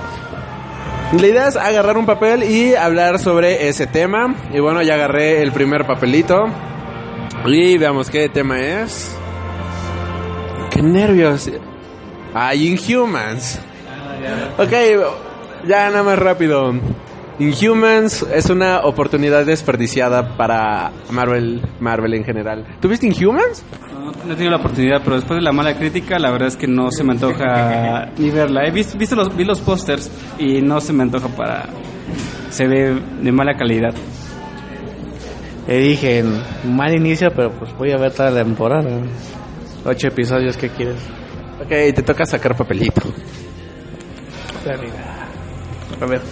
La 1.13 1.27
idea 1.27 1.49
es 1.49 1.57
agarrar 1.57 1.97
un 1.97 2.07
papel 2.07 2.45
y 2.45 2.75
hablar 2.75 3.19
sobre 3.19 3.69
ese 3.69 3.87
tema. 3.87 4.35
Y 4.53 4.61
bueno, 4.61 4.83
ya 4.83 4.95
agarré 4.95 5.43
el 5.43 5.53
primer 5.53 5.87
papelito. 5.87 6.47
Y 7.47 7.77
veamos 7.79 8.11
qué 8.11 8.29
tema 8.29 8.61
es. 8.61 9.17
Qué 10.75 10.83
nervios. 10.83 11.49
Ah, 12.35 12.53
Inhumans. 12.55 13.61
Ok, 14.59 14.73
ya 15.69 15.89
nada 15.91 16.03
más 16.03 16.19
rápido. 16.19 16.75
Inhumans 17.39 18.23
es 18.23 18.51
una 18.51 18.81
oportunidad 18.81 19.47
desperdiciada 19.47 20.37
para 20.37 20.91
Marvel, 21.11 21.63
Marvel 21.79 22.15
en 22.15 22.25
general. 22.25 22.65
¿Tuviste 22.81 23.07
Inhumans? 23.07 23.65
No, 23.93 24.13
no 24.13 24.33
he 24.33 24.37
tenido 24.37 24.51
la 24.51 24.57
oportunidad, 24.57 25.01
pero 25.05 25.17
después 25.17 25.39
de 25.39 25.43
la 25.43 25.53
mala 25.53 25.77
crítica, 25.77 26.19
la 26.19 26.33
verdad 26.33 26.49
es 26.49 26.57
que 26.57 26.67
no 26.67 26.91
se 26.91 27.05
me 27.05 27.13
antoja 27.13 28.09
ni 28.19 28.31
verla. 28.31 28.67
He 28.67 28.73
visto, 28.73 28.99
visto 28.99 29.15
los, 29.15 29.35
vi 29.37 29.45
los 29.45 29.61
pósters 29.61 30.11
y 30.39 30.61
no 30.61 30.81
se 30.81 30.93
me 30.93 31.05
antoja 31.05 31.29
para... 31.29 31.67
Se 32.51 32.67
ve 32.67 33.01
de 33.21 33.33
mala 33.33 33.57
calidad. 33.57 33.95
Le 35.69 35.79
dije, 35.79 36.25
mal 36.65 36.95
inicio, 36.95 37.33
pero 37.33 37.51
pues 37.53 37.73
voy 37.79 37.93
a 37.93 37.97
ver 37.97 38.13
toda 38.13 38.31
la 38.31 38.45
temporada. 38.45 38.91
Ocho 39.85 40.09
episodios, 40.09 40.57
¿qué 40.57 40.71
quieres? 40.71 40.97
Ok, 41.61 41.69
te 41.69 42.03
toca 42.03 42.25
sacar 42.25 42.57
papelito. 42.57 43.03
A 46.01 46.07
ver. 46.07 46.23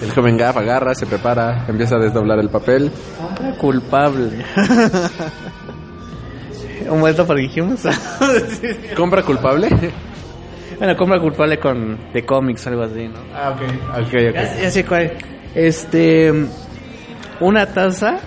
El 0.00 0.12
joven 0.12 0.36
Gaff 0.36 0.56
agarra, 0.56 0.94
se 0.94 1.06
prepara, 1.06 1.64
empieza 1.66 1.96
a 1.96 1.98
desdoblar 1.98 2.38
el 2.38 2.50
papel. 2.50 2.92
Hombre 3.20 3.56
culpable. 3.58 4.44
¿Un 6.88 7.00
vuelto 7.00 7.26
para 7.26 7.40
Inhumans? 7.40 7.88
¿Compra 8.96 9.22
culpable? 9.22 9.68
bueno, 10.78 10.96
compra 10.96 11.18
culpable 11.18 11.58
con 11.58 12.12
de 12.12 12.24
cómics, 12.24 12.66
algo 12.66 12.82
así, 12.82 13.08
¿no? 13.08 13.18
Ah, 13.34 13.50
ok. 13.50 13.62
Ok, 14.00 14.06
ok. 14.06 14.34
Ya, 14.34 14.62
ya 14.62 14.70
sé 14.70 14.84
cuál. 14.84 15.12
Este. 15.54 16.32
Una 17.40 17.66
taza. 17.66 18.20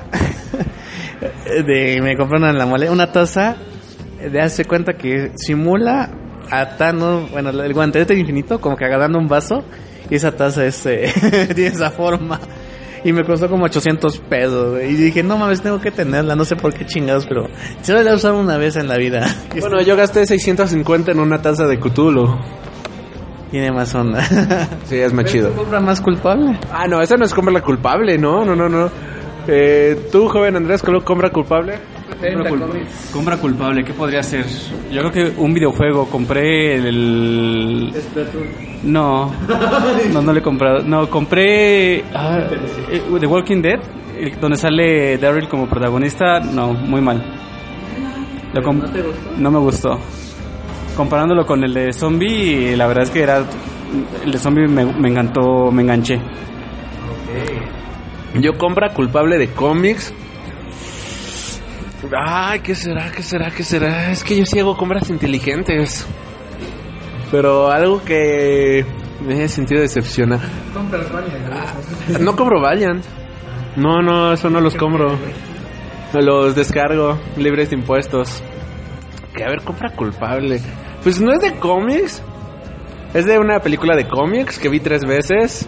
de. 1.66 2.02
Me 2.02 2.18
compraron 2.18 2.50
en 2.50 2.58
la 2.58 2.66
mole. 2.66 2.90
Una 2.90 3.12
taza. 3.12 3.56
De 4.20 4.42
hace 4.42 4.66
cuenta 4.66 4.94
que 4.94 5.32
simula 5.36 6.10
a 6.50 6.78
Thanos. 6.78 7.30
Bueno, 7.32 7.50
el 7.50 7.74
guantelete 7.74 8.16
infinito, 8.18 8.60
como 8.60 8.76
que 8.76 8.86
agarrando 8.86 9.20
un 9.20 9.28
vaso. 9.28 9.64
Y 10.10 10.16
esa 10.16 10.32
taza 10.32 10.66
es, 10.66 10.86
eh, 10.86 11.12
tiene 11.56 11.68
esa 11.76 11.92
forma. 11.92 12.40
Y 13.04 13.14
me 13.14 13.24
costó 13.24 13.48
como 13.50 13.66
800 13.66 14.18
pesos. 14.20 14.82
Y 14.82 14.94
dije, 14.96 15.22
no 15.24 15.38
mames, 15.38 15.62
tengo 15.62 15.80
que 15.80 15.92
tenerla. 15.92 16.36
No 16.36 16.46
sé 16.46 16.56
por 16.56 16.74
qué 16.74 16.86
chingados, 16.86 17.26
pero. 17.28 17.48
Solo 17.82 18.02
la 18.04 18.12
he 18.12 18.16
usado 18.16 18.40
una 18.40 18.58
vez 18.58 18.76
en 18.76 18.88
la 18.88 18.98
vida. 18.98 19.26
Bueno, 19.60 19.82
yo 19.82 19.96
gasté 19.96 20.26
650 20.26 21.12
en 21.12 21.20
una 21.20 21.42
taza 21.42 21.68
de 21.68 21.80
Cthulhu. 21.80 22.36
Tiene 23.52 23.72
más 23.72 23.94
onda. 23.96 24.22
Sí, 24.86 24.98
es 24.98 25.14
más 25.14 25.26
chido. 25.26 25.52
compra 25.54 25.80
más 25.80 26.02
culpable? 26.02 26.58
Ah, 26.72 26.88
no, 26.88 27.02
esa 27.02 27.16
no 27.18 27.26
es 27.26 27.34
compra 27.34 27.62
culpable, 27.62 28.18
no, 28.18 28.44
no, 28.46 28.56
no, 28.56 28.68
no. 28.68 28.90
Eh, 29.48 30.08
Tú, 30.12 30.28
joven 30.28 30.56
Andrés, 30.58 30.82
¿cómo 30.82 31.02
compra 31.04 31.30
culpable? 31.30 31.76
Compra, 32.20 32.50
cul- 32.50 32.60
compra 33.14 33.38
culpable, 33.38 33.84
¿qué 33.84 33.94
podría 33.94 34.24
ser? 34.24 34.46
Yo 34.92 35.02
creo 35.02 35.12
que 35.12 35.34
un 35.42 35.54
videojuego. 35.54 36.06
Compré 36.10 36.76
el... 36.76 37.94
No, 38.84 39.32
no, 40.14 40.22
no 40.22 40.34
le 40.34 40.40
he 40.40 40.44
comprado. 40.44 40.80
No, 40.84 41.10
compré 41.10 42.04
ah, 42.14 42.40
eh, 42.92 43.02
The 43.20 43.28
Walking 43.28 43.62
Dead, 43.62 43.80
donde 44.42 44.58
sale 44.58 45.18
Daryl 45.18 45.48
como 45.48 45.68
protagonista. 45.68 46.40
No, 46.40 46.74
muy 46.74 47.02
mal. 47.02 47.24
Lo 48.54 48.64
com- 48.64 48.82
¿No 49.38 49.52
me 49.52 49.60
gustó. 49.60 50.00
Comparándolo 50.96 51.46
con 51.46 51.64
el 51.64 51.74
de 51.74 51.94
Zombie, 51.94 52.76
la 52.76 52.88
verdad 52.88 53.04
es 53.04 53.10
que 53.12 53.22
era... 53.22 53.44
El 54.26 54.32
de 54.32 54.38
Zombie 54.40 54.68
me, 54.68 54.86
me 54.86 55.10
encantó, 55.10 55.72
me 55.72 55.84
enganché. 55.84 56.20
Yo 58.40 58.58
compra 58.58 58.94
culpable 58.94 59.38
de 59.38 59.50
cómics. 59.52 60.14
Ay, 62.16 62.60
¿qué 62.60 62.76
será? 62.76 63.12
¿Qué 63.12 63.24
será? 63.24 63.50
¿Qué 63.52 63.64
será? 63.64 64.12
Es 64.12 64.24
que 64.24 64.38
yo 64.38 64.46
sí 64.46 64.60
hago 64.60 64.78
compras 64.78 65.10
inteligentes. 65.10 66.06
Pero 67.32 67.70
algo 67.72 68.04
que 68.04 68.86
me 69.26 69.44
he 69.44 69.48
sentido 69.50 69.82
decepcionar. 69.82 70.40
Ah, 71.52 71.74
No 72.20 72.36
compro 72.36 72.62
Valiant. 72.62 73.04
No, 73.76 74.02
no, 74.02 74.34
eso 74.34 74.50
no 74.50 74.62
los 74.62 74.76
compro. 74.76 75.18
Los 76.14 76.56
descargo, 76.56 77.18
libres 77.36 77.70
de 77.70 77.76
impuestos. 77.76 78.42
Que 79.36 79.44
a 79.44 79.50
ver, 79.50 79.62
compra 79.62 79.90
culpable. 79.92 80.62
Pues 81.04 81.20
no 81.20 81.34
es 81.34 81.42
de 81.42 81.54
cómics. 81.60 82.22
Es 83.14 83.26
de 83.26 83.38
una 83.40 83.60
película 83.60 83.96
de 83.96 84.08
cómics 84.08 84.60
que 84.60 84.70
vi 84.70 84.80
tres 84.80 85.04
veces. 85.06 85.68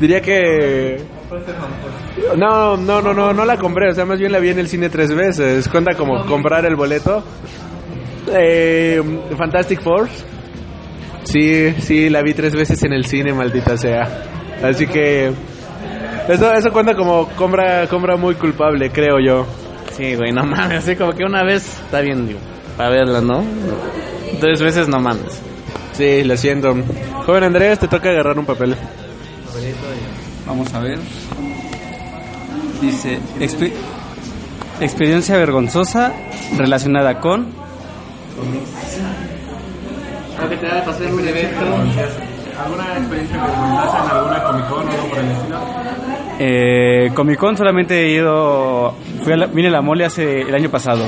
Diría 0.00 0.20
que... 0.20 1.02
No, 2.36 2.76
no, 2.76 3.02
no, 3.02 3.14
no, 3.14 3.32
no 3.32 3.44
la 3.44 3.56
compré. 3.56 3.90
O 3.90 3.94
sea, 3.94 4.04
más 4.04 4.18
bien 4.18 4.32
la 4.32 4.38
vi 4.38 4.50
en 4.50 4.58
el 4.58 4.68
cine 4.68 4.88
tres 4.88 5.14
veces. 5.14 5.68
Cuenta 5.68 5.94
como 5.94 6.24
comprar 6.26 6.64
el 6.66 6.76
boleto. 6.76 7.22
Eh, 8.32 9.02
Fantastic 9.36 9.80
Four. 9.80 10.08
Sí, 11.24 11.74
sí, 11.80 12.08
la 12.08 12.22
vi 12.22 12.34
tres 12.34 12.54
veces 12.54 12.82
en 12.84 12.92
el 12.92 13.04
cine, 13.06 13.32
maldita 13.32 13.76
sea. 13.76 14.22
Así 14.62 14.86
que... 14.86 15.32
Eso, 16.28 16.52
eso 16.52 16.72
cuenta 16.72 16.94
como 16.94 17.28
compra, 17.30 17.86
compra 17.88 18.16
muy 18.16 18.34
culpable, 18.34 18.90
creo 18.90 19.18
yo. 19.20 19.46
Sí, 19.92 20.14
güey, 20.14 20.32
no 20.32 20.44
mames. 20.44 20.78
Así 20.78 20.96
como 20.96 21.12
que 21.12 21.24
una 21.24 21.42
vez 21.44 21.80
está 21.84 22.00
bien, 22.00 22.26
digo, 22.26 22.40
para 22.76 22.90
verla, 22.90 23.20
¿no? 23.20 23.44
Tres 24.40 24.60
veces 24.60 24.88
no 24.88 25.00
mames. 25.00 25.40
Sí, 25.92 26.24
lo 26.24 26.36
siento. 26.36 26.76
Joven 27.24 27.44
Andrés, 27.44 27.78
te 27.78 27.88
toca 27.88 28.10
agarrar 28.10 28.38
un 28.38 28.44
papel. 28.44 28.76
Vamos 30.46 30.72
a 30.74 30.80
ver. 30.80 30.98
Dice, 32.80 33.18
"Expe- 33.40 33.72
experiencia 34.80 35.36
vergonzosa 35.36 36.12
relacionada 36.56 37.20
con... 37.20 37.46
que 40.48 40.56
te 40.56 40.66
va 40.68 40.78
a 40.80 40.84
pasar 40.84 41.12
un 41.12 41.26
evento. 41.26 41.60
¿Alguna 42.64 42.96
experiencia 42.98 43.36
vergonzosa 43.42 44.04
en 44.04 44.10
alguna 44.10 44.44
Comic 44.44 44.68
Con 44.68 44.88
o 44.88 44.90
algo 44.90 45.08
por 45.08 45.18
el 45.18 45.30
estilo? 45.30 45.58
Eh, 46.38 47.10
Comic 47.14 47.38
Con 47.38 47.56
solamente 47.56 48.04
he 48.06 48.10
ido... 48.12 48.94
Fui 49.24 49.32
a 49.32 49.36
la, 49.36 49.46
vine 49.46 49.68
a 49.68 49.72
la 49.72 49.80
mole 49.82 50.04
hace 50.04 50.42
el 50.42 50.54
año 50.54 50.70
pasado. 50.70 51.04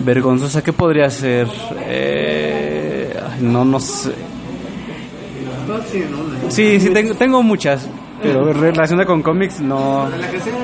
Vergonzosa, 0.00 0.62
¿qué 0.62 0.72
podría 0.72 1.08
ser? 1.10 1.46
Eh, 1.86 3.16
no, 3.40 3.64
no 3.64 3.80
sé. 3.80 4.12
Sí, 6.48 6.78
sí, 6.80 6.90
tengo, 6.90 7.14
tengo 7.14 7.42
muchas. 7.42 7.88
Pero 8.22 8.52
relacionada 8.52 9.06
con 9.06 9.22
cómics, 9.22 9.60
no. 9.60 10.08
La 10.08 10.30
que 10.30 10.40
sea, 10.40 10.54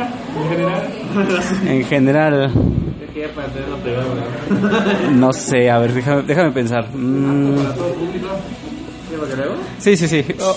en 1.66 1.84
general. 1.84 1.84
En 1.84 1.84
general, 1.84 2.50
no 5.12 5.32
sé. 5.32 5.70
A 5.70 5.78
ver, 5.78 5.92
déjame, 5.92 6.22
déjame 6.22 6.50
pensar. 6.50 6.86
Mm, 6.94 7.56
Sí, 9.78 9.96
sí, 9.96 10.08
sí. 10.08 10.24
Oh. 10.40 10.56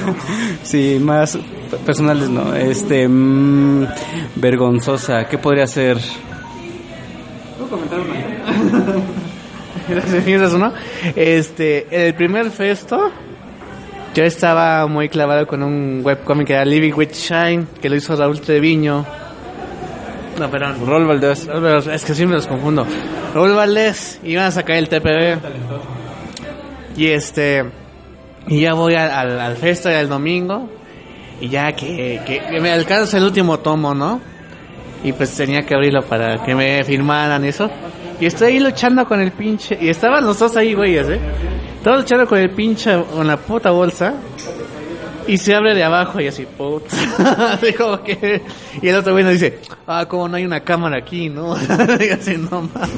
Sí, 0.62 0.98
más 1.00 1.38
personales 1.84 2.28
no. 2.28 2.54
Este, 2.54 3.08
mm, 3.08 3.86
vergonzosa. 4.36 5.26
¿Qué 5.28 5.38
podría 5.38 5.66
ser? 5.66 5.96
Gracias, 9.88 10.52
¿no? 10.54 10.72
Este, 11.14 11.86
el 12.06 12.14
primer 12.14 12.50
festo, 12.50 13.10
yo 14.16 14.24
estaba 14.24 14.86
muy 14.86 15.10
clavado 15.10 15.46
con 15.46 15.62
un 15.62 16.00
webcomic 16.02 16.46
que 16.46 16.54
era 16.54 16.64
Living 16.64 16.94
with 16.94 17.12
Shine, 17.12 17.66
que 17.82 17.90
lo 17.90 17.96
hizo 17.96 18.16
Raúl 18.16 18.40
Treviño. 18.40 19.04
No, 20.38 20.50
perdón. 20.50 20.86
Rol 20.86 21.04
Valdés. 21.04 21.46
Es 21.92 22.02
que 22.02 22.14
siempre 22.14 22.36
los 22.36 22.46
confundo. 22.46 22.86
Raúl 23.34 23.52
Valdés 23.52 24.18
iban 24.24 24.46
a 24.46 24.50
sacar 24.50 24.76
el 24.76 24.88
TPB. 24.88 25.38
Y 26.96 27.08
este. 27.08 27.66
Y 28.48 28.62
ya 28.62 28.72
voy 28.72 28.94
al, 28.94 29.10
al, 29.10 29.38
al 29.38 29.56
festa 29.58 29.90
del 29.90 30.08
domingo. 30.08 30.66
Y 31.38 31.50
ya 31.50 31.72
que, 31.72 32.22
que, 32.26 32.38
que 32.38 32.60
me 32.62 32.70
alcanza 32.70 33.18
el 33.18 33.24
último 33.24 33.58
tomo, 33.58 33.94
¿no? 33.94 34.22
Y 35.04 35.12
pues 35.12 35.36
tenía 35.36 35.66
que 35.66 35.74
abrirlo 35.74 36.00
para 36.00 36.42
que 36.42 36.54
me 36.54 36.82
firmaran 36.84 37.44
eso. 37.44 37.70
Y 38.20 38.26
estoy 38.26 38.52
ahí 38.54 38.60
luchando 38.60 39.06
con 39.06 39.20
el 39.20 39.32
pinche. 39.32 39.76
Y 39.80 39.88
estaban 39.88 40.24
los 40.24 40.38
dos 40.38 40.56
ahí, 40.56 40.74
güeyes, 40.74 41.08
¿eh? 41.08 41.20
Estaba 41.76 41.98
luchando 41.98 42.26
con 42.26 42.38
el 42.38 42.50
pinche, 42.50 42.96
con 43.14 43.26
la 43.26 43.36
puta 43.36 43.70
bolsa. 43.70 44.14
Y 45.28 45.38
se 45.38 45.54
abre 45.54 45.74
de 45.74 45.82
abajo 45.84 46.20
y 46.20 46.28
así, 46.28 46.46
puta. 46.46 46.94
Como 47.78 48.02
que- 48.02 48.42
Y 48.80 48.88
el 48.88 48.96
otro 48.96 49.12
güey 49.12 49.24
nos 49.24 49.34
dice, 49.34 49.58
ah, 49.86 50.06
como 50.08 50.28
no 50.28 50.36
hay 50.36 50.44
una 50.44 50.60
cámara 50.60 50.98
aquí, 50.98 51.28
¿no? 51.28 51.56
y 52.00 52.08
así, 52.10 52.36
no 52.38 52.62
mames. 52.62 52.90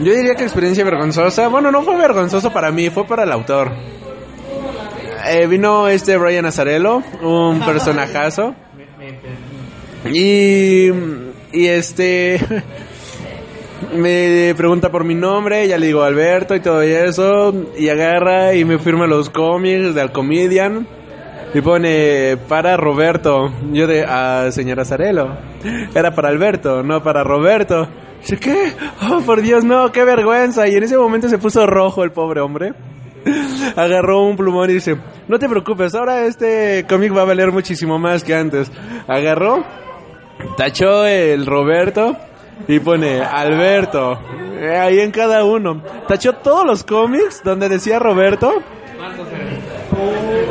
Yo 0.00 0.12
diría 0.14 0.34
que 0.34 0.42
experiencia 0.42 0.84
vergonzosa. 0.84 1.48
Bueno, 1.48 1.70
no 1.70 1.82
fue 1.82 1.96
vergonzoso 1.96 2.52
para 2.52 2.72
mí, 2.72 2.90
fue 2.90 3.06
para 3.06 3.22
el 3.22 3.30
autor. 3.32 3.70
Eh, 5.30 5.46
vino 5.46 5.86
este 5.86 6.16
Brian 6.16 6.44
Azarello, 6.46 7.02
un 7.22 7.60
personajazo. 7.60 8.54
Y, 10.12 10.88
y 11.52 11.66
este 11.66 12.40
me 13.94 14.54
pregunta 14.56 14.90
por 14.90 15.04
mi 15.04 15.14
nombre, 15.14 15.66
ya 15.66 15.78
le 15.78 15.86
digo 15.86 16.02
Alberto 16.02 16.54
y 16.54 16.60
todo 16.60 16.82
eso, 16.82 17.52
y 17.76 17.88
agarra 17.88 18.54
y 18.54 18.64
me 18.64 18.78
firma 18.78 19.06
los 19.06 19.30
cómics 19.30 19.94
de 19.94 20.00
Alcomedian 20.00 20.86
y 21.54 21.60
pone 21.60 22.36
para 22.48 22.76
Roberto. 22.76 23.52
Yo 23.72 23.86
de, 23.86 24.04
ah, 24.06 24.48
señora 24.50 24.82
Azarello, 24.82 25.28
era 25.94 26.14
para 26.14 26.28
Alberto, 26.28 26.82
no 26.82 27.02
para 27.02 27.22
Roberto. 27.22 27.88
Dice, 28.20 28.38
¿qué? 28.38 28.72
Oh, 29.10 29.20
por 29.20 29.42
Dios, 29.42 29.64
no, 29.64 29.90
qué 29.90 30.04
vergüenza. 30.04 30.68
Y 30.68 30.74
en 30.74 30.84
ese 30.84 30.96
momento 30.96 31.28
se 31.28 31.38
puso 31.38 31.66
rojo 31.66 32.04
el 32.04 32.12
pobre 32.12 32.40
hombre. 32.40 32.72
Agarró 33.76 34.22
un 34.22 34.36
plumón 34.36 34.70
y 34.70 34.74
dice, 34.74 34.96
no 35.28 35.38
te 35.38 35.48
preocupes, 35.48 35.94
ahora 35.94 36.26
este 36.26 36.84
cómic 36.88 37.16
va 37.16 37.22
a 37.22 37.26
valer 37.26 37.52
muchísimo 37.52 37.98
más 37.98 38.24
que 38.24 38.34
antes. 38.34 38.70
Agarró, 39.06 39.64
tachó 40.56 41.06
el 41.06 41.46
Roberto 41.46 42.16
y 42.68 42.78
pone 42.80 43.20
Alberto. 43.22 44.18
eh, 44.58 44.78
ahí 44.78 45.00
en 45.00 45.10
cada 45.10 45.44
uno. 45.44 45.82
Tachó 46.06 46.34
todos 46.34 46.64
los 46.66 46.84
cómics 46.84 47.42
donde 47.44 47.68
decía 47.68 47.98
Roberto. 47.98 48.52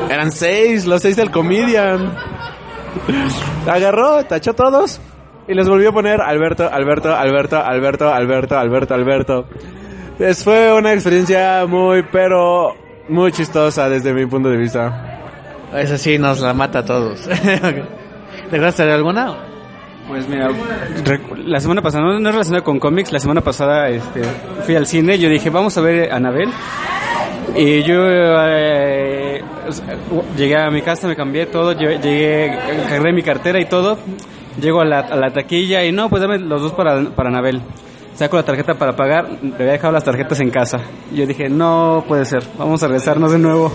Eran 0.09 0.31
seis, 0.31 0.85
los 0.85 1.01
seis 1.01 1.15
del 1.15 1.31
comedian. 1.31 2.13
Agarró, 3.67 4.23
tachó 4.25 4.53
todos 4.53 4.99
y 5.47 5.53
les 5.53 5.67
volvió 5.67 5.89
a 5.89 5.93
poner 5.93 6.21
Alberto, 6.21 6.69
Alberto, 6.71 7.15
Alberto, 7.15 7.57
Alberto, 7.63 8.13
Alberto, 8.13 8.57
Alberto, 8.59 8.93
Alberto. 8.93 9.45
Es, 10.19 10.43
fue 10.43 10.71
una 10.73 10.93
experiencia 10.93 11.65
muy, 11.67 12.03
pero 12.11 12.75
muy 13.09 13.31
chistosa 13.31 13.89
desde 13.89 14.13
mi 14.13 14.25
punto 14.25 14.49
de 14.49 14.57
vista. 14.57 15.19
Eso 15.73 15.97
sí, 15.97 16.17
nos 16.19 16.41
la 16.41 16.53
mata 16.53 16.79
a 16.79 16.85
todos. 16.85 17.21
¿Te 17.27 18.55
acuerdas 18.57 18.77
de 18.77 18.91
alguna? 18.91 19.35
Pues 20.11 20.27
mira, 20.27 20.49
la 21.45 21.59
semana 21.61 21.81
pasada, 21.81 22.03
no, 22.03 22.17
es 22.17 22.33
relacionado 22.33 22.65
con 22.65 22.79
cómics, 22.79 23.13
la 23.13 23.19
semana 23.19 23.39
pasada 23.39 23.87
este, 23.87 24.21
fui 24.65 24.75
al 24.75 24.85
cine, 24.85 25.17
yo 25.17 25.29
dije, 25.29 25.49
vamos 25.49 25.77
a 25.77 25.81
ver 25.81 26.11
a 26.11 26.17
Anabel. 26.17 26.49
Y 27.55 27.81
yo 27.83 27.95
eh, 28.09 29.41
llegué 30.37 30.57
a 30.57 30.69
mi 30.69 30.81
casa, 30.81 31.07
me 31.07 31.15
cambié 31.15 31.45
todo, 31.45 31.71
lle- 31.73 32.01
llegué, 32.01 32.57
cargué 32.89 33.13
mi 33.13 33.23
cartera 33.23 33.59
y 33.61 33.65
todo. 33.65 33.97
Llego 34.61 34.81
a 34.81 34.85
la, 34.85 35.31
taquilla 35.31 35.85
y 35.85 35.93
no, 35.93 36.09
pues 36.09 36.21
dame 36.21 36.37
los 36.39 36.61
dos 36.61 36.73
para, 36.73 37.01
para 37.11 37.29
Anabel. 37.29 37.61
Saco 38.13 38.35
la 38.35 38.43
tarjeta 38.43 38.73
para 38.73 38.93
pagar, 38.97 39.29
le 39.41 39.53
había 39.55 39.71
dejado 39.71 39.93
las 39.93 40.03
tarjetas 40.03 40.41
en 40.41 40.49
casa. 40.49 40.81
Yo 41.13 41.25
dije, 41.25 41.47
no 41.47 42.03
puede 42.05 42.25
ser, 42.25 42.43
vamos 42.57 42.83
a 42.83 42.87
regresarnos 42.87 43.31
de 43.31 43.39
nuevo. 43.39 43.71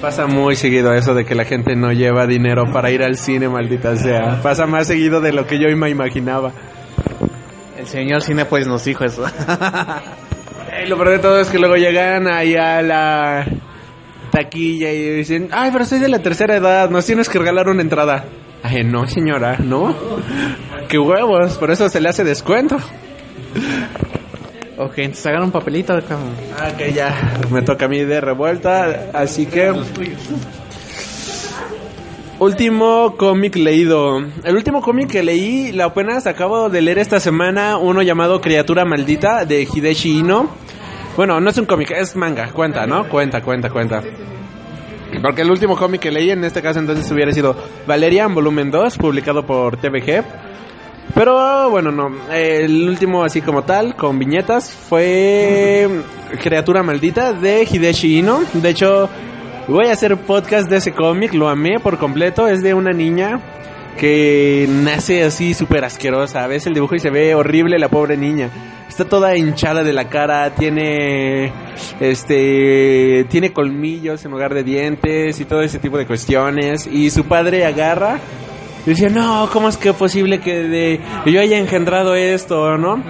Pasa 0.00 0.26
muy 0.26 0.56
seguido 0.56 0.94
eso 0.94 1.14
de 1.14 1.24
que 1.26 1.34
la 1.34 1.44
gente 1.44 1.76
no 1.76 1.92
lleva 1.92 2.26
dinero 2.26 2.72
para 2.72 2.90
ir 2.90 3.02
al 3.02 3.16
cine, 3.16 3.48
maldita 3.48 3.96
sea. 3.96 4.40
Pasa 4.42 4.66
más 4.66 4.86
seguido 4.86 5.20
de 5.20 5.32
lo 5.32 5.46
que 5.46 5.58
yo 5.58 5.68
me 5.76 5.90
imaginaba. 5.90 6.52
El 7.78 7.86
señor 7.86 8.22
cine 8.22 8.46
pues 8.46 8.66
nos 8.66 8.84
dijo 8.84 9.04
eso. 9.04 9.24
Y 10.82 10.88
lo 10.88 10.96
peor 10.96 11.10
de 11.10 11.18
todo 11.18 11.40
es 11.40 11.48
que 11.48 11.58
luego 11.58 11.76
llegan 11.76 12.26
ahí 12.26 12.54
a 12.56 12.80
la 12.80 13.44
taquilla 14.30 14.90
y 14.92 15.16
dicen, 15.16 15.48
ay, 15.52 15.70
pero 15.72 15.84
soy 15.84 15.98
de 15.98 16.08
la 16.08 16.20
tercera 16.20 16.56
edad, 16.56 16.88
nos 16.88 17.04
tienes 17.04 17.28
que 17.28 17.38
regalar 17.38 17.68
una 17.68 17.82
entrada. 17.82 18.24
Ay, 18.62 18.84
no, 18.84 19.06
señora, 19.06 19.56
no. 19.58 19.94
Qué 20.88 20.98
huevos, 20.98 21.58
por 21.58 21.70
eso 21.70 21.88
se 21.90 22.00
le 22.00 22.08
hace 22.08 22.24
descuento. 22.24 22.78
Ok, 24.80 24.98
entonces 24.98 25.26
agarra 25.26 25.44
un 25.44 25.50
papelito. 25.50 25.98
Ah, 26.58 26.70
que 26.76 26.92
ya 26.92 27.14
me 27.50 27.62
toca 27.62 27.84
a 27.84 27.88
mí 27.88 28.02
de 28.02 28.20
revuelta, 28.20 29.10
así 29.12 29.46
que... 29.46 29.72
Último 32.38 33.16
cómic 33.18 33.56
leído. 33.56 34.18
El 34.44 34.56
último 34.56 34.80
cómic 34.80 35.10
que 35.10 35.22
leí, 35.22 35.72
la 35.72 35.84
apenas 35.86 36.26
acabo 36.26 36.70
de 36.70 36.80
leer 36.80 36.98
esta 36.98 37.20
semana, 37.20 37.76
uno 37.76 38.00
llamado 38.00 38.40
Criatura 38.40 38.86
Maldita 38.86 39.44
de 39.44 39.68
Hideshi 39.70 40.20
Ino. 40.20 40.48
Bueno, 41.18 41.38
no 41.38 41.50
es 41.50 41.58
un 41.58 41.66
cómic, 41.66 41.90
es 41.90 42.16
manga, 42.16 42.50
cuenta, 42.50 42.86
¿no? 42.86 43.06
Cuenta, 43.10 43.42
cuenta, 43.42 43.68
cuenta. 43.68 44.02
Porque 45.20 45.42
el 45.42 45.50
último 45.50 45.76
cómic 45.76 46.00
que 46.00 46.10
leí 46.10 46.30
en 46.30 46.42
este 46.44 46.62
caso 46.62 46.78
entonces 46.78 47.10
hubiera 47.10 47.30
sido 47.32 47.54
Valerian 47.86 48.34
volumen 48.34 48.70
2, 48.70 48.96
publicado 48.96 49.44
por 49.44 49.76
TVG. 49.76 50.49
Pero 51.14 51.70
bueno, 51.70 51.90
no. 51.90 52.10
El 52.32 52.88
último 52.88 53.24
así 53.24 53.40
como 53.42 53.62
tal, 53.62 53.96
con 53.96 54.18
viñetas, 54.18 54.70
fue 54.70 55.88
Criatura 56.42 56.82
Maldita 56.82 57.32
de 57.32 57.66
Hideshi 57.70 58.18
Ino. 58.18 58.40
De 58.52 58.70
hecho, 58.70 59.08
voy 59.68 59.86
a 59.86 59.92
hacer 59.92 60.16
podcast 60.16 60.68
de 60.70 60.76
ese 60.76 60.92
cómic, 60.92 61.34
lo 61.34 61.48
amé 61.48 61.80
por 61.80 61.98
completo. 61.98 62.48
Es 62.48 62.62
de 62.62 62.74
una 62.74 62.92
niña 62.92 63.40
que 63.98 64.66
nace 64.68 65.24
así 65.24 65.54
súper 65.54 65.84
asquerosa. 65.84 66.46
Ves 66.46 66.66
el 66.66 66.74
dibujo 66.74 66.94
y 66.94 67.00
se 67.00 67.10
ve 67.10 67.34
horrible 67.34 67.78
la 67.78 67.88
pobre 67.88 68.16
niña. 68.16 68.50
Está 68.88 69.04
toda 69.04 69.36
hinchada 69.36 69.82
de 69.82 69.92
la 69.92 70.08
cara, 70.08 70.50
tiene 70.54 71.52
este 72.00 73.24
tiene 73.28 73.52
colmillos 73.52 74.24
en 74.24 74.30
lugar 74.32 74.52
de 74.52 74.64
dientes 74.64 75.40
y 75.40 75.44
todo 75.44 75.62
ese 75.62 75.78
tipo 75.78 75.96
de 75.96 76.06
cuestiones 76.06 76.86
y 76.86 77.10
su 77.10 77.24
padre 77.24 77.64
agarra 77.64 78.18
y 78.86 78.90
dice, 78.90 79.10
"No, 79.10 79.48
¿cómo 79.52 79.68
es 79.68 79.76
que 79.76 79.92
posible 79.92 80.40
que 80.40 80.62
de 80.62 81.00
yo 81.26 81.40
haya 81.40 81.58
engendrado 81.58 82.14
esto, 82.14 82.76
no?" 82.78 83.02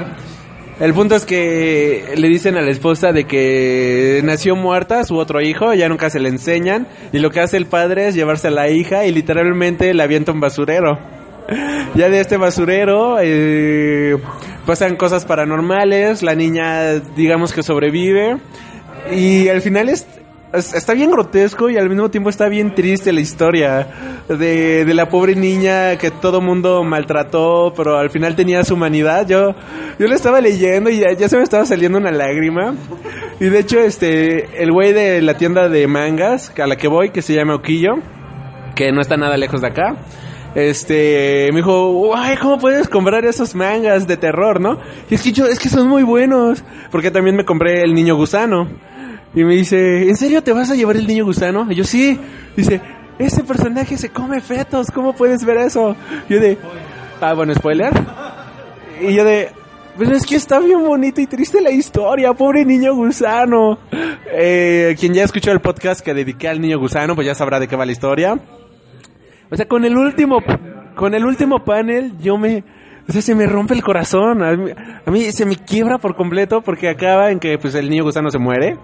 El 0.80 0.94
punto 0.94 1.14
es 1.14 1.26
que 1.26 2.14
le 2.16 2.28
dicen 2.28 2.56
a 2.56 2.62
la 2.62 2.70
esposa 2.70 3.12
de 3.12 3.24
que 3.24 4.22
nació 4.24 4.56
muerta 4.56 5.04
su 5.04 5.18
otro 5.18 5.42
hijo, 5.42 5.74
ya 5.74 5.90
nunca 5.90 6.08
se 6.08 6.20
le 6.20 6.30
enseñan, 6.30 6.88
y 7.12 7.18
lo 7.18 7.30
que 7.30 7.40
hace 7.40 7.58
el 7.58 7.66
padre 7.66 8.08
es 8.08 8.14
llevarse 8.14 8.48
a 8.48 8.50
la 8.50 8.70
hija 8.70 9.04
y 9.04 9.12
literalmente 9.12 9.92
la 9.92 10.04
avienta 10.04 10.32
un 10.32 10.40
basurero. 10.40 10.98
Ya 11.96 12.08
de 12.08 12.20
este 12.20 12.36
basurero 12.36 13.18
eh, 13.20 14.16
pasan 14.64 14.94
cosas 14.94 15.24
paranormales, 15.24 16.22
la 16.22 16.36
niña 16.36 17.00
digamos 17.16 17.52
que 17.52 17.64
sobrevive, 17.64 18.36
y 19.10 19.48
al 19.48 19.60
final 19.60 19.88
es, 19.88 20.06
es- 20.52 20.74
está 20.74 20.94
bien 20.94 21.10
grotesco 21.10 21.68
y 21.70 21.76
al 21.76 21.88
mismo 21.88 22.10
tiempo 22.10 22.30
está 22.30 22.48
bien 22.48 22.74
triste 22.74 23.12
la 23.12 23.20
historia 23.20 23.86
de, 24.28 24.84
de 24.84 24.94
la 24.94 25.08
pobre 25.08 25.34
niña 25.36 25.96
que 25.96 26.10
todo 26.10 26.40
mundo 26.40 26.82
maltrató, 26.84 27.72
pero 27.76 27.96
al 27.98 28.10
final 28.10 28.34
tenía 28.36 28.64
su 28.64 28.74
humanidad. 28.74 29.26
Yo, 29.28 29.54
yo 29.98 30.06
lo 30.08 30.14
estaba 30.14 30.40
leyendo 30.40 30.90
y 30.90 30.98
ya, 31.00 31.12
ya 31.12 31.28
se 31.28 31.36
me 31.36 31.42
estaba 31.42 31.64
saliendo 31.66 31.98
una 31.98 32.10
lágrima. 32.10 32.74
Y 33.40 33.44
de 33.46 33.58
hecho, 33.58 33.80
este, 33.80 34.62
el 34.62 34.72
güey 34.72 34.92
de 34.92 35.22
la 35.22 35.34
tienda 35.36 35.68
de 35.68 35.86
mangas 35.86 36.52
a 36.58 36.66
la 36.66 36.76
que 36.76 36.88
voy, 36.88 37.10
que 37.10 37.22
se 37.22 37.34
llama 37.34 37.54
Oquillo, 37.54 37.94
que 38.74 38.92
no 38.92 39.00
está 39.00 39.16
nada 39.16 39.36
lejos 39.36 39.60
de 39.60 39.68
acá. 39.68 39.96
Este, 40.54 41.48
me 41.52 41.58
dijo, 41.58 42.12
ay, 42.16 42.36
¿cómo 42.36 42.58
puedes 42.58 42.88
comprar 42.88 43.24
esos 43.24 43.54
mangas 43.54 44.06
de 44.08 44.16
terror, 44.16 44.60
no? 44.60 44.78
Y 45.08 45.14
es 45.14 45.22
que 45.22 45.32
yo, 45.32 45.46
es 45.46 45.58
que 45.60 45.68
son 45.68 45.86
muy 45.88 46.02
buenos. 46.02 46.62
Porque 46.90 47.10
también 47.10 47.36
me 47.36 47.44
compré 47.44 47.82
el 47.82 47.94
niño 47.94 48.16
gusano. 48.16 48.68
Y 49.34 49.44
me 49.44 49.54
dice, 49.54 50.08
¿en 50.08 50.16
serio 50.16 50.42
te 50.42 50.52
vas 50.52 50.70
a 50.70 50.74
llevar 50.74 50.96
el 50.96 51.06
niño 51.06 51.24
gusano? 51.24 51.66
Y 51.70 51.76
yo, 51.76 51.84
sí. 51.84 52.18
Dice, 52.56 52.80
ese 53.18 53.44
personaje 53.44 53.96
se 53.96 54.08
come 54.08 54.40
fetos, 54.40 54.90
¿cómo 54.90 55.12
puedes 55.12 55.44
ver 55.44 55.58
eso? 55.58 55.94
Y 56.28 56.34
yo 56.34 56.40
de, 56.40 56.58
ah, 57.20 57.34
bueno, 57.34 57.54
spoiler. 57.54 57.92
Y 59.00 59.14
yo 59.14 59.24
de, 59.24 59.50
pero 59.98 60.16
es 60.16 60.26
que 60.26 60.36
está 60.36 60.58
bien 60.58 60.82
bonito 60.82 61.20
y 61.20 61.26
triste 61.26 61.60
la 61.60 61.70
historia, 61.70 62.32
pobre 62.32 62.64
niño 62.64 62.94
gusano. 62.94 63.78
Eh, 64.32 64.96
quien 64.98 65.14
ya 65.14 65.24
escuchó 65.24 65.52
el 65.52 65.60
podcast 65.60 66.00
que 66.00 66.14
dediqué 66.14 66.48
al 66.48 66.60
niño 66.60 66.78
gusano, 66.78 67.14
pues 67.14 67.26
ya 67.26 67.34
sabrá 67.34 67.60
de 67.60 67.68
qué 67.68 67.76
va 67.76 67.86
la 67.86 67.92
historia. 67.92 68.38
O 69.50 69.56
sea, 69.56 69.66
con 69.66 69.84
el 69.84 69.96
último, 69.96 70.42
con 70.96 71.14
el 71.14 71.24
último 71.24 71.64
panel, 71.64 72.14
yo 72.18 72.38
me 72.38 72.64
O 73.08 73.12
sea, 73.12 73.20
se 73.22 73.34
me 73.34 73.46
rompe 73.46 73.74
el 73.74 73.82
corazón. 73.82 74.42
A 74.42 74.56
mí, 74.56 74.70
a 75.04 75.10
mí 75.10 75.32
se 75.32 75.44
me 75.44 75.56
quiebra 75.56 75.98
por 75.98 76.16
completo 76.16 76.62
porque 76.62 76.88
acaba 76.88 77.30
en 77.30 77.38
que 77.38 77.58
pues 77.58 77.74
el 77.74 77.90
niño 77.90 78.04
gusano 78.04 78.30
se 78.30 78.38
muere 78.38 78.78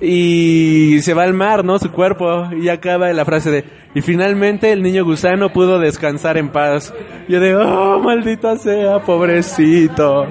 y 0.00 0.98
se 1.00 1.14
va 1.14 1.24
al 1.24 1.34
mar, 1.34 1.64
¿no? 1.64 1.78
Su 1.78 1.90
cuerpo 1.90 2.48
y 2.52 2.68
acaba 2.68 3.12
la 3.12 3.24
frase 3.24 3.50
de 3.50 3.64
y 3.94 4.02
finalmente 4.02 4.72
el 4.72 4.82
niño 4.82 5.04
gusano 5.04 5.52
pudo 5.52 5.78
descansar 5.78 6.36
en 6.36 6.50
paz. 6.50 6.92
Yo 7.28 7.40
de 7.40 7.56
oh, 7.56 7.98
maldita 7.98 8.56
sea, 8.56 8.98
pobrecito. 9.00 10.26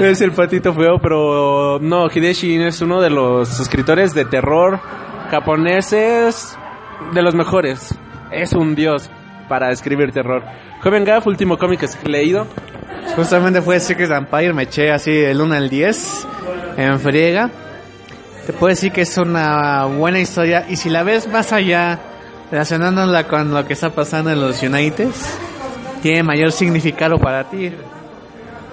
Es 0.00 0.22
el 0.22 0.32
patito 0.32 0.72
feo, 0.72 0.98
pero 0.98 1.78
no, 1.80 2.08
Hideshi 2.08 2.56
es 2.56 2.80
uno 2.80 3.02
de 3.02 3.10
los 3.10 3.60
escritores 3.60 4.14
de 4.14 4.24
terror 4.24 4.80
japoneses 5.32 6.58
de 7.14 7.22
los 7.22 7.34
mejores. 7.34 7.94
Es 8.30 8.52
un 8.52 8.74
dios 8.74 9.10
para 9.48 9.70
escribir 9.70 10.12
terror. 10.12 10.42
Joven 10.82 11.04
Gaff, 11.04 11.26
último 11.26 11.56
cómic 11.56 11.80
que 11.80 11.86
he 11.86 12.08
leído. 12.08 12.46
Justamente 13.16 13.62
fue 13.62 13.80
Secret 13.80 14.10
Empire, 14.10 14.52
me 14.52 14.64
eché 14.64 14.90
así 14.90 15.10
del 15.10 15.40
1 15.40 15.54
al 15.54 15.70
10 15.70 16.28
en 16.76 17.00
friega. 17.00 17.50
Te 18.46 18.52
puedo 18.52 18.70
decir 18.70 18.90
que 18.90 19.02
es 19.02 19.16
una 19.18 19.84
buena 19.84 20.18
historia 20.18 20.66
y 20.68 20.76
si 20.76 20.90
la 20.90 21.04
ves 21.04 21.28
más 21.28 21.52
allá, 21.52 22.00
relacionándola 22.50 23.28
con 23.28 23.54
lo 23.54 23.64
que 23.64 23.72
está 23.72 23.90
pasando 23.90 24.30
en 24.30 24.40
los 24.40 24.60
United, 24.62 25.10
tiene 26.02 26.24
mayor 26.24 26.50
significado 26.50 27.18
para 27.18 27.48
ti. 27.48 27.72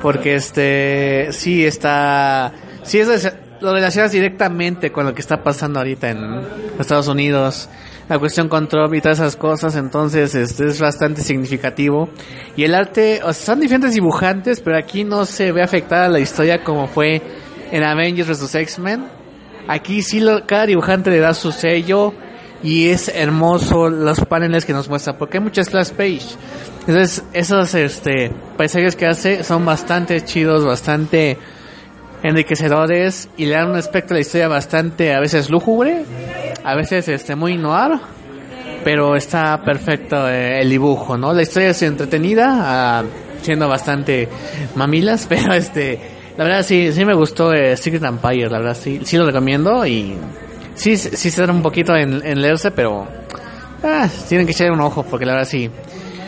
Porque 0.01 0.36
este, 0.36 1.28
sí 1.32 1.65
está, 1.65 2.51
sí 2.84 2.99
es, 2.99 3.32
lo 3.61 3.74
relacionas 3.74 4.11
directamente 4.11 4.91
con 4.91 5.05
lo 5.05 5.13
que 5.13 5.22
está 5.22 5.43
pasando 5.43 5.80
ahorita 5.80 6.09
en 6.09 6.41
Estados 6.80 7.07
Unidos, 7.07 7.70
la 8.07 8.17
cuestión 8.17 8.49
con 8.49 8.67
Trump 8.67 8.93
y 8.95 9.01
todas 9.01 9.20
esas 9.20 9.36
cosas, 9.36 9.76
entonces 9.76 10.34
este 10.34 10.67
es 10.67 10.80
bastante 10.82 11.22
significativo. 11.22 12.09
Y 12.55 12.63
el 12.63 12.74
arte, 12.74 13.22
o 13.24 13.34
sea, 13.34 13.53
son 13.53 13.59
diferentes 13.59 13.93
dibujantes, 13.93 14.61
pero 14.61 14.78
aquí 14.78 15.03
no 15.03 15.26
se 15.26 15.51
ve 15.51 15.61
afectada 15.61 16.07
la 16.07 16.20
historia 16.20 16.63
como 16.63 16.88
fue 16.88 17.22
en 17.72 17.84
Avengers 17.84 18.28
vs. 18.30 18.55
X-Men. 18.55 19.18
Aquí 19.68 20.01
sí 20.01 20.20
lo, 20.20 20.45
cada 20.45 20.66
dibujante 20.66 21.10
le 21.10 21.20
da 21.20 21.34
su 21.34 21.51
sello 21.51 22.14
y 22.64 22.89
es 22.89 23.07
hermoso 23.10 23.89
los 23.89 24.20
paneles 24.26 24.66
que 24.66 24.74
nos 24.74 24.89
muestra, 24.89 25.18
porque 25.18 25.38
hay 25.38 25.43
muchas 25.43 25.70
class 25.70 25.91
page. 25.91 26.36
Entonces, 26.82 27.24
esos 27.34 27.74
este, 27.76 28.32
paisajes 28.57 28.95
que 28.95 29.05
hace 29.05 29.43
son 29.43 29.66
bastante 29.66 30.24
chidos, 30.26 30.66
bastante 30.66 31.38
enriquecedores 32.24 33.30
y 33.38 33.45
le 33.45 33.53
dan 33.53 33.70
un 33.70 33.78
aspecto 33.78 34.14
a 34.14 34.16
la 34.16 34.22
historia 34.22 34.47
bastante 34.47 35.14
a 35.14 35.20
veces 35.20 35.49
lúgubre, 35.49 36.03
a 36.64 36.76
veces 36.76 37.07
este 37.07 37.36
muy 37.36 37.57
noir, 37.57 37.99
pero 38.84 39.16
está 39.16 39.62
perfecto 39.64 40.28
eh, 40.28 40.62
el 40.62 40.70
dibujo, 40.70 41.18
¿no? 41.18 41.34
La 41.34 41.41
historia 41.41 41.70
es 41.70 41.82
entretenida, 41.82 42.99
ah, 42.99 43.03
siendo 43.41 43.68
bastante 43.68 44.28
mamilas, 44.76 45.26
pero 45.30 45.53
este 45.53 46.18
la 46.39 46.45
verdad 46.45 46.63
sí 46.63 46.93
sí 46.93 47.03
me 47.03 47.13
gustó 47.13 47.51
eh, 47.51 47.75
Secret 47.75 48.01
Empire, 48.01 48.49
la 48.49 48.59
verdad 48.59 48.77
sí 48.79 49.01
sí 49.03 49.17
lo 49.17 49.25
recomiendo 49.25 49.85
y 49.85 50.15
sí 50.73 50.95
sí 50.95 51.29
se 51.29 51.45
da 51.45 51.51
un 51.51 51.61
poquito 51.61 51.93
en, 51.93 52.41
leerse, 52.41 52.71
pero 52.71 53.05
ah, 53.83 54.07
tienen 54.29 54.47
que 54.47 54.53
echar 54.53 54.71
un 54.71 54.79
ojo 54.79 55.03
porque 55.03 55.25
la 55.25 55.33
verdad 55.33 55.49
sí 55.49 55.69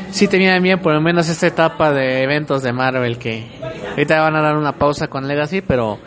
sí 0.09 0.27
te 0.27 0.37
viene 0.37 0.59
bien 0.59 0.81
por 0.81 0.93
lo 0.93 0.99
menos 0.99 1.29
esta 1.29 1.47
etapa 1.47 1.93
de 1.93 2.23
eventos 2.23 2.61
de 2.61 2.73
Marvel 2.73 3.17
que 3.17 3.47
ahorita 3.91 4.19
van 4.19 4.35
a 4.35 4.41
dar 4.41 4.57
una 4.57 4.73
pausa 4.73 5.07
con 5.07 5.25
Legacy, 5.29 5.61
pero 5.61 5.97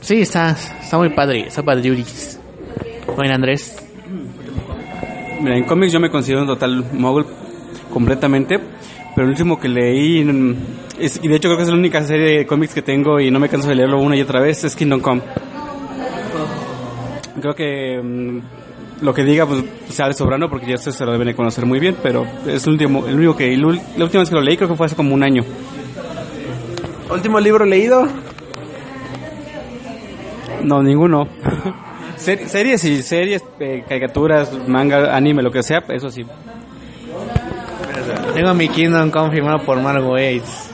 sí, 0.00 0.22
está, 0.22 0.52
está 0.52 0.96
muy 0.96 1.10
padre, 1.10 1.48
está 1.48 1.62
padre 1.62 1.82
Yuris. 1.82 2.40
Bueno, 3.14 3.34
Andrés. 3.34 3.76
Mira, 5.42 5.58
en 5.58 5.64
cómics 5.64 5.92
yo 5.92 6.00
me 6.00 6.08
considero 6.08 6.40
un 6.40 6.46
total 6.46 6.86
mogul 6.94 7.26
completamente, 7.92 8.58
pero 9.14 9.24
el 9.26 9.30
último 9.30 9.58
que 9.60 9.68
leí, 9.68 10.24
mm, 10.24 10.54
es- 10.98 11.20
y 11.22 11.28
de 11.28 11.36
hecho 11.36 11.48
creo 11.48 11.56
que 11.56 11.62
es 11.64 11.68
la 11.68 11.74
única 11.74 12.02
serie 12.04 12.38
de 12.38 12.46
cómics 12.46 12.74
que 12.74 12.82
tengo 12.82 13.20
y 13.20 13.30
no 13.30 13.38
me 13.40 13.48
canso 13.48 13.68
de 13.68 13.74
leerlo 13.74 14.00
una 14.00 14.16
y 14.16 14.22
otra 14.22 14.40
vez, 14.40 14.64
es 14.64 14.74
Kingdom 14.76 15.00
Come. 15.00 15.22
Creo 17.40 17.54
que 17.54 18.00
mm, 18.02 19.04
lo 19.04 19.12
que 19.14 19.24
diga 19.24 19.46
pues 19.46 19.64
sale 19.90 20.14
sobrando 20.14 20.48
porque 20.48 20.66
ya 20.66 20.74
ustedes 20.76 20.96
se 20.96 21.04
lo 21.04 21.12
deben 21.12 21.26
de 21.28 21.34
conocer 21.34 21.66
muy 21.66 21.80
bien, 21.80 21.96
pero 22.02 22.24
es 22.46 22.64
el 22.66 22.72
último, 22.74 23.06
el 23.06 23.16
único 23.16 23.36
que, 23.36 23.56
la 23.56 23.66
última 24.04 24.20
vez 24.20 24.28
que 24.28 24.34
lo 24.34 24.40
leí 24.42 24.56
creo 24.56 24.68
que 24.68 24.76
fue 24.76 24.86
hace 24.86 24.96
como 24.96 25.14
un 25.14 25.22
año. 25.22 25.42
Último 27.10 27.40
libro 27.40 27.64
leído. 27.64 28.06
No, 30.62 30.82
ninguno. 30.82 31.26
Ser- 32.16 32.48
series 32.48 32.84
y 32.84 33.02
series, 33.02 33.42
eh, 33.58 33.82
caricaturas, 33.88 34.52
manga, 34.68 35.16
anime, 35.16 35.42
lo 35.42 35.50
que 35.50 35.62
sea, 35.62 35.82
eso 35.88 36.08
sí. 36.10 36.24
Tengo 38.34 38.54
mi 38.54 38.68
Kingdom 38.68 39.10
confirmado 39.10 39.62
por 39.64 39.80
Margot 39.80 40.12
Waits. 40.12 40.70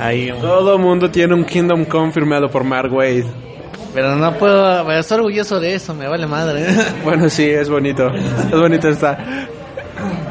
Ahí, 0.00 0.32
Todo 0.40 0.78
mundo 0.78 1.10
tiene 1.10 1.34
un 1.34 1.44
Kingdom 1.44 1.84
confirmado 1.84 2.48
por 2.50 2.64
Mark 2.64 2.92
Wade. 2.92 3.26
pero 3.94 4.16
no 4.16 4.32
puedo, 4.34 4.84
pero 4.86 4.98
estoy 5.00 5.18
orgulloso 5.18 5.60
de 5.60 5.74
eso, 5.74 5.94
me 5.94 6.08
vale 6.08 6.26
madre. 6.26 6.66
Bueno, 7.04 7.28
sí, 7.28 7.44
es 7.48 7.68
bonito. 7.68 8.08
Es 8.08 8.50
bonito 8.58 8.88
está. 8.88 9.18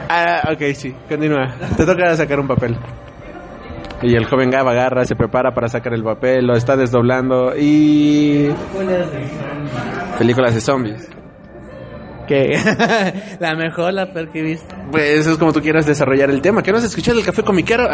Ah, 0.09 0.49
ok, 0.51 0.73
sí, 0.73 0.93
continúa. 1.07 1.53
Te 1.77 1.85
toca 1.85 2.15
sacar 2.17 2.39
un 2.39 2.47
papel. 2.47 2.75
Y 4.01 4.15
el 4.15 4.25
joven 4.25 4.49
Gab 4.49 4.67
agarra, 4.67 5.05
se 5.05 5.15
prepara 5.15 5.53
para 5.53 5.69
sacar 5.69 5.93
el 5.93 6.03
papel, 6.03 6.47
lo 6.47 6.55
está 6.55 6.75
desdoblando 6.75 7.53
y... 7.55 8.49
Películas 10.17 10.55
de 10.55 10.61
zombies. 10.61 11.07
Que 12.31 12.57
la 13.39 13.55
mejor, 13.55 13.93
la 13.93 14.13
peor 14.13 14.29
que 14.29 14.39
he 14.39 14.43
visto. 14.43 14.73
Pues 14.89 15.27
es 15.27 15.37
como 15.37 15.51
tú 15.51 15.61
quieras 15.61 15.85
desarrollar 15.85 16.29
el 16.29 16.41
tema. 16.41 16.63
¿Qué 16.63 16.71
no 16.71 16.77
has 16.77 16.85
escuchado 16.85 17.17
del 17.17 17.25
café 17.25 17.43
comiquero? 17.43 17.89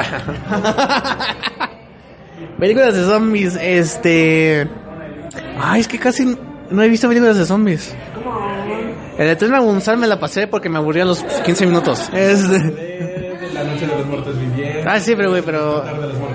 Películas 2.59 2.93
de 2.93 3.03
zombies, 3.03 3.57
este... 3.59 4.67
Ay, 5.59 5.81
es 5.81 5.88
que 5.88 5.97
casi 5.97 6.38
no 6.69 6.83
he 6.83 6.89
visto 6.89 7.07
películas 7.07 7.38
de 7.38 7.45
zombies. 7.45 7.95
El 9.17 9.27
de 9.27 9.35
Tren 9.35 9.55
a 9.55 9.59
González 9.59 9.99
me 9.99 10.07
la 10.07 10.19
pasé 10.19 10.45
porque 10.45 10.69
me 10.69 10.77
aburría 10.77 11.01
a 11.01 11.07
los 11.07 11.23
15 11.23 11.65
minutos. 11.65 12.07
Es... 12.13 12.47
La 12.47 13.63
noche 13.63 13.88
de 13.88 13.89
los 13.97 14.05
muertos 14.05 14.39
vivientes. 14.39 14.85
Ah, 14.85 14.99
sí, 14.99 15.15
pero 15.15 15.31
güey, 15.31 15.41
pero... 15.41 15.83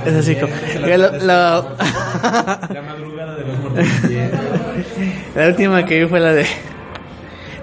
Es 0.04 0.14
así 0.14 0.34
como... 0.34 0.52
La 0.86 1.64
madrugada 2.84 3.36
de 3.36 3.44
los 3.44 3.58
muertos 3.60 4.02
vivientes. 4.02 4.40
La 5.36 5.46
última 5.46 5.84
que 5.84 6.00
vi 6.00 6.08
fue 6.08 6.18
la 6.18 6.32
de... 6.32 6.46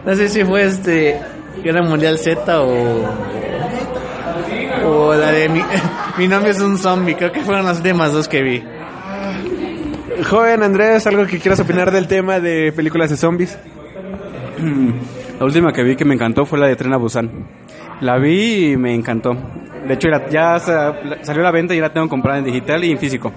No 0.05 0.15
sé 0.15 0.29
si 0.29 0.43
fue 0.43 0.63
este... 0.65 1.19
Guerra 1.63 1.81
Mundial 1.81 2.17
Z 2.17 2.61
o... 2.61 3.03
O 4.85 5.13
la 5.13 5.31
de 5.31 5.49
mi, 5.49 5.61
mi 6.17 6.27
nombre 6.27 6.51
es 6.51 6.59
un 6.61 6.77
zombie. 6.77 7.15
Creo 7.15 7.31
que 7.31 7.41
fueron 7.41 7.65
las 7.65 7.77
últimas 7.77 8.13
dos 8.13 8.27
que 8.27 8.41
vi. 8.41 8.63
Joven 10.29 10.63
Andrés, 10.63 11.05
¿algo 11.07 11.25
que 11.25 11.39
quieras 11.39 11.59
opinar 11.59 11.91
del 11.91 12.07
tema 12.07 12.39
de 12.39 12.71
películas 12.73 13.09
de 13.09 13.17
zombies? 13.17 13.57
La 15.39 15.45
última 15.45 15.71
que 15.71 15.83
vi 15.83 15.95
que 15.95 16.05
me 16.05 16.13
encantó 16.15 16.45
fue 16.45 16.59
la 16.59 16.67
de 16.67 16.75
Tren 16.75 16.93
a 16.93 16.97
Busan. 16.97 17.29
La 18.01 18.17
vi 18.17 18.71
y 18.73 18.77
me 18.77 18.93
encantó. 18.93 19.35
De 19.87 19.93
hecho, 19.93 20.07
era- 20.09 20.29
ya 20.29 20.59
sa- 20.59 20.93
salió 21.23 21.41
a 21.41 21.45
la 21.45 21.51
venta 21.51 21.73
y 21.73 21.77
ya 21.77 21.83
la 21.83 21.93
tengo 21.93 22.09
comprada 22.09 22.39
en 22.39 22.45
digital 22.45 22.83
y 22.83 22.91
en 22.91 22.97
físico. 22.99 23.31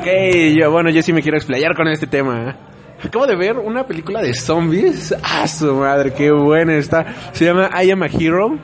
Ok, 0.00 0.06
yo, 0.54 0.70
bueno, 0.70 0.90
yo 0.90 1.02
sí 1.02 1.12
me 1.12 1.22
quiero 1.22 1.36
explayar 1.38 1.74
con 1.74 1.88
este 1.88 2.06
tema. 2.06 2.56
Acabo 3.04 3.26
de 3.26 3.36
ver 3.36 3.58
una 3.58 3.84
película 3.84 4.22
de 4.22 4.32
zombies. 4.34 5.14
Ah, 5.22 5.46
su 5.48 5.74
madre, 5.74 6.12
qué 6.12 6.30
buena 6.30 6.76
está. 6.76 7.04
Se 7.32 7.44
llama 7.44 7.70
I 7.82 7.90
Am 7.90 8.02
a 8.02 8.06
Hero, 8.06 8.58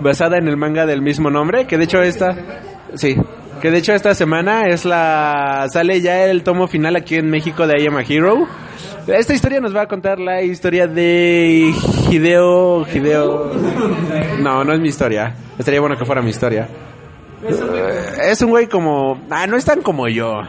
basada 0.00 0.38
en 0.38 0.48
el 0.48 0.56
manga 0.56 0.84
del 0.86 1.00
mismo 1.00 1.30
nombre, 1.30 1.66
que 1.66 1.78
de 1.78 1.84
hecho 1.84 2.02
esta, 2.02 2.36
sí, 2.94 3.16
que 3.60 3.70
de 3.70 3.78
hecho 3.78 3.94
esta 3.94 4.14
semana 4.14 4.68
es 4.68 4.84
la 4.84 5.66
sale 5.72 6.00
ya 6.00 6.24
el 6.26 6.42
tomo 6.42 6.68
final 6.68 6.96
aquí 6.96 7.16
en 7.16 7.30
México 7.30 7.66
de 7.66 7.82
I 7.82 7.86
Am 7.86 7.96
a 7.96 8.02
Hero. 8.02 8.46
Esta 9.06 9.32
historia 9.32 9.60
nos 9.60 9.74
va 9.74 9.82
a 9.82 9.88
contar 9.88 10.20
la 10.20 10.42
historia 10.42 10.86
de 10.86 11.72
Hideo, 12.10 12.86
Hideo. 12.86 13.52
No, 14.40 14.62
no 14.62 14.72
es 14.72 14.80
mi 14.80 14.88
historia. 14.88 15.34
Estaría 15.58 15.80
bueno 15.80 15.96
que 15.96 16.04
fuera 16.04 16.22
mi 16.22 16.30
historia. 16.30 16.68
Es 18.22 18.42
un 18.42 18.50
güey 18.50 18.66
como... 18.66 19.22
Ah, 19.30 19.46
no 19.46 19.56
es 19.56 19.64
tan 19.64 19.80
como 19.80 20.06
yo. 20.06 20.42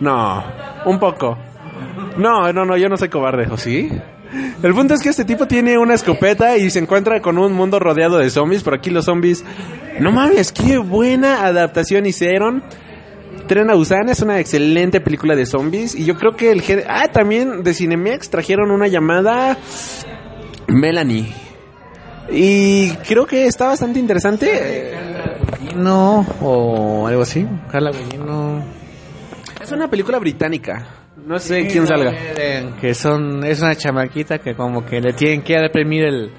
No, 0.00 0.44
un 0.84 0.98
poco. 0.98 1.36
No, 2.18 2.52
no, 2.52 2.64
no, 2.64 2.76
yo 2.76 2.88
no 2.88 2.96
soy 2.96 3.08
cobarde, 3.08 3.46
¿o 3.50 3.56
sí? 3.56 3.90
El 4.62 4.74
punto 4.74 4.94
es 4.94 5.02
que 5.02 5.10
este 5.10 5.24
tipo 5.24 5.46
tiene 5.46 5.78
una 5.78 5.94
escopeta 5.94 6.56
y 6.56 6.70
se 6.70 6.78
encuentra 6.78 7.20
con 7.20 7.38
un 7.38 7.52
mundo 7.52 7.78
rodeado 7.78 8.18
de 8.18 8.30
zombies. 8.30 8.62
Por 8.62 8.74
aquí 8.74 8.90
los 8.90 9.04
zombies... 9.04 9.44
No 10.00 10.10
mames, 10.12 10.52
qué 10.52 10.78
buena 10.78 11.46
adaptación 11.46 12.06
hicieron. 12.06 12.62
Tren 13.46 13.70
a 13.70 13.74
Busan 13.74 14.08
es 14.08 14.20
una 14.20 14.40
excelente 14.40 15.00
película 15.00 15.36
de 15.36 15.46
zombies. 15.46 15.94
Y 15.94 16.04
yo 16.04 16.16
creo 16.16 16.36
que 16.36 16.50
el... 16.50 16.62
gen- 16.62 16.82
Ah, 16.88 17.08
también 17.08 17.62
de 17.62 17.72
Cinemex 17.74 18.28
trajeron 18.30 18.70
una 18.70 18.88
llamada... 18.88 19.56
Melanie. 20.66 21.32
Y 22.30 22.90
creo 23.08 23.26
que 23.26 23.46
está 23.46 23.68
bastante 23.68 24.00
interesante. 24.00 24.92
No, 25.76 26.26
o 26.40 27.06
algo 27.06 27.22
así. 27.22 27.46
Carla 27.70 27.92
Gugino. 27.92 28.64
Es 29.62 29.70
una 29.70 29.88
película 29.88 30.18
británica. 30.18 30.86
No 31.26 31.38
sé 31.40 31.66
quién 31.66 31.86
salga. 31.86 32.14
Que 32.80 32.94
son, 32.94 33.44
es 33.44 33.60
una 33.60 33.74
chamaquita 33.74 34.38
que 34.38 34.54
como 34.54 34.86
que 34.86 35.00
le 35.00 35.12
tienen 35.12 35.42
que 35.42 35.58
reprimir 35.58 36.04
el, 36.04 36.30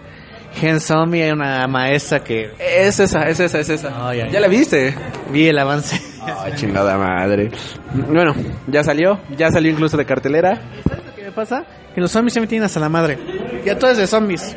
Gen 0.55 0.79
Zombie 0.79 1.23
hay 1.23 1.31
una 1.31 1.67
maestra 1.67 2.23
que... 2.23 2.51
Es 2.57 2.99
esa, 2.99 3.27
es 3.27 3.39
esa, 3.39 3.59
es 3.59 3.69
esa. 3.69 4.13
Ya, 4.13 4.27
¿Ya 4.27 4.39
la 4.39 4.47
viste? 4.47 4.95
Vi 5.31 5.47
el 5.47 5.59
avance. 5.59 6.01
Ay, 6.23 6.53
chingada 6.55 6.97
madre. 6.97 7.51
Bueno, 7.93 8.33
ya 8.67 8.83
salió, 8.83 9.19
ya 9.37 9.51
salió 9.51 9.71
incluso 9.71 9.97
de 9.97 10.05
cartelera. 10.05 10.61
¿Sabes 10.87 11.05
lo 11.05 11.15
que 11.15 11.23
me 11.23 11.31
pasa? 11.31 11.63
Que 11.93 12.01
los 12.01 12.11
zombies 12.11 12.33
se 12.33 12.41
me 12.41 12.47
tienen 12.47 12.65
hasta 12.65 12.79
la 12.79 12.89
madre. 12.89 13.17
Ya 13.65 13.77
todo 13.77 13.91
es 13.91 13.97
de 13.97 14.07
zombies. 14.07 14.55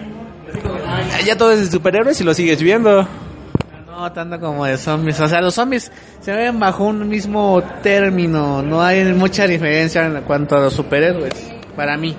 Ya 1.24 1.36
todo 1.36 1.52
es 1.52 1.60
de 1.60 1.66
superhéroes 1.66 2.20
y 2.20 2.24
lo 2.24 2.34
sigues 2.34 2.62
viendo. 2.62 3.06
No, 4.00 4.10
tanto 4.12 4.40
como 4.40 4.64
de 4.64 4.78
zombies. 4.78 5.20
O 5.20 5.28
sea, 5.28 5.42
los 5.42 5.54
zombies 5.54 5.92
se 6.22 6.32
ven 6.32 6.58
bajo 6.58 6.84
un 6.84 7.06
mismo 7.06 7.62
término. 7.82 8.62
No 8.62 8.80
hay 8.80 9.04
mucha 9.12 9.46
diferencia 9.46 10.06
en 10.06 10.22
cuanto 10.22 10.56
a 10.56 10.60
los 10.60 10.72
superhéroes. 10.72 11.52
Para 11.76 11.98
mí. 11.98 12.16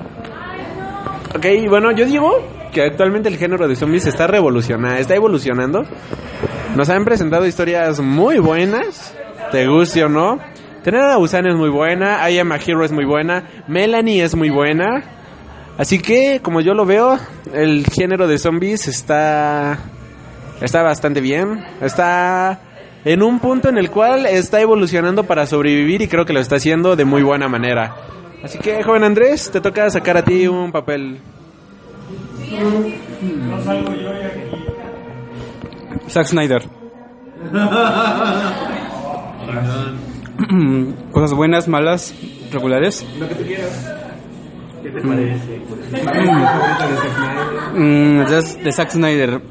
Ok, 1.35 1.43
bueno, 1.69 1.91
yo 1.91 2.05
digo 2.05 2.69
que 2.71 2.83
actualmente 2.83 3.29
el 3.29 3.37
género 3.37 3.67
de 3.67 3.75
zombies 3.75 4.05
está 4.05 4.27
revolucionando, 4.27 4.99
está 4.99 5.15
evolucionando. 5.15 5.83
Nos 6.75 6.87
han 6.91 7.03
presentado 7.03 7.47
historias 7.47 7.99
muy 7.99 8.37
buenas, 8.37 9.15
te 9.51 9.65
guste 9.65 10.03
o 10.03 10.09
no. 10.09 10.37
Tener 10.83 11.01
a 11.01 11.17
Busan 11.17 11.47
es 11.47 11.55
muy 11.55 11.69
buena, 11.69 12.29
I 12.29 12.37
Am 12.37 12.51
Hero 12.51 12.85
es 12.85 12.91
muy 12.91 13.05
buena, 13.05 13.45
Melanie 13.67 14.21
es 14.21 14.35
muy 14.35 14.51
buena. 14.51 15.03
Así 15.79 15.97
que, 15.97 16.41
como 16.43 16.61
yo 16.61 16.75
lo 16.75 16.85
veo, 16.85 17.17
el 17.51 17.87
género 17.87 18.27
de 18.27 18.37
zombies 18.37 18.87
está 18.87 19.79
está 20.61 20.81
bastante 20.83 21.21
bien. 21.21 21.63
Está 21.81 22.59
en 23.03 23.23
un 23.23 23.39
punto 23.39 23.69
en 23.69 23.77
el 23.77 23.89
cual 23.89 24.25
está 24.25 24.61
evolucionando 24.61 25.23
para 25.23 25.45
sobrevivir 25.45 26.01
y 26.01 26.07
creo 26.07 26.25
que 26.25 26.33
lo 26.33 26.39
está 26.39 26.57
haciendo 26.57 26.95
de 26.95 27.05
muy 27.05 27.23
buena 27.23 27.47
manera. 27.47 27.95
Así 28.43 28.57
que, 28.57 28.83
joven 28.83 29.03
Andrés, 29.03 29.51
te 29.51 29.61
toca 29.61 29.89
sacar 29.89 30.17
a 30.17 30.23
ti 30.23 30.47
un 30.47 30.71
papel. 30.71 31.19
Zack 36.09 36.27
Snyder. 36.27 36.63
Cosas 41.11 41.33
buenas, 41.33 41.67
malas, 41.67 42.13
regulares. 42.51 43.05
Lo 43.19 43.27
que 43.27 43.35
tú 43.35 43.43
quieras. 43.43 43.91
¿Qué 44.83 44.89
te 44.89 45.01
parece? 45.01 45.61
Mm, 47.75 48.25
de, 48.25 48.63
de 48.63 48.71
Zack 48.71 48.89
Snyder. 48.91 49.41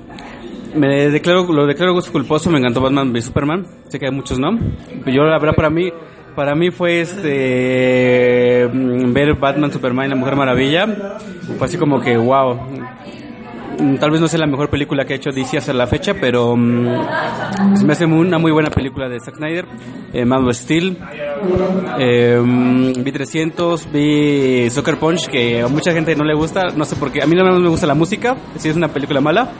Me 0.74 1.10
declaro, 1.10 1.44
lo 1.52 1.66
declaro 1.66 1.92
gusto 1.92 2.12
culposo, 2.12 2.50
me 2.50 2.58
encantó 2.58 2.80
Batman 2.80 3.12
v 3.12 3.22
Superman. 3.22 3.66
Sé 3.88 3.98
que 3.98 4.06
hay 4.06 4.12
muchos, 4.12 4.38
¿no? 4.38 4.58
Yo, 5.06 5.24
la 5.24 5.38
verdad, 5.38 5.54
para 5.54 5.70
mí, 5.70 5.92
para 6.36 6.54
mí 6.54 6.70
fue 6.70 7.00
este 7.00 8.68
mm, 8.72 9.12
ver 9.12 9.34
Batman, 9.34 9.72
Superman 9.72 10.06
y 10.06 10.10
la 10.10 10.16
Mujer 10.16 10.36
Maravilla. 10.36 10.86
Fue 11.58 11.66
así 11.66 11.76
como 11.76 12.00
que, 12.00 12.16
wow. 12.16 12.54
Mm, 13.80 13.96
Tal 13.96 14.10
vez 14.10 14.20
no 14.20 14.28
sea 14.28 14.38
la 14.38 14.46
mejor 14.46 14.68
película 14.68 15.04
que 15.04 15.14
ha 15.14 15.16
hecho 15.16 15.30
DC 15.30 15.58
hasta 15.58 15.72
la 15.72 15.86
fecha, 15.86 16.14
pero 16.14 16.56
mm, 16.56 17.84
me 17.84 17.92
hace 17.92 18.04
una 18.04 18.38
muy 18.38 18.52
buena 18.52 18.70
película 18.70 19.08
de 19.08 19.18
Zack 19.18 19.36
Snyder. 19.36 19.66
Eh, 20.12 20.24
Man 20.24 20.46
of 20.46 20.54
Steel. 20.54 20.96
Eh, 21.98 22.40
vi 22.96 23.12
300, 23.12 23.88
vi 23.92 24.70
Soccer 24.70 24.98
Punch, 24.98 25.28
que 25.28 25.62
a 25.62 25.68
mucha 25.68 25.92
gente 25.92 26.14
no 26.14 26.24
le 26.24 26.34
gusta, 26.34 26.70
no 26.70 26.84
sé 26.84 26.96
por 26.96 27.10
qué. 27.10 27.22
A 27.22 27.26
mí 27.26 27.34
no 27.34 27.44
me 27.44 27.68
gusta 27.68 27.86
la 27.86 27.94
música, 27.94 28.36
si 28.56 28.68
es 28.68 28.76
una 28.76 28.88
película 28.88 29.20
mala. 29.20 29.50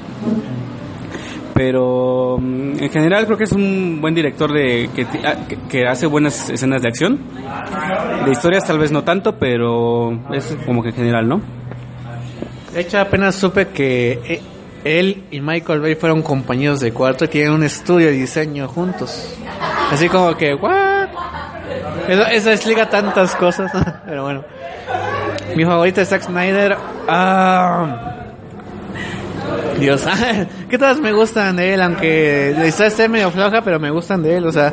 Pero 1.63 2.39
mm, 2.41 2.83
en 2.83 2.91
general 2.91 3.27
creo 3.27 3.37
que 3.37 3.45
es 3.45 3.53
un 3.53 3.99
buen 4.01 4.15
director 4.15 4.51
de 4.51 4.89
ah, 5.27 5.35
que- 5.47 5.59
que 5.69 5.87
hace 5.87 6.07
buenas 6.07 6.49
escenas 6.49 6.81
de 6.81 6.89
acción. 6.89 7.19
De 8.25 8.31
historias 8.31 8.65
tal 8.65 8.79
vez 8.79 8.91
no 8.91 9.05
tanto, 9.05 9.35
pero 9.37 10.19
es 10.33 10.57
como 10.65 10.83
que 10.83 10.89
en 10.89 10.95
general, 10.95 11.29
¿no? 11.29 11.43
De 12.73 12.81
hecho, 12.81 12.99
apenas 12.99 13.35
supe 13.35 13.69
que 13.69 14.13
eh, 14.25 14.41
él 14.85 15.25
y 15.31 15.43
Michael 15.43 15.81
Bay 15.81 15.97
fueron 15.97 16.23
compañeros 16.23 16.81
de 16.81 16.93
cuarto 16.93 17.27
y 17.27 17.29
tienen 17.29 17.53
un 17.53 17.63
estudio 17.63 18.07
de 18.07 18.13
diseño 18.15 18.67
juntos. 18.67 19.37
Así 19.93 20.09
como 20.09 20.35
que, 20.39 20.55
¿what? 20.55 21.09
Eso, 22.09 22.23
eso 22.27 22.51
explica 22.53 22.89
tantas 22.89 23.37
cosas. 23.37 23.71
Pero 24.07 24.23
bueno. 24.23 24.45
Mi 25.55 25.67
favorito 25.67 26.01
es 26.01 26.09
Zack 26.09 26.23
Snyder. 26.23 26.75
Ah. 27.07 28.10
Dios, 29.81 30.05
¿qué 30.71 30.79
todas 30.79 30.99
me 31.01 31.13
gustan 31.13 31.57
de 31.57 31.75
él? 31.75 31.83
Aunque 31.83 32.55
historia 32.67 32.89
esté 32.89 33.09
medio 33.09 33.31
floja, 33.31 33.63
pero 33.63 33.81
me 33.81 33.91
gustan 33.91 34.23
de 34.23 34.37
él. 34.37 34.47
O 34.47 34.53
sea, 34.53 34.73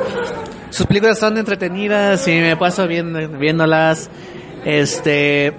sus 0.69 0.85
películas 0.85 1.17
son 1.19 1.37
entretenidas 1.37 2.27
y 2.27 2.31
me 2.39 2.55
paso 2.57 2.87
viendo, 2.87 3.27
viéndolas. 3.37 4.09
Este. 4.65 5.53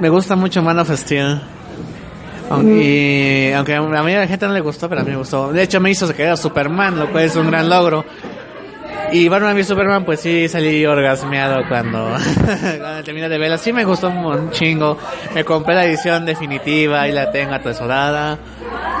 Me 0.00 0.08
gusta 0.08 0.36
mucho 0.36 0.62
Man 0.62 0.78
of 0.78 0.90
Steel. 0.96 1.40
Aunque, 2.50 3.50
y- 3.50 3.52
aunque 3.52 3.74
a 3.74 3.80
la 3.80 3.88
mayoría 3.88 4.20
de 4.20 4.24
la 4.24 4.28
gente 4.28 4.46
no 4.46 4.54
le 4.54 4.60
gustó, 4.60 4.88
pero 4.88 5.02
a 5.02 5.04
mí 5.04 5.10
me 5.10 5.16
gustó. 5.18 5.52
De 5.52 5.62
hecho, 5.62 5.80
me 5.80 5.90
hizo 5.90 6.08
quedar 6.14 6.36
Superman, 6.38 6.98
lo 6.98 7.10
cual 7.10 7.24
es 7.24 7.36
un 7.36 7.48
gran 7.48 7.68
logro. 7.68 8.04
Y 9.10 9.28
Batman 9.28 9.54
v 9.56 9.64
Superman, 9.64 10.04
pues 10.04 10.20
sí 10.20 10.48
salí 10.48 10.84
orgasmeado 10.84 11.66
cuando, 11.68 12.14
cuando 12.78 13.02
terminé 13.02 13.28
de 13.28 13.38
verla. 13.38 13.56
Sí 13.56 13.72
me 13.72 13.84
gustó 13.84 14.08
un 14.08 14.50
chingo. 14.50 14.98
Me 15.34 15.44
compré 15.44 15.74
la 15.74 15.86
edición 15.86 16.26
definitiva 16.26 17.08
y 17.08 17.12
la 17.12 17.30
tengo 17.30 17.54
atesorada. 17.54 18.38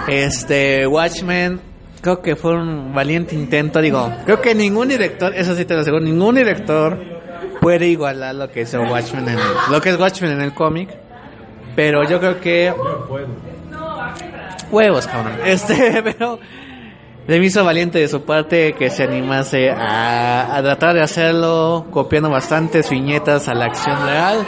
Este, 0.08 0.86
Watchmen, 0.86 1.60
creo 2.00 2.22
que 2.22 2.36
fue 2.36 2.54
un 2.54 2.94
valiente 2.94 3.34
intento. 3.34 3.80
Digo, 3.80 4.10
creo 4.24 4.40
que 4.40 4.54
ningún 4.54 4.88
director, 4.88 5.34
eso 5.34 5.54
sí 5.54 5.64
te 5.66 5.74
lo 5.74 5.80
aseguro, 5.80 6.02
ningún 6.02 6.36
director 6.36 6.98
puede 7.60 7.88
igualar 7.88 8.34
lo 8.34 8.50
que 8.50 8.62
hizo 8.62 8.80
Watchmen 8.80 9.28
en 9.28 9.38
el, 9.38 9.44
lo 9.70 9.80
que 9.80 9.90
es 9.90 9.98
Watchmen 9.98 10.32
en 10.32 10.40
el 10.40 10.54
cómic. 10.54 10.88
Pero 11.76 12.08
yo 12.08 12.18
creo 12.18 12.40
que 12.40 12.72
huevos, 14.70 15.06
cabrón. 15.06 15.34
Este, 15.44 16.02
pero 16.04 16.38
le 17.28 17.44
hizo 17.44 17.62
valiente 17.62 17.98
de 17.98 18.08
su 18.08 18.22
parte 18.22 18.72
que 18.72 18.88
se 18.88 19.02
animase 19.04 19.70
a, 19.70 20.58
tratar 20.62 20.94
de 20.94 21.02
hacerlo, 21.02 21.86
copiando 21.90 22.30
bastantes 22.30 22.88
viñetas 22.88 23.48
a 23.48 23.54
la 23.54 23.66
acción 23.66 24.02
real. 24.02 24.46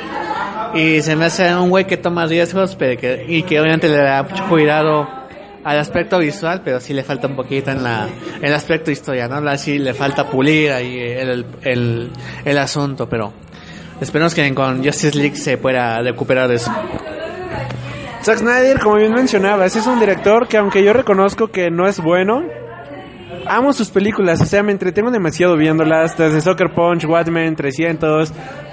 Y 0.75 1.03
se 1.03 1.15
me 1.15 1.27
hace 1.27 1.55
un 1.55 1.69
güey 1.69 1.87
que 1.87 1.99
toma 1.99 2.25
riesgos, 2.25 2.77
pero 2.77 2.99
que, 2.99 3.27
y 3.29 3.43
que 3.43 3.61
obviamente 3.61 3.87
le 3.87 3.99
da 3.99 4.23
mucho 4.23 4.49
cuidado 4.49 5.07
al 5.63 5.79
aspecto 5.79 6.19
visual, 6.21 6.63
pero 6.65 6.81
sí 6.81 6.95
le 6.95 7.03
falta 7.03 7.27
un 7.27 7.37
poquito 7.37 7.71
en 7.71 7.83
la, 7.83 8.09
en 8.39 8.45
el 8.47 8.55
aspecto 8.55 8.91
historia, 8.91 9.29
¿no? 9.29 9.47
Así 9.51 9.79
le 9.79 9.93
falta 9.93 10.31
pulir 10.31 10.73
ahí 10.73 10.99
el, 10.99 11.45
el, 11.61 12.11
el 12.47 12.59
asunto, 12.59 13.07
pero 13.11 13.35
esperemos 14.01 14.35
que 14.35 14.55
con 14.55 14.83
Justice 14.83 15.19
League 15.19 15.37
se 15.37 15.59
pueda 15.59 16.01
recuperar 16.01 16.51
eso. 16.51 16.73
Zack 18.23 18.39
Snyder, 18.39 18.79
como 18.81 18.97
bien 18.97 19.13
mencionabas, 19.13 19.77
es 19.77 19.87
un 19.87 20.01
director 20.01 20.49
que 20.49 20.57
aunque 20.57 20.83
yo 20.83 20.95
reconozco 20.95 21.49
que 21.49 21.71
no 21.71 21.87
es 21.87 22.01
bueno, 22.01 22.43
amo 23.47 23.73
sus 23.73 23.91
películas, 23.91 24.41
o 24.41 24.45
sea, 24.45 24.63
me 24.63 24.73
entretengo 24.73 25.11
demasiado 25.11 25.57
viéndolas, 25.57 26.17
desde 26.17 26.41
Soccer 26.41 26.73
Punch, 26.75 27.05
Watchmen, 27.05 27.57
300, 27.57 28.33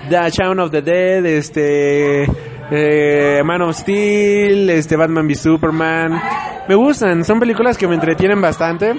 The 0.09 0.30
Shaun 0.30 0.59
of 0.59 0.72
the 0.72 0.82
Dead, 0.82 1.26
este, 1.26 2.24
eh, 2.72 3.41
Man 3.43 3.61
of 3.61 3.76
Steel, 3.76 4.70
este, 4.70 4.95
Batman 4.95 5.28
v 5.28 5.36
Superman, 5.36 6.22
me 6.68 6.76
gustan, 6.76 7.24
son 7.24 7.39
películas 7.39 7.78
que 7.78 7.88
me 7.88 7.95
entretienen 7.95 8.41
bastante. 8.41 8.93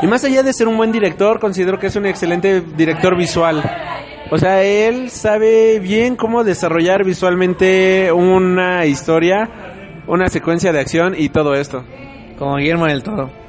Y 0.00 0.06
más 0.06 0.24
allá 0.24 0.42
de 0.42 0.52
ser 0.52 0.66
un 0.66 0.76
buen 0.76 0.90
director, 0.90 1.38
considero 1.38 1.78
que 1.78 1.86
es 1.86 1.96
un 1.96 2.06
excelente 2.06 2.60
director 2.60 3.16
visual. 3.16 3.62
O 4.30 4.38
sea, 4.38 4.62
él 4.62 5.10
sabe 5.10 5.78
bien 5.78 6.16
cómo 6.16 6.42
desarrollar 6.42 7.04
visualmente 7.04 8.10
una 8.12 8.86
historia, 8.86 9.48
una 10.06 10.28
secuencia 10.28 10.72
de 10.72 10.80
acción 10.80 11.14
y 11.16 11.28
todo 11.28 11.54
esto. 11.54 11.84
Como 12.38 12.56
Guillermo 12.56 12.86
del 12.86 13.02
Toro. 13.02 13.41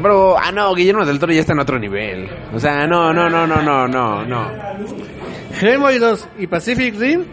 Bro, 0.00 0.36
ah 0.38 0.52
no, 0.52 0.74
Guillermo 0.74 1.04
del 1.04 1.18
Toro 1.18 1.32
ya 1.32 1.40
está 1.40 1.52
en 1.52 1.60
otro 1.60 1.78
nivel. 1.78 2.28
O 2.54 2.58
sea, 2.58 2.86
no, 2.86 3.12
no, 3.12 3.28
no, 3.28 3.46
no, 3.46 3.60
no, 3.60 3.88
no, 3.88 4.24
no. 4.24 4.50
Hellboy 5.60 5.98
2 5.98 6.28
y 6.38 6.46
Pacific 6.46 6.98
Rim 6.98 7.24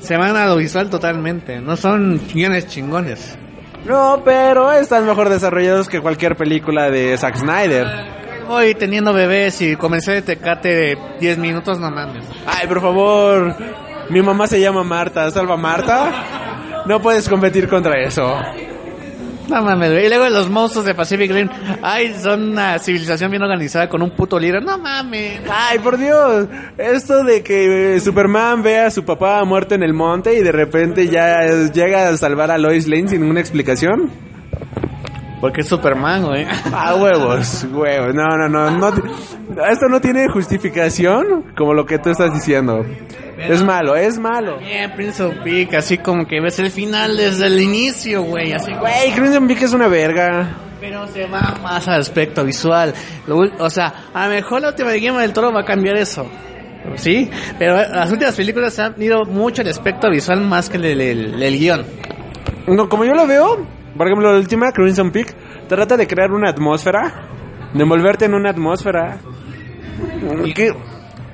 se 0.00 0.16
van 0.16 0.36
a 0.36 0.46
lo 0.46 0.56
visual 0.56 0.90
totalmente. 0.90 1.60
No 1.60 1.76
son 1.76 2.20
guiones 2.32 2.66
chingones. 2.66 3.38
No, 3.84 4.22
pero 4.24 4.72
están 4.72 5.06
mejor 5.06 5.28
desarrollados 5.28 5.88
que 5.88 6.00
cualquier 6.00 6.36
película 6.36 6.90
de 6.90 7.16
Zack 7.16 7.36
Snyder. 7.36 7.86
Voy 8.46 8.74
teniendo 8.74 9.12
bebés 9.12 9.62
y 9.62 9.76
comencé 9.76 10.12
de 10.12 10.22
tecate 10.22 10.68
de 10.68 10.98
10 11.20 11.38
minutos, 11.38 11.78
no 11.78 11.90
mames. 11.90 12.24
Ay, 12.46 12.66
por 12.66 12.80
favor. 12.80 13.54
Mi 14.10 14.20
mamá 14.20 14.46
se 14.48 14.60
llama 14.60 14.82
Marta. 14.82 15.30
¿Salva 15.30 15.56
Marta? 15.56 16.82
No 16.84 17.00
puedes 17.00 17.28
competir 17.28 17.68
contra 17.68 18.00
eso. 18.00 18.36
No 19.50 19.62
mames, 19.62 19.90
güey. 19.90 20.06
Y 20.06 20.08
luego 20.08 20.28
los 20.28 20.48
monstruos 20.48 20.86
de 20.86 20.94
Pacific 20.94 21.30
Rim. 21.32 21.48
Ay, 21.82 22.14
son 22.22 22.52
una 22.52 22.78
civilización 22.78 23.32
bien 23.32 23.42
organizada 23.42 23.88
con 23.88 24.00
un 24.00 24.10
puto 24.10 24.38
líder. 24.38 24.62
No 24.62 24.78
mames. 24.78 25.40
Ay, 25.50 25.80
por 25.80 25.98
Dios. 25.98 26.46
Esto 26.78 27.24
de 27.24 27.42
que 27.42 27.96
eh, 27.96 28.00
Superman 28.00 28.62
ve 28.62 28.78
a 28.78 28.90
su 28.92 29.04
papá 29.04 29.44
muerto 29.44 29.74
en 29.74 29.82
el 29.82 29.92
monte 29.92 30.34
y 30.38 30.42
de 30.42 30.52
repente 30.52 31.08
ya 31.08 31.44
llega 31.72 32.08
a 32.08 32.16
salvar 32.16 32.52
a 32.52 32.58
Lois 32.58 32.86
Lane 32.86 33.08
sin 33.08 33.22
ninguna 33.22 33.40
explicación. 33.40 34.29
Porque 35.40 35.62
es 35.62 35.68
Superman, 35.68 36.24
güey. 36.26 36.46
Ah, 36.72 36.94
huevos, 36.96 37.66
huevos. 37.72 38.14
No, 38.14 38.24
no, 38.36 38.48
no. 38.48 38.70
no 38.70 38.88
esto 39.68 39.88
no 39.88 40.00
tiene 40.00 40.28
justificación 40.28 41.52
como 41.56 41.74
lo 41.74 41.86
que 41.86 41.98
tú 41.98 42.10
estás 42.10 42.32
diciendo. 42.32 42.84
Es 43.38 43.62
malo, 43.64 43.96
es 43.96 44.18
malo. 44.18 44.58
Bien, 44.58 44.92
Prince 44.94 45.22
of 45.22 45.34
Peak, 45.42 45.72
así 45.74 45.96
como 45.98 46.26
que 46.26 46.40
ves 46.40 46.58
el 46.58 46.70
final 46.70 47.16
desde 47.16 47.46
el 47.46 47.58
inicio, 47.60 48.22
güey, 48.22 48.52
así, 48.52 48.72
Güey, 48.74 49.12
Crimson 49.14 49.46
Peak 49.48 49.62
es 49.62 49.72
una 49.72 49.88
verga. 49.88 50.56
Pero 50.78 51.06
se 51.08 51.26
va 51.26 51.56
más 51.62 51.88
al 51.88 52.00
aspecto 52.00 52.44
visual. 52.44 52.92
O 53.58 53.70
sea, 53.70 53.92
a 54.12 54.24
lo 54.28 54.34
mejor 54.34 54.60
la 54.60 54.68
última 54.68 54.90
de 54.90 54.96
Guillermo 54.96 55.20
del 55.20 55.32
Toro 55.32 55.52
va 55.52 55.60
a 55.60 55.64
cambiar 55.64 55.96
eso. 55.96 56.26
Sí, 56.96 57.30
pero 57.58 57.76
las 57.76 58.10
últimas 58.10 58.34
películas 58.34 58.78
han 58.78 58.94
ido 59.00 59.24
mucho 59.26 59.62
al 59.62 59.68
aspecto 59.68 60.10
visual 60.10 60.40
más 60.42 60.68
que 60.70 60.76
el, 60.78 60.84
el- 60.86 61.00
el- 61.00 61.42
el 61.42 61.58
guion. 61.58 61.84
No, 62.66 62.88
como 62.88 63.04
yo 63.04 63.12
lo 63.14 63.26
veo, 63.26 63.58
por 63.96 64.06
ejemplo, 64.06 64.32
la 64.32 64.38
última, 64.38 64.72
Crimson 64.72 65.10
Peak, 65.10 65.34
trata 65.68 65.96
de 65.96 66.06
crear 66.06 66.32
una 66.32 66.50
atmósfera, 66.50 67.28
de 67.72 67.82
envolverte 67.82 68.24
en 68.24 68.34
una 68.34 68.50
atmósfera. 68.50 69.18
Que 70.54 70.72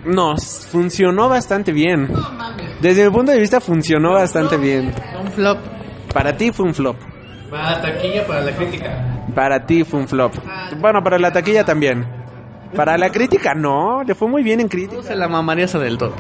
no, 0.05 0.37
funcionó 0.37 1.29
bastante 1.29 1.73
bien. 1.73 2.09
Desde 2.81 3.05
mi 3.05 3.11
punto 3.11 3.33
de 3.33 3.41
vista, 3.41 3.61
funcionó 3.61 4.13
bastante 4.13 4.57
bien. 4.57 4.93
Un 5.21 5.31
flop. 5.33 5.59
Para 6.13 6.37
ti 6.37 6.53
fue 6.53 6.67
un 6.67 6.75
flop. 6.75 6.97
Para 7.51 7.81
taquilla, 7.81 8.27
para 8.27 8.41
la 8.41 8.53
crítica. 8.53 9.25
Para 9.35 9.67
ti 9.67 9.85
fue 9.85 10.01
un 10.01 10.09
flop. 10.09 10.35
Bueno, 10.79 11.01
para 11.03 11.19
la 11.19 11.33
taquilla 11.33 11.65
también. 11.65 12.07
Para 12.75 12.97
la 12.97 13.11
crítica, 13.11 13.55
no. 13.55 14.03
Le 14.03 14.15
fue 14.15 14.29
muy 14.29 14.43
bien 14.43 14.61
en 14.61 14.69
crítica. 14.69 15.03
Se 15.03 15.17
la 15.17 15.29
mamaría 15.29 15.65
eso 15.65 15.79
del 15.79 15.99
todo. 15.99 16.15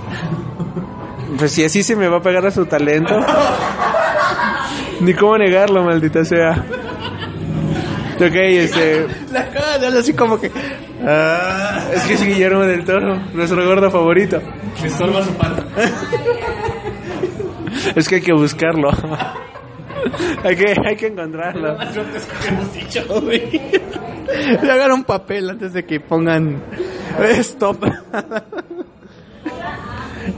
Pues 1.38 1.52
si 1.52 1.64
así 1.64 1.82
se 1.82 1.96
me 1.96 2.08
va 2.08 2.18
a 2.18 2.22
pegar 2.22 2.46
a 2.46 2.50
su 2.50 2.66
talento. 2.66 3.14
Ni 5.00 5.14
cómo 5.14 5.38
negarlo, 5.38 5.84
maldita 5.84 6.24
sea. 6.24 6.64
Ok, 8.16 8.34
este. 8.34 9.06
La 9.32 9.48
cara 9.50 9.78
de 9.78 9.98
así 9.98 10.14
como 10.14 10.40
que. 10.40 10.50
Ah, 11.04 11.88
es 11.94 12.02
que 12.04 12.14
es 12.14 12.24
Guillermo 12.24 12.62
del 12.62 12.84
Toro, 12.84 13.16
nuestro 13.34 13.64
gordo 13.66 13.90
favorito. 13.90 14.40
Me 14.80 14.88
estorba 14.88 15.22
su 15.22 15.32
pata. 15.34 15.64
Es 17.94 18.08
que 18.08 18.16
hay 18.16 18.20
que 18.22 18.32
buscarlo. 18.32 18.90
hay, 20.44 20.56
que, 20.56 20.74
hay 20.84 20.96
que 20.96 21.06
encontrarlo. 21.08 21.76
hemos 22.48 22.72
dicho, 22.72 23.04
güey. 23.20 23.60
Le 24.62 24.72
hagan 24.72 24.92
un 24.92 25.04
papel 25.04 25.50
antes 25.50 25.72
de 25.72 25.84
que 25.84 26.00
pongan 26.00 26.62
stop. 27.38 27.84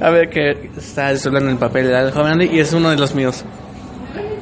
A 0.00 0.10
ver 0.10 0.28
que 0.28 0.70
está 0.76 1.08
hablando 1.08 1.50
el 1.50 1.56
papel 1.56 1.88
del 1.88 2.12
joven 2.12 2.32
Andy 2.32 2.46
y 2.52 2.60
es 2.60 2.72
uno 2.72 2.90
de 2.90 2.96
los 2.96 3.14
míos. 3.14 3.44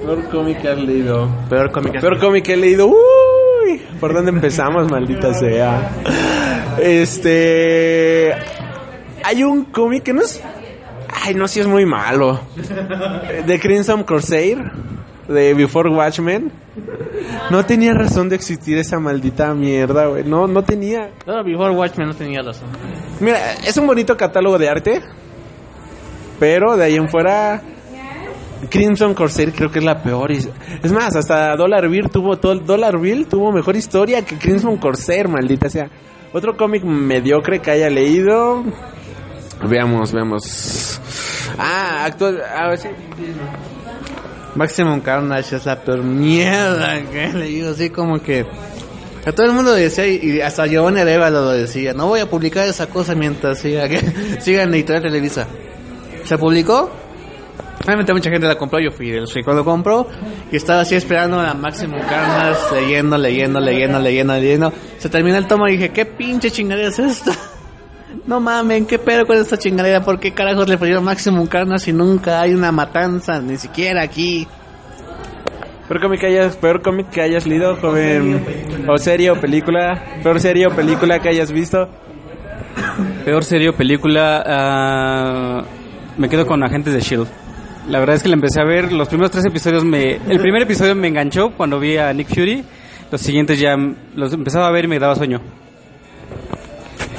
Peor 0.06 0.28
cómic 0.28 0.62
que 0.62 0.68
has 0.68 0.78
leído. 0.78 1.28
Peor 1.50 1.72
cómic. 1.72 2.00
Peor 2.00 2.20
cómic 2.20 2.44
que 2.44 2.52
he 2.52 2.56
leído. 2.56 2.86
Uy, 2.86 3.82
¿por 3.98 4.14
dónde 4.14 4.30
empezamos, 4.30 4.88
maldita 4.88 5.34
sea? 5.34 5.90
Este. 6.80 8.32
Hay 9.24 9.42
un 9.42 9.64
cómic 9.64 10.04
que 10.04 10.12
no 10.12 10.22
es. 10.22 10.40
Ay, 11.24 11.34
no, 11.34 11.48
sí 11.48 11.58
es 11.58 11.66
muy 11.66 11.84
malo. 11.86 12.40
De 13.46 13.58
Crimson 13.58 14.04
Corsair. 14.04 14.58
De 15.26 15.54
Before 15.54 15.90
Watchmen. 15.90 16.52
No 17.50 17.66
tenía 17.66 17.92
razón 17.92 18.28
de 18.28 18.36
existir 18.36 18.78
esa 18.78 19.00
maldita 19.00 19.52
mierda, 19.54 20.06
güey. 20.06 20.22
No, 20.22 20.46
no 20.46 20.62
tenía. 20.62 21.10
No, 21.26 21.42
Before 21.42 21.74
Watchmen 21.74 22.06
no 22.06 22.14
tenía 22.14 22.42
razón. 22.42 22.68
Mira, 23.18 23.54
es 23.54 23.76
un 23.76 23.88
bonito 23.88 24.16
catálogo 24.16 24.56
de 24.56 24.68
arte. 24.68 25.02
Pero 26.38 26.76
de 26.76 26.84
ahí 26.84 26.94
en 26.94 27.08
fuera. 27.08 27.60
Crimson 28.70 29.14
Corsair 29.14 29.52
creo 29.52 29.70
que 29.70 29.78
es 29.78 29.84
la 29.84 30.02
peor. 30.02 30.32
Es 30.32 30.48
más, 30.92 31.14
hasta 31.14 31.56
Dollar 31.56 31.88
Bill 31.88 32.10
tuvo 32.10 32.38
todo 32.38 32.54
Dollar 32.56 32.98
Bill 32.98 33.26
tuvo 33.26 33.52
mejor 33.52 33.76
historia 33.76 34.22
que 34.22 34.36
Crimson 34.36 34.76
Corsair, 34.78 35.28
maldita 35.28 35.68
sea. 35.68 35.90
Otro 36.32 36.56
cómic 36.56 36.82
mediocre 36.84 37.60
que 37.60 37.70
haya 37.70 37.88
leído. 37.88 38.64
Veamos, 39.62 40.12
veamos. 40.12 41.00
Ah, 41.58 42.04
actual. 42.04 42.42
Ah, 42.42 42.76
sí. 42.76 42.88
Maximum 44.54 45.00
Carnage 45.00 45.56
es 45.56 45.66
la 45.66 45.80
peor 45.80 46.02
mierda 46.02 47.00
que 47.10 47.26
he 47.26 47.32
leído, 47.32 47.72
así 47.72 47.90
como 47.90 48.20
que 48.20 48.46
a 49.26 49.32
todo 49.32 49.46
el 49.46 49.52
mundo 49.52 49.72
decía 49.72 50.06
y 50.06 50.36
y 50.36 50.40
hasta 50.40 50.66
Giovanni 50.66 51.00
Arevalo 51.00 51.42
lo 51.42 51.50
decía, 51.50 51.92
no 51.92 52.06
voy 52.06 52.20
a 52.20 52.26
publicar 52.26 52.66
esa 52.66 52.86
cosa 52.86 53.14
mientras 53.14 53.58
siga, 53.58 53.88
que, 53.88 54.00
siga 54.40 54.62
en 54.62 54.72
Editorial 54.72 55.02
Televisa. 55.02 55.46
¿Se 56.24 56.38
publicó? 56.38 56.90
Obviamente 57.86 58.12
mucha 58.12 58.30
gente 58.30 58.48
la 58.48 58.56
compró, 58.56 58.80
yo 58.80 58.90
fui 58.90 59.10
de 59.10 59.20
los 59.20 59.32
que 59.32 59.44
cuando 59.44 59.64
compró 59.64 60.08
y 60.50 60.56
estaba 60.56 60.80
así 60.80 60.96
esperando 60.96 61.38
a 61.38 61.54
Maximum 61.54 62.00
Carnage, 62.00 62.74
leyendo, 62.74 63.16
leyendo, 63.16 63.60
leyendo, 63.60 64.00
leyendo, 64.00 64.34
leyendo. 64.34 64.72
Se 64.98 65.08
terminó 65.08 65.36
el 65.36 65.46
tomo 65.46 65.68
y 65.68 65.72
dije, 65.72 65.90
¿qué 65.90 66.04
pinche 66.04 66.50
chingadera 66.50 66.88
es 66.88 66.98
esta? 66.98 67.32
No 68.26 68.40
mamen, 68.40 68.86
¿qué 68.86 68.98
pedo 68.98 69.24
con 69.26 69.36
esta 69.36 69.56
chingadera? 69.56 70.02
¿Por 70.02 70.18
qué 70.18 70.32
carajos 70.32 70.68
le 70.68 70.78
pusieron 70.78 71.04
Maximum 71.04 71.46
Carnage 71.46 71.84
si 71.84 71.92
nunca 71.92 72.40
hay 72.40 72.54
una 72.54 72.72
matanza, 72.72 73.40
ni 73.40 73.56
siquiera 73.56 74.02
aquí? 74.02 74.48
Peor 75.86 76.00
cómic 76.00 76.20
que 76.20 76.26
hayas, 76.26 76.56
peor 76.56 76.82
cómic 76.82 77.10
que 77.10 77.20
hayas 77.20 77.46
leído, 77.46 77.76
joven. 77.76 78.44
O 78.88 78.98
serie 78.98 79.30
o 79.30 79.40
película. 79.40 80.02
Peor 80.22 80.40
serie 80.40 80.66
o 80.66 80.70
película 80.74 81.20
que 81.20 81.28
hayas 81.28 81.52
visto. 81.52 81.88
Peor 83.24 83.44
serie 83.44 83.68
o 83.68 83.72
película, 83.74 84.42
ah, 84.44 85.62
me 86.16 86.28
quedo 86.28 86.46
con 86.46 86.64
Agentes 86.64 86.94
de 86.94 87.00
Shield. 87.00 87.45
La 87.88 88.00
verdad 88.00 88.16
es 88.16 88.22
que 88.22 88.28
la 88.28 88.34
empecé 88.34 88.60
a 88.60 88.64
ver, 88.64 88.92
los 88.92 89.08
primeros 89.08 89.30
tres 89.30 89.44
episodios 89.44 89.84
me... 89.84 90.16
El 90.16 90.40
primer 90.40 90.62
episodio 90.62 90.94
me 90.96 91.06
enganchó 91.06 91.52
cuando 91.52 91.78
vi 91.78 91.96
a 91.96 92.12
Nick 92.12 92.28
Fury, 92.28 92.64
los 93.12 93.20
siguientes 93.20 93.60
ya 93.60 93.76
los 94.16 94.32
empezaba 94.32 94.66
a 94.66 94.70
ver 94.72 94.86
y 94.86 94.88
me 94.88 94.98
daba 94.98 95.14
sueño. 95.14 95.40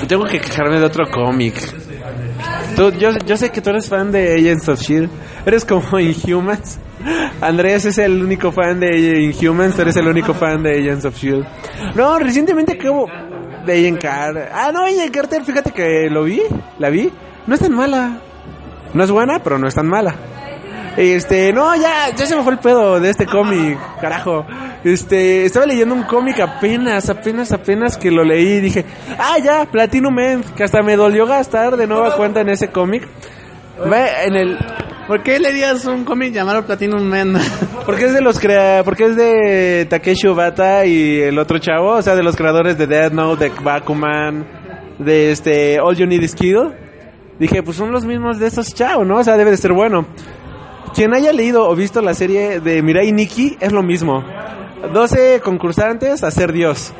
Tengo 0.07 0.25
que 0.25 0.39
quejarme 0.39 0.79
de 0.79 0.85
otro 0.85 1.09
cómic. 1.09 1.55
Yo, 3.25 3.37
sé 3.37 3.49
que 3.49 3.61
tú 3.61 3.71
eres 3.71 3.89
fan 3.89 4.11
de 4.11 4.35
Agents 4.35 4.69
of 4.69 4.79
Shield. 4.79 5.09
Eres 5.45 5.65
como 5.65 5.99
Inhumans. 5.99 6.79
Andrés 7.41 7.85
es 7.85 7.97
el 7.97 8.21
único 8.21 8.51
fan 8.51 8.79
de 8.79 9.21
Inhumans. 9.21 9.75
Tú 9.75 9.81
eres 9.81 9.95
el 9.95 10.07
único 10.07 10.33
fan 10.33 10.63
de 10.63 10.79
Agents 10.79 11.05
of 11.05 11.17
Shield. 11.17 11.45
No, 11.95 12.19
recientemente 12.19 12.73
acabo 12.73 13.09
de 13.65 13.73
Agent 13.73 14.01
Carter. 14.01 14.49
Ah, 14.53 14.71
no, 14.71 14.83
Agent 14.85 15.13
Carter, 15.13 15.43
fíjate 15.43 15.71
que 15.71 16.09
lo 16.09 16.23
vi. 16.23 16.41
La 16.77 16.89
vi. 16.89 17.11
No 17.47 17.55
es 17.55 17.61
tan 17.61 17.73
mala. 17.73 18.19
No 18.93 19.03
es 19.03 19.11
buena, 19.11 19.39
pero 19.43 19.57
no 19.57 19.67
es 19.67 19.75
tan 19.75 19.87
mala. 19.87 20.15
Este, 20.97 21.53
no, 21.53 21.75
ya, 21.75 22.09
ya 22.15 22.25
se 22.25 22.35
me 22.35 22.41
fue 22.41 22.53
el 22.53 22.59
pedo 22.59 22.99
de 22.99 23.11
este 23.11 23.27
cómic, 23.27 23.77
carajo. 24.01 24.45
Este, 24.83 25.45
estaba 25.45 25.67
leyendo 25.67 25.93
un 25.93 26.03
cómic 26.03 26.39
apenas, 26.39 27.09
apenas, 27.09 27.51
apenas 27.51 27.97
que 27.97 28.09
lo 28.09 28.23
leí 28.23 28.53
y 28.53 28.61
dije, 28.61 28.85
ah, 29.19 29.37
ya, 29.37 29.65
Platinum 29.65 30.13
Man, 30.13 30.43
que 30.55 30.63
hasta 30.63 30.81
me 30.81 30.95
dolió 30.95 31.27
gastar 31.27 31.77
de 31.77 31.85
nueva 31.85 32.15
cuenta 32.15 32.41
en 32.41 32.49
ese 32.49 32.69
cómic. 32.69 33.07
Ve 33.85 34.07
en 34.25 34.35
el, 34.35 34.57
¿Por 35.07 35.23
qué 35.23 35.39
leerías 35.39 35.85
un 35.85 36.03
cómic 36.03 36.33
llamado 36.33 36.65
Platinum 36.65 37.01
Man? 37.01 37.37
porque 37.85 38.05
es 38.05 38.13
de 38.13 38.19
los 38.19 38.39
crea, 38.39 38.81
porque 38.83 39.05
es 39.05 39.15
de 39.15 39.87
Takeshi 39.89 40.27
Obata 40.27 40.85
y 40.85 41.21
el 41.21 41.39
otro 41.39 41.59
chavo, 41.59 41.91
o 41.91 42.01
sea, 42.01 42.13
de 42.15 42.23
los 42.23 42.35
creadores 42.35 42.77
de 42.77 42.87
Death 42.87 43.13
Note, 43.13 43.45
de 43.45 43.51
Bakuman, 43.61 44.45
de 44.99 45.31
este 45.31 45.79
All 45.79 45.95
You 45.95 46.07
Need 46.07 46.23
Is 46.23 46.35
Kill. 46.35 46.73
Dije, 47.39 47.63
pues 47.63 47.77
son 47.77 47.91
los 47.91 48.03
mismos 48.03 48.39
de 48.39 48.47
esos 48.47 48.73
chavos, 48.73 49.07
¿no? 49.07 49.19
O 49.19 49.23
sea, 49.23 49.37
debe 49.37 49.51
de 49.51 49.57
ser 49.57 49.71
bueno. 49.71 50.07
Quien 50.97 51.13
haya 51.13 51.31
leído 51.31 51.69
o 51.69 51.75
visto 51.75 52.01
la 52.01 52.15
serie 52.15 52.59
de 52.59 52.81
Mirai 52.81 53.11
Nikki 53.11 53.55
es 53.59 53.71
lo 53.71 53.83
mismo. 53.83 54.23
12 54.91 55.41
concursantes 55.41 56.23
a 56.23 56.31
ser 56.31 56.51
Dios. 56.51 56.91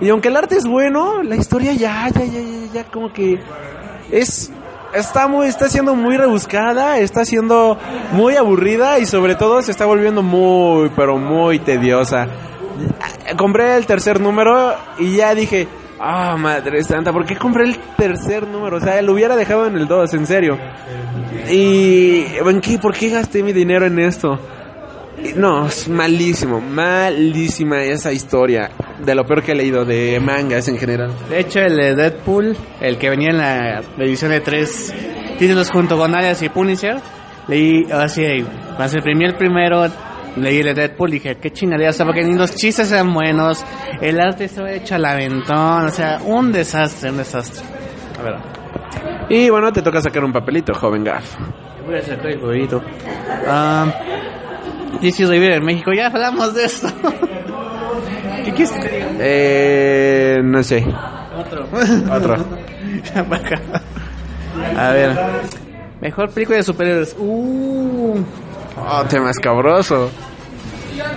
Y 0.00 0.08
aunque 0.08 0.30
el 0.30 0.36
arte 0.36 0.56
es 0.56 0.66
bueno, 0.66 1.22
la 1.22 1.36
historia 1.36 1.72
ya, 1.72 2.08
ya, 2.08 2.24
ya, 2.24 2.40
ya, 2.40 2.72
ya 2.74 2.84
como 2.90 3.12
que 3.12 3.38
es 4.10 4.50
está 4.92 5.28
muy 5.28 5.46
está 5.46 5.68
siendo 5.68 5.94
muy 5.94 6.16
rebuscada, 6.16 6.98
está 6.98 7.24
siendo 7.24 7.78
muy 8.10 8.34
aburrida 8.34 8.98
y 8.98 9.06
sobre 9.06 9.36
todo 9.36 9.62
se 9.62 9.70
está 9.70 9.86
volviendo 9.86 10.24
muy 10.24 10.90
pero 10.96 11.16
muy 11.16 11.60
tediosa. 11.60 12.26
Compré 13.38 13.76
el 13.76 13.86
tercer 13.86 14.20
número 14.20 14.74
y 14.98 15.18
ya 15.18 15.36
dije, 15.36 15.68
ah, 16.00 16.36
madre 16.38 16.82
santa, 16.82 17.12
¿por 17.12 17.24
qué 17.24 17.36
compré 17.36 17.64
el 17.64 17.76
tercer 17.96 18.46
número? 18.46 18.76
O 18.76 18.80
sea, 18.80 19.00
lo 19.02 19.12
hubiera 19.12 19.36
dejado 19.36 19.66
en 19.66 19.76
el 19.76 19.86
2, 19.86 20.14
en 20.14 20.26
serio. 20.26 20.58
Y 21.50 22.24
¿en 22.36 22.60
qué? 22.60 22.78
¿Por 22.78 22.94
qué 22.94 23.10
gasté 23.10 23.42
mi 23.42 23.52
dinero 23.52 23.86
en 23.86 23.98
esto? 23.98 24.38
No, 25.34 25.66
es 25.66 25.88
malísimo, 25.88 26.60
malísima 26.60 27.82
esa 27.82 28.12
historia. 28.12 28.70
De 29.04 29.14
lo 29.14 29.24
peor 29.26 29.42
que 29.42 29.52
he 29.52 29.54
leído, 29.54 29.84
de 29.84 30.18
mangas 30.20 30.68
en 30.68 30.78
general. 30.78 31.10
De 31.28 31.40
hecho, 31.40 31.60
el 31.60 31.76
de 31.76 31.94
Deadpool, 31.94 32.56
el 32.80 32.98
que 32.98 33.10
venía 33.10 33.30
en 33.30 33.38
la 33.38 33.82
edición 33.98 34.30
de 34.30 34.40
tres 34.40 34.94
títulos 35.38 35.70
junto 35.70 35.98
con 35.98 36.14
Alias 36.14 36.42
y 36.42 36.48
Punisher, 36.48 36.96
leí 37.48 37.84
así, 37.92 38.22
se 38.22 38.96
imprimió 38.96 39.28
el 39.28 39.36
primero, 39.36 39.86
leí 40.36 40.58
el 40.58 40.66
de 40.66 40.74
Deadpool 40.74 41.10
y 41.10 41.12
dije, 41.14 41.36
qué 41.36 41.52
chingadera, 41.52 41.90
o 41.90 41.92
sea, 41.92 42.06
porque 42.06 42.24
ni 42.24 42.34
los 42.34 42.54
chistes 42.54 42.90
eran 42.92 43.12
buenos, 43.12 43.64
el 44.00 44.20
arte 44.20 44.44
estaba 44.44 44.70
hecho 44.72 44.94
al 44.94 45.04
aventón, 45.04 45.86
o 45.86 45.90
sea, 45.90 46.20
un 46.24 46.52
desastre, 46.52 47.10
un 47.10 47.18
desastre. 47.18 47.62
A 48.18 48.22
ver, 48.22 48.36
Y 49.28 49.50
bueno, 49.50 49.72
te 49.72 49.82
toca 49.82 50.00
sacar 50.00 50.24
un 50.24 50.32
papelito, 50.32 50.74
joven 50.74 51.04
Gaff. 51.04 51.34
voy 51.86 51.96
a 51.96 52.02
sacar 52.02 52.26
el 52.26 52.40
jueguito. 52.40 52.82
Ah, 53.46 53.92
DC 55.00 55.26
Review 55.26 55.52
en 55.52 55.64
México, 55.64 55.92
ya 55.92 56.06
hablamos 56.06 56.54
de 56.54 56.64
esto. 56.64 56.88
¿Qué 58.44 58.52
quieres 58.52 58.72
que 58.72 58.80
te 58.80 58.94
diga? 58.94 59.06
Eh, 59.18 60.40
no 60.44 60.62
sé. 60.62 60.86
Otro. 61.36 61.66
Otro. 62.14 62.36
A 64.76 64.90
ver. 64.92 65.16
Mejor 66.00 66.30
película 66.30 66.58
de 66.58 66.62
superhéroes. 66.62 67.16
Uh. 67.18 68.20
Oh, 68.76 69.04
tema 69.08 69.30
escabroso. 69.30 70.10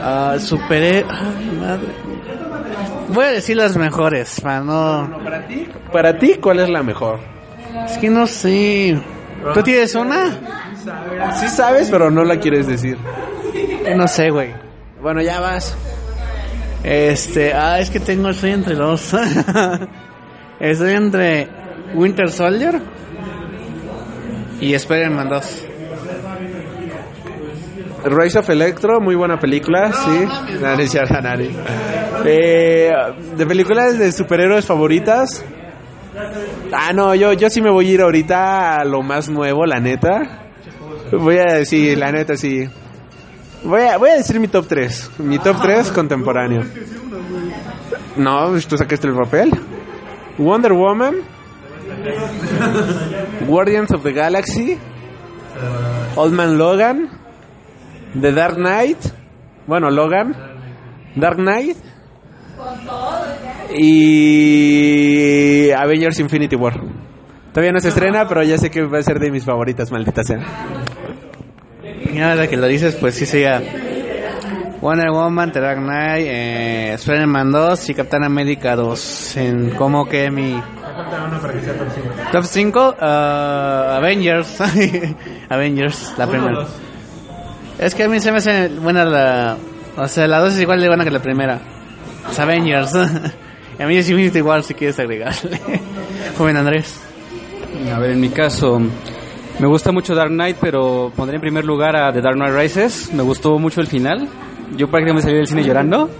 Ah, 0.01 0.35
superhéroes. 0.39 1.05
Ay, 1.11 1.57
madre. 1.59 1.87
Voy 3.09 3.25
a 3.25 3.29
decir 3.29 3.57
las 3.57 3.75
mejores, 3.75 4.39
para 4.39 4.61
no. 4.61 5.19
para 5.23 5.47
ti. 5.47 5.67
Para 5.91 6.17
ti, 6.17 6.35
¿cuál 6.35 6.59
es 6.59 6.69
la 6.69 6.83
mejor? 6.83 7.19
Es 7.85 7.97
que 7.97 8.09
no 8.09 8.27
sé. 8.27 8.99
¿Tú 9.53 9.63
tienes 9.63 9.95
una? 9.95 10.37
Sí 11.39 11.47
sabes, 11.49 11.89
pero 11.89 12.11
no 12.11 12.23
la 12.23 12.39
quieres 12.39 12.67
decir. 12.67 12.97
No 13.95 14.07
sé, 14.07 14.29
güey. 14.29 14.53
Bueno, 15.01 15.21
ya 15.21 15.39
vas. 15.39 15.75
Este, 16.83 17.53
ah, 17.53 17.79
es 17.79 17.89
que 17.89 17.99
tengo, 17.99 18.29
estoy 18.29 18.51
entre 18.51 18.75
dos. 18.75 19.13
estoy 20.59 20.93
entre 20.93 21.47
Winter 21.93 22.29
Soldier 22.31 22.79
y 24.61 24.73
Spider-Man 24.73 25.29
2. 25.29 25.65
Rise 28.05 28.39
of 28.39 28.49
Electro, 28.49 29.01
muy 29.01 29.15
buena 29.15 29.39
película, 29.39 29.91
sí. 29.91 30.25
Nani, 30.61 30.85
Nani. 31.21 31.49
Eh, 32.25 32.91
de 33.35 33.45
películas 33.45 33.97
de 33.97 34.11
superhéroes 34.11 34.65
favoritas. 34.65 35.43
Ah, 36.71 36.93
no, 36.93 37.13
yo, 37.15 37.33
yo 37.33 37.49
sí 37.49 37.61
me 37.61 37.71
voy 37.71 37.89
a 37.89 37.93
ir 37.93 38.01
ahorita 38.01 38.77
a 38.77 38.85
lo 38.85 39.01
más 39.01 39.29
nuevo, 39.29 39.65
la 39.65 39.79
neta. 39.79 40.45
Voy 41.11 41.37
a 41.37 41.53
decir, 41.53 41.97
la 41.97 42.11
neta, 42.11 42.35
sí. 42.35 42.67
Voy 43.63 43.81
a, 43.81 43.97
voy 43.97 44.09
a 44.11 44.15
decir 44.15 44.39
mi 44.39 44.47
top 44.47 44.67
3. 44.67 45.11
Mi 45.19 45.39
top 45.39 45.61
3 45.61 45.91
contemporáneo. 45.91 46.63
No, 48.15 48.49
pues, 48.49 48.67
tú 48.67 48.77
sacaste 48.77 49.07
el 49.07 49.15
papel. 49.15 49.51
Wonder 50.37 50.73
Woman. 50.73 51.15
Guardians 53.47 53.91
of 53.91 54.03
the 54.03 54.13
Galaxy. 54.13 54.77
Old 56.15 56.33
Man 56.33 56.57
Logan. 56.57 57.09
The 58.19 58.31
Dark 58.31 58.55
Knight. 58.55 58.97
Bueno, 59.67 59.89
Logan. 59.89 60.35
Dark 61.15 61.37
Knight. 61.37 61.77
Y 63.77 65.71
Avengers 65.71 66.19
Infinity 66.19 66.55
War. 66.55 66.79
Todavía 67.53 67.71
no 67.71 67.79
se 67.79 67.89
estrena, 67.89 68.27
pero 68.27 68.43
ya 68.43 68.57
sé 68.57 68.69
que 68.69 68.83
va 68.83 68.99
a 68.99 69.03
ser 69.03 69.19
de 69.19 69.31
mis 69.31 69.43
favoritas, 69.43 69.91
maldita 69.91 70.23
sea. 70.23 70.39
Y 72.11 72.19
ahora 72.19 72.47
que 72.47 72.57
lo 72.57 72.67
dices, 72.67 72.95
pues 72.95 73.15
sí 73.15 73.25
sería 73.25 73.61
Wonder 74.81 75.11
Woman, 75.11 75.51
The 75.51 75.59
Dark 75.59 75.79
Knight, 75.79 76.25
eh, 76.27 76.93
Spider-Man 76.93 77.51
2 77.51 77.89
y 77.89 77.93
Captain 77.93 78.23
America 78.23 78.75
2. 78.75 79.37
En 79.37 79.69
como 79.71 80.07
que 80.07 80.31
mi 80.31 80.61
top 82.31 82.45
5, 82.45 82.95
Avengers. 82.99 84.61
Avengers, 85.49 86.13
la 86.17 86.27
primera. 86.27 86.65
Es 87.79 87.95
que 87.95 88.03
a 88.03 88.09
mí 88.09 88.19
se 88.19 88.31
me 88.31 88.39
hace 88.39 88.67
buena 88.67 89.05
la. 89.05 89.57
O 89.95 90.07
sea, 90.07 90.27
la 90.27 90.39
2 90.39 90.53
es 90.53 90.61
igual 90.61 90.81
de 90.81 90.87
buena 90.87 91.05
que 91.05 91.11
la 91.11 91.21
primera. 91.21 91.59
Es 92.29 92.37
Avengers. 92.37 92.93
y 93.79 93.81
a 93.81 93.87
mí 93.87 93.95
es 93.95 94.09
Infinity 94.09 94.41
War 94.41 94.63
si 94.63 94.73
quieres 94.73 94.99
agregarle. 94.99 95.59
Joven 96.37 96.57
Andrés. 96.57 96.99
A 97.93 97.99
ver, 97.99 98.11
en 98.11 98.19
mi 98.19 98.29
caso, 98.29 98.81
me 99.59 99.67
gusta 99.67 99.93
mucho 99.93 100.13
Dark 100.13 100.29
Knight, 100.29 100.57
pero 100.59 101.11
pondré 101.15 101.35
en 101.35 101.41
primer 101.41 101.63
lugar 101.63 101.95
a 101.95 102.11
The 102.11 102.21
Dark 102.21 102.35
Knight 102.35 102.53
Rises. 102.53 103.13
Me 103.13 103.23
gustó 103.23 103.57
mucho 103.59 103.79
el 103.79 103.87
final. 103.87 104.27
Yo 104.75 104.89
prácticamente 104.89 105.23
salí 105.23 105.37
del 105.37 105.47
cine 105.47 105.63
llorando. 105.63 106.09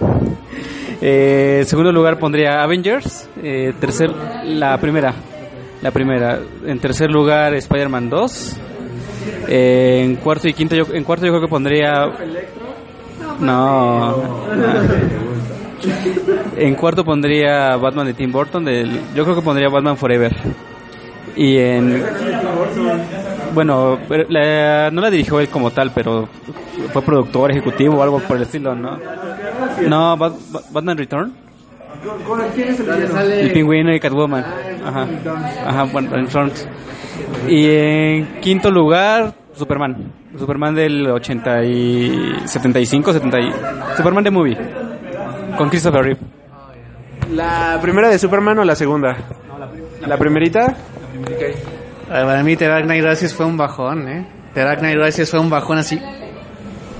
Eh, 1.02 1.64
segundo 1.66 1.92
lugar 1.92 2.18
pondría 2.18 2.62
Avengers. 2.62 3.26
Eh, 3.42 3.72
tercer, 3.80 4.10
la 4.44 4.76
primera. 4.76 5.14
La 5.80 5.92
primera. 5.92 6.38
En 6.66 6.78
tercer 6.78 7.10
lugar, 7.10 7.54
Spider-Man 7.54 8.10
2. 8.10 8.56
Eh, 9.48 10.02
en 10.04 10.16
cuarto 10.16 10.48
y 10.48 10.52
quinto, 10.54 10.74
yo, 10.76 10.84
en 10.92 11.04
cuarto 11.04 11.26
yo 11.26 11.32
creo 11.32 11.42
que 11.42 11.48
pondría... 11.48 12.10
No. 13.40 14.16
En 16.56 16.74
cuarto 16.74 17.04
pondría 17.04 17.76
Batman 17.76 18.06
de 18.06 18.14
Tim 18.14 18.30
Burton. 18.32 18.64
Del, 18.64 19.00
yo 19.14 19.24
creo 19.24 19.34
que 19.36 19.42
pondría 19.42 19.68
Batman 19.68 19.96
Forever. 19.96 20.34
Y 21.36 21.56
en. 21.58 22.04
Bueno, 23.54 23.98
la- 24.28 24.90
no 24.90 25.00
la 25.00 25.10
dirigió 25.10 25.40
él 25.40 25.48
como 25.48 25.70
tal, 25.70 25.90
pero 25.94 26.28
fue 26.92 27.02
productor 27.02 27.50
ejecutivo 27.50 27.96
o 27.98 28.02
algo 28.02 28.18
por 28.20 28.36
el 28.36 28.42
estilo, 28.42 28.74
¿no? 28.74 28.98
No, 29.88 30.16
Bat- 30.18 30.34
Bat- 30.50 30.64
Batman 30.70 30.98
Return. 30.98 31.32
El 33.30 33.52
pingüino 33.52 33.94
y 33.94 34.00
Catwoman. 34.00 34.44
Ajá. 34.84 35.06
Ajá, 35.66 35.82
bueno, 35.84 36.16
en 36.16 36.28
front. 36.28 36.52
Y 37.48 37.66
en 37.70 38.26
quinto 38.40 38.70
lugar, 38.70 39.34
Superman. 39.54 40.12
Superman 40.38 40.74
del 40.74 41.06
80 41.08 41.64
y 41.64 42.34
75, 42.44 43.12
70 43.12 43.40
y... 43.40 43.52
Superman 43.96 44.24
de 44.24 44.30
Movie. 44.30 44.58
Con 45.56 45.68
Christopher 45.68 46.02
Reeve. 46.02 46.20
¿La 47.34 47.78
primera 47.82 48.08
de 48.08 48.18
Superman 48.18 48.58
o 48.58 48.64
la 48.64 48.74
segunda? 48.74 49.16
¿La 50.06 50.16
primerita? 50.16 50.74
Eh, 51.28 51.54
Para 52.08 52.42
mí, 52.42 52.56
The 52.56 52.66
Dark 52.66 52.84
Knight 52.84 53.04
Rises 53.04 53.34
fue 53.34 53.46
un 53.46 53.56
bajón, 53.56 54.08
¿eh? 54.08 54.26
The 54.54 54.60
Dark 54.62 54.80
Knight 54.80 54.98
Rises 54.98 55.30
fue 55.30 55.38
un 55.40 55.50
bajón 55.50 55.78
así. 55.78 56.00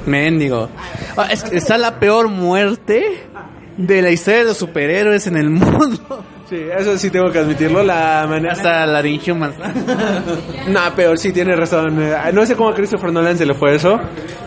Mendigo. 0.06 0.68
Ah, 1.16 1.28
es 1.30 1.44
está 1.52 1.76
la 1.78 1.98
peor 1.98 2.28
muerte 2.28 3.22
de 3.76 4.02
la 4.02 4.10
historia 4.10 4.40
de 4.40 4.44
los 4.46 4.56
superhéroes 4.56 5.26
en 5.26 5.36
el 5.36 5.50
mundo. 5.50 6.24
Sí, 6.50 6.66
eso 6.76 6.98
sí 6.98 7.10
tengo 7.10 7.30
que 7.30 7.38
admitirlo. 7.38 7.82
La 7.84 8.26
manera. 8.28 8.52
Hasta 8.54 8.84
la 8.84 9.00
de 9.02 9.10
Inhumans. 9.10 9.54
No, 10.68 10.80
peor, 10.96 11.16
sí, 11.16 11.32
tiene 11.32 11.54
razón. 11.56 12.02
Eh, 12.02 12.14
No 12.32 12.44
sé 12.44 12.56
cómo 12.56 12.70
a 12.70 12.74
Christopher 12.74 13.12
Nolan 13.12 13.38
se 13.38 13.46
le 13.46 13.54
fue 13.54 13.76
eso. 13.76 14.00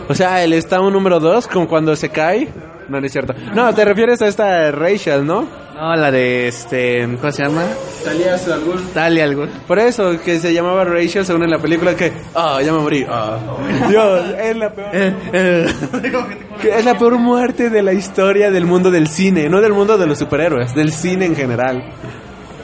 O 0.08 0.14
sea, 0.14 0.44
el 0.44 0.52
estado 0.52 0.90
número 0.90 1.18
2, 1.18 1.48
como 1.48 1.66
cuando 1.66 1.96
se 1.96 2.10
cae. 2.10 2.48
No, 2.88 3.00
no 3.00 3.06
es 3.06 3.12
cierto. 3.12 3.34
No, 3.54 3.74
te 3.74 3.84
refieres 3.86 4.20
a 4.20 4.26
esta 4.26 4.70
Rachel, 4.70 5.26
¿no? 5.26 5.48
No, 5.74 5.96
la 5.96 6.10
de 6.10 6.48
este. 6.48 7.02
¿Cómo 7.20 7.32
se 7.32 7.42
llama? 7.42 7.64
Talia 8.04 8.34
al 8.34 8.60
Ghul. 8.64 8.80
Talia 8.94 9.24
al 9.24 9.34
Ghul. 9.34 9.48
Por 9.66 9.78
eso, 9.80 10.18
que 10.24 10.38
se 10.38 10.52
llamaba 10.54 10.84
Rachel 10.84 11.26
según 11.26 11.42
en 11.42 11.50
la 11.50 11.58
película 11.58 11.96
que... 11.96 12.12
Ah, 12.34 12.60
ya 12.64 12.72
me 12.72 12.78
morí. 12.78 13.04
Ah. 13.08 13.38
Dios, 13.88 14.24
es 14.38 14.56
la 14.56 14.70
peor... 14.72 14.90
que 16.62 16.78
es 16.78 16.84
la 16.84 16.96
peor 16.96 17.18
muerte 17.18 17.70
de 17.70 17.82
la 17.82 17.92
historia 17.92 18.50
del 18.52 18.66
mundo 18.66 18.90
del 18.92 19.08
cine. 19.08 19.48
No 19.48 19.60
del 19.60 19.72
mundo 19.72 19.98
de 19.98 20.06
los 20.06 20.18
superhéroes, 20.18 20.74
del 20.74 20.92
cine 20.92 21.26
en 21.26 21.34
general. 21.34 21.82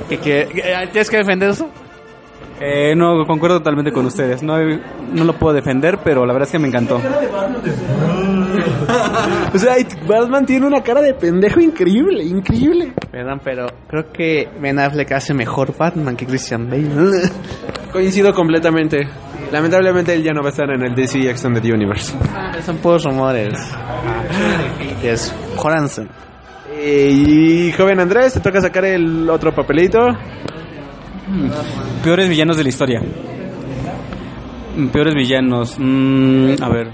¿Que, 0.08 0.18
que, 0.18 0.48
que- 0.54 0.62
¿Tienes 0.92 1.10
que 1.10 1.16
defender 1.18 1.50
eso? 1.50 1.68
Eh, 2.60 2.94
no, 2.94 3.26
concuerdo 3.26 3.58
totalmente 3.58 3.90
con 3.90 4.04
ustedes. 4.06 4.42
No, 4.42 4.58
no 4.58 5.24
lo 5.24 5.32
puedo 5.38 5.54
defender, 5.54 5.98
pero 6.04 6.26
la 6.26 6.32
verdad 6.32 6.46
es 6.46 6.52
que 6.52 6.58
me 6.58 6.68
encantó. 6.68 7.00
O 9.52 9.58
sea, 9.58 9.74
Batman 10.06 10.46
tiene 10.46 10.66
una 10.66 10.82
cara 10.82 11.00
de 11.00 11.14
pendejo 11.14 11.60
increíble, 11.60 12.22
increíble. 12.24 12.92
Perdón, 13.10 13.40
pero 13.42 13.66
creo 13.88 14.12
que 14.12 14.48
Ben 14.60 14.78
Affleck 14.78 15.10
hace 15.12 15.34
mejor 15.34 15.76
Batman 15.76 16.16
que 16.16 16.26
Christian 16.26 16.68
Bale. 16.68 16.88
Coincido 17.92 18.32
completamente. 18.32 19.08
Lamentablemente 19.50 20.14
él 20.14 20.22
ya 20.22 20.32
no 20.32 20.42
va 20.42 20.48
a 20.48 20.50
estar 20.50 20.70
en 20.70 20.82
el 20.82 20.94
DC 20.94 21.28
Extended 21.28 21.64
Universe. 21.64 22.14
Son 22.64 22.76
puros 22.78 23.04
rumores. 23.04 23.58
Es 25.02 25.34
jódanse. 25.56 26.06
Eh, 26.72 27.10
y 27.12 27.72
joven 27.72 28.00
Andrés, 28.00 28.34
te 28.34 28.40
toca 28.40 28.60
sacar 28.60 28.84
el 28.84 29.28
otro 29.28 29.52
papelito. 29.52 29.98
Peores 32.02 32.28
villanos 32.28 32.56
de 32.56 32.62
la 32.62 32.68
historia. 32.68 33.02
Mm, 34.76 34.86
Peores 34.88 35.14
villanos. 35.14 35.76
Mm, 35.78 36.54
a 36.60 36.68
ver. 36.68 36.88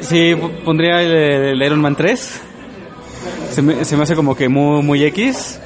Sí, 0.00 0.34
pondría 0.64 1.02
el, 1.02 1.62
Iron 1.62 1.80
Man 1.80 1.96
3. 1.96 2.42
Se 3.50 3.62
me, 3.62 3.84
se 3.84 3.96
me 3.96 4.02
hace 4.02 4.14
como 4.14 4.34
que 4.34 4.48
muy, 4.48 4.82
muy 4.82 5.04
X. 5.04 5.60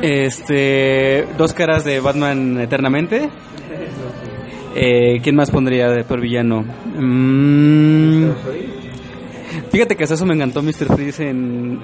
Este. 0.00 1.26
Dos 1.36 1.52
caras 1.52 1.84
de 1.84 2.00
Batman 2.00 2.60
eternamente. 2.60 3.28
Eh, 4.74 5.20
¿Quién 5.22 5.34
más 5.34 5.50
pondría 5.50 5.88
de 5.88 6.04
peor 6.04 6.20
villano? 6.20 6.64
Mm, 6.94 8.30
Fíjate 9.70 9.96
que 9.96 10.04
hasta 10.04 10.14
eso 10.14 10.26
me 10.26 10.34
encantó 10.34 10.62
Mr. 10.62 10.94
Freeze 10.94 11.28
en, 11.28 11.80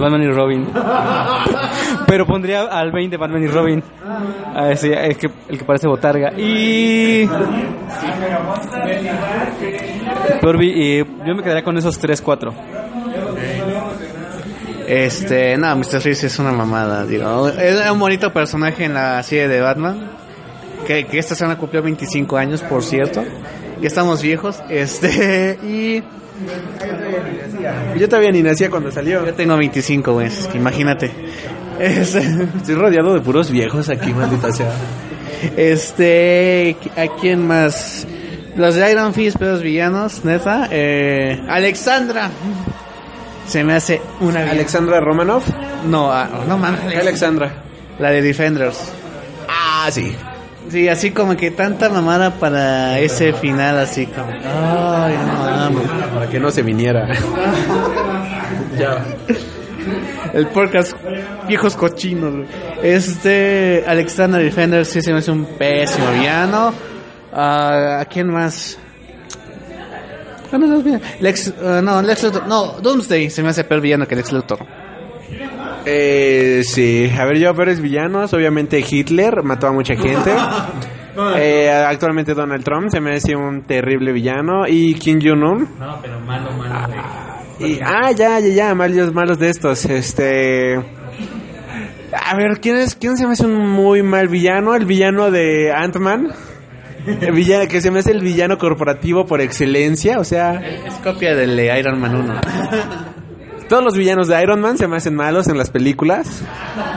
Batman 0.00 0.22
y 0.22 0.28
Robin. 0.28 0.66
Pero 2.06 2.26
pondría 2.26 2.62
al 2.62 2.90
Bane 2.90 3.08
de 3.08 3.16
Batman 3.16 3.42
y 3.42 3.46
Robin. 3.48 3.82
A 4.54 4.70
ese, 4.70 4.92
el, 4.92 5.16
que, 5.16 5.30
el 5.48 5.58
que 5.58 5.64
parece 5.64 5.88
botarga. 5.88 6.32
Y. 6.36 7.26
Yo 11.26 11.34
me 11.34 11.42
quedaría 11.42 11.64
con 11.64 11.76
esos 11.76 11.98
3, 11.98 12.20
4. 12.22 12.54
Este, 14.86 15.56
no, 15.58 15.76
Mr. 15.76 16.00
Freeze 16.00 16.28
es 16.28 16.38
una 16.38 16.52
mamada, 16.52 17.04
digo. 17.04 17.48
Es 17.48 17.90
un 17.90 17.98
bonito 17.98 18.32
personaje 18.32 18.84
en 18.84 18.94
la 18.94 19.22
serie 19.22 19.48
de 19.48 19.60
Batman. 19.60 20.10
Que, 20.86 21.04
que 21.06 21.18
esta 21.18 21.34
semana 21.34 21.58
cumplió 21.58 21.82
25 21.82 22.36
años, 22.36 22.62
por 22.62 22.82
cierto. 22.82 23.24
Ya 23.80 23.88
estamos 23.88 24.22
viejos. 24.22 24.62
Este, 24.68 25.58
y 25.64 26.02
Yo 27.98 28.08
todavía 28.08 28.30
ni 28.32 28.42
nacía 28.42 28.70
cuando 28.70 28.90
salió. 28.92 29.24
yo 29.24 29.34
tengo 29.34 29.56
25, 29.56 30.12
güey. 30.12 30.26
es 30.26 30.46
que 30.48 30.58
Imagínate. 30.58 31.10
Estoy 31.80 32.74
rodeado 32.74 33.14
de 33.14 33.20
puros 33.20 33.50
viejos 33.50 33.88
aquí, 33.88 34.12
maldita 34.12 34.52
sea. 34.52 34.72
Este, 35.56 36.76
¿a 36.96 37.06
quién 37.20 37.46
más? 37.46 38.06
Los 38.56 38.74
de 38.74 38.90
Iron 38.90 39.12
Fist, 39.12 39.36
pedos 39.36 39.62
villanos, 39.62 40.24
neta. 40.24 40.68
Eh, 40.70 41.44
Alexandra. 41.48 42.30
Se 43.46 43.62
me 43.62 43.74
hace 43.74 44.00
una. 44.20 44.50
Alexandra 44.50 45.00
Romanov. 45.00 45.42
No, 45.86 46.10
ah, 46.10 46.28
no 46.48 46.56
mames. 46.56 46.96
Alexandra. 46.96 47.62
La 47.98 48.10
de 48.10 48.22
Defenders. 48.22 48.92
Ah, 49.48 49.88
sí. 49.90 50.16
Sí, 50.70 50.88
así 50.88 51.12
como 51.12 51.36
que 51.36 51.50
tanta 51.50 51.88
mamada 51.88 52.34
para 52.34 52.98
ese 52.98 53.32
final, 53.32 53.78
así 53.78 54.06
como. 54.06 54.28
Ay, 54.30 55.14
no. 55.72 56.14
Para 56.14 56.28
que 56.28 56.40
no 56.40 56.50
se 56.50 56.62
viniera. 56.62 57.08
ya. 58.78 59.04
El 60.32 60.48
podcast 60.48 60.96
viejos 61.46 61.76
cochinos, 61.76 62.34
güey. 62.34 62.46
Este 62.82 63.84
Alexander 63.86 64.42
Defender 64.42 64.84
sí 64.84 65.00
se 65.00 65.12
me 65.12 65.18
hace 65.18 65.30
un 65.30 65.44
pésimo 65.44 66.10
villano. 66.10 66.74
Ah, 67.32 68.00
¿A 68.00 68.04
quién 68.06 68.28
más? 68.30 68.78
Ah. 70.52 70.58
Lex, 71.20 71.52
ah, 71.62 71.80
no, 71.82 72.02
Lex 72.02 72.22
Luthor. 72.24 72.46
No, 72.46 72.72
Doomsday 72.80 73.30
se 73.30 73.42
me 73.42 73.50
hace 73.50 73.64
peor 73.64 73.80
villano 73.80 74.06
que 74.06 74.16
Lex 74.16 74.32
Luthor. 74.32 74.85
Eh, 75.88 76.62
sí, 76.64 77.08
a 77.16 77.24
ver, 77.26 77.38
yo 77.38 77.54
peores 77.54 77.80
villanos, 77.80 78.34
obviamente 78.34 78.84
Hitler 78.88 79.44
mató 79.44 79.68
a 79.68 79.72
mucha 79.72 79.94
gente. 79.96 80.32
Eh, 81.36 81.70
actualmente 81.70 82.34
Donald 82.34 82.64
Trump 82.64 82.90
se 82.90 83.00
me 83.00 83.14
hace 83.14 83.36
un 83.36 83.62
terrible 83.62 84.12
villano 84.12 84.66
y 84.66 84.94
Kim 84.94 85.20
Jong-un. 85.22 85.78
No, 85.78 85.98
pero 86.02 86.20
malo, 86.20 86.50
malo. 86.52 86.92
Y, 87.60 87.78
ah, 87.82 88.10
ya, 88.10 88.40
ya, 88.40 88.48
ya, 88.48 88.74
malos, 88.74 89.14
malos 89.14 89.38
de 89.38 89.48
estos. 89.48 89.84
Este. 89.84 90.74
A 92.12 92.36
ver, 92.36 92.60
¿quién 92.60 92.76
es? 92.76 92.96
¿Quién 92.96 93.16
se 93.16 93.26
me 93.26 93.32
hace 93.32 93.46
un 93.46 93.56
muy 93.56 94.02
mal 94.02 94.26
villano? 94.26 94.74
El 94.74 94.86
villano 94.86 95.30
de 95.30 95.72
Ant-Man. 95.72 96.32
Villano, 97.32 97.68
que 97.68 97.80
se 97.80 97.92
me 97.92 98.00
hace 98.00 98.10
el 98.10 98.20
villano 98.20 98.58
corporativo 98.58 99.24
por 99.24 99.40
excelencia, 99.40 100.18
o 100.18 100.24
sea. 100.24 100.54
Es 100.54 100.94
copia 100.94 101.36
del 101.36 101.56
de 101.56 101.78
Iron 101.78 102.00
Man 102.00 102.16
1. 102.16 102.40
Todos 103.68 103.82
los 103.82 103.96
villanos 103.96 104.28
de 104.28 104.40
Iron 104.40 104.60
Man 104.60 104.78
se 104.78 104.86
me 104.86 104.96
hacen 104.96 105.16
malos 105.16 105.48
en 105.48 105.58
las 105.58 105.70
películas. 105.70 106.42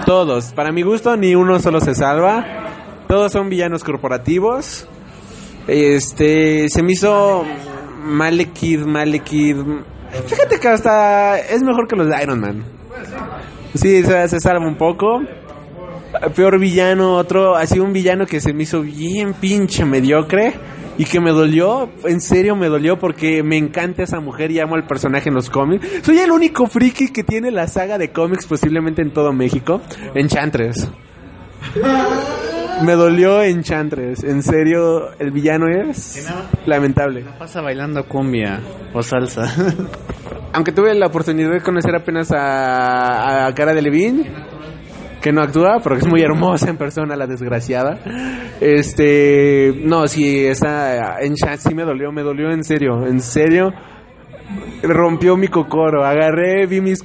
Todos. 0.06 0.54
Para 0.54 0.72
mi 0.72 0.84
gusto, 0.84 1.18
ni 1.18 1.34
uno 1.34 1.60
solo 1.60 1.82
se 1.82 1.96
salva. 1.96 2.46
Todos 3.08 3.32
son 3.32 3.50
villanos 3.50 3.84
corporativos. 3.84 4.88
Este, 5.68 6.70
se 6.70 6.84
me 6.84 6.94
hizo 6.94 7.44
Malekith, 8.04 8.82
Malekith. 8.82 9.58
Fíjate 10.28 10.60
que 10.60 10.68
hasta 10.68 11.40
es 11.40 11.64
mejor 11.64 11.88
que 11.88 11.96
los 11.96 12.08
de 12.08 12.22
Iron 12.22 12.40
Man. 12.40 12.64
Sí, 13.74 14.04
se, 14.04 14.28
se 14.28 14.40
salva 14.40 14.68
un 14.68 14.78
poco. 14.78 15.22
Peor 16.36 16.60
villano, 16.60 17.16
otro, 17.16 17.56
así 17.56 17.80
un 17.80 17.94
villano 17.94 18.26
que 18.28 18.42
se 18.42 18.54
me 18.54 18.64
hizo 18.64 18.82
bien 18.82 19.34
pinche 19.34 19.86
mediocre 19.86 20.54
y 21.00 21.06
que 21.06 21.22
me 21.22 21.32
dolió, 21.32 21.90
en 22.04 22.20
serio 22.20 22.58
me 22.58 22.68
dolió 22.68 23.00
porque 23.00 23.42
me 23.42 23.56
encanta 23.56 24.04
esa 24.04 24.20
mujer 24.20 24.52
y 24.52 24.60
amo 24.60 24.76
al 24.76 24.86
personaje 24.86 25.30
en 25.30 25.36
los 25.36 25.50
cómics. 25.50 25.88
Soy 26.04 26.20
el 26.20 26.30
único 26.30 26.68
friki 26.68 27.14
que 27.14 27.24
tiene 27.24 27.52
la 27.52 27.68
saga 27.68 27.98
de 27.98 28.12
cómics 28.12 28.46
posiblemente 28.46 29.02
en 29.02 29.14
todo 29.14 29.32
México, 29.32 29.82
Enchantress. 30.14 30.90
Me 32.84 32.94
dolió 32.96 33.42
Enchantress, 33.42 34.26
en 34.26 34.44
serio, 34.44 35.18
el 35.20 35.32
villano 35.32 35.70
es 35.70 36.28
lamentable. 36.66 37.24
Pasa 37.40 37.62
bailando 37.62 38.04
cumbia 38.04 38.60
o 38.94 39.02
salsa. 39.02 39.56
Aunque 40.52 40.74
tuve 40.74 40.94
la 40.96 41.08
oportunidad 41.08 41.52
de 41.52 41.62
conocer 41.62 41.96
apenas 41.96 42.30
a, 42.34 43.48
a 43.48 43.56
Cara 43.56 43.74
de 43.74 43.82
Levine, 43.82 44.30
que 45.22 45.32
no 45.32 45.42
actúa, 45.42 45.80
porque 45.84 46.00
es 46.00 46.08
muy 46.08 46.22
hermosa 46.22 46.70
en 46.70 46.78
persona, 46.78 47.16
la 47.16 47.28
desgraciada. 47.28 48.00
Este, 48.62 49.74
no, 49.84 50.08
sí, 50.08 50.46
esa 50.46 51.20
en 51.22 51.36
chat 51.36 51.60
sí 51.60 51.76
me 51.76 51.84
dolió, 51.84 52.12
me 52.12 52.24
dolió 52.24 52.52
en 52.52 52.64
serio, 52.64 53.06
en 53.06 53.22
serio. 53.22 53.74
Rompió 54.82 55.38
mi 55.38 55.48
cocoro, 55.48 56.04
agarré, 56.06 56.66
vi 56.66 56.82
mis... 56.82 57.04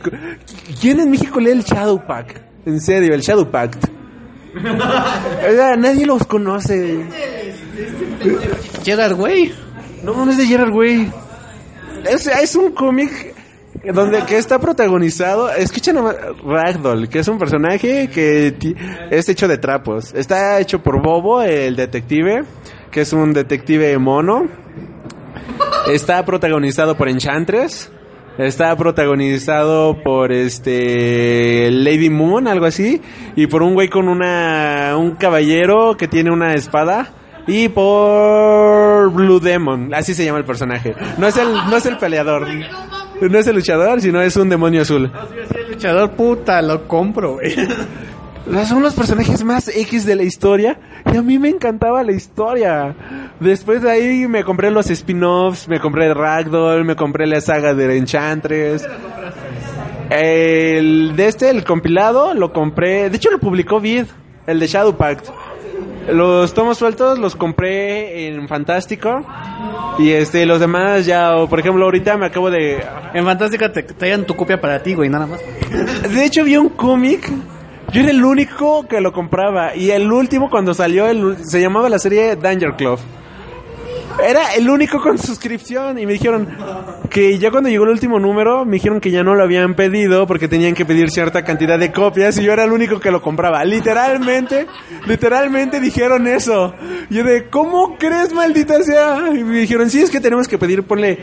¿Quién 0.81 1.01
en 1.01 1.11
México 1.11 1.41
lee 1.41 1.51
el 1.51 1.63
Shadow 1.63 2.07
Pack? 2.07 2.41
En 2.65 2.81
serio, 2.81 3.15
el 3.15 3.21
Shadow 3.21 3.51
Pact. 3.51 3.87
Nadie 5.79 6.07
los 6.07 6.25
conoce. 6.27 7.05
Gerard 8.83 9.19
Way. 9.19 9.53
No, 10.03 10.25
no 10.25 10.31
es 10.31 10.39
de 10.39 10.47
Gerard 10.47 10.73
Way. 10.73 11.13
Es, 12.09 12.27
es 12.27 12.55
un 12.57 12.73
cómic 12.73 13.34
donde 13.93 14.25
que 14.25 14.39
está 14.39 14.59
protagonizado, 14.59 15.51
escuchen 15.51 15.97
nomás, 15.97 16.17
Ragdoll, 16.45 17.09
que 17.09 17.19
es 17.19 17.29
un 17.29 17.39
personaje 17.39 18.09
que 18.09 18.55
es 19.11 19.29
hecho 19.29 19.49
de 19.49 19.59
trapos. 19.59 20.15
Está 20.15 20.61
hecho 20.61 20.83
por 20.83 21.03
Bobo, 21.03 21.43
el 21.43 21.77
detective, 21.77 22.45
que 22.91 23.03
es 23.03 23.13
un 23.13 23.33
detective 23.33 23.99
mono. 23.99 24.49
Está 25.89 26.25
protagonizado 26.25 26.97
por 26.97 27.09
Enchantress. 27.09 27.91
Está 28.39 28.75
protagonizado 28.77 30.03
por 30.03 30.33
este 30.33 31.71
Lady 31.71 32.11
Moon, 32.11 32.49
algo 32.49 32.67
así, 32.67 33.01
y 33.37 33.47
por 33.47 33.63
un 33.63 33.75
güey 33.75 33.89
con 33.89 34.09
una 34.09 34.97
un 34.99 35.13
caballero 35.13 35.97
que 35.97 36.09
tiene 36.09 36.33
una 36.33 36.55
espada 36.55 37.13
y 37.47 37.69
por 37.69 39.13
Blue 39.13 39.39
Demon, 39.39 39.95
así 39.95 40.15
se 40.15 40.25
llama 40.25 40.39
el 40.39 40.45
personaje. 40.45 40.97
No 41.17 41.29
es 41.29 41.37
el 41.37 41.53
no 41.53 41.77
es 41.77 41.87
el 41.87 41.97
peleador. 41.99 42.49
No 43.29 43.39
es 43.39 43.47
el 43.47 43.57
luchador, 43.57 44.01
sino 44.01 44.21
es 44.21 44.37
un 44.37 44.49
demonio 44.49 44.83
azul. 44.83 45.11
Luchador 45.69 46.11
puta, 46.13 46.61
lo 46.63 46.87
compro, 46.87 47.35
güey. 47.35 47.55
Son 48.69 48.83
los 48.83 48.93
personajes 48.93 49.43
más 49.43 49.69
X 49.69 50.05
de 50.05 50.17
la 50.17 50.23
historia 50.23 50.79
y 51.11 51.17
a 51.17 51.23
mí 51.23 51.39
me 51.39 51.49
encantaba 51.49 52.03
la 52.03 52.13
historia. 52.13 52.95
Después 53.41 53.81
de 53.83 53.91
ahí 53.91 54.29
me 54.29 54.45
compré 54.45 54.71
los 54.71 54.91
spin-offs, 54.91 55.67
me 55.67 55.81
compré 55.81 56.13
Ragdoll, 56.13 56.85
me 56.85 56.95
compré 56.95 57.27
la 57.27 57.41
saga 57.41 57.73
de 57.73 57.97
Enchantress. 57.97 58.87
El 60.11 61.17
de 61.17 61.27
este, 61.27 61.49
el 61.49 61.65
compilado, 61.65 62.35
lo 62.35 62.53
compré. 62.53 63.09
De 63.09 63.17
hecho, 63.17 63.31
lo 63.31 63.39
publicó 63.39 63.81
Vid, 63.81 64.05
el 64.47 64.61
de 64.61 64.67
Shadow 64.67 64.95
Pact. 64.95 65.29
Los 66.09 66.53
tomos 66.55 66.79
sueltos 66.79 67.19
los 67.19 67.37
compré 67.37 68.29
en 68.29 68.49
Fantástico. 68.49 69.25
Y 69.99 70.11
este, 70.11 70.45
los 70.45 70.61
demás 70.61 71.07
ya, 71.07 71.37
o 71.37 71.49
por 71.49 71.61
ejemplo, 71.61 71.85
ahorita 71.85 72.17
me 72.17 72.27
acabo 72.27 72.51
de. 72.51 72.85
En 73.15 73.25
Fantástica 73.25 73.73
te 73.73 73.83
traían 73.83 74.25
tu 74.25 74.35
copia 74.35 74.61
para 74.61 74.83
ti, 74.83 74.95
güey, 74.95 75.09
nada 75.09 75.27
más. 75.27 75.41
De 76.13 76.25
hecho, 76.25 76.45
vi 76.45 76.57
un 76.57 76.71
cómic. 76.71 77.31
Yo 77.93 78.01
era 78.01 78.11
el 78.11 78.25
único 78.25 78.87
que 78.89 79.01
lo 79.01 79.13
compraba. 79.13 79.77
Y 79.77 79.91
el 79.91 80.11
último, 80.11 80.51
cuando 80.51 80.75
salió, 80.75 81.07
el, 81.07 81.37
se 81.45 81.61
llamaba 81.61 81.89
la 81.89 81.99
serie 81.99 82.35
Danger 82.37 82.75
Club. 82.75 82.99
Era 84.23 84.55
el 84.55 84.71
único 84.71 85.01
con 85.01 85.19
suscripción. 85.19 85.99
Y 85.99 86.07
me 86.07 86.13
dijeron 86.13 86.49
que 87.11 87.39
ya 87.39 87.51
cuando 87.51 87.69
llegó 87.69 87.85
el 87.85 87.91
último 87.91 88.19
número, 88.19 88.65
me 88.65 88.73
dijeron 88.73 89.01
que 89.01 89.11
ya 89.11 89.23
no 89.23 89.35
lo 89.35 89.43
habían 89.43 89.75
pedido 89.75 90.27
porque 90.27 90.49
tenían 90.49 90.75
que 90.75 90.85
pedir 90.85 91.11
cierta 91.11 91.45
cantidad 91.45 91.79
de 91.79 91.93
copias. 91.93 92.39
Y 92.39 92.45
yo 92.45 92.53
era 92.53 92.65
el 92.65 92.73
único 92.73 93.01
que 93.01 93.11
lo 93.11 93.21
compraba. 93.21 93.65
Literalmente, 93.65 94.67
literalmente 95.07 95.81
dijeron 95.81 96.27
eso. 96.27 96.75
Y 97.11 97.17
yo 97.17 97.25
de, 97.25 97.49
¿cómo 97.49 97.97
crees, 97.99 98.33
maldita 98.33 98.83
sea? 98.83 99.31
Y 99.35 99.45
me 99.45 99.59
dijeron, 99.59 99.91
sí, 99.91 100.01
es 100.01 100.11
que 100.11 100.21
tenemos 100.21 100.49
que 100.49 100.59
pedir, 100.59 100.83
ponle. 100.85 101.19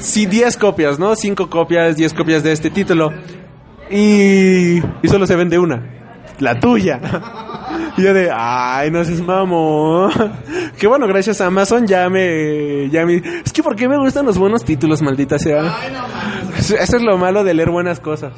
Sí, 0.00 0.26
10 0.26 0.56
copias, 0.56 0.98
¿no? 0.98 1.14
5 1.14 1.48
copias, 1.48 1.96
10 1.96 2.12
copias 2.14 2.42
de 2.42 2.52
este 2.52 2.70
título. 2.70 3.10
Y, 3.90 4.78
y 4.78 5.08
solo 5.08 5.26
se 5.26 5.36
vende 5.36 5.58
una. 5.58 5.82
La 6.40 6.58
tuya. 6.58 7.00
Y 7.96 8.02
yo 8.02 8.12
de, 8.14 8.30
ay, 8.32 8.90
no 8.90 9.04
seas 9.04 9.20
mamón. 9.20 10.10
Que 10.78 10.86
bueno, 10.88 11.06
gracias 11.06 11.40
a 11.40 11.46
Amazon 11.46 11.86
ya 11.86 12.08
me, 12.10 12.88
ya 12.90 13.06
me... 13.06 13.16
Es 13.44 13.52
que 13.52 13.62
¿por 13.62 13.76
qué 13.76 13.88
me 13.88 13.96
gustan 13.98 14.26
los 14.26 14.36
buenos 14.38 14.64
títulos, 14.64 15.00
maldita 15.02 15.38
sea? 15.38 15.72
Eso 16.58 16.76
eso 16.76 16.96
es 16.96 17.02
lo 17.02 17.16
malo 17.16 17.44
de 17.44 17.54
leer 17.54 17.70
buenas 17.70 18.00
cosas. 18.00 18.32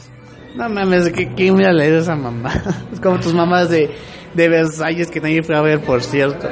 No 0.55 0.69
mames, 0.69 1.09
¿qué- 1.11 1.33
¿quién 1.35 1.55
me 1.57 1.67
a 1.67 1.73
leer 1.73 1.95
esa 1.95 2.15
mamá? 2.15 2.53
Es 2.93 3.01
como 3.01 3.19
tus 3.19 3.33
mamás 3.35 3.69
de, 3.71 3.91
de 4.35 4.49
Versalles 4.49 5.11
que 5.11 5.21
nadie 5.21 5.43
fue 5.43 5.57
a 5.57 5.61
ver, 5.63 5.81
por 5.81 6.03
cierto. 6.03 6.47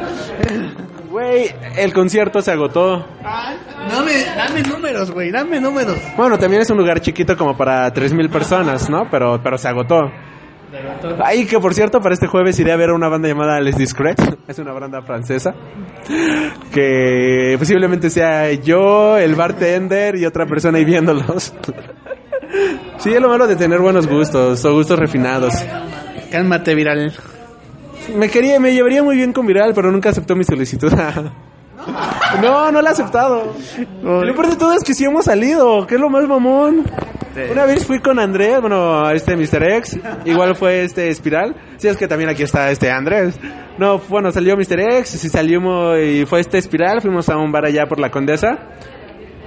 Güey, 1.11 1.51
el 1.77 1.93
concierto 1.93 2.43
se 2.43 2.51
agotó. 2.51 3.07
Dame, 3.23 4.25
dame 4.37 4.63
números, 4.63 5.11
güey, 5.13 5.31
dame 5.31 5.61
números. 5.61 5.97
Bueno, 6.17 6.39
también 6.39 6.63
es 6.63 6.71
un 6.71 6.79
lugar 6.79 7.01
chiquito 7.01 7.37
como 7.37 7.57
para 7.57 7.93
3.000 7.95 8.31
personas, 8.31 8.91
¿no? 8.91 9.09
Pero, 9.11 9.41
pero 9.43 9.57
se 9.59 9.69
agotó. 9.69 10.11
Ay, 11.25 11.47
que 11.47 11.59
por 11.59 11.75
cierto, 11.75 12.01
para 12.01 12.15
este 12.15 12.27
jueves 12.27 12.59
iré 12.59 12.73
a 12.73 12.77
ver 12.77 12.91
a 12.91 12.95
una 12.95 13.09
banda 13.09 13.29
llamada 13.29 13.61
Les 13.61 13.77
Discrets. 13.77 14.23
Es 14.49 14.59
una 14.59 14.73
banda 14.73 15.03
francesa. 15.03 15.55
Que 16.73 17.57
posiblemente 17.59 18.11
sea 18.11 18.53
yo, 18.53 19.17
el 19.17 19.35
bartender 19.35 20.17
y 20.17 20.27
otra 20.27 20.47
persona 20.47 20.79
ahí 20.79 20.85
viéndolos. 20.85 21.55
Sí, 22.99 23.13
es 23.13 23.21
lo 23.21 23.29
malo 23.29 23.47
de 23.47 23.57
tener 23.57 23.81
buenos 23.81 24.07
gustos 24.07 24.65
o 24.65 24.75
gustos 24.75 24.99
refinados. 24.99 25.55
Cálmate, 26.31 26.75
viral. 26.75 27.13
Me 28.17 28.29
quería, 28.29 28.61
me 28.61 28.73
llevaría 28.73 29.03
muy 29.03 29.17
bien 29.17 29.33
con 29.33 29.47
Viral, 29.47 29.73
pero 29.75 29.91
nunca 29.91 30.11
aceptó 30.11 30.37
mi 30.37 30.45
solicitud. 30.45 30.93
No, 32.43 32.71
no 32.73 32.83
la 32.83 32.91
ha 32.91 32.93
aceptado. 32.93 33.55
Lo 34.03 34.35
peor 34.35 34.51
de 34.51 34.57
todo 34.57 34.73
es 34.75 34.83
que 34.83 34.95
sí 34.95 35.05
hemos 35.05 35.27
salido, 35.27 35.87
que 35.87 35.95
es 35.95 36.01
lo 36.01 36.11
más 36.11 36.27
mamón. 36.27 36.85
Una 37.51 37.65
vez 37.65 37.85
fui 37.85 37.99
con 37.99 38.19
Andrés, 38.19 38.61
bueno, 38.61 39.11
este 39.11 39.37
Mr. 39.37 39.63
X, 39.79 39.99
igual 40.25 40.55
fue 40.55 40.85
este 40.85 41.09
Espiral. 41.09 41.57
Sí, 41.79 41.89
es 41.89 41.97
que 41.97 42.07
también 42.07 42.31
aquí 42.31 42.45
está 42.45 42.71
este 42.71 42.91
Andrés. 42.91 43.39
No, 43.77 43.99
bueno, 43.99 44.31
salió 44.31 44.57
Mr. 44.57 44.81
X, 44.99 45.25
y 45.25 45.29
salimos 45.29 45.99
y 45.99 46.27
fue 46.27 46.41
este 46.41 46.59
Espiral, 46.59 47.01
fuimos 47.01 47.29
a 47.29 47.37
un 47.37 47.51
bar 47.51 47.65
allá 47.65 47.87
por 47.87 47.99
la 47.99 48.11
Condesa. 48.11 48.59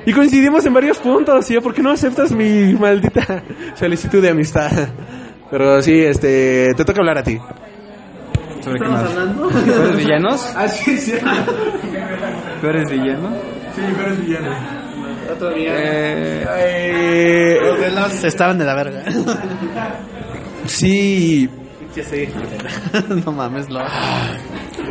Y 0.06 0.14
coincidimos 0.14 0.66
en 0.66 0.74
varios 0.74 0.98
puntos, 1.00 1.50
y 1.50 1.54
yo, 1.54 1.62
¿por 1.62 1.74
qué 1.74 1.82
no 1.82 1.92
aceptas 1.92 2.32
mi 2.32 2.74
maldita 2.74 3.44
solicitud 3.76 4.22
de 4.22 4.30
amistad? 4.30 4.72
Pero 5.50 5.82
sí, 5.82 6.00
este, 6.00 6.74
te 6.76 6.86
toca 6.86 7.00
hablar 7.00 7.20
a 7.20 7.24
ti. 7.24 7.40
¿Sobre 8.62 8.80
qué 8.80 8.88
más? 8.88 9.10
¿Peores 9.66 9.98
villanos? 9.98 10.54
Ah, 10.56 10.68
sí, 10.68 10.98
sí. 10.98 11.14
¿Peores 12.62 12.90
villanos? 12.90 13.34
Sí, 13.76 13.82
peores 13.96 14.26
villanos. 14.26 14.56
Otro 15.34 15.50
día. 15.52 15.72
Eh, 15.76 17.58
Los 17.62 17.80
de 17.80 17.92
los 17.92 18.24
estaban 18.24 18.58
de 18.58 18.66
la 18.66 18.74
verga. 18.76 19.04
sí. 20.66 21.50
sí. 21.94 22.30
no 23.26 23.32
mames, 23.32 23.70
lo. 23.70 23.80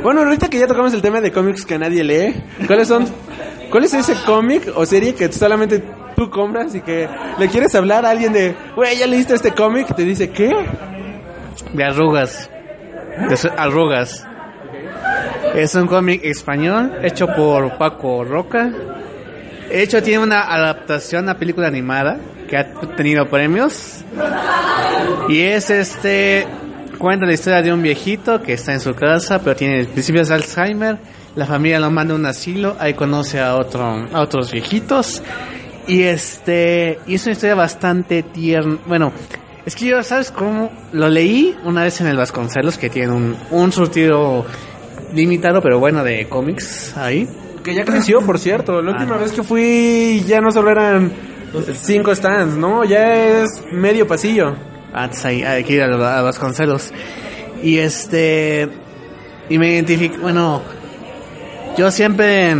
Bueno, 0.02 0.22
ahorita 0.22 0.48
que 0.48 0.58
ya 0.58 0.66
tocamos 0.66 0.92
el 0.92 1.02
tema 1.02 1.20
de 1.20 1.30
cómics 1.32 1.64
que 1.64 1.78
nadie 1.78 2.02
lee, 2.04 2.42
¿cuáles 2.66 2.88
son? 2.88 3.06
¿Cuál 3.70 3.84
es 3.84 3.94
ese 3.94 4.14
cómic 4.24 4.72
o 4.74 4.84
serie 4.86 5.14
que 5.14 5.30
solamente 5.32 5.82
tú 6.16 6.30
compras 6.30 6.74
y 6.74 6.80
que 6.80 7.08
le 7.38 7.48
quieres 7.48 7.74
hablar 7.74 8.04
a 8.06 8.10
alguien 8.10 8.32
de, 8.32 8.54
güey, 8.74 8.98
ya 8.98 9.06
leíste 9.06 9.34
este 9.34 9.52
cómic? 9.52 9.86
Y 9.90 9.94
te 9.94 10.02
dice, 10.02 10.30
¿qué? 10.30 10.52
De 11.72 11.84
arrugas. 11.84 12.50
De 13.28 13.50
arrugas. 13.56 14.26
Es 15.54 15.74
un 15.74 15.86
cómic 15.86 16.20
español 16.24 16.92
hecho 17.02 17.26
por 17.28 17.78
Paco 17.78 18.24
Roca. 18.24 18.70
De 19.68 19.82
hecho, 19.82 20.02
tiene 20.02 20.22
una 20.22 20.42
adaptación 20.42 21.28
a 21.28 21.38
película 21.38 21.68
animada 21.68 22.18
que 22.46 22.56
ha 22.56 22.72
tenido 22.96 23.28
premios. 23.28 24.04
Y 25.28 25.40
es 25.40 25.70
este. 25.70 26.46
Cuenta 26.98 27.26
la 27.26 27.34
historia 27.34 27.60
de 27.60 27.72
un 27.72 27.82
viejito 27.82 28.42
que 28.42 28.54
está 28.54 28.72
en 28.72 28.80
su 28.80 28.94
casa, 28.94 29.38
pero 29.40 29.54
tiene 29.54 29.84
principios 29.84 30.28
de 30.28 30.34
Alzheimer. 30.34 30.98
La 31.34 31.44
familia 31.44 31.78
lo 31.78 31.90
manda 31.90 32.14
a 32.14 32.16
un 32.16 32.24
asilo, 32.24 32.74
ahí 32.78 32.94
conoce 32.94 33.38
a, 33.38 33.56
otro, 33.56 34.06
a 34.10 34.20
otros 34.20 34.50
viejitos. 34.50 35.22
Y 35.86 36.02
este. 36.02 36.98
Y 37.06 37.16
es 37.16 37.24
una 37.24 37.32
historia 37.32 37.54
bastante 37.54 38.22
tierna. 38.22 38.78
Bueno, 38.86 39.12
es 39.66 39.74
que 39.74 39.86
yo, 39.86 40.02
¿sabes 40.02 40.30
cómo? 40.30 40.70
Lo 40.92 41.08
leí 41.08 41.56
una 41.64 41.82
vez 41.82 42.00
en 42.00 42.06
el 42.06 42.16
Vasconcelos, 42.16 42.78
que 42.78 42.88
tiene 42.88 43.12
un, 43.12 43.36
un 43.50 43.72
surtido 43.72 44.46
limitado, 45.14 45.60
pero 45.62 45.78
bueno, 45.78 46.02
de 46.04 46.26
cómics 46.28 46.96
ahí. 46.96 47.28
Que 47.62 47.74
ya 47.74 47.84
creció, 47.84 48.20
por 48.20 48.38
cierto. 48.38 48.80
La 48.82 48.92
última 48.92 49.16
vez 49.16 49.32
que 49.32 49.42
fui 49.42 50.22
ya 50.26 50.40
no 50.40 50.50
solo 50.52 50.70
eran 50.70 51.10
cinco 51.74 52.14
stands, 52.14 52.56
¿no? 52.56 52.84
Ya 52.84 53.14
es 53.42 53.48
medio 53.72 54.06
pasillo. 54.06 54.54
Antes 54.92 55.24
ahí, 55.24 55.42
hay 55.42 55.64
que 55.64 55.74
ir 55.74 55.82
a, 55.82 56.18
a 56.18 56.22
Vasconcelos. 56.22 56.92
Y 57.62 57.78
este. 57.78 58.68
Y 59.48 59.58
me 59.58 59.72
identifico. 59.72 60.18
Bueno. 60.22 60.62
Yo 61.76 61.90
siempre. 61.90 62.54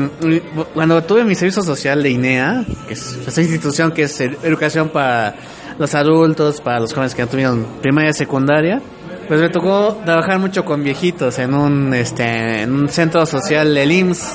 Cuando 0.75 1.03
tuve 1.05 1.25
mi 1.25 1.35
servicio 1.35 1.63
social 1.63 2.03
de 2.03 2.11
INEA, 2.11 2.65
que 2.87 2.95
es 2.95 3.19
esa 3.27 3.41
institución 3.41 3.93
que 3.93 4.03
es 4.03 4.21
ed- 4.21 4.37
educación 4.43 4.89
para 4.91 5.35
los 5.79 5.95
adultos, 5.95 6.61
para 6.61 6.81
los 6.81 6.93
jóvenes 6.93 7.15
que 7.15 7.23
no 7.23 7.29
tuvieron 7.29 7.67
primaria 7.81 8.11
y 8.11 8.15
secundaria, 8.15 8.83
pues 9.29 9.41
me 9.41 9.49
tocó 9.49 10.01
trabajar 10.05 10.39
mucho 10.39 10.65
con 10.65 10.83
viejitos 10.83 11.39
en 11.39 11.55
un, 11.55 11.93
este, 11.95 12.63
en 12.63 12.73
un 12.73 12.89
centro 12.89 13.27
social 13.27 13.75
del 13.75 13.91
IMSS. 13.91 14.35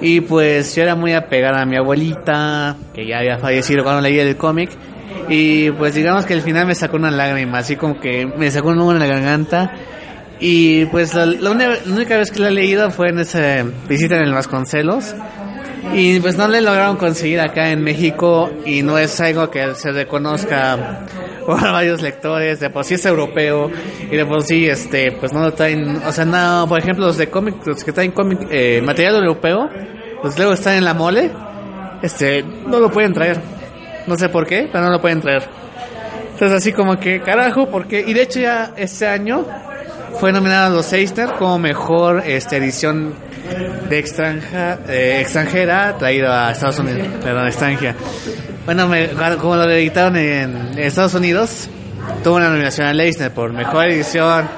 Y 0.00 0.20
pues 0.20 0.74
yo 0.74 0.82
era 0.82 0.96
muy 0.96 1.12
apegada 1.12 1.62
a 1.62 1.66
mi 1.66 1.76
abuelita, 1.76 2.76
que 2.92 3.06
ya 3.06 3.18
había 3.18 3.38
fallecido 3.38 3.84
cuando 3.84 4.02
leí 4.02 4.18
el 4.18 4.36
cómic. 4.36 4.70
Y 5.28 5.70
pues 5.72 5.94
digamos 5.94 6.26
que 6.26 6.34
al 6.34 6.42
final 6.42 6.66
me 6.66 6.74
sacó 6.74 6.96
una 6.96 7.10
lágrima, 7.10 7.58
así 7.58 7.76
como 7.76 8.00
que 8.00 8.26
me 8.26 8.50
sacó 8.50 8.68
un 8.68 8.78
nudo 8.78 8.92
en 8.92 8.98
la 8.98 9.06
garganta. 9.06 9.72
Y 10.40 10.86
pues 10.86 11.14
la, 11.14 11.26
la 11.26 11.50
única 11.86 12.16
vez 12.16 12.32
que 12.32 12.40
la 12.40 12.48
he 12.48 12.52
leído 12.52 12.90
fue 12.90 13.10
en 13.10 13.20
esa 13.20 13.64
visita 13.88 14.16
en 14.16 14.22
el 14.22 14.32
Vasconcelos. 14.32 15.14
Y 15.94 16.18
pues 16.20 16.36
no 16.36 16.48
le 16.48 16.60
lograron 16.60 16.96
conseguir 16.96 17.40
acá 17.40 17.70
en 17.70 17.82
México 17.82 18.50
y 18.64 18.82
no 18.82 18.98
es 18.98 19.20
algo 19.20 19.50
que 19.50 19.74
se 19.74 19.92
reconozca 19.92 21.06
varios 21.46 22.02
lectores, 22.02 22.60
de 22.60 22.70
por 22.70 22.84
sí 22.84 22.94
es 22.94 23.06
europeo 23.06 23.70
y 24.10 24.16
de 24.16 24.26
por 24.26 24.42
sí 24.42 24.66
este 24.66 25.12
pues 25.12 25.32
no 25.32 25.40
lo 25.40 25.52
traen, 25.52 26.02
o 26.04 26.12
sea, 26.12 26.24
no, 26.24 26.66
por 26.68 26.78
ejemplo 26.78 27.06
los 27.06 27.18
de 27.18 27.28
cómic, 27.28 27.66
los 27.66 27.84
que 27.84 27.92
traen 27.92 28.12
cómic, 28.12 28.46
eh, 28.50 28.80
material 28.84 29.16
europeo, 29.16 29.70
pues 30.20 30.36
luego 30.36 30.52
están 30.52 30.74
en 30.74 30.84
la 30.84 30.94
mole, 30.94 31.30
este, 32.02 32.42
no 32.42 32.78
lo 32.78 32.90
pueden 32.90 33.12
traer. 33.12 33.40
No 34.06 34.16
sé 34.16 34.28
por 34.28 34.46
qué, 34.46 34.68
pero 34.70 34.84
no 34.84 34.90
lo 34.90 35.00
pueden 35.00 35.20
traer. 35.20 35.44
Entonces 36.32 36.58
así 36.58 36.72
como 36.72 36.98
que, 36.98 37.20
carajo, 37.20 37.68
¿por 37.68 37.86
qué? 37.86 38.04
Y 38.06 38.14
de 38.14 38.22
hecho 38.22 38.40
ya 38.40 38.72
este 38.76 39.06
año 39.06 39.44
fue 40.18 40.32
nominado 40.32 40.66
a 40.66 40.70
los 40.70 40.92
Eisner 40.92 41.30
como 41.38 41.58
mejor 41.58 42.22
este, 42.26 42.56
edición 42.56 43.14
de 43.88 43.98
extranja, 43.98 44.78
eh, 44.88 45.18
extranjera 45.20 45.96
traído 45.98 46.32
a 46.32 46.52
Estados 46.52 46.78
Unidos, 46.78 47.06
perdón, 47.22 47.46
extranjera. 47.46 47.94
Bueno, 48.64 48.86
me- 48.88 49.08
como 49.40 49.56
lo 49.56 49.68
editaron 49.70 50.16
en 50.16 50.78
Estados 50.78 51.14
Unidos, 51.14 51.68
tuvo 52.22 52.36
una 52.36 52.48
nominación 52.48 52.86
al 52.86 53.00
Eisner 53.00 53.32
por 53.32 53.52
mejor 53.52 53.86
edición 53.86 54.48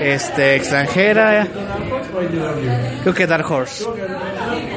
este, 0.00 0.56
extranjera. 0.56 1.46
Creo 3.02 3.14
que 3.14 3.26
Dark 3.26 3.50
Horse. 3.50 3.84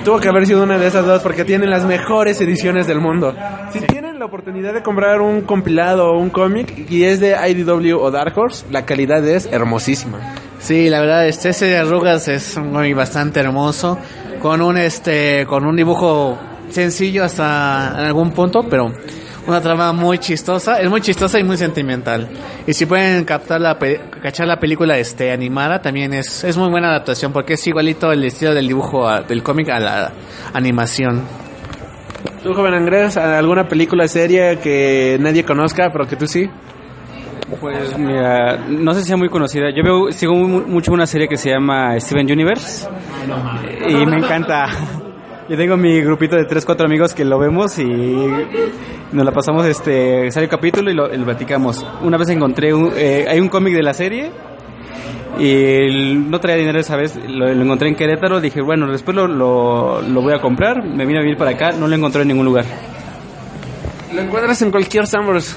Tuvo 0.05 0.19
que 0.19 0.29
haber 0.29 0.45
sido 0.47 0.63
una 0.63 0.77
de 0.77 0.87
esas 0.87 1.05
dos 1.05 1.21
porque 1.21 1.43
tienen 1.43 1.69
las 1.69 1.83
mejores 1.83 2.39
ediciones 2.39 2.87
del 2.87 2.99
mundo. 3.01 3.35
Si 3.73 3.79
tienen 3.81 4.19
la 4.19 4.25
oportunidad 4.25 4.73
de 4.73 4.81
comprar 4.81 5.19
un 5.21 5.41
compilado 5.41 6.07
o 6.11 6.17
un 6.19 6.29
cómic 6.29 6.89
y 6.89 7.03
es 7.03 7.19
de 7.19 7.35
IDW 7.49 7.97
o 7.99 8.09
Dark 8.09 8.37
Horse, 8.37 8.65
la 8.71 8.85
calidad 8.85 9.25
es 9.27 9.47
hermosísima. 9.51 10.19
Sí, 10.59 10.89
la 10.89 11.01
verdad, 11.01 11.27
este 11.27 11.49
ese 11.49 11.65
de 11.65 11.77
arrugas 11.77 12.27
es 12.29 12.55
un 12.55 12.71
cómic 12.71 12.95
bastante 12.95 13.41
hermoso, 13.41 13.97
con 14.41 14.61
un 14.61 14.77
este, 14.77 15.45
con 15.47 15.65
un 15.65 15.75
dibujo 15.75 16.37
sencillo 16.69 17.23
hasta 17.23 17.93
en 17.97 18.05
algún 18.05 18.31
punto, 18.31 18.63
pero 18.69 18.91
una 19.47 19.61
trama 19.61 19.93
muy 19.93 20.17
chistosa, 20.19 20.81
es 20.81 20.89
muy 20.89 20.99
chistosa 21.01 21.39
y 21.39 21.43
muy 21.43 21.55
sentimental. 21.57 22.27
Y 22.65 22.73
si 22.73 22.85
pueden 22.85 23.23
captar 23.23 23.61
la 23.61 23.79
pe- 23.79 24.01
cachar 24.21 24.47
la 24.47 24.59
película 24.59 24.97
este 24.97 25.31
animada, 25.31 25.81
también 25.81 26.13
es 26.13 26.43
es 26.43 26.57
muy 26.57 26.69
buena 26.69 26.89
adaptación 26.89 27.31
porque 27.31 27.53
es 27.53 27.65
igualito 27.67 28.11
el 28.11 28.23
estilo 28.25 28.53
del 28.53 28.67
dibujo 28.67 29.07
a- 29.07 29.21
del 29.21 29.41
cómic 29.43 29.69
a 29.69 29.79
la 29.79 30.11
animación. 30.53 31.23
¿Tú, 32.43 32.53
joven 32.53 32.73
Andrés, 32.73 33.15
alguna 33.17 33.67
película 33.67 34.07
serie 34.07 34.59
que 34.59 35.17
nadie 35.19 35.43
conozca, 35.43 35.89
pero 35.91 36.05
que 36.07 36.15
tú 36.15 36.27
sí? 36.27 36.49
Pues 37.61 37.97
mira, 37.97 38.57
no 38.67 38.93
sé 38.93 39.01
si 39.01 39.07
sea 39.07 39.17
muy 39.17 39.29
conocida. 39.29 39.69
Yo 39.73 39.81
veo, 39.81 40.11
sigo 40.11 40.33
mu- 40.33 40.67
mucho 40.67 40.91
una 40.91 41.07
serie 41.07 41.29
que 41.29 41.37
se 41.37 41.49
llama 41.51 41.97
Steven 41.99 42.29
Universe. 42.29 42.87
Y 43.87 44.05
me 44.05 44.17
encanta. 44.17 44.67
Yo 45.49 45.55
tengo 45.55 45.77
mi 45.77 46.01
grupito 46.01 46.35
de 46.35 46.43
3, 46.45 46.65
4 46.65 46.85
amigos 46.85 47.13
que 47.13 47.23
lo 47.23 47.39
vemos 47.39 47.79
y 47.79 47.85
nos 49.13 49.25
la 49.25 49.31
pasamos, 49.31 49.65
este, 49.65 50.29
sale 50.31 50.45
el 50.45 50.49
capítulo 50.49 50.91
y 50.91 50.93
lo, 50.93 51.13
y 51.13 51.17
lo 51.17 51.23
platicamos. 51.23 51.85
Una 52.01 52.17
vez 52.17 52.27
encontré, 52.29 52.73
un, 52.73 52.91
eh, 52.97 53.25
hay 53.29 53.39
un 53.39 53.47
cómic 53.47 53.73
de 53.73 53.81
la 53.83 53.93
serie 53.93 54.29
y 55.39 55.49
el- 55.49 56.29
no 56.29 56.39
traía 56.41 56.57
dinero 56.57 56.79
esa 56.79 56.97
vez, 56.97 57.15
lo, 57.15 57.53
lo 57.53 57.63
encontré 57.63 57.87
en 57.87 57.95
Querétaro, 57.95 58.41
dije, 58.41 58.59
bueno, 58.61 58.91
después 58.91 59.15
lo, 59.15 59.25
lo, 59.27 60.01
lo 60.01 60.21
voy 60.21 60.33
a 60.33 60.41
comprar, 60.41 60.83
me 60.83 61.05
vine 61.05 61.19
a 61.19 61.21
vivir 61.21 61.37
para 61.37 61.51
acá, 61.51 61.71
no 61.71 61.87
lo 61.87 61.95
encontré 61.95 62.23
en 62.23 62.27
ningún 62.27 62.45
lugar. 62.45 62.65
Lo 64.13 64.21
encuentras 64.21 64.61
en 64.61 64.71
cualquier 64.71 65.07
Summers. 65.07 65.55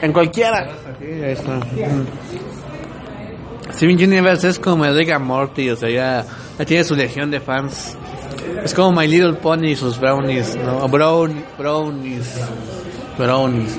En 0.00 0.12
cualquiera. 0.12 0.66
ahí 1.00 1.32
está. 1.32 1.60
Steven 3.72 3.96
Universe 3.96 4.48
es 4.48 4.58
como 4.58 4.84
el 4.84 4.96
Rick 4.96 5.10
and 5.10 5.24
Morty, 5.24 5.70
o 5.70 5.76
sea, 5.76 5.88
ya, 5.90 6.24
ya 6.58 6.64
tiene 6.64 6.82
su 6.82 6.96
legión 6.96 7.30
de 7.30 7.38
fans. 7.40 7.96
Es 8.64 8.74
como 8.74 8.92
My 8.92 9.08
Little 9.08 9.34
Pony 9.34 9.68
y 9.68 9.76
sus 9.76 9.98
brownies, 9.98 10.56
¿no? 10.56 10.88
Brown, 10.88 11.44
brownies, 11.58 12.40
brownies. 13.18 13.78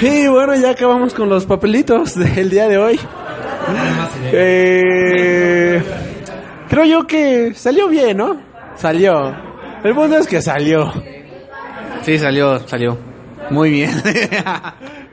Y 0.00 0.26
bueno, 0.28 0.54
ya 0.56 0.70
acabamos 0.70 1.14
con 1.14 1.28
los 1.28 1.44
papelitos 1.44 2.14
del 2.14 2.50
día 2.50 2.68
de 2.68 2.78
hoy. 2.78 3.00
Eh, 4.32 5.82
creo 6.68 6.84
yo 6.84 7.06
que 7.06 7.52
salió 7.54 7.88
bien, 7.88 8.16
¿no? 8.16 8.40
Salió. 8.76 9.34
El 9.84 9.94
punto 9.94 10.16
es 10.16 10.26
que 10.26 10.42
salió. 10.42 10.92
Sí, 12.02 12.18
salió, 12.18 12.66
salió. 12.66 12.98
Muy 13.50 13.70
bien. 13.70 13.90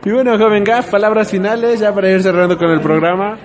Y 0.06 0.12
bueno, 0.12 0.38
joven 0.38 0.64
Gaff, 0.64 0.90
palabras 0.90 1.30
finales 1.30 1.82
ya 1.82 1.94
para 1.94 2.10
ir 2.10 2.24
cerrando 2.24 2.58
con 2.58 2.70
el 2.70 2.80
programa. 2.80 3.38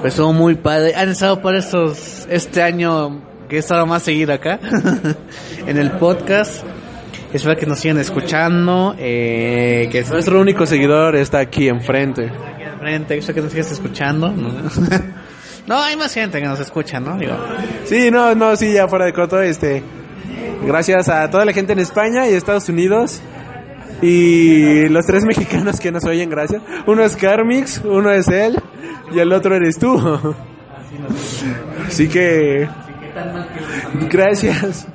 Pues 0.00 0.12
estuvo 0.12 0.32
muy 0.32 0.54
padre. 0.54 0.94
Han 0.94 1.08
estado 1.08 1.42
por 1.42 1.56
estos, 1.56 2.28
este 2.30 2.62
año 2.62 3.20
que 3.50 3.56
he 3.56 3.58
estado 3.58 3.84
más 3.84 4.04
seguido 4.04 4.32
acá, 4.32 4.60
en 5.66 5.76
el 5.76 5.90
podcast. 5.90 6.62
Espero 7.32 7.56
que 7.56 7.66
nos 7.66 7.80
sigan 7.80 7.98
escuchando, 7.98 8.94
eh, 8.96 9.88
que 9.90 10.04
Nuestro 10.04 10.40
único 10.40 10.66
seguidor 10.66 11.16
está 11.16 11.40
aquí 11.40 11.68
enfrente. 11.68 12.30
frente, 12.78 13.18
espero 13.18 13.34
que 13.34 13.42
nos 13.42 13.50
sigas 13.52 13.72
escuchando. 13.72 14.30
¿no? 14.30 14.50
No, 15.66 15.78
hay 15.80 15.94
más 15.94 16.12
gente 16.12 16.40
que 16.40 16.46
nos 16.46 16.58
escucha, 16.58 16.98
¿no? 16.98 17.16
Digo, 17.16 17.36
Sí, 17.84 18.10
no, 18.10 18.34
no, 18.34 18.56
sí, 18.56 18.72
ya 18.72 18.88
fuera 18.88 19.04
de 19.04 19.12
coto, 19.12 19.40
este. 19.40 19.84
Gracias 20.64 21.08
a 21.08 21.30
toda 21.30 21.44
la 21.44 21.52
gente 21.52 21.74
en 21.74 21.78
España 21.78 22.28
y 22.28 22.34
Estados 22.34 22.68
Unidos. 22.68 23.20
Y 24.02 24.88
los 24.88 25.06
tres 25.06 25.24
mexicanos 25.26 25.78
que 25.78 25.92
nos 25.92 26.04
oyen, 26.06 26.28
gracias. 26.28 26.62
Uno 26.86 27.04
es 27.04 27.14
Carmix, 27.14 27.82
uno 27.84 28.10
es 28.10 28.26
él 28.28 28.58
y 29.12 29.18
el 29.20 29.32
otro 29.32 29.54
eres 29.54 29.78
tú. 29.78 30.34
Así 31.86 32.08
que... 32.08 32.68
Gracias. 34.10 34.86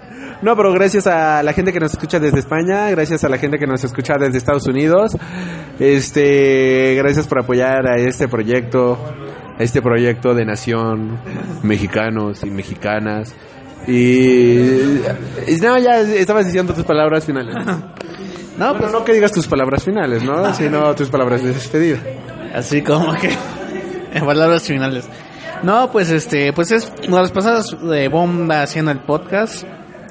No, 0.41 0.55
pero 0.55 0.73
gracias 0.73 1.07
a 1.07 1.41
la 1.43 1.53
gente 1.53 1.71
que 1.71 1.79
nos 1.79 1.93
escucha 1.93 2.19
desde 2.19 2.39
España, 2.39 2.89
gracias 2.91 3.23
a 3.23 3.29
la 3.29 3.37
gente 3.37 3.57
que 3.57 3.65
nos 3.65 3.83
escucha 3.83 4.15
desde 4.19 4.37
Estados 4.37 4.67
Unidos. 4.67 5.15
Este, 5.79 6.93
gracias 6.95 7.25
por 7.25 7.39
apoyar 7.39 7.87
a 7.87 7.97
este 7.97 8.27
proyecto, 8.27 8.97
a 9.57 9.63
este 9.63 9.81
proyecto 9.81 10.35
de 10.35 10.45
nación, 10.45 11.17
mexicanos 11.63 12.43
y 12.43 12.49
mexicanas. 12.51 13.33
Y, 13.87 15.01
no, 15.61 15.77
ya 15.77 16.01
estabas 16.01 16.45
diciendo 16.45 16.73
tus 16.73 16.85
palabras 16.85 17.25
finales. 17.25 17.55
No, 18.57 18.73
pues 18.77 18.89
no 18.89 19.03
que 19.03 19.11
digas 19.11 19.33
tus 19.33 19.47
palabras 19.47 19.83
finales, 19.83 20.23
¿no? 20.23 20.53
Sino 20.53 20.95
tus 20.95 21.09
palabras 21.09 21.43
de 21.43 21.51
despedida. 21.51 21.99
Así 22.53 22.81
como 22.81 23.13
que 23.15 23.29
en 24.13 24.25
palabras 24.25 24.63
finales. 24.63 25.05
No, 25.63 25.91
pues 25.91 26.09
este, 26.09 26.53
pues 26.53 26.71
es 26.71 26.91
una 27.07 27.17
de 27.17 27.21
las 27.23 27.31
pasadas 27.31 27.75
de 27.81 28.07
bomba 28.07 28.63
haciendo 28.63 28.91
el 28.91 28.99
podcast. 28.99 29.63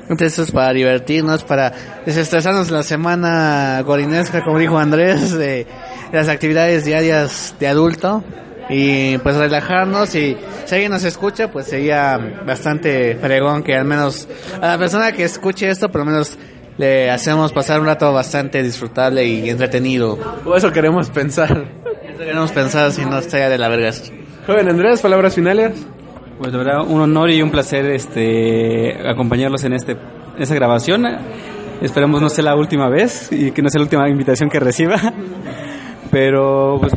Entonces 0.09 0.39
es 0.39 0.51
para 0.53 0.73
divertirnos, 0.73 1.45
para 1.45 1.73
desestresarnos 2.05 2.71
la 2.71 2.83
semana 2.83 3.81
gorinesca, 3.87 4.43
como 4.43 4.59
dijo 4.59 4.79
Andrés, 4.79 5.33
de, 5.33 5.67
las 6.13 6.29
actividades 6.29 6.85
diarias 6.85 7.55
de 7.59 7.67
adulto 7.67 8.23
y 8.69 9.19
pues 9.19 9.37
relajarnos 9.37 10.15
y 10.15 10.37
si 10.65 10.75
alguien 10.75 10.93
nos 10.93 11.05
escucha 11.05 11.51
pues 11.51 11.67
sería 11.67 12.19
bastante 12.47 13.17
fregón 13.21 13.63
que 13.63 13.75
al 13.77 13.85
menos 13.85 14.27
a 14.63 14.69
la 14.69 14.79
persona 14.79 15.13
que 15.13 15.25
escuche 15.25 15.69
esto 15.69 15.91
por 15.91 16.01
lo 16.01 16.07
menos 16.07 16.39
le 16.79 17.11
hacemos 17.11 17.53
pasar 17.53 17.81
un 17.81 17.87
rato 17.87 18.13
bastante 18.13 18.63
disfrutable 18.63 19.25
y 19.25 19.51
entretenido. 19.51 20.19
O 20.45 20.57
eso 20.57 20.73
queremos 20.73 21.11
pensar. 21.11 21.67
Eso 22.09 22.19
queremos 22.19 22.53
pensar 22.53 22.91
si 22.91 23.05
no 23.05 23.19
estaría 23.19 23.49
de 23.49 23.59
la 23.59 23.69
verga. 23.69 23.93
Joven 24.47 24.69
Andrés, 24.69 25.01
palabras 25.01 25.35
finales. 25.35 25.87
Pues 26.39 26.53
de 26.53 26.59
verdad, 26.59 26.83
un 26.87 27.01
honor 27.01 27.31
y 27.31 27.41
un 27.43 27.51
placer 27.51 27.87
este 27.87 29.09
acompañarlos 29.09 29.65
en 29.65 29.73
este 29.73 29.97
esta 30.39 30.55
grabación. 30.55 31.05
Esperemos 31.81 32.21
no 32.21 32.29
sea 32.29 32.45
la 32.45 32.57
última 32.57 32.89
vez 32.89 33.31
y 33.33 33.51
que 33.53 33.63
no 33.63 33.69
sea 33.71 33.81
la 33.81 33.85
última 33.85 34.09
invitación 34.09 34.51
que 34.51 34.61
reciba. 34.61 34.97
Pero 36.11 36.79
pues 36.81 36.93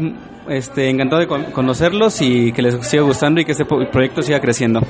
este 0.50 0.90
encantado 0.90 1.20
de 1.22 1.28
con- 1.28 1.46
conocerlos 1.52 2.22
y 2.22 2.52
que 2.52 2.62
les 2.62 2.76
siga 2.88 3.04
gustando 3.04 3.40
y 3.42 3.46
que 3.46 3.52
este 3.54 3.66
proyecto 3.66 4.22
siga 4.22 4.40
creciendo. 4.40 4.82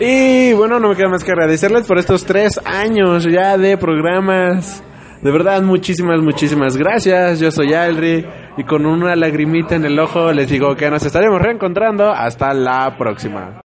Y 0.00 0.52
bueno, 0.54 0.80
no 0.80 0.88
me 0.88 0.96
queda 0.96 1.08
más 1.08 1.22
que 1.22 1.30
agradecerles 1.32 1.86
por 1.86 1.98
estos 1.98 2.24
tres 2.24 2.60
años 2.64 3.24
ya 3.24 3.56
de 3.56 3.76
programas. 3.78 4.82
De 5.24 5.30
verdad, 5.30 5.62
muchísimas, 5.62 6.20
muchísimas 6.20 6.76
gracias. 6.76 7.40
Yo 7.40 7.50
soy 7.50 7.72
Alri 7.72 8.26
y 8.58 8.64
con 8.64 8.84
una 8.84 9.16
lagrimita 9.16 9.74
en 9.74 9.86
el 9.86 9.98
ojo 9.98 10.30
les 10.32 10.50
digo 10.50 10.76
que 10.76 10.90
nos 10.90 11.02
estaremos 11.02 11.40
reencontrando. 11.40 12.10
Hasta 12.10 12.52
la 12.52 12.94
próxima. 12.98 13.62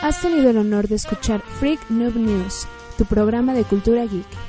Has 0.00 0.22
tenido 0.22 0.50
el 0.50 0.58
honor 0.58 0.86
de 0.86 0.94
escuchar 0.94 1.40
Freak 1.40 1.80
Noob 1.90 2.14
News, 2.14 2.68
tu 2.96 3.04
programa 3.04 3.52
de 3.54 3.64
cultura 3.64 4.02
geek. 4.04 4.43